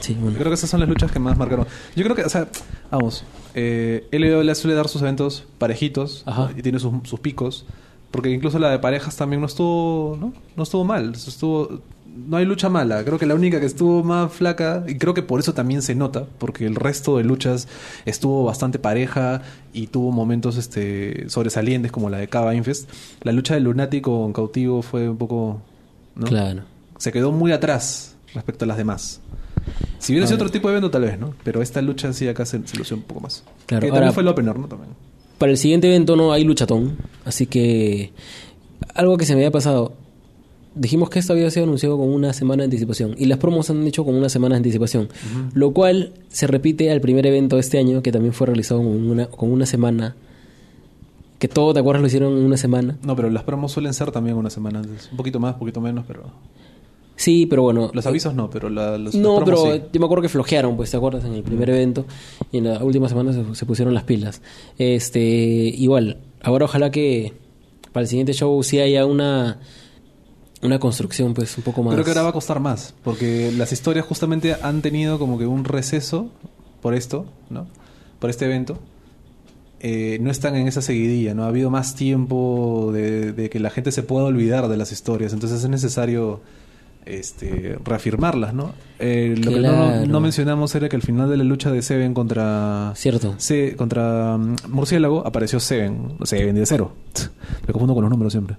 Sí, 0.00 0.14
Yo 0.14 0.20
bueno. 0.20 0.36
creo 0.38 0.48
que 0.50 0.54
esas 0.54 0.68
son 0.70 0.80
las 0.80 0.88
luchas 0.88 1.12
que 1.12 1.18
más 1.18 1.36
marcaron. 1.38 1.66
Yo 1.94 2.04
creo 2.04 2.16
que, 2.16 2.22
o 2.24 2.28
sea, 2.28 2.48
vamos, 2.90 3.24
eh, 3.54 4.06
LWA 4.12 4.54
suele 4.54 4.74
dar 4.74 4.88
sus 4.88 5.02
eventos 5.02 5.44
parejitos 5.58 6.24
y 6.56 6.62
tiene 6.62 6.78
sus, 6.78 6.92
sus 7.04 7.20
picos. 7.20 7.64
Porque 8.10 8.30
incluso 8.30 8.58
la 8.58 8.70
de 8.70 8.78
parejas 8.78 9.16
también 9.16 9.40
no 9.42 9.46
estuvo, 9.46 10.16
¿no? 10.18 10.32
No 10.56 10.62
estuvo 10.62 10.82
mal. 10.84 11.12
Estuvo, 11.14 11.80
no 12.26 12.36
hay 12.36 12.44
lucha 12.44 12.68
mala. 12.68 13.04
Creo 13.04 13.18
que 13.18 13.26
la 13.26 13.34
única 13.34 13.60
que 13.60 13.66
estuvo 13.66 14.02
más 14.02 14.32
flaca, 14.32 14.84
y 14.88 14.96
creo 14.96 15.14
que 15.14 15.22
por 15.22 15.40
eso 15.40 15.54
también 15.54 15.82
se 15.82 15.94
nota, 15.94 16.26
porque 16.38 16.66
el 16.66 16.74
resto 16.74 17.16
de 17.18 17.24
luchas 17.24 17.68
estuvo 18.04 18.44
bastante 18.44 18.78
pareja 18.78 19.42
y 19.72 19.86
tuvo 19.88 20.10
momentos 20.10 20.56
este 20.56 21.28
sobresalientes 21.28 21.92
como 21.92 22.10
la 22.10 22.18
de 22.18 22.28
Cava 22.28 22.54
Infest. 22.54 22.90
La 23.22 23.32
lucha 23.32 23.54
de 23.54 23.60
Lunático 23.60 24.22
con 24.22 24.32
Cautivo 24.32 24.82
fue 24.82 25.08
un 25.08 25.16
poco, 25.18 25.60
¿no? 26.16 26.26
Claro. 26.26 26.62
se 26.98 27.12
quedó 27.12 27.30
muy 27.32 27.52
atrás 27.52 28.16
respecto 28.34 28.64
a 28.64 28.68
las 28.68 28.76
demás. 28.76 29.20
Si 29.98 30.12
hubiera 30.12 30.26
sido 30.26 30.36
otro 30.36 30.50
tipo 30.50 30.68
de 30.68 30.74
evento, 30.74 30.90
tal 30.90 31.02
vez, 31.02 31.18
¿no? 31.18 31.34
Pero 31.44 31.60
esta 31.62 31.82
lucha 31.82 32.12
sí 32.12 32.26
acá 32.26 32.46
se, 32.46 32.66
se 32.66 32.76
lució 32.78 32.96
un 32.96 33.02
poco 33.02 33.20
más. 33.20 33.44
Claro, 33.66 33.82
que 33.82 33.86
ahora- 33.88 33.96
también 34.00 34.14
fue 34.14 34.22
el 34.22 34.28
opener, 34.28 34.58
¿no? 34.58 34.66
También. 34.66 34.90
Para 35.36 35.52
el 35.52 35.58
siguiente 35.58 35.86
evento 35.88 36.16
no 36.16 36.32
hay 36.32 36.42
luchatón, 36.44 36.96
así 37.24 37.46
que 37.46 38.12
algo 38.94 39.16
que 39.16 39.24
se 39.26 39.34
me 39.34 39.40
había 39.40 39.50
pasado. 39.52 39.92
Dijimos 40.74 41.10
que 41.10 41.18
esto 41.18 41.32
había 41.32 41.50
sido 41.50 41.64
anunciado 41.64 41.96
con 41.96 42.08
una 42.08 42.32
semana 42.32 42.62
de 42.62 42.66
anticipación 42.66 43.14
y 43.18 43.24
las 43.24 43.38
promos 43.38 43.68
han 43.70 43.86
hecho 43.86 44.04
con 44.04 44.14
una 44.14 44.28
semana 44.28 44.54
de 44.54 44.58
anticipación, 44.58 45.08
lo 45.54 45.72
cual 45.72 46.12
se 46.28 46.46
repite 46.46 46.90
al 46.90 47.00
primer 47.00 47.26
evento 47.26 47.56
de 47.56 47.60
este 47.60 47.78
año 47.78 48.02
que 48.02 48.12
también 48.12 48.32
fue 48.32 48.46
realizado 48.46 48.80
con 48.80 49.10
una, 49.10 49.26
con 49.26 49.50
una 49.50 49.66
semana. 49.66 50.14
Que 51.38 51.48
todo, 51.48 51.72
¿te 51.72 51.80
acuerdas? 51.80 52.02
Lo 52.02 52.08
hicieron 52.08 52.36
en 52.36 52.44
una 52.44 52.56
semana. 52.56 52.98
No, 53.02 53.14
pero 53.14 53.30
las 53.30 53.44
promos 53.44 53.70
suelen 53.72 53.94
ser 53.94 54.10
también 54.10 54.36
una 54.36 54.50
semana 54.50 54.80
antes. 54.80 55.08
Un 55.10 55.16
poquito 55.16 55.38
más, 55.38 55.54
un 55.54 55.60
poquito 55.60 55.80
menos, 55.80 56.04
pero... 56.06 56.24
Sí, 57.14 57.46
pero 57.46 57.62
bueno. 57.62 57.90
Los 57.92 58.06
avisos 58.06 58.34
no, 58.34 58.48
pero 58.50 58.68
la, 58.70 58.96
los, 58.98 59.14
No, 59.14 59.36
promos 59.42 59.44
pero 59.44 59.74
sí. 59.74 59.82
yo 59.92 60.00
me 60.00 60.06
acuerdo 60.06 60.22
que 60.22 60.28
flojearon, 60.28 60.76
pues, 60.76 60.90
¿te 60.90 60.96
acuerdas? 60.96 61.24
En 61.24 61.34
el 61.34 61.42
primer 61.42 61.70
evento 61.70 62.06
y 62.52 62.58
en 62.58 62.64
la 62.72 62.84
última 62.84 63.08
semana 63.08 63.32
se, 63.32 63.54
se 63.54 63.66
pusieron 63.66 63.94
las 63.94 64.04
pilas. 64.04 64.40
Este, 64.78 65.20
igual, 65.20 66.18
ahora 66.42 66.66
ojalá 66.66 66.90
que 66.90 67.32
para 67.92 68.02
el 68.02 68.08
siguiente 68.08 68.32
show 68.34 68.62
sí 68.62 68.78
haya 68.78 69.04
una 69.06 69.58
una 70.62 70.78
construcción, 70.78 71.34
pues, 71.34 71.56
un 71.56 71.64
poco 71.64 71.82
más. 71.82 71.94
Creo 71.94 72.04
que 72.04 72.10
ahora 72.10 72.22
va 72.22 72.30
a 72.30 72.32
costar 72.32 72.60
más, 72.60 72.94
porque 73.04 73.52
las 73.52 73.72
historias 73.72 74.04
justamente 74.06 74.56
han 74.60 74.82
tenido 74.82 75.18
como 75.18 75.38
que 75.38 75.46
un 75.46 75.64
receso 75.64 76.30
por 76.80 76.94
esto, 76.94 77.26
¿no? 77.50 77.66
Por 78.18 78.30
este 78.30 78.46
evento. 78.46 78.78
Eh, 79.80 80.18
no 80.20 80.30
están 80.30 80.56
en 80.56 80.66
esa 80.66 80.82
seguidilla, 80.82 81.34
¿no? 81.34 81.44
Ha 81.44 81.48
habido 81.48 81.70
más 81.70 81.94
tiempo 81.94 82.90
de, 82.92 83.32
de 83.32 83.48
que 83.48 83.60
la 83.60 83.70
gente 83.70 83.92
se 83.92 84.02
pueda 84.02 84.24
olvidar 84.24 84.68
de 84.68 84.76
las 84.76 84.90
historias, 84.90 85.32
entonces 85.32 85.62
es 85.62 85.70
necesario 85.70 86.40
este, 87.08 87.78
reafirmarlas, 87.84 88.52
¿no? 88.54 88.72
Eh, 88.98 89.34
lo 89.42 89.50
que 89.52 90.06
no, 90.08 90.20
mencionamos 90.20 90.74
era 90.74 90.88
que 90.88 90.96
al 90.96 91.02
final 91.02 91.28
de 91.30 91.36
la 91.36 91.44
lucha 91.44 91.70
de 91.70 91.82
Seven 91.82 92.14
contra... 92.14 92.92
Cierto. 92.96 93.34
Se, 93.38 93.74
contra 93.76 94.36
mm, 94.36 94.56
Murciélago 94.68 95.26
apareció 95.26 95.58
Seven, 95.60 96.14
Seven 96.24 96.54
de 96.54 96.66
cero. 96.66 96.92
Me 97.66 97.72
confundo 97.72 97.94
con 97.94 98.02
los 98.02 98.10
números 98.10 98.32
siempre. 98.32 98.56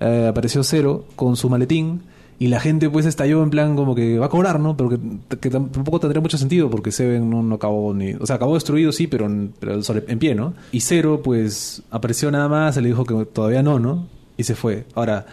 Eh, 0.00 0.26
apareció 0.28 0.62
Cero 0.64 1.04
con 1.16 1.36
su 1.36 1.48
maletín 1.48 2.02
y 2.38 2.48
la 2.48 2.58
gente 2.58 2.90
pues 2.90 3.06
estalló 3.06 3.42
en 3.42 3.50
plan 3.50 3.76
como 3.76 3.94
que 3.94 4.18
va 4.18 4.26
a 4.26 4.30
cobrar, 4.30 4.58
¿no? 4.58 4.76
Pero 4.76 4.88
que, 4.88 4.98
que 5.38 5.50
tampoco 5.50 6.00
tendría 6.00 6.20
mucho 6.20 6.38
sentido 6.38 6.68
porque 6.70 6.90
Seven 6.90 7.28
no, 7.30 7.42
no 7.42 7.54
acabó 7.54 7.94
ni... 7.94 8.14
O 8.14 8.26
sea, 8.26 8.36
acabó 8.36 8.54
destruido 8.54 8.90
sí, 8.90 9.06
pero, 9.06 9.26
en- 9.26 9.52
pero 9.60 9.78
en 10.08 10.18
pie, 10.18 10.34
¿no? 10.34 10.54
Y 10.72 10.80
Cero 10.80 11.20
pues 11.22 11.82
apareció 11.90 12.30
nada 12.32 12.48
más, 12.48 12.74
se 12.74 12.80
le 12.80 12.88
dijo 12.88 13.04
que 13.04 13.26
todavía 13.26 13.62
no, 13.62 13.78
¿no? 13.78 14.06
Y 14.36 14.44
se 14.44 14.54
fue. 14.56 14.86
Ahora, 14.94 15.26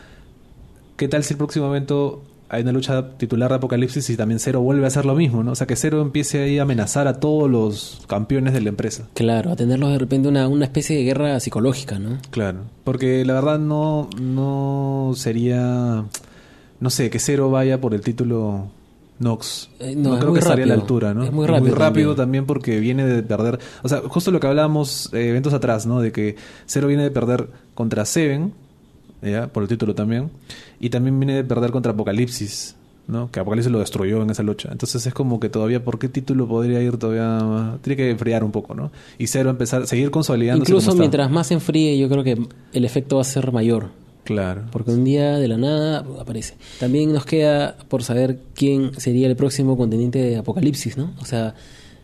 ¿qué 0.97 1.07
tal 1.07 1.23
si 1.23 1.33
el 1.33 1.37
próximo 1.37 1.67
evento 1.67 2.21
hay 2.49 2.63
una 2.63 2.71
lucha 2.71 3.09
titular 3.17 3.49
de 3.49 3.55
Apocalipsis 3.57 4.09
y 4.09 4.17
también 4.17 4.39
Cero 4.39 4.61
vuelve 4.61 4.83
a 4.85 4.87
hacer 4.87 5.05
lo 5.05 5.15
mismo, 5.15 5.43
¿no? 5.43 5.51
O 5.51 5.55
sea, 5.55 5.67
que 5.67 5.75
Cero 5.75 6.01
empiece 6.01 6.41
ahí 6.41 6.57
a 6.57 6.63
amenazar 6.63 7.07
a 7.07 7.19
todos 7.19 7.49
los 7.49 8.01
campeones 8.07 8.53
de 8.53 8.61
la 8.61 8.69
empresa. 8.69 9.07
Claro, 9.13 9.51
a 9.51 9.55
tenerlos 9.55 9.91
de 9.91 9.99
repente 9.99 10.27
una, 10.27 10.47
una 10.47 10.65
especie 10.65 10.97
de 10.97 11.03
guerra 11.03 11.39
psicológica, 11.39 11.99
¿no? 11.99 12.17
Claro. 12.31 12.61
Porque 12.83 13.23
la 13.23 13.33
verdad 13.33 13.59
no, 13.59 14.09
no 14.19 15.13
sería... 15.15 16.03
No 16.79 16.89
sé, 16.89 17.09
que 17.09 17.19
Cero 17.19 17.51
vaya 17.51 17.79
por 17.81 17.93
el 17.93 18.01
título 18.01 18.67
Nox. 19.19 19.69
Eh, 19.79 19.95
no, 19.95 20.17
creo 20.17 20.29
muy 20.31 20.39
que 20.39 20.39
estaría 20.39 20.63
a 20.63 20.67
la 20.67 20.73
rápido. 20.75 20.81
altura, 20.81 21.13
¿no? 21.13 21.23
Es 21.25 21.31
muy 21.31 21.45
rápido 21.45 21.75
rápido 21.75 22.15
también. 22.15 22.15
también 22.15 22.45
porque 22.45 22.79
viene 22.79 23.05
de 23.05 23.21
perder... 23.21 23.59
O 23.83 23.89
sea, 23.89 23.99
justo 24.07 24.31
lo 24.31 24.39
que 24.39 24.47
hablábamos 24.47 25.09
eh, 25.13 25.29
eventos 25.29 25.53
atrás, 25.53 25.85
¿no? 25.85 25.99
De 25.99 26.11
que 26.11 26.35
Cero 26.65 26.87
viene 26.87 27.03
de 27.03 27.11
perder 27.11 27.49
contra 27.75 28.05
Seven, 28.05 28.53
¿ya? 29.21 29.47
Por 29.47 29.63
el 29.63 29.69
título 29.69 29.95
también. 29.95 30.29
Y 30.79 30.89
también 30.89 31.19
viene 31.19 31.35
de 31.35 31.43
perder 31.43 31.71
contra 31.71 31.91
Apocalipsis, 31.91 32.75
¿no? 33.07 33.31
Que 33.31 33.39
Apocalipsis 33.39 33.71
lo 33.71 33.79
destruyó 33.79 34.21
en 34.21 34.29
esa 34.29 34.43
lucha. 34.43 34.69
Entonces 34.71 35.05
es 35.05 35.13
como 35.13 35.39
que 35.39 35.49
todavía, 35.49 35.83
¿por 35.83 35.99
qué 35.99 36.09
título 36.09 36.47
podría 36.47 36.81
ir 36.81 36.97
todavía? 36.97 37.43
más? 37.45 37.81
Tiene 37.81 37.97
que 37.97 38.09
enfriar 38.09 38.43
un 38.43 38.51
poco, 38.51 38.73
¿no? 38.75 38.91
Y 39.17 39.27
Cero 39.27 39.49
empezar, 39.49 39.87
seguir 39.87 40.11
consolidándose 40.11 40.71
Incluso 40.71 40.87
como 40.91 40.95
está. 40.95 41.01
mientras 41.01 41.31
más 41.31 41.47
se 41.47 41.55
enfríe, 41.55 41.97
yo 41.97 42.09
creo 42.09 42.23
que 42.23 42.37
el 42.73 42.85
efecto 42.85 43.15
va 43.17 43.21
a 43.21 43.25
ser 43.25 43.51
mayor. 43.51 43.87
Claro. 44.25 44.65
Porque 44.71 44.91
un 44.91 45.03
día 45.03 45.39
de 45.39 45.47
la 45.47 45.57
nada 45.57 46.05
aparece. 46.19 46.55
También 46.79 47.11
nos 47.11 47.25
queda 47.25 47.77
por 47.87 48.03
saber 48.03 48.39
quién 48.53 48.91
sería 48.99 49.27
el 49.27 49.35
próximo 49.35 49.75
contendiente 49.75 50.19
de 50.19 50.37
Apocalipsis, 50.37 50.97
¿no? 50.97 51.13
O 51.19 51.25
sea, 51.25 51.55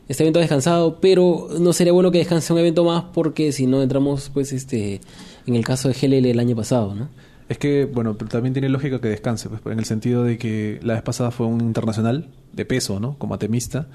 este 0.07 0.23
evento 0.23 0.39
ha 0.39 0.41
descansado, 0.41 0.99
pero 0.99 1.49
no 1.59 1.71
sería 1.71 1.93
bueno 1.93 2.09
que 2.09 2.17
descanse 2.17 2.51
un 2.51 2.57
evento 2.57 2.83
más 2.83 3.03
porque 3.13 3.51
si 3.51 3.67
no 3.67 3.83
entramos, 3.83 4.31
pues, 4.33 4.53
este, 4.53 5.01
en 5.47 5.55
el 5.55 5.63
caso 5.63 5.89
de 5.89 5.93
GLL 5.93 6.25
el 6.25 6.39
año 6.39 6.55
pasado, 6.55 6.95
¿no? 6.95 7.09
Es 7.47 7.59
que, 7.59 7.85
bueno, 7.85 8.15
pero 8.17 8.29
también 8.29 8.53
tiene 8.53 8.69
lógica 8.69 8.99
que 8.99 9.07
descanse, 9.07 9.49
pues, 9.49 9.61
en 9.65 9.77
el 9.77 9.85
sentido 9.85 10.23
de 10.23 10.37
que 10.37 10.79
la 10.81 10.93
vez 10.93 11.03
pasada 11.03 11.29
fue 11.29 11.45
un 11.45 11.61
internacional 11.61 12.27
de 12.53 12.65
peso, 12.65 12.99
¿no? 12.99 13.17
Como 13.19 13.35
atemista. 13.35 13.87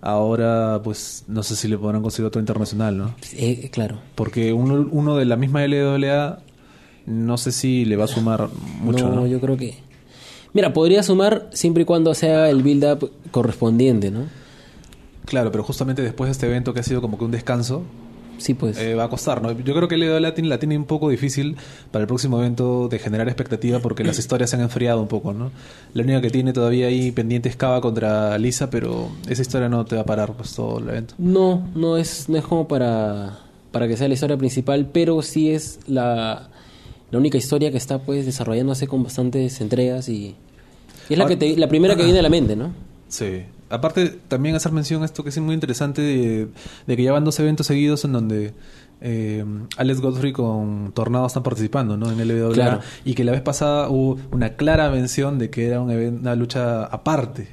Ahora, 0.00 0.80
pues, 0.82 1.24
no 1.28 1.42
sé 1.44 1.54
si 1.54 1.68
le 1.68 1.78
podrán 1.78 2.02
conseguir 2.02 2.26
otro 2.26 2.40
internacional, 2.40 2.98
¿no? 2.98 3.14
Eh, 3.34 3.70
claro. 3.72 3.98
Porque 4.16 4.52
uno, 4.52 4.88
uno 4.90 5.16
de 5.16 5.24
la 5.24 5.36
misma 5.36 5.64
LWA, 5.64 6.40
no 7.06 7.38
sé 7.38 7.52
si 7.52 7.84
le 7.84 7.96
va 7.96 8.04
a 8.04 8.08
sumar 8.08 8.48
mucho, 8.80 9.08
¿no? 9.08 9.26
yo 9.26 9.40
creo 9.40 9.56
que... 9.56 9.78
Mira, 10.52 10.72
podría 10.72 11.02
sumar 11.02 11.48
siempre 11.52 11.84
y 11.84 11.86
cuando 11.86 12.14
se 12.14 12.32
haga 12.32 12.50
el 12.50 12.62
build-up 12.62 13.12
correspondiente, 13.30 14.10
¿no? 14.10 14.24
Claro, 15.26 15.52
pero 15.52 15.62
justamente 15.62 16.02
después 16.02 16.28
de 16.28 16.32
este 16.32 16.46
evento 16.46 16.72
que 16.72 16.80
ha 16.80 16.82
sido 16.82 17.00
como 17.00 17.18
que 17.18 17.24
un 17.24 17.30
descanso, 17.30 17.82
Sí, 18.38 18.54
pues. 18.54 18.78
eh, 18.78 18.94
va 18.94 19.04
a 19.04 19.08
costar, 19.08 19.40
¿no? 19.42 19.52
Yo 19.52 19.74
creo 19.74 19.88
que 19.88 19.96
LWA 19.96 20.34
tiene- 20.34 20.48
la 20.48 20.58
tiene 20.58 20.76
un 20.76 20.84
poco 20.84 21.08
difícil 21.08 21.56
para 21.90 22.02
el 22.02 22.06
próximo 22.06 22.38
evento 22.40 22.88
de 22.88 22.98
generar 22.98 23.28
expectativa 23.28 23.78
porque 23.80 24.04
las 24.04 24.18
historias 24.20 24.50
se 24.50 24.56
han 24.56 24.62
enfriado 24.62 25.00
un 25.00 25.08
poco, 25.08 25.32
¿no? 25.32 25.50
La 25.94 26.02
única 26.02 26.20
que 26.20 26.30
tiene 26.30 26.52
todavía 26.52 26.86
ahí 26.88 27.10
pendiente 27.12 27.48
es 27.48 27.56
Cava 27.56 27.80
contra 27.80 28.36
Lisa, 28.38 28.68
pero 28.70 29.08
esa 29.28 29.42
historia 29.42 29.68
no 29.68 29.84
te 29.84 29.96
va 29.96 30.02
a 30.02 30.06
parar 30.06 30.32
pues 30.34 30.54
todo 30.54 30.78
el 30.78 30.88
evento. 30.88 31.14
No, 31.18 31.66
no 31.74 31.96
es, 31.96 32.28
no 32.28 32.36
es 32.38 32.44
como 32.44 32.68
para, 32.68 33.38
para 33.72 33.88
que 33.88 33.96
sea 33.96 34.08
la 34.08 34.14
historia 34.14 34.36
principal, 34.36 34.88
pero 34.92 35.22
sí 35.22 35.50
es 35.50 35.80
la, 35.86 36.48
la 37.10 37.18
única 37.18 37.38
historia 37.38 37.70
que 37.70 37.76
está 37.78 37.98
pues 37.98 38.26
desarrollándose 38.26 38.86
con 38.86 39.02
bastantes 39.02 39.60
entregas 39.60 40.08
y, 40.08 40.34
y 41.08 41.12
es 41.12 41.18
la, 41.18 41.24
Ah. 41.24 41.28
que 41.28 41.36
te- 41.36 41.56
la 41.56 41.68
primera 41.68 41.96
que 41.96 42.02
viene 42.04 42.18
a 42.18 42.22
la 42.22 42.28
mente, 42.30 42.54
¿no? 42.56 42.72
Sí. 43.08 43.44
Aparte, 43.68 44.18
también 44.28 44.54
hacer 44.54 44.72
mención 44.72 45.02
a 45.02 45.06
esto 45.06 45.22
que 45.24 45.30
es 45.30 45.38
muy 45.38 45.54
interesante 45.54 46.00
de, 46.02 46.48
de 46.86 46.96
que 46.96 47.02
ya 47.02 47.12
van 47.12 47.24
dos 47.24 47.38
eventos 47.40 47.66
seguidos 47.66 48.04
en 48.04 48.12
donde 48.12 48.54
eh, 49.00 49.44
Alex 49.76 50.00
Godfrey 50.00 50.32
con 50.32 50.92
Tornado 50.94 51.26
están 51.26 51.42
participando, 51.42 51.96
¿no? 51.96 52.10
En 52.10 52.18
LWA. 52.28 52.52
Claro. 52.54 52.80
Y 53.04 53.14
que 53.14 53.24
la 53.24 53.32
vez 53.32 53.40
pasada 53.42 53.88
hubo 53.88 54.18
una 54.30 54.50
clara 54.54 54.88
mención 54.90 55.38
de 55.38 55.50
que 55.50 55.66
era 55.66 55.80
un 55.80 55.90
una 55.90 56.34
lucha 56.36 56.84
aparte. 56.84 57.48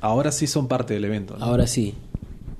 Ahora 0.00 0.30
sí 0.30 0.46
son 0.46 0.68
parte 0.68 0.94
del 0.94 1.04
evento. 1.06 1.36
¿no? 1.38 1.44
Ahora 1.44 1.66
sí. 1.66 1.94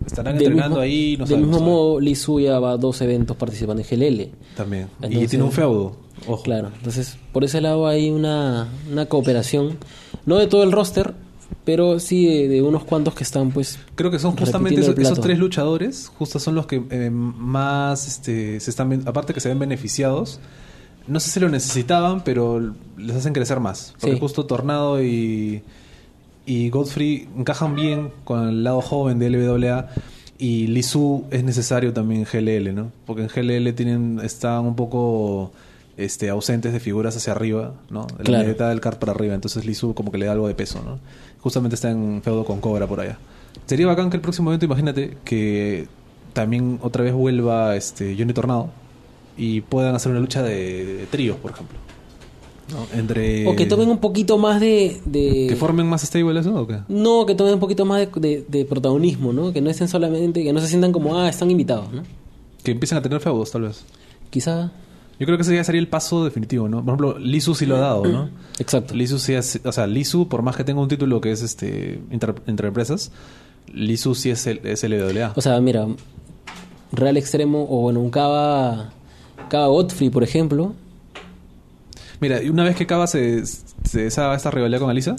Estarán 0.04 0.34
Del 0.38 0.46
entrenando 0.48 0.76
mismo- 0.76 0.82
ahí, 0.82 1.16
no 1.18 1.24
Del 1.26 1.36
sabemos 1.36 1.50
mismo 1.60 1.66
modo, 1.66 2.00
Lee 2.00 2.14
Suya 2.14 2.58
va 2.60 2.72
a 2.72 2.76
dos 2.76 3.00
eventos 3.02 3.36
participando 3.36 3.82
en 3.82 3.88
GLL. 3.88 4.30
También. 4.56 4.88
y 5.02 5.26
tiene 5.26 5.44
un 5.44 5.52
feudo. 5.52 5.96
Ojo. 6.26 6.42
Claro, 6.42 6.70
entonces 6.76 7.18
por 7.32 7.44
ese 7.44 7.60
lado 7.60 7.86
hay 7.86 8.10
una, 8.10 8.68
una 8.90 9.06
cooperación, 9.06 9.76
no 10.24 10.36
de 10.36 10.46
todo 10.46 10.62
el 10.62 10.72
roster, 10.72 11.14
pero 11.66 12.00
sí 12.00 12.24
de, 12.26 12.48
de 12.48 12.62
unos 12.62 12.84
cuantos 12.84 13.12
que 13.14 13.24
están 13.24 13.50
pues... 13.50 13.78
Creo 13.96 14.10
que 14.10 14.18
son 14.18 14.34
justamente 14.36 14.80
esos, 14.80 15.20
tres 15.20 15.38
luchadores, 15.38 16.10
justo 16.16 16.38
son 16.38 16.54
los 16.54 16.66
que 16.66 16.82
eh, 16.90 17.10
más 17.10 18.06
este, 18.06 18.58
se 18.60 18.70
están, 18.70 19.02
aparte 19.04 19.34
que 19.34 19.40
se 19.40 19.48
ven 19.50 19.58
beneficiados. 19.58 20.40
No 21.08 21.20
sé 21.20 21.30
si 21.30 21.40
lo 21.40 21.48
necesitaban, 21.48 22.22
pero 22.24 22.72
les 22.96 23.14
hacen 23.16 23.32
crecer 23.34 23.60
más. 23.60 23.92
Porque 24.00 24.14
Sí. 24.16 24.20
justo 24.20 24.46
Tornado 24.46 25.02
y, 25.02 25.62
y 26.46 26.70
Godfrey 26.70 27.28
encajan 27.36 27.74
bien 27.74 28.10
con 28.24 28.48
el 28.48 28.64
lado 28.64 28.80
joven 28.80 29.18
de 29.18 29.28
LWA. 29.30 29.88
Y 30.38 30.66
Lisu 30.68 31.24
es 31.30 31.42
necesario 31.44 31.92
también 31.92 32.26
en 32.30 32.44
GLL, 32.44 32.74
¿no? 32.74 32.92
Porque 33.06 33.22
en 33.22 33.28
GLL 33.28 33.72
tienen, 33.74 34.20
están 34.22 34.66
un 34.66 34.76
poco 34.76 35.50
este, 35.96 36.28
ausentes 36.28 36.72
de 36.74 36.78
figuras 36.80 37.16
hacia 37.16 37.32
arriba, 37.32 37.72
¿no? 37.88 38.06
De 38.06 38.18
la 38.30 38.44
Claro. 38.44 38.68
del 38.68 38.80
card 38.80 38.98
para 38.98 39.12
arriba. 39.12 39.34
Entonces 39.34 39.64
Lisu 39.64 39.94
como 39.94 40.12
que 40.12 40.18
le 40.18 40.26
da 40.26 40.32
algo 40.32 40.46
de 40.46 40.54
peso, 40.54 40.82
¿no? 40.84 40.98
Justamente 41.46 41.76
está 41.76 41.92
en 41.92 42.22
feudo 42.24 42.44
con 42.44 42.60
Cobra 42.60 42.88
por 42.88 42.98
allá. 42.98 43.18
Sería 43.66 43.86
bacán 43.86 44.10
que 44.10 44.16
el 44.16 44.20
próximo 44.20 44.50
evento, 44.50 44.66
imagínate, 44.66 45.16
que 45.24 45.86
también 46.32 46.80
otra 46.82 47.04
vez 47.04 47.12
vuelva 47.14 47.76
este 47.76 48.16
Johnny 48.18 48.32
Tornado 48.32 48.70
y 49.38 49.60
puedan 49.60 49.94
hacer 49.94 50.10
una 50.10 50.20
lucha 50.20 50.42
de, 50.42 50.84
de 50.84 51.06
tríos, 51.06 51.36
por 51.36 51.52
ejemplo. 51.52 51.78
¿no? 52.72 52.98
Entre... 52.98 53.46
O 53.46 53.54
que 53.54 53.64
tomen 53.66 53.88
un 53.88 53.98
poquito 53.98 54.38
más 54.38 54.58
de... 54.60 55.00
de- 55.04 55.46
¿Que 55.48 55.54
formen 55.54 55.86
más 55.86 56.02
stable 56.02 56.40
eso 56.40 56.52
o 56.62 56.66
qué? 56.66 56.78
No, 56.88 57.24
que 57.26 57.36
tomen 57.36 57.54
un 57.54 57.60
poquito 57.60 57.84
más 57.84 58.00
de, 58.00 58.06
de- 58.20 58.44
de 58.48 58.64
protagonismo, 58.64 59.32
¿no? 59.32 59.52
Que 59.52 59.60
no 59.60 59.70
estén 59.70 59.86
solamente, 59.86 60.42
que 60.42 60.52
no 60.52 60.58
se 60.60 60.66
sientan 60.66 60.90
como, 60.90 61.16
ah, 61.16 61.28
están 61.28 61.48
invitados, 61.48 61.92
¿no? 61.92 62.02
Que 62.64 62.72
empiecen 62.72 62.98
a 62.98 63.02
tener 63.02 63.20
feudos, 63.20 63.52
tal 63.52 63.62
vez. 63.62 63.84
Quizá... 64.30 64.72
Yo 65.18 65.24
creo 65.26 65.38
que 65.38 65.42
ese 65.42 65.54
ya 65.54 65.64
sería 65.64 65.80
el 65.80 65.88
paso 65.88 66.24
definitivo, 66.24 66.68
¿no? 66.68 66.78
Por 66.84 66.88
ejemplo, 66.94 67.18
Lisu 67.18 67.54
sí 67.54 67.64
lo 67.66 67.76
ha 67.76 67.80
dado, 67.80 68.04
¿no? 68.06 68.28
Exacto. 68.58 68.94
Lisu 68.94 69.18
sí 69.18 69.32
es, 69.34 69.60
o 69.64 69.72
sea, 69.72 69.86
Lisu, 69.86 70.28
por 70.28 70.42
más 70.42 70.56
que 70.56 70.64
tenga 70.64 70.80
un 70.80 70.88
título 70.88 71.20
que 71.20 71.32
es 71.32 71.42
este 71.42 72.00
inter- 72.10 72.34
entre 72.46 72.68
empresas, 72.68 73.10
Lisu 73.72 74.14
sí 74.14 74.30
es 74.30 74.46
el, 74.46 74.58
es 74.64 74.84
el 74.84 74.92
LWA. 74.92 75.32
O 75.34 75.40
sea, 75.40 75.58
mira, 75.60 75.86
Real 76.92 77.16
Extremo, 77.16 77.66
o 77.68 77.80
bueno, 77.82 78.00
un 78.00 78.10
Cava, 78.10 78.90
Cava 79.48 79.66
Godfrey, 79.68 80.10
por 80.10 80.22
ejemplo, 80.22 80.74
Mira, 82.18 82.42
y 82.42 82.48
una 82.48 82.64
vez 82.64 82.76
que 82.76 82.86
Cava 82.86 83.06
se, 83.06 83.44
se 83.44 84.00
deshaga 84.04 84.34
esta 84.34 84.50
rivalidad 84.50 84.80
con 84.80 84.88
Alisa, 84.88 85.16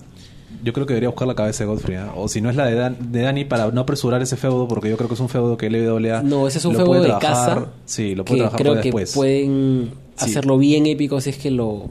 yo 0.64 0.74
creo 0.74 0.86
que 0.86 0.94
debería 0.94 1.10
buscar 1.10 1.28
la 1.28 1.36
cabeza 1.36 1.64
de 1.64 1.70
Godfrey. 1.70 1.98
¿ah? 1.98 2.14
O 2.16 2.28
si 2.28 2.42
no 2.42 2.50
es 2.50 2.56
la 2.56 2.66
de, 2.66 2.76
Dan- 2.76 2.98
de 3.12 3.22
Dani, 3.22 3.46
para 3.46 3.70
no 3.72 3.82
apresurar 3.82 4.22
ese 4.22 4.38
feudo, 4.38 4.68
porque 4.68 4.90
yo 4.90 4.98
creo 4.98 5.08
que 5.08 5.16
es 5.16 5.20
un 5.20 5.30
feudo 5.30 5.58
que 5.58 5.70
LWA. 5.70 6.22
No, 6.24 6.48
ese 6.48 6.58
es 6.60 6.66
un 6.66 6.76
feudo 6.76 6.94
de 6.94 7.02
trabajar- 7.08 7.32
casa. 7.56 7.66
Sí, 7.86 8.16
lo 8.16 8.26
puede 8.26 8.38
que 8.40 8.42
trabajar 8.44 8.62
creo 8.62 8.74
que 8.76 8.82
después. 8.84 9.14
pueden 9.14 9.92
Sí. 10.16 10.26
hacerlo 10.32 10.58
bien 10.58 10.86
épico 10.88 11.20
si 11.22 11.30
es 11.32 11.38
que 11.38 11.52
lo. 11.52 11.90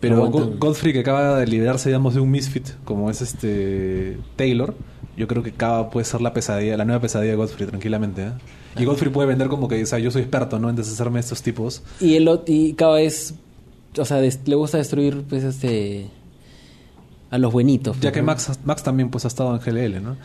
Pero 0.00 0.16
lo. 0.16 0.30
Godfrey, 0.30 0.92
que 0.92 1.00
acaba 1.00 1.38
de 1.38 1.46
liberarse, 1.46 1.88
digamos, 1.88 2.14
de 2.14 2.20
un 2.20 2.30
misfit, 2.30 2.66
como 2.84 3.10
es 3.10 3.20
este 3.20 4.16
Taylor, 4.36 4.74
yo 5.16 5.26
creo 5.26 5.42
que 5.42 5.52
Cava 5.52 5.90
puede 5.90 6.04
ser 6.04 6.20
la 6.20 6.32
pesadilla, 6.32 6.76
la 6.76 6.84
nueva 6.84 7.00
pesadilla 7.00 7.32
de 7.32 7.36
Godfrey, 7.36 7.68
tranquilamente. 7.68 8.22
¿eh? 8.22 8.30
Y 8.78 8.84
Godfrey 8.84 9.10
puede 9.12 9.26
vender 9.28 9.48
como 9.48 9.66
que, 9.66 9.82
o 9.82 9.86
sea, 9.86 9.98
yo 9.98 10.10
soy 10.12 10.22
experto, 10.22 10.58
¿no? 10.60 10.70
En 10.70 10.76
deshacerme 10.76 11.14
de 11.14 11.20
estos 11.20 11.42
tipos. 11.42 11.82
Y 12.00 12.14
el 12.14 12.28
y 12.46 12.74
cada 12.74 12.94
vez. 12.96 13.34
O 13.98 14.04
sea, 14.04 14.18
des- 14.18 14.40
le 14.46 14.54
gusta 14.54 14.78
destruir, 14.78 15.24
pues, 15.28 15.42
este. 15.42 16.06
A 17.30 17.38
los 17.38 17.52
buenitos. 17.52 17.96
Ya 17.96 18.02
pues, 18.02 18.12
que. 18.14 18.22
Max, 18.22 18.58
Max 18.64 18.82
también 18.82 19.10
pues 19.10 19.24
ha 19.24 19.28
estado 19.28 19.54
en 19.54 19.60
GLL, 19.60 20.02
¿no? 20.02 20.16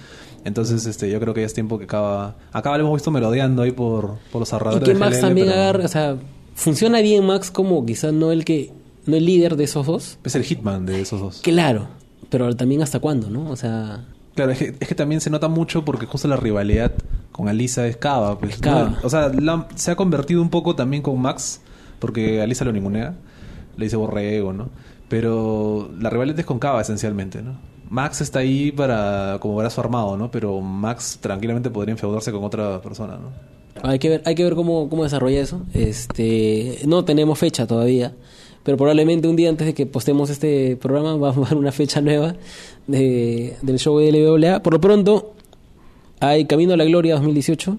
Entonces, 0.45 0.85
este, 0.85 1.09
yo 1.09 1.19
creo 1.19 1.33
que 1.33 1.41
ya 1.41 1.45
es 1.47 1.53
tiempo 1.53 1.79
que 1.79 1.87
Cava... 1.87 2.35
Acá 2.51 2.71
lo 2.77 2.83
hemos 2.83 2.93
visto 2.95 3.11
merodeando 3.11 3.61
ahí 3.61 3.71
por, 3.71 4.17
por 4.31 4.41
los 4.41 4.51
Y 4.51 4.53
ahorradores 4.55 4.83
que 4.85 4.93
de 4.93 4.99
Max 4.99 5.17
GLL, 5.17 5.21
también 5.21 5.47
pero 5.47 5.61
agarra. 5.61 5.85
O 5.85 5.87
sea, 5.87 6.17
funciona 6.55 6.99
bien 7.01 7.25
Max 7.25 7.49
como 7.51 7.85
quizás 7.85 8.13
no 8.13 8.31
el 8.31 8.45
que. 8.45 8.71
No 9.05 9.17
el 9.17 9.25
líder 9.25 9.55
de 9.57 9.65
esos 9.65 9.85
dos. 9.85 10.17
Es 10.23 10.35
el 10.35 10.43
hitman 10.43 10.85
de 10.85 11.01
esos 11.01 11.19
dos. 11.19 11.39
Claro. 11.41 11.87
Pero 12.29 12.55
también 12.55 12.81
hasta 12.81 12.99
cuándo, 12.99 13.29
¿no? 13.29 13.49
O 13.49 13.55
sea. 13.55 14.05
Claro, 14.35 14.51
es 14.51 14.57
que, 14.59 14.75
es 14.79 14.87
que 14.87 14.95
también 14.95 15.21
se 15.21 15.29
nota 15.29 15.47
mucho 15.49 15.83
porque 15.85 16.05
justo 16.05 16.27
la 16.27 16.37
rivalidad 16.37 16.91
con 17.31 17.47
Alisa 17.49 17.85
es 17.85 17.97
Cava. 17.97 18.39
Pues, 18.39 18.53
Es 18.53 18.59
Cava. 18.59 18.89
¿no? 18.91 18.97
O 19.03 19.09
sea, 19.09 19.29
la- 19.29 19.67
se 19.75 19.91
ha 19.91 19.95
convertido 19.95 20.41
un 20.41 20.49
poco 20.49 20.75
también 20.75 21.03
con 21.03 21.21
Max, 21.21 21.61
porque 21.99 22.41
Alisa 22.41 22.65
lo 22.65 22.71
ningunea, 22.71 23.13
le 23.77 23.85
dice 23.85 23.95
borrego, 23.97 24.51
¿no? 24.53 24.69
Pero 25.13 25.91
la 25.99 26.09
rivalidad 26.09 26.39
es 26.39 26.45
con 26.47 26.57
Cava 26.57 26.81
esencialmente, 26.81 27.43
¿no? 27.43 27.51
Max 27.87 28.21
está 28.21 28.39
ahí 28.39 28.71
para 28.71 29.37
como 29.39 29.55
brazo 29.55 29.79
armado, 29.79 30.17
¿no? 30.17 30.31
Pero 30.31 30.59
Max 30.59 31.19
tranquilamente 31.21 31.69
podría 31.69 31.91
enfeudarse 31.91 32.31
con 32.31 32.43
otra 32.43 32.81
persona, 32.81 33.19
¿no? 33.19 33.29
Hay 33.87 33.99
que 33.99 34.09
ver, 34.09 34.23
hay 34.25 34.33
que 34.33 34.43
ver 34.43 34.55
cómo, 34.55 34.89
cómo 34.89 35.03
desarrolla 35.03 35.39
eso. 35.39 35.61
Este, 35.75 36.79
no 36.87 37.05
tenemos 37.05 37.37
fecha 37.37 37.67
todavía, 37.67 38.15
pero 38.63 38.75
probablemente 38.75 39.27
un 39.27 39.35
día 39.35 39.49
antes 39.49 39.67
de 39.67 39.75
que 39.75 39.85
postemos 39.85 40.31
este 40.31 40.77
programa 40.77 41.15
va 41.17 41.29
a 41.29 41.33
haber 41.33 41.57
una 41.57 41.71
fecha 41.71 42.01
nueva 42.01 42.33
de, 42.87 43.55
del 43.61 43.77
show 43.77 43.99
de 43.99 44.11
LWA. 44.11 44.63
Por 44.63 44.73
lo 44.73 44.81
pronto, 44.81 45.35
hay 46.21 46.45
Camino 46.45 46.73
a 46.73 46.77
la 46.77 46.85
Gloria 46.85 47.13
2018 47.13 47.77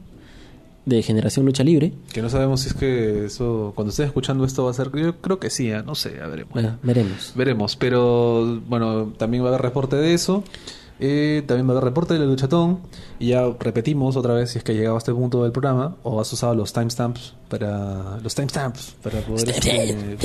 de 0.86 1.02
Generación 1.02 1.46
Lucha 1.46 1.64
Libre. 1.64 1.92
Que 2.12 2.20
no 2.22 2.28
sabemos 2.28 2.60
si 2.62 2.68
es 2.68 2.74
que 2.74 3.24
eso, 3.26 3.72
cuando 3.74 3.90
estés 3.90 4.06
escuchando 4.06 4.44
esto 4.44 4.64
va 4.64 4.70
a 4.70 4.74
ser, 4.74 4.90
yo 4.94 5.16
creo 5.20 5.38
que 5.38 5.50
sí, 5.50 5.70
¿eh? 5.70 5.82
no 5.84 5.94
sé, 5.94 6.20
a 6.20 6.26
veremos. 6.26 6.52
Bueno, 6.52 6.78
veremos. 6.82 7.32
Veremos, 7.34 7.76
pero 7.76 8.60
bueno, 8.68 9.12
también 9.16 9.42
va 9.42 9.46
a 9.46 9.50
haber 9.50 9.62
reporte 9.62 9.96
de 9.96 10.14
eso. 10.14 10.44
Eh, 11.00 11.42
también 11.48 11.66
va 11.66 11.70
a 11.72 11.76
haber 11.78 11.84
reporte 11.84 12.14
del 12.14 12.28
luchatón. 12.28 12.78
Y 13.18 13.28
ya 13.28 13.44
repetimos 13.58 14.14
otra 14.16 14.32
vez 14.34 14.50
si 14.50 14.58
es 14.58 14.64
que 14.64 14.72
ha 14.72 14.74
llegado 14.76 14.94
a 14.94 14.98
este 14.98 15.12
punto 15.12 15.42
del 15.42 15.50
programa. 15.50 15.96
O 16.04 16.20
has 16.20 16.32
usado 16.32 16.54
los 16.54 16.72
timestamps 16.72 17.34
para. 17.48 18.18
Los 18.22 18.34
timestamps 18.36 18.94
para 19.02 19.20
poder 19.22 19.48
este, 19.56 20.16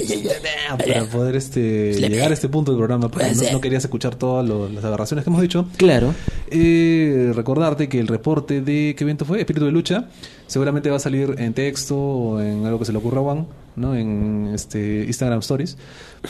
para 0.78 1.06
poder 1.06 1.36
este 1.36 1.94
llegar 1.94 2.30
a 2.30 2.34
este 2.36 2.50
punto 2.50 2.72
del 2.72 2.78
programa. 2.80 3.10
Porque 3.10 3.32
no, 3.34 3.52
no 3.54 3.62
querías 3.62 3.84
escuchar 3.84 4.16
todas 4.16 4.48
lo- 4.48 4.70
las 4.70 4.84
aberraciones 4.86 5.24
que 5.24 5.30
hemos 5.32 5.42
dicho. 5.42 5.66
Claro. 5.78 6.14
Eh, 6.52 7.32
recordarte 7.36 7.90
que 7.90 8.00
el 8.00 8.08
reporte 8.08 8.62
de 8.62 8.94
qué 8.96 9.04
evento 9.04 9.26
fue, 9.26 9.40
Espíritu 9.40 9.66
de 9.66 9.72
Lucha, 9.72 10.08
seguramente 10.50 10.90
va 10.90 10.98
a 10.98 11.00
salir 11.00 11.36
en 11.38 11.54
texto 11.54 11.96
o 11.96 12.42
en 12.42 12.66
algo 12.66 12.80
que 12.80 12.86
se 12.86 12.92
le 12.92 12.98
ocurra 12.98 13.20
a 13.20 13.24
Juan, 13.24 13.48
¿no? 13.76 13.96
En 13.96 14.50
este 14.54 15.06
Instagram 15.06 15.40
Stories, 15.40 15.78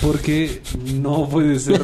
porque 0.01 0.61
no 1.01 1.28
puede 1.28 1.57
ser, 1.57 1.84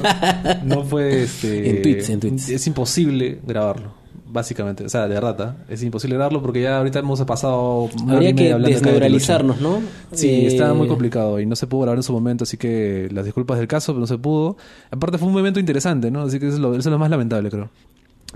no 0.65 0.83
puede, 0.83 1.23
este, 1.23 1.69
En 1.77 1.81
tweets, 1.81 2.09
en 2.09 2.19
tweets. 2.19 2.49
es 2.49 2.67
imposible 2.67 3.39
grabarlo, 3.47 3.93
básicamente, 4.27 4.83
o 4.83 4.89
sea, 4.89 5.07
de 5.07 5.17
rata, 5.19 5.63
es 5.69 5.81
imposible 5.81 6.17
grabarlo 6.17 6.41
porque 6.41 6.61
ya 6.61 6.77
ahorita 6.77 6.99
hemos 6.99 7.23
pasado 7.23 7.89
Habría 8.09 8.35
que 8.35 8.53
desneuralizarnos. 8.53 9.61
¿no? 9.61 9.81
Sí, 10.11 10.27
Eh, 10.29 10.47
estaba 10.47 10.73
muy 10.73 10.89
complicado 10.89 11.39
y 11.39 11.45
no 11.45 11.55
se 11.55 11.67
pudo 11.67 11.83
grabar 11.83 11.99
en 11.99 12.03
su 12.03 12.11
momento, 12.11 12.43
así 12.43 12.57
que 12.57 13.07
las 13.13 13.23
disculpas 13.23 13.57
del 13.57 13.67
caso, 13.69 13.93
pero 13.93 14.01
no 14.01 14.07
se 14.07 14.17
pudo. 14.17 14.57
Aparte 14.91 15.17
fue 15.17 15.29
un 15.29 15.37
evento 15.39 15.61
interesante, 15.61 16.11
¿no? 16.11 16.23
Así 16.23 16.37
que 16.37 16.47
eso 16.47 16.55
es 16.55 16.61
lo, 16.61 16.71
eso 16.71 16.89
es 16.89 16.91
lo 16.91 16.99
más 16.99 17.09
lamentable, 17.09 17.49
creo. 17.49 17.69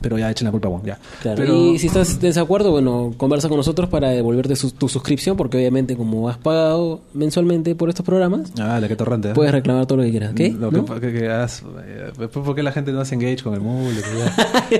Pero 0.01 0.17
ya 0.17 0.29
echen 0.31 0.45
la 0.45 0.51
culpa, 0.51 0.69
Juan, 0.69 0.83
ya. 0.83 0.97
Claro, 1.21 1.37
Pero, 1.37 1.55
Y 1.55 1.79
si 1.79 1.87
estás 1.87 2.13
en 2.15 2.19
desacuerdo, 2.21 2.71
bueno, 2.71 3.13
conversa 3.17 3.47
con 3.49 3.57
nosotros 3.57 3.89
para 3.89 4.09
devolverte 4.09 4.55
su- 4.55 4.71
tu 4.71 4.87
suscripción, 4.89 5.35
porque 5.37 5.57
obviamente 5.57 5.95
como 5.97 6.29
has 6.29 6.37
pagado 6.37 7.01
mensualmente 7.13 7.75
por 7.75 7.89
estos 7.89 8.05
programas, 8.05 8.51
Ah, 8.59 8.79
la 8.79 8.87
que 8.87 8.95
torrante. 8.95 9.29
¿eh? 9.29 9.33
puedes 9.33 9.51
reclamar 9.51 9.85
todo 9.85 9.97
lo 9.97 10.03
que 10.03 10.11
quieras. 10.11 10.33
¿Qué? 10.35 10.51
Lo 10.51 10.71
¿No? 10.71 10.85
que, 10.85 10.99
que, 11.01 11.13
que 11.13 11.29
has- 11.29 11.63
eh, 11.85 12.11
¿por 12.31 12.55
qué 12.55 12.63
la 12.63 12.71
gente 12.71 12.91
no 12.91 13.01
hace 13.01 13.15
engage 13.15 13.43
con 13.43 13.53
el 13.53 13.61
mule? 13.61 14.01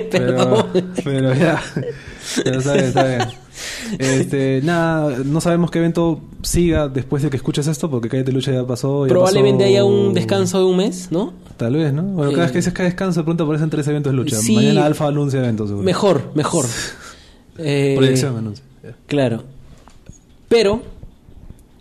Pero 1.04 1.34
ya. 1.34 1.60
Pero 2.44 2.58
está 2.58 2.72
bien, 2.74 2.84
está 2.86 3.04
bien. 3.04 3.20
Este, 3.98 4.60
nada, 4.64 5.18
no 5.24 5.40
sabemos 5.40 5.70
qué 5.70 5.78
evento 5.78 6.20
siga 6.42 6.88
después 6.88 7.22
de 7.22 7.30
que 7.30 7.36
escuches 7.36 7.66
esto, 7.66 7.90
porque 7.90 8.08
Cállate 8.08 8.32
Lucha 8.32 8.52
ya 8.52 8.66
pasó. 8.66 9.06
ya 9.06 9.10
Probablemente 9.10 9.64
pasó- 9.64 9.68
haya 9.70 9.84
un 9.84 10.14
descanso 10.14 10.58
de 10.58 10.64
un 10.64 10.76
mes, 10.76 11.08
¿no? 11.10 11.32
Tal 11.56 11.74
vez, 11.74 11.92
¿no? 11.92 12.02
Bueno, 12.02 12.30
cada 12.32 12.42
vez 12.44 12.50
Eh, 12.50 12.52
que 12.52 12.58
dices 12.58 12.72
que 12.72 12.82
descanso, 12.84 13.20
de 13.20 13.24
pronto 13.24 13.44
aparecen 13.44 13.68
tres 13.70 13.86
eventos 13.88 14.12
de 14.12 14.16
lucha. 14.16 14.36
sí. 14.36 14.54
Mañana 14.54 14.86
Alfa 14.86 15.06
anuncia 15.08 15.38
eventos, 15.40 15.68
seguro. 15.68 15.84
Mejor, 15.84 16.32
mejor. 16.34 16.64
Eh, 17.62 17.92
Proyección 17.96 18.36
anuncia. 18.38 18.64
Ya. 18.82 18.94
Claro. 19.06 19.42
Pero, 20.48 20.80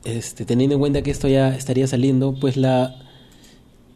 este, 0.03 0.43
teniendo 0.43 0.75
en 0.75 0.79
cuenta 0.81 1.01
que 1.03 1.11
esto 1.11 1.27
ya 1.29 1.55
estaría 1.55 1.87
saliendo, 1.87 2.35
pues 2.39 2.57
la 2.57 2.95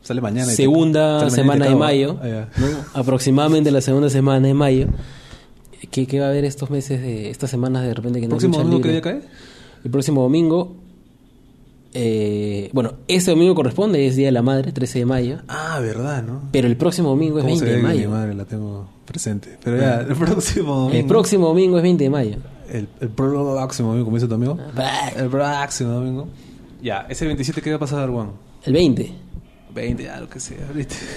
Sale 0.02 0.22
mañana. 0.22 0.48
te- 0.48 0.56
segunda 0.56 1.16
mañana 1.16 1.30
semana 1.30 1.66
de 1.68 1.76
mayo, 1.76 2.18
Ah, 2.22 2.48
aproximadamente 2.94 3.70
la 3.72 3.82
segunda 3.82 4.10
semana 4.10 4.48
de 4.48 4.54
mayo, 4.54 4.88
que 5.88 6.20
va 6.20 6.28
a 6.28 6.30
haber 6.30 6.46
estos 6.46 6.70
meses 6.70 7.02
de 7.02 7.30
estas 7.30 7.50
semanas 7.50 7.84
de 7.84 7.94
repente 7.94 8.20
que 8.22 8.28
no 8.28 8.36
hay 8.36 8.40
¿Próximo 8.40 8.58
domingo 8.64 8.82
qué 8.82 8.90
día 8.92 9.02
cae? 9.02 9.22
El 9.84 9.92
próximo 9.92 10.22
domingo, 10.24 10.76
eh, 11.94 12.70
bueno, 12.74 12.94
este 13.08 13.32
domingo 13.32 13.54
corresponde, 13.54 14.08
es 14.08 14.16
Día 14.16 14.28
de 14.28 14.32
la 14.32 14.42
Madre, 14.42 14.72
13 14.72 15.00
de 15.00 15.06
mayo, 15.06 15.38
Ah, 15.48 15.80
verdad, 15.82 16.24
¿no? 16.24 16.42
pero 16.52 16.68
el 16.68 16.76
próximo 16.78 17.10
domingo 17.10 17.38
es 17.38 17.44
¿Cómo 17.44 17.56
20 17.56 17.66
se 17.66 17.76
de 17.78 17.82
mayo. 17.84 18.00
Mi 18.10 18.16
madre 18.16 18.34
la 18.34 18.46
tengo 18.46 18.88
presente. 19.06 19.58
Pero 19.64 19.78
ya, 19.78 20.02
el 20.02 20.16
próximo 20.16 20.76
domingo. 20.76 20.98
El 21.00 21.06
próximo 21.06 21.48
domingo 21.50 21.78
es 21.78 21.84
20 21.84 22.04
de 22.04 22.10
mayo. 22.10 22.36
El, 22.72 22.88
el 23.02 23.10
próximo 23.10 23.90
domingo, 23.90 24.06
como 24.06 24.18
dice 24.18 24.28
tu 24.28 24.34
amigo. 24.36 24.58
Ah, 24.76 25.12
El 25.16 25.30
próximo 25.30 25.92
domingo. 25.92 26.28
Ya, 26.82 27.06
ese 27.10 27.26
27, 27.26 27.62
¿qué 27.62 27.70
va 27.70 27.76
a 27.76 27.80
pasar, 27.80 28.10
Juan? 28.10 28.32
El 28.64 28.74
20. 28.74 29.12
20, 29.76 30.04
ya, 30.04 30.20
lo 30.20 30.30
que 30.30 30.40
sea. 30.40 30.58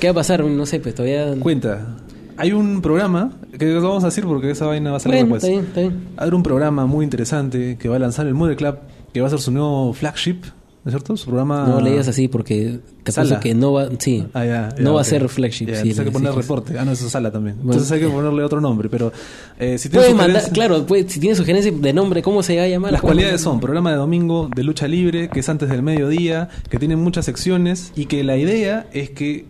¿Qué 0.01 0.09
va 0.09 0.11
a 0.11 0.14
pasar? 0.14 0.45
No 0.45 0.67
sé, 0.67 0.81
pues 0.81 0.95
todavía... 0.95 1.35
Cuenta. 1.41 1.97
Hay 2.39 2.53
un 2.53 2.80
programa 2.82 3.32
que 3.59 3.66
lo 3.66 3.82
vamos 3.82 4.05
a 4.05 4.09
decir 4.09 4.24
porque 4.24 4.51
esa 4.51 4.66
vaina 4.66 4.91
va 4.91 4.97
a 4.99 5.01
salir 5.01 5.20
después. 5.20 5.43
está 5.43 5.53
bien, 5.53 5.64
está 5.66 5.80
bien. 5.80 6.09
Hay 6.16 6.30
un 6.30 6.43
programa 6.43 6.87
muy 6.87 7.05
interesante 7.05 7.76
que 7.78 7.89
va 7.89 7.97
a 7.97 7.99
lanzar 7.99 8.26
el 8.26 8.34
Model 8.34 8.57
Club, 8.57 8.76
que 9.12 9.20
va 9.20 9.26
a 9.26 9.30
ser 9.30 9.39
su 9.41 9.51
nuevo 9.51 9.93
flagship, 9.95 10.43
¿no 10.84 10.91
es 10.91 10.93
cierto? 10.93 11.16
Su 11.16 11.26
programa. 11.26 11.66
No 11.66 11.80
le 11.80 11.91
digas 11.91 12.07
así 12.09 12.28
porque 12.28 12.78
Sala. 13.07 13.41
que 13.41 13.55
no 13.55 13.72
va, 13.72 13.89
sí, 13.99 14.24
Ah, 14.34 14.68
no 14.78 14.95
va 14.95 15.01
a 15.01 15.05
ser 15.05 15.28
flagship. 15.28 15.66
Ya, 15.66 15.76
sí, 15.76 15.80
entonces 15.91 15.99
hay 16.01 16.05
que 16.07 16.11
poner 16.12 16.28
exiges. 16.28 16.47
reporte. 16.49 16.78
Ah, 16.78 16.84
no, 16.84 16.93
eso 16.93 17.07
es 17.07 17.12
sala 17.12 17.30
también. 17.32 17.57
Bueno. 17.57 17.72
Entonces 17.72 17.91
hay 17.93 18.01
que 18.01 18.09
ponerle 18.09 18.43
otro 18.45 18.61
nombre. 18.61 18.89
Pero 18.91 19.12
eh, 19.59 19.78
si 19.78 19.89
tienes 19.89 20.11
sugerencias- 20.11 20.51
claro, 20.53 20.84
puedes- 20.87 21.11
si 21.12 21.18
tienes 21.20 21.39
sugerencias 21.39 21.80
de 21.80 21.93
nombre, 21.93 22.22
¿cómo 22.22 22.43
se 22.43 22.57
va 22.57 22.64
a 22.64 22.68
llamar? 22.68 22.93
Las 22.93 23.01
cualidades 23.01 23.41
son 23.41 23.59
programa 23.61 23.91
de 23.91 23.97
domingo 23.97 24.49
de 24.55 24.62
lucha 24.62 24.87
libre, 24.87 25.28
que 25.28 25.41
es 25.41 25.49
antes 25.49 25.68
del 25.70 25.82
mediodía, 25.82 26.49
que 26.68 26.78
tiene 26.78 26.97
muchas 26.97 27.24
secciones 27.24 27.93
y 27.97 28.07
que 28.07 28.22
la 28.22 28.37
idea 28.37 28.87
es 28.93 29.11
que 29.11 29.47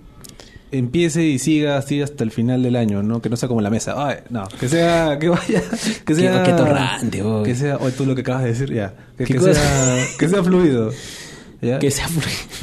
empiece 0.72 1.24
y 1.24 1.38
siga 1.38 1.76
así 1.78 2.02
hasta 2.02 2.24
el 2.24 2.30
final 2.30 2.62
del 2.62 2.76
año, 2.76 3.02
¿no? 3.02 3.20
Que 3.22 3.28
no 3.30 3.36
sea 3.36 3.48
como 3.48 3.60
la 3.60 3.70
mesa. 3.70 3.94
Ay, 3.96 4.16
no, 4.30 4.46
que 4.60 4.68
sea, 4.68 5.18
que 5.18 5.28
vaya, 5.28 5.62
que 6.04 6.14
sea... 6.14 6.42
qué 6.42 6.52
torrante, 6.52 7.22
oy. 7.22 7.44
Que 7.44 7.54
sea, 7.54 7.76
oye, 7.78 7.92
tú 7.92 8.04
lo 8.06 8.14
que 8.14 8.20
acabas 8.22 8.42
de 8.44 8.48
decir, 8.50 8.72
ya. 8.72 8.94
Que, 9.16 9.24
¿Qué 9.24 9.40
sea, 9.40 10.04
que 10.18 10.28
sea 10.28 10.42
fluido. 10.42 10.90
¿ya? 11.62 11.78
Que 11.78 11.90
sea, 11.90 12.06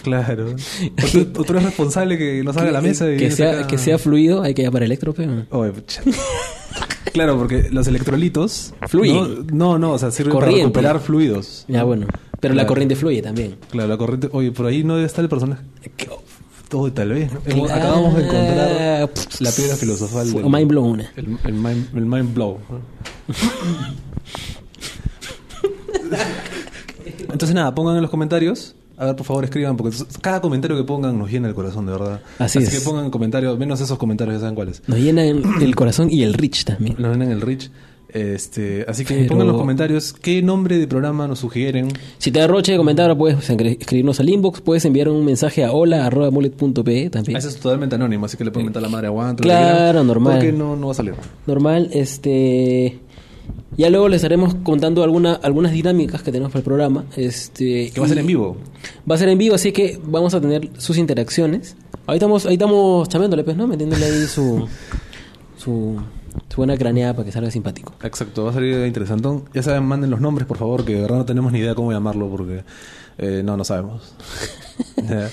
Claro. 0.04 0.51
O 0.56 1.08
tú, 1.12 1.41
o 1.41 1.43
tú 1.43 1.54
eres 1.54 1.64
responsable 1.64 2.18
que 2.18 2.43
no 2.43 2.54
salga 2.54 2.70
a 2.70 2.74
la 2.74 2.82
mesa 2.82 3.12
y... 3.12 3.17
que, 3.17 3.32
sea, 3.32 3.54
saca- 3.54 3.67
que 3.67 3.78
sea 3.78 3.97
fluido, 3.97 4.43
hay 4.43 4.54
que 4.54 4.62
llamar 4.63 4.84
electro, 4.84 5.13
pero... 5.13 5.46
Oye, 5.50 5.71
pucha. 5.71 6.01
Claro, 7.13 7.38
porque 7.38 7.70
los 7.71 7.88
electrolitos... 7.88 8.74
Fluyen. 8.88 9.47
No, 9.47 9.74
no, 9.74 9.80
no, 9.80 9.92
o 9.93 10.00
sea, 10.00 10.09
sirven 10.12 10.34
para 10.34 10.47
recuperar 10.51 11.00
fluidos. 11.00 11.66
Ya, 11.67 11.84
bueno. 11.84 12.08
Pero 12.39 12.55
la 12.55 12.62
Claro. 12.63 12.67
corriente 12.70 12.96
fluye 12.96 13.21
también. 13.21 13.55
Claro, 13.71 13.88
la 13.88 13.97
corriente. 13.97 14.30
Oye, 14.32 14.51
por 14.51 14.66
ahí 14.66 14.84
no 14.84 14.96
debe 14.96 15.05
estar 15.08 15.24
el 15.24 15.30
personaje. 15.30 15.62
Todo 16.74 16.91
tal 16.91 17.09
vez. 17.09 17.32
¿no? 17.32 17.39
Hemos- 17.45 17.67
Claro. 17.67 17.82
Acabamos 17.83 18.16
de 18.16 18.24
encontrar 18.24 19.09
la 19.41 19.51
piedra 19.51 19.75
filosofal. 19.75 20.33
del- 20.33 20.43
Mind 20.50 20.67
blown. 20.67 21.01
El, 21.16 21.37
el 21.43 21.54
mind, 21.54 21.87
el 21.95 22.05
mind 22.08 22.33
blow. 22.33 22.58
Entonces, 27.32 27.54
nada, 27.54 27.75
pongan 27.75 27.95
en 27.97 28.01
los 28.01 28.09
comentarios. 28.12 28.75
A 28.97 29.05
ver, 29.05 29.16
por 29.16 29.25
favor, 29.25 29.43
escriban, 29.43 29.75
porque 29.78 29.95
cada 30.21 30.39
comentario 30.41 30.78
que 30.78 30.83
pongan 30.83 31.17
nos 31.17 31.29
llena 31.32 31.47
el 31.47 31.54
corazón, 31.55 31.86
de 31.86 31.91
verdad. 31.91 32.21
Así 32.39 32.59
es. 32.59 32.70
que 32.70 32.82
pongan 32.82 33.09
comentarios, 33.12 33.58
menos 33.58 33.79
esos 33.82 33.97
comentarios, 33.97 34.36
ya 34.36 34.39
saben 34.41 34.55
cuáles. 34.55 34.82
Nos 34.87 35.00
llenan 35.00 35.41
el 35.62 35.75
corazón 35.75 36.09
y 36.12 36.24
el 36.24 36.33
rich 36.33 36.63
también. 36.66 36.95
Nos 37.00 37.12
ven 37.12 37.21
en 37.24 37.32
el 37.32 37.41
Rich. 37.41 37.70
Este, 38.14 38.86
así 38.88 39.04
que 39.06 39.16
Pero- 39.16 39.28
pongan 39.30 39.48
en 39.48 39.52
los 39.54 39.60
comentarios 39.62 40.14
qué 40.14 40.42
nombre 40.44 40.78
de 40.78 40.88
programa 40.88 41.28
nos 41.28 41.40
sugieren. 41.40 41.90
Si 42.20 42.32
te 42.32 42.40
da 42.40 42.48
roche 42.48 42.74
de 42.74 42.78
comentar, 42.78 43.18
puedes 43.18 43.38
escri- 43.50 43.78
escribirnos 43.80 44.20
al 44.20 44.30
inbox, 44.30 44.62
puedes 44.62 44.86
enviar 44.86 45.10
un 45.10 45.26
mensaje 45.26 45.64
a 45.64 45.72
hola.mullet.pe 45.72 47.10
también. 47.10 47.38
Ese 47.38 47.48
es 47.48 47.58
totalmente 47.58 47.96
anónimo, 47.96 48.26
así 48.28 48.38
que 48.38 48.46
le 48.46 48.52
pueden 48.52 48.68
mentar 48.68 48.84
la 48.84 48.90
madre 48.90 49.08
aguanta. 49.08 49.42
Claro, 49.42 50.04
normal. 50.04 50.34
Porque 50.36 50.52
no, 50.52 50.76
no 50.76 50.88
va 50.88 50.92
a 50.92 50.96
salir. 50.96 51.16
Normal, 51.48 51.90
este... 51.92 53.00
Ya 53.76 53.90
luego 53.90 54.08
les 54.08 54.18
estaremos 54.18 54.54
contando 54.64 55.04
alguna, 55.04 55.34
algunas 55.34 55.72
dinámicas 55.72 56.22
que 56.22 56.32
tenemos 56.32 56.52
para 56.52 56.60
el 56.60 56.64
programa. 56.66 57.06
Este, 57.18 57.90
Que 57.92 58.00
va 58.00 58.06
a 58.06 58.10
ser 58.10 58.20
en 58.20 58.28
vivo. 58.28 58.58
Va 59.10 59.16
a 59.16 59.18
ser 59.18 59.30
en 59.30 59.38
vivo, 59.40 59.56
así 59.56 59.72
que 59.72 60.00
vamos 60.06 60.36
a 60.36 60.40
tener 60.40 60.70
sus 60.78 61.00
interacciones. 61.00 61.76
Ahí 62.06 62.18
estamos, 62.18 62.46
ahí 62.46 62.54
estamos 62.54 63.10
chameándole, 63.10 63.44
pues, 63.44 63.58
¿no? 63.58 63.66
Metiéndole 63.66 64.06
ahí 64.06 64.28
su, 64.28 64.68
su, 65.58 65.98
su 66.50 66.58
buena 66.58 66.78
craneada 66.78 67.14
para 67.14 67.26
que 67.26 67.32
salga 67.32 67.50
simpático. 67.51 67.93
Exacto, 68.04 68.43
va 68.46 68.51
a 68.51 68.54
salir 68.54 68.86
interesantón. 68.86 69.43
Ya 69.54 69.64
saben, 69.64 69.84
manden 69.86 70.10
los 70.10 70.22
nombres, 70.22 70.47
por 70.47 70.58
favor, 70.58 70.86
que 70.86 70.93
de 70.96 71.01
verdad 71.01 71.18
no 71.18 71.26
tenemos 71.26 71.51
ni 71.51 71.60
idea 71.60 71.76
cómo 71.76 71.92
llamarlo 71.92 72.30
porque 72.30 72.64
eh, 73.18 73.42
no, 73.43 73.58
no 73.58 73.64
sabemos. 73.64 74.16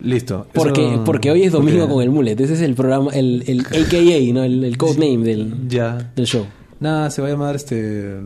Listo. 0.00 0.46
Porque, 0.52 0.94
Eso- 0.94 1.04
porque 1.04 1.30
hoy 1.30 1.42
es 1.42 1.52
domingo 1.52 1.88
con 1.88 2.02
el 2.02 2.10
Mullet. 2.10 2.40
Ese 2.40 2.54
es 2.54 2.60
el 2.60 2.74
programa, 2.74 3.10
el, 3.12 3.42
el 3.48 3.60
AKA, 3.66 4.32
¿no? 4.32 4.44
El, 4.44 4.62
el 4.64 4.76
codename 4.78 5.24
del, 5.24 5.68
Ya. 5.68 6.12
del 6.14 6.26
show. 6.26 6.46
Nada, 6.80 7.10
se 7.10 7.20
va 7.20 7.26
a 7.28 7.30
llamar 7.32 7.56
este 7.56 8.16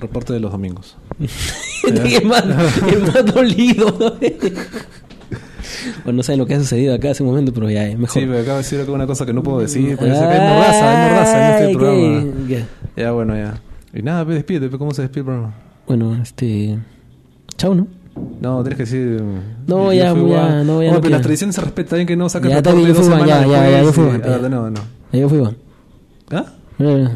reporte 0.00 0.32
de 0.32 0.40
los 0.40 0.50
domingos. 0.52 0.96
el, 1.86 2.24
más, 2.24 2.44
el 2.90 3.02
más 3.02 3.26
dolido. 3.34 4.16
bueno, 6.04 6.18
no 6.18 6.22
saben 6.22 6.38
lo 6.38 6.46
que 6.46 6.54
ha 6.54 6.58
sucedido 6.58 6.94
acá 6.94 7.10
hace 7.10 7.22
un 7.22 7.30
momento, 7.30 7.52
pero 7.52 7.70
ya 7.70 7.86
es 7.86 7.98
mejor. 7.98 8.20
Sí, 8.22 8.26
me 8.26 8.38
acabo 8.38 8.58
de 8.58 8.62
decir 8.62 8.84
una 8.88 9.06
cosa 9.06 9.26
que 9.26 9.32
no 9.32 9.42
puedo 9.42 9.60
decir. 9.60 9.96
Que 9.96 10.04
hay 10.04 10.10
mordaza, 10.10 11.58
en 11.58 11.64
este 11.64 11.78
programa. 11.78 12.24
ya. 12.96 13.12
Bueno, 13.12 13.36
ya. 13.36 13.60
Y 13.94 14.02
nada, 14.02 14.24
pues 14.24 14.36
despídete, 14.36 14.68
pues, 14.68 14.78
¿cómo 14.78 14.92
se 14.92 15.02
despide 15.02 15.20
el 15.20 15.26
programa? 15.26 15.54
Bueno, 15.86 16.14
este... 16.22 16.78
Chao, 17.56 17.74
¿no? 17.74 17.86
No, 18.40 18.62
tienes 18.62 18.76
que 18.76 18.84
decir. 18.84 19.22
No, 19.66 19.92
ya, 19.92 20.14
fui 20.14 20.30
ya, 20.30 20.62
no, 20.64 20.82
ya 20.82 20.92
no 20.92 21.00
pero 21.00 21.10
las 21.10 21.22
tradiciones 21.22 21.54
se 21.54 21.62
respetan, 21.62 21.98
bien 21.98 22.06
que 22.06 22.16
no 22.16 22.28
sacan 22.28 22.50
Ya, 22.50 22.56
reporte 22.56 22.92
dos 22.92 23.04
semanas 23.06 23.28
ya, 23.28 23.46
ya, 23.46 23.82
yo 23.82 23.92
fui 23.92 24.04
no. 24.04 24.70
Yo 25.12 25.28
fui. 25.28 25.56
¿Ah? 26.30 26.46
Eh, 26.78 27.08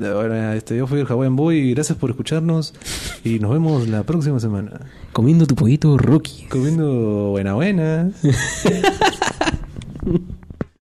Ya, 0.00 0.54
este, 0.54 0.76
yo 0.76 0.86
fui 0.86 1.00
el 1.00 1.06
Hawaiian 1.06 1.36
Boy 1.36 1.74
gracias 1.74 1.98
por 1.98 2.10
escucharnos. 2.10 2.74
Y 3.22 3.38
nos 3.38 3.52
vemos 3.52 3.86
la 3.86 4.02
próxima 4.04 4.40
semana. 4.40 4.80
Comiendo 5.12 5.46
tu 5.46 5.54
pollito 5.54 5.98
rookie. 5.98 6.46
Comiendo 6.48 7.30
buena 7.30 7.54
buena. 7.54 8.10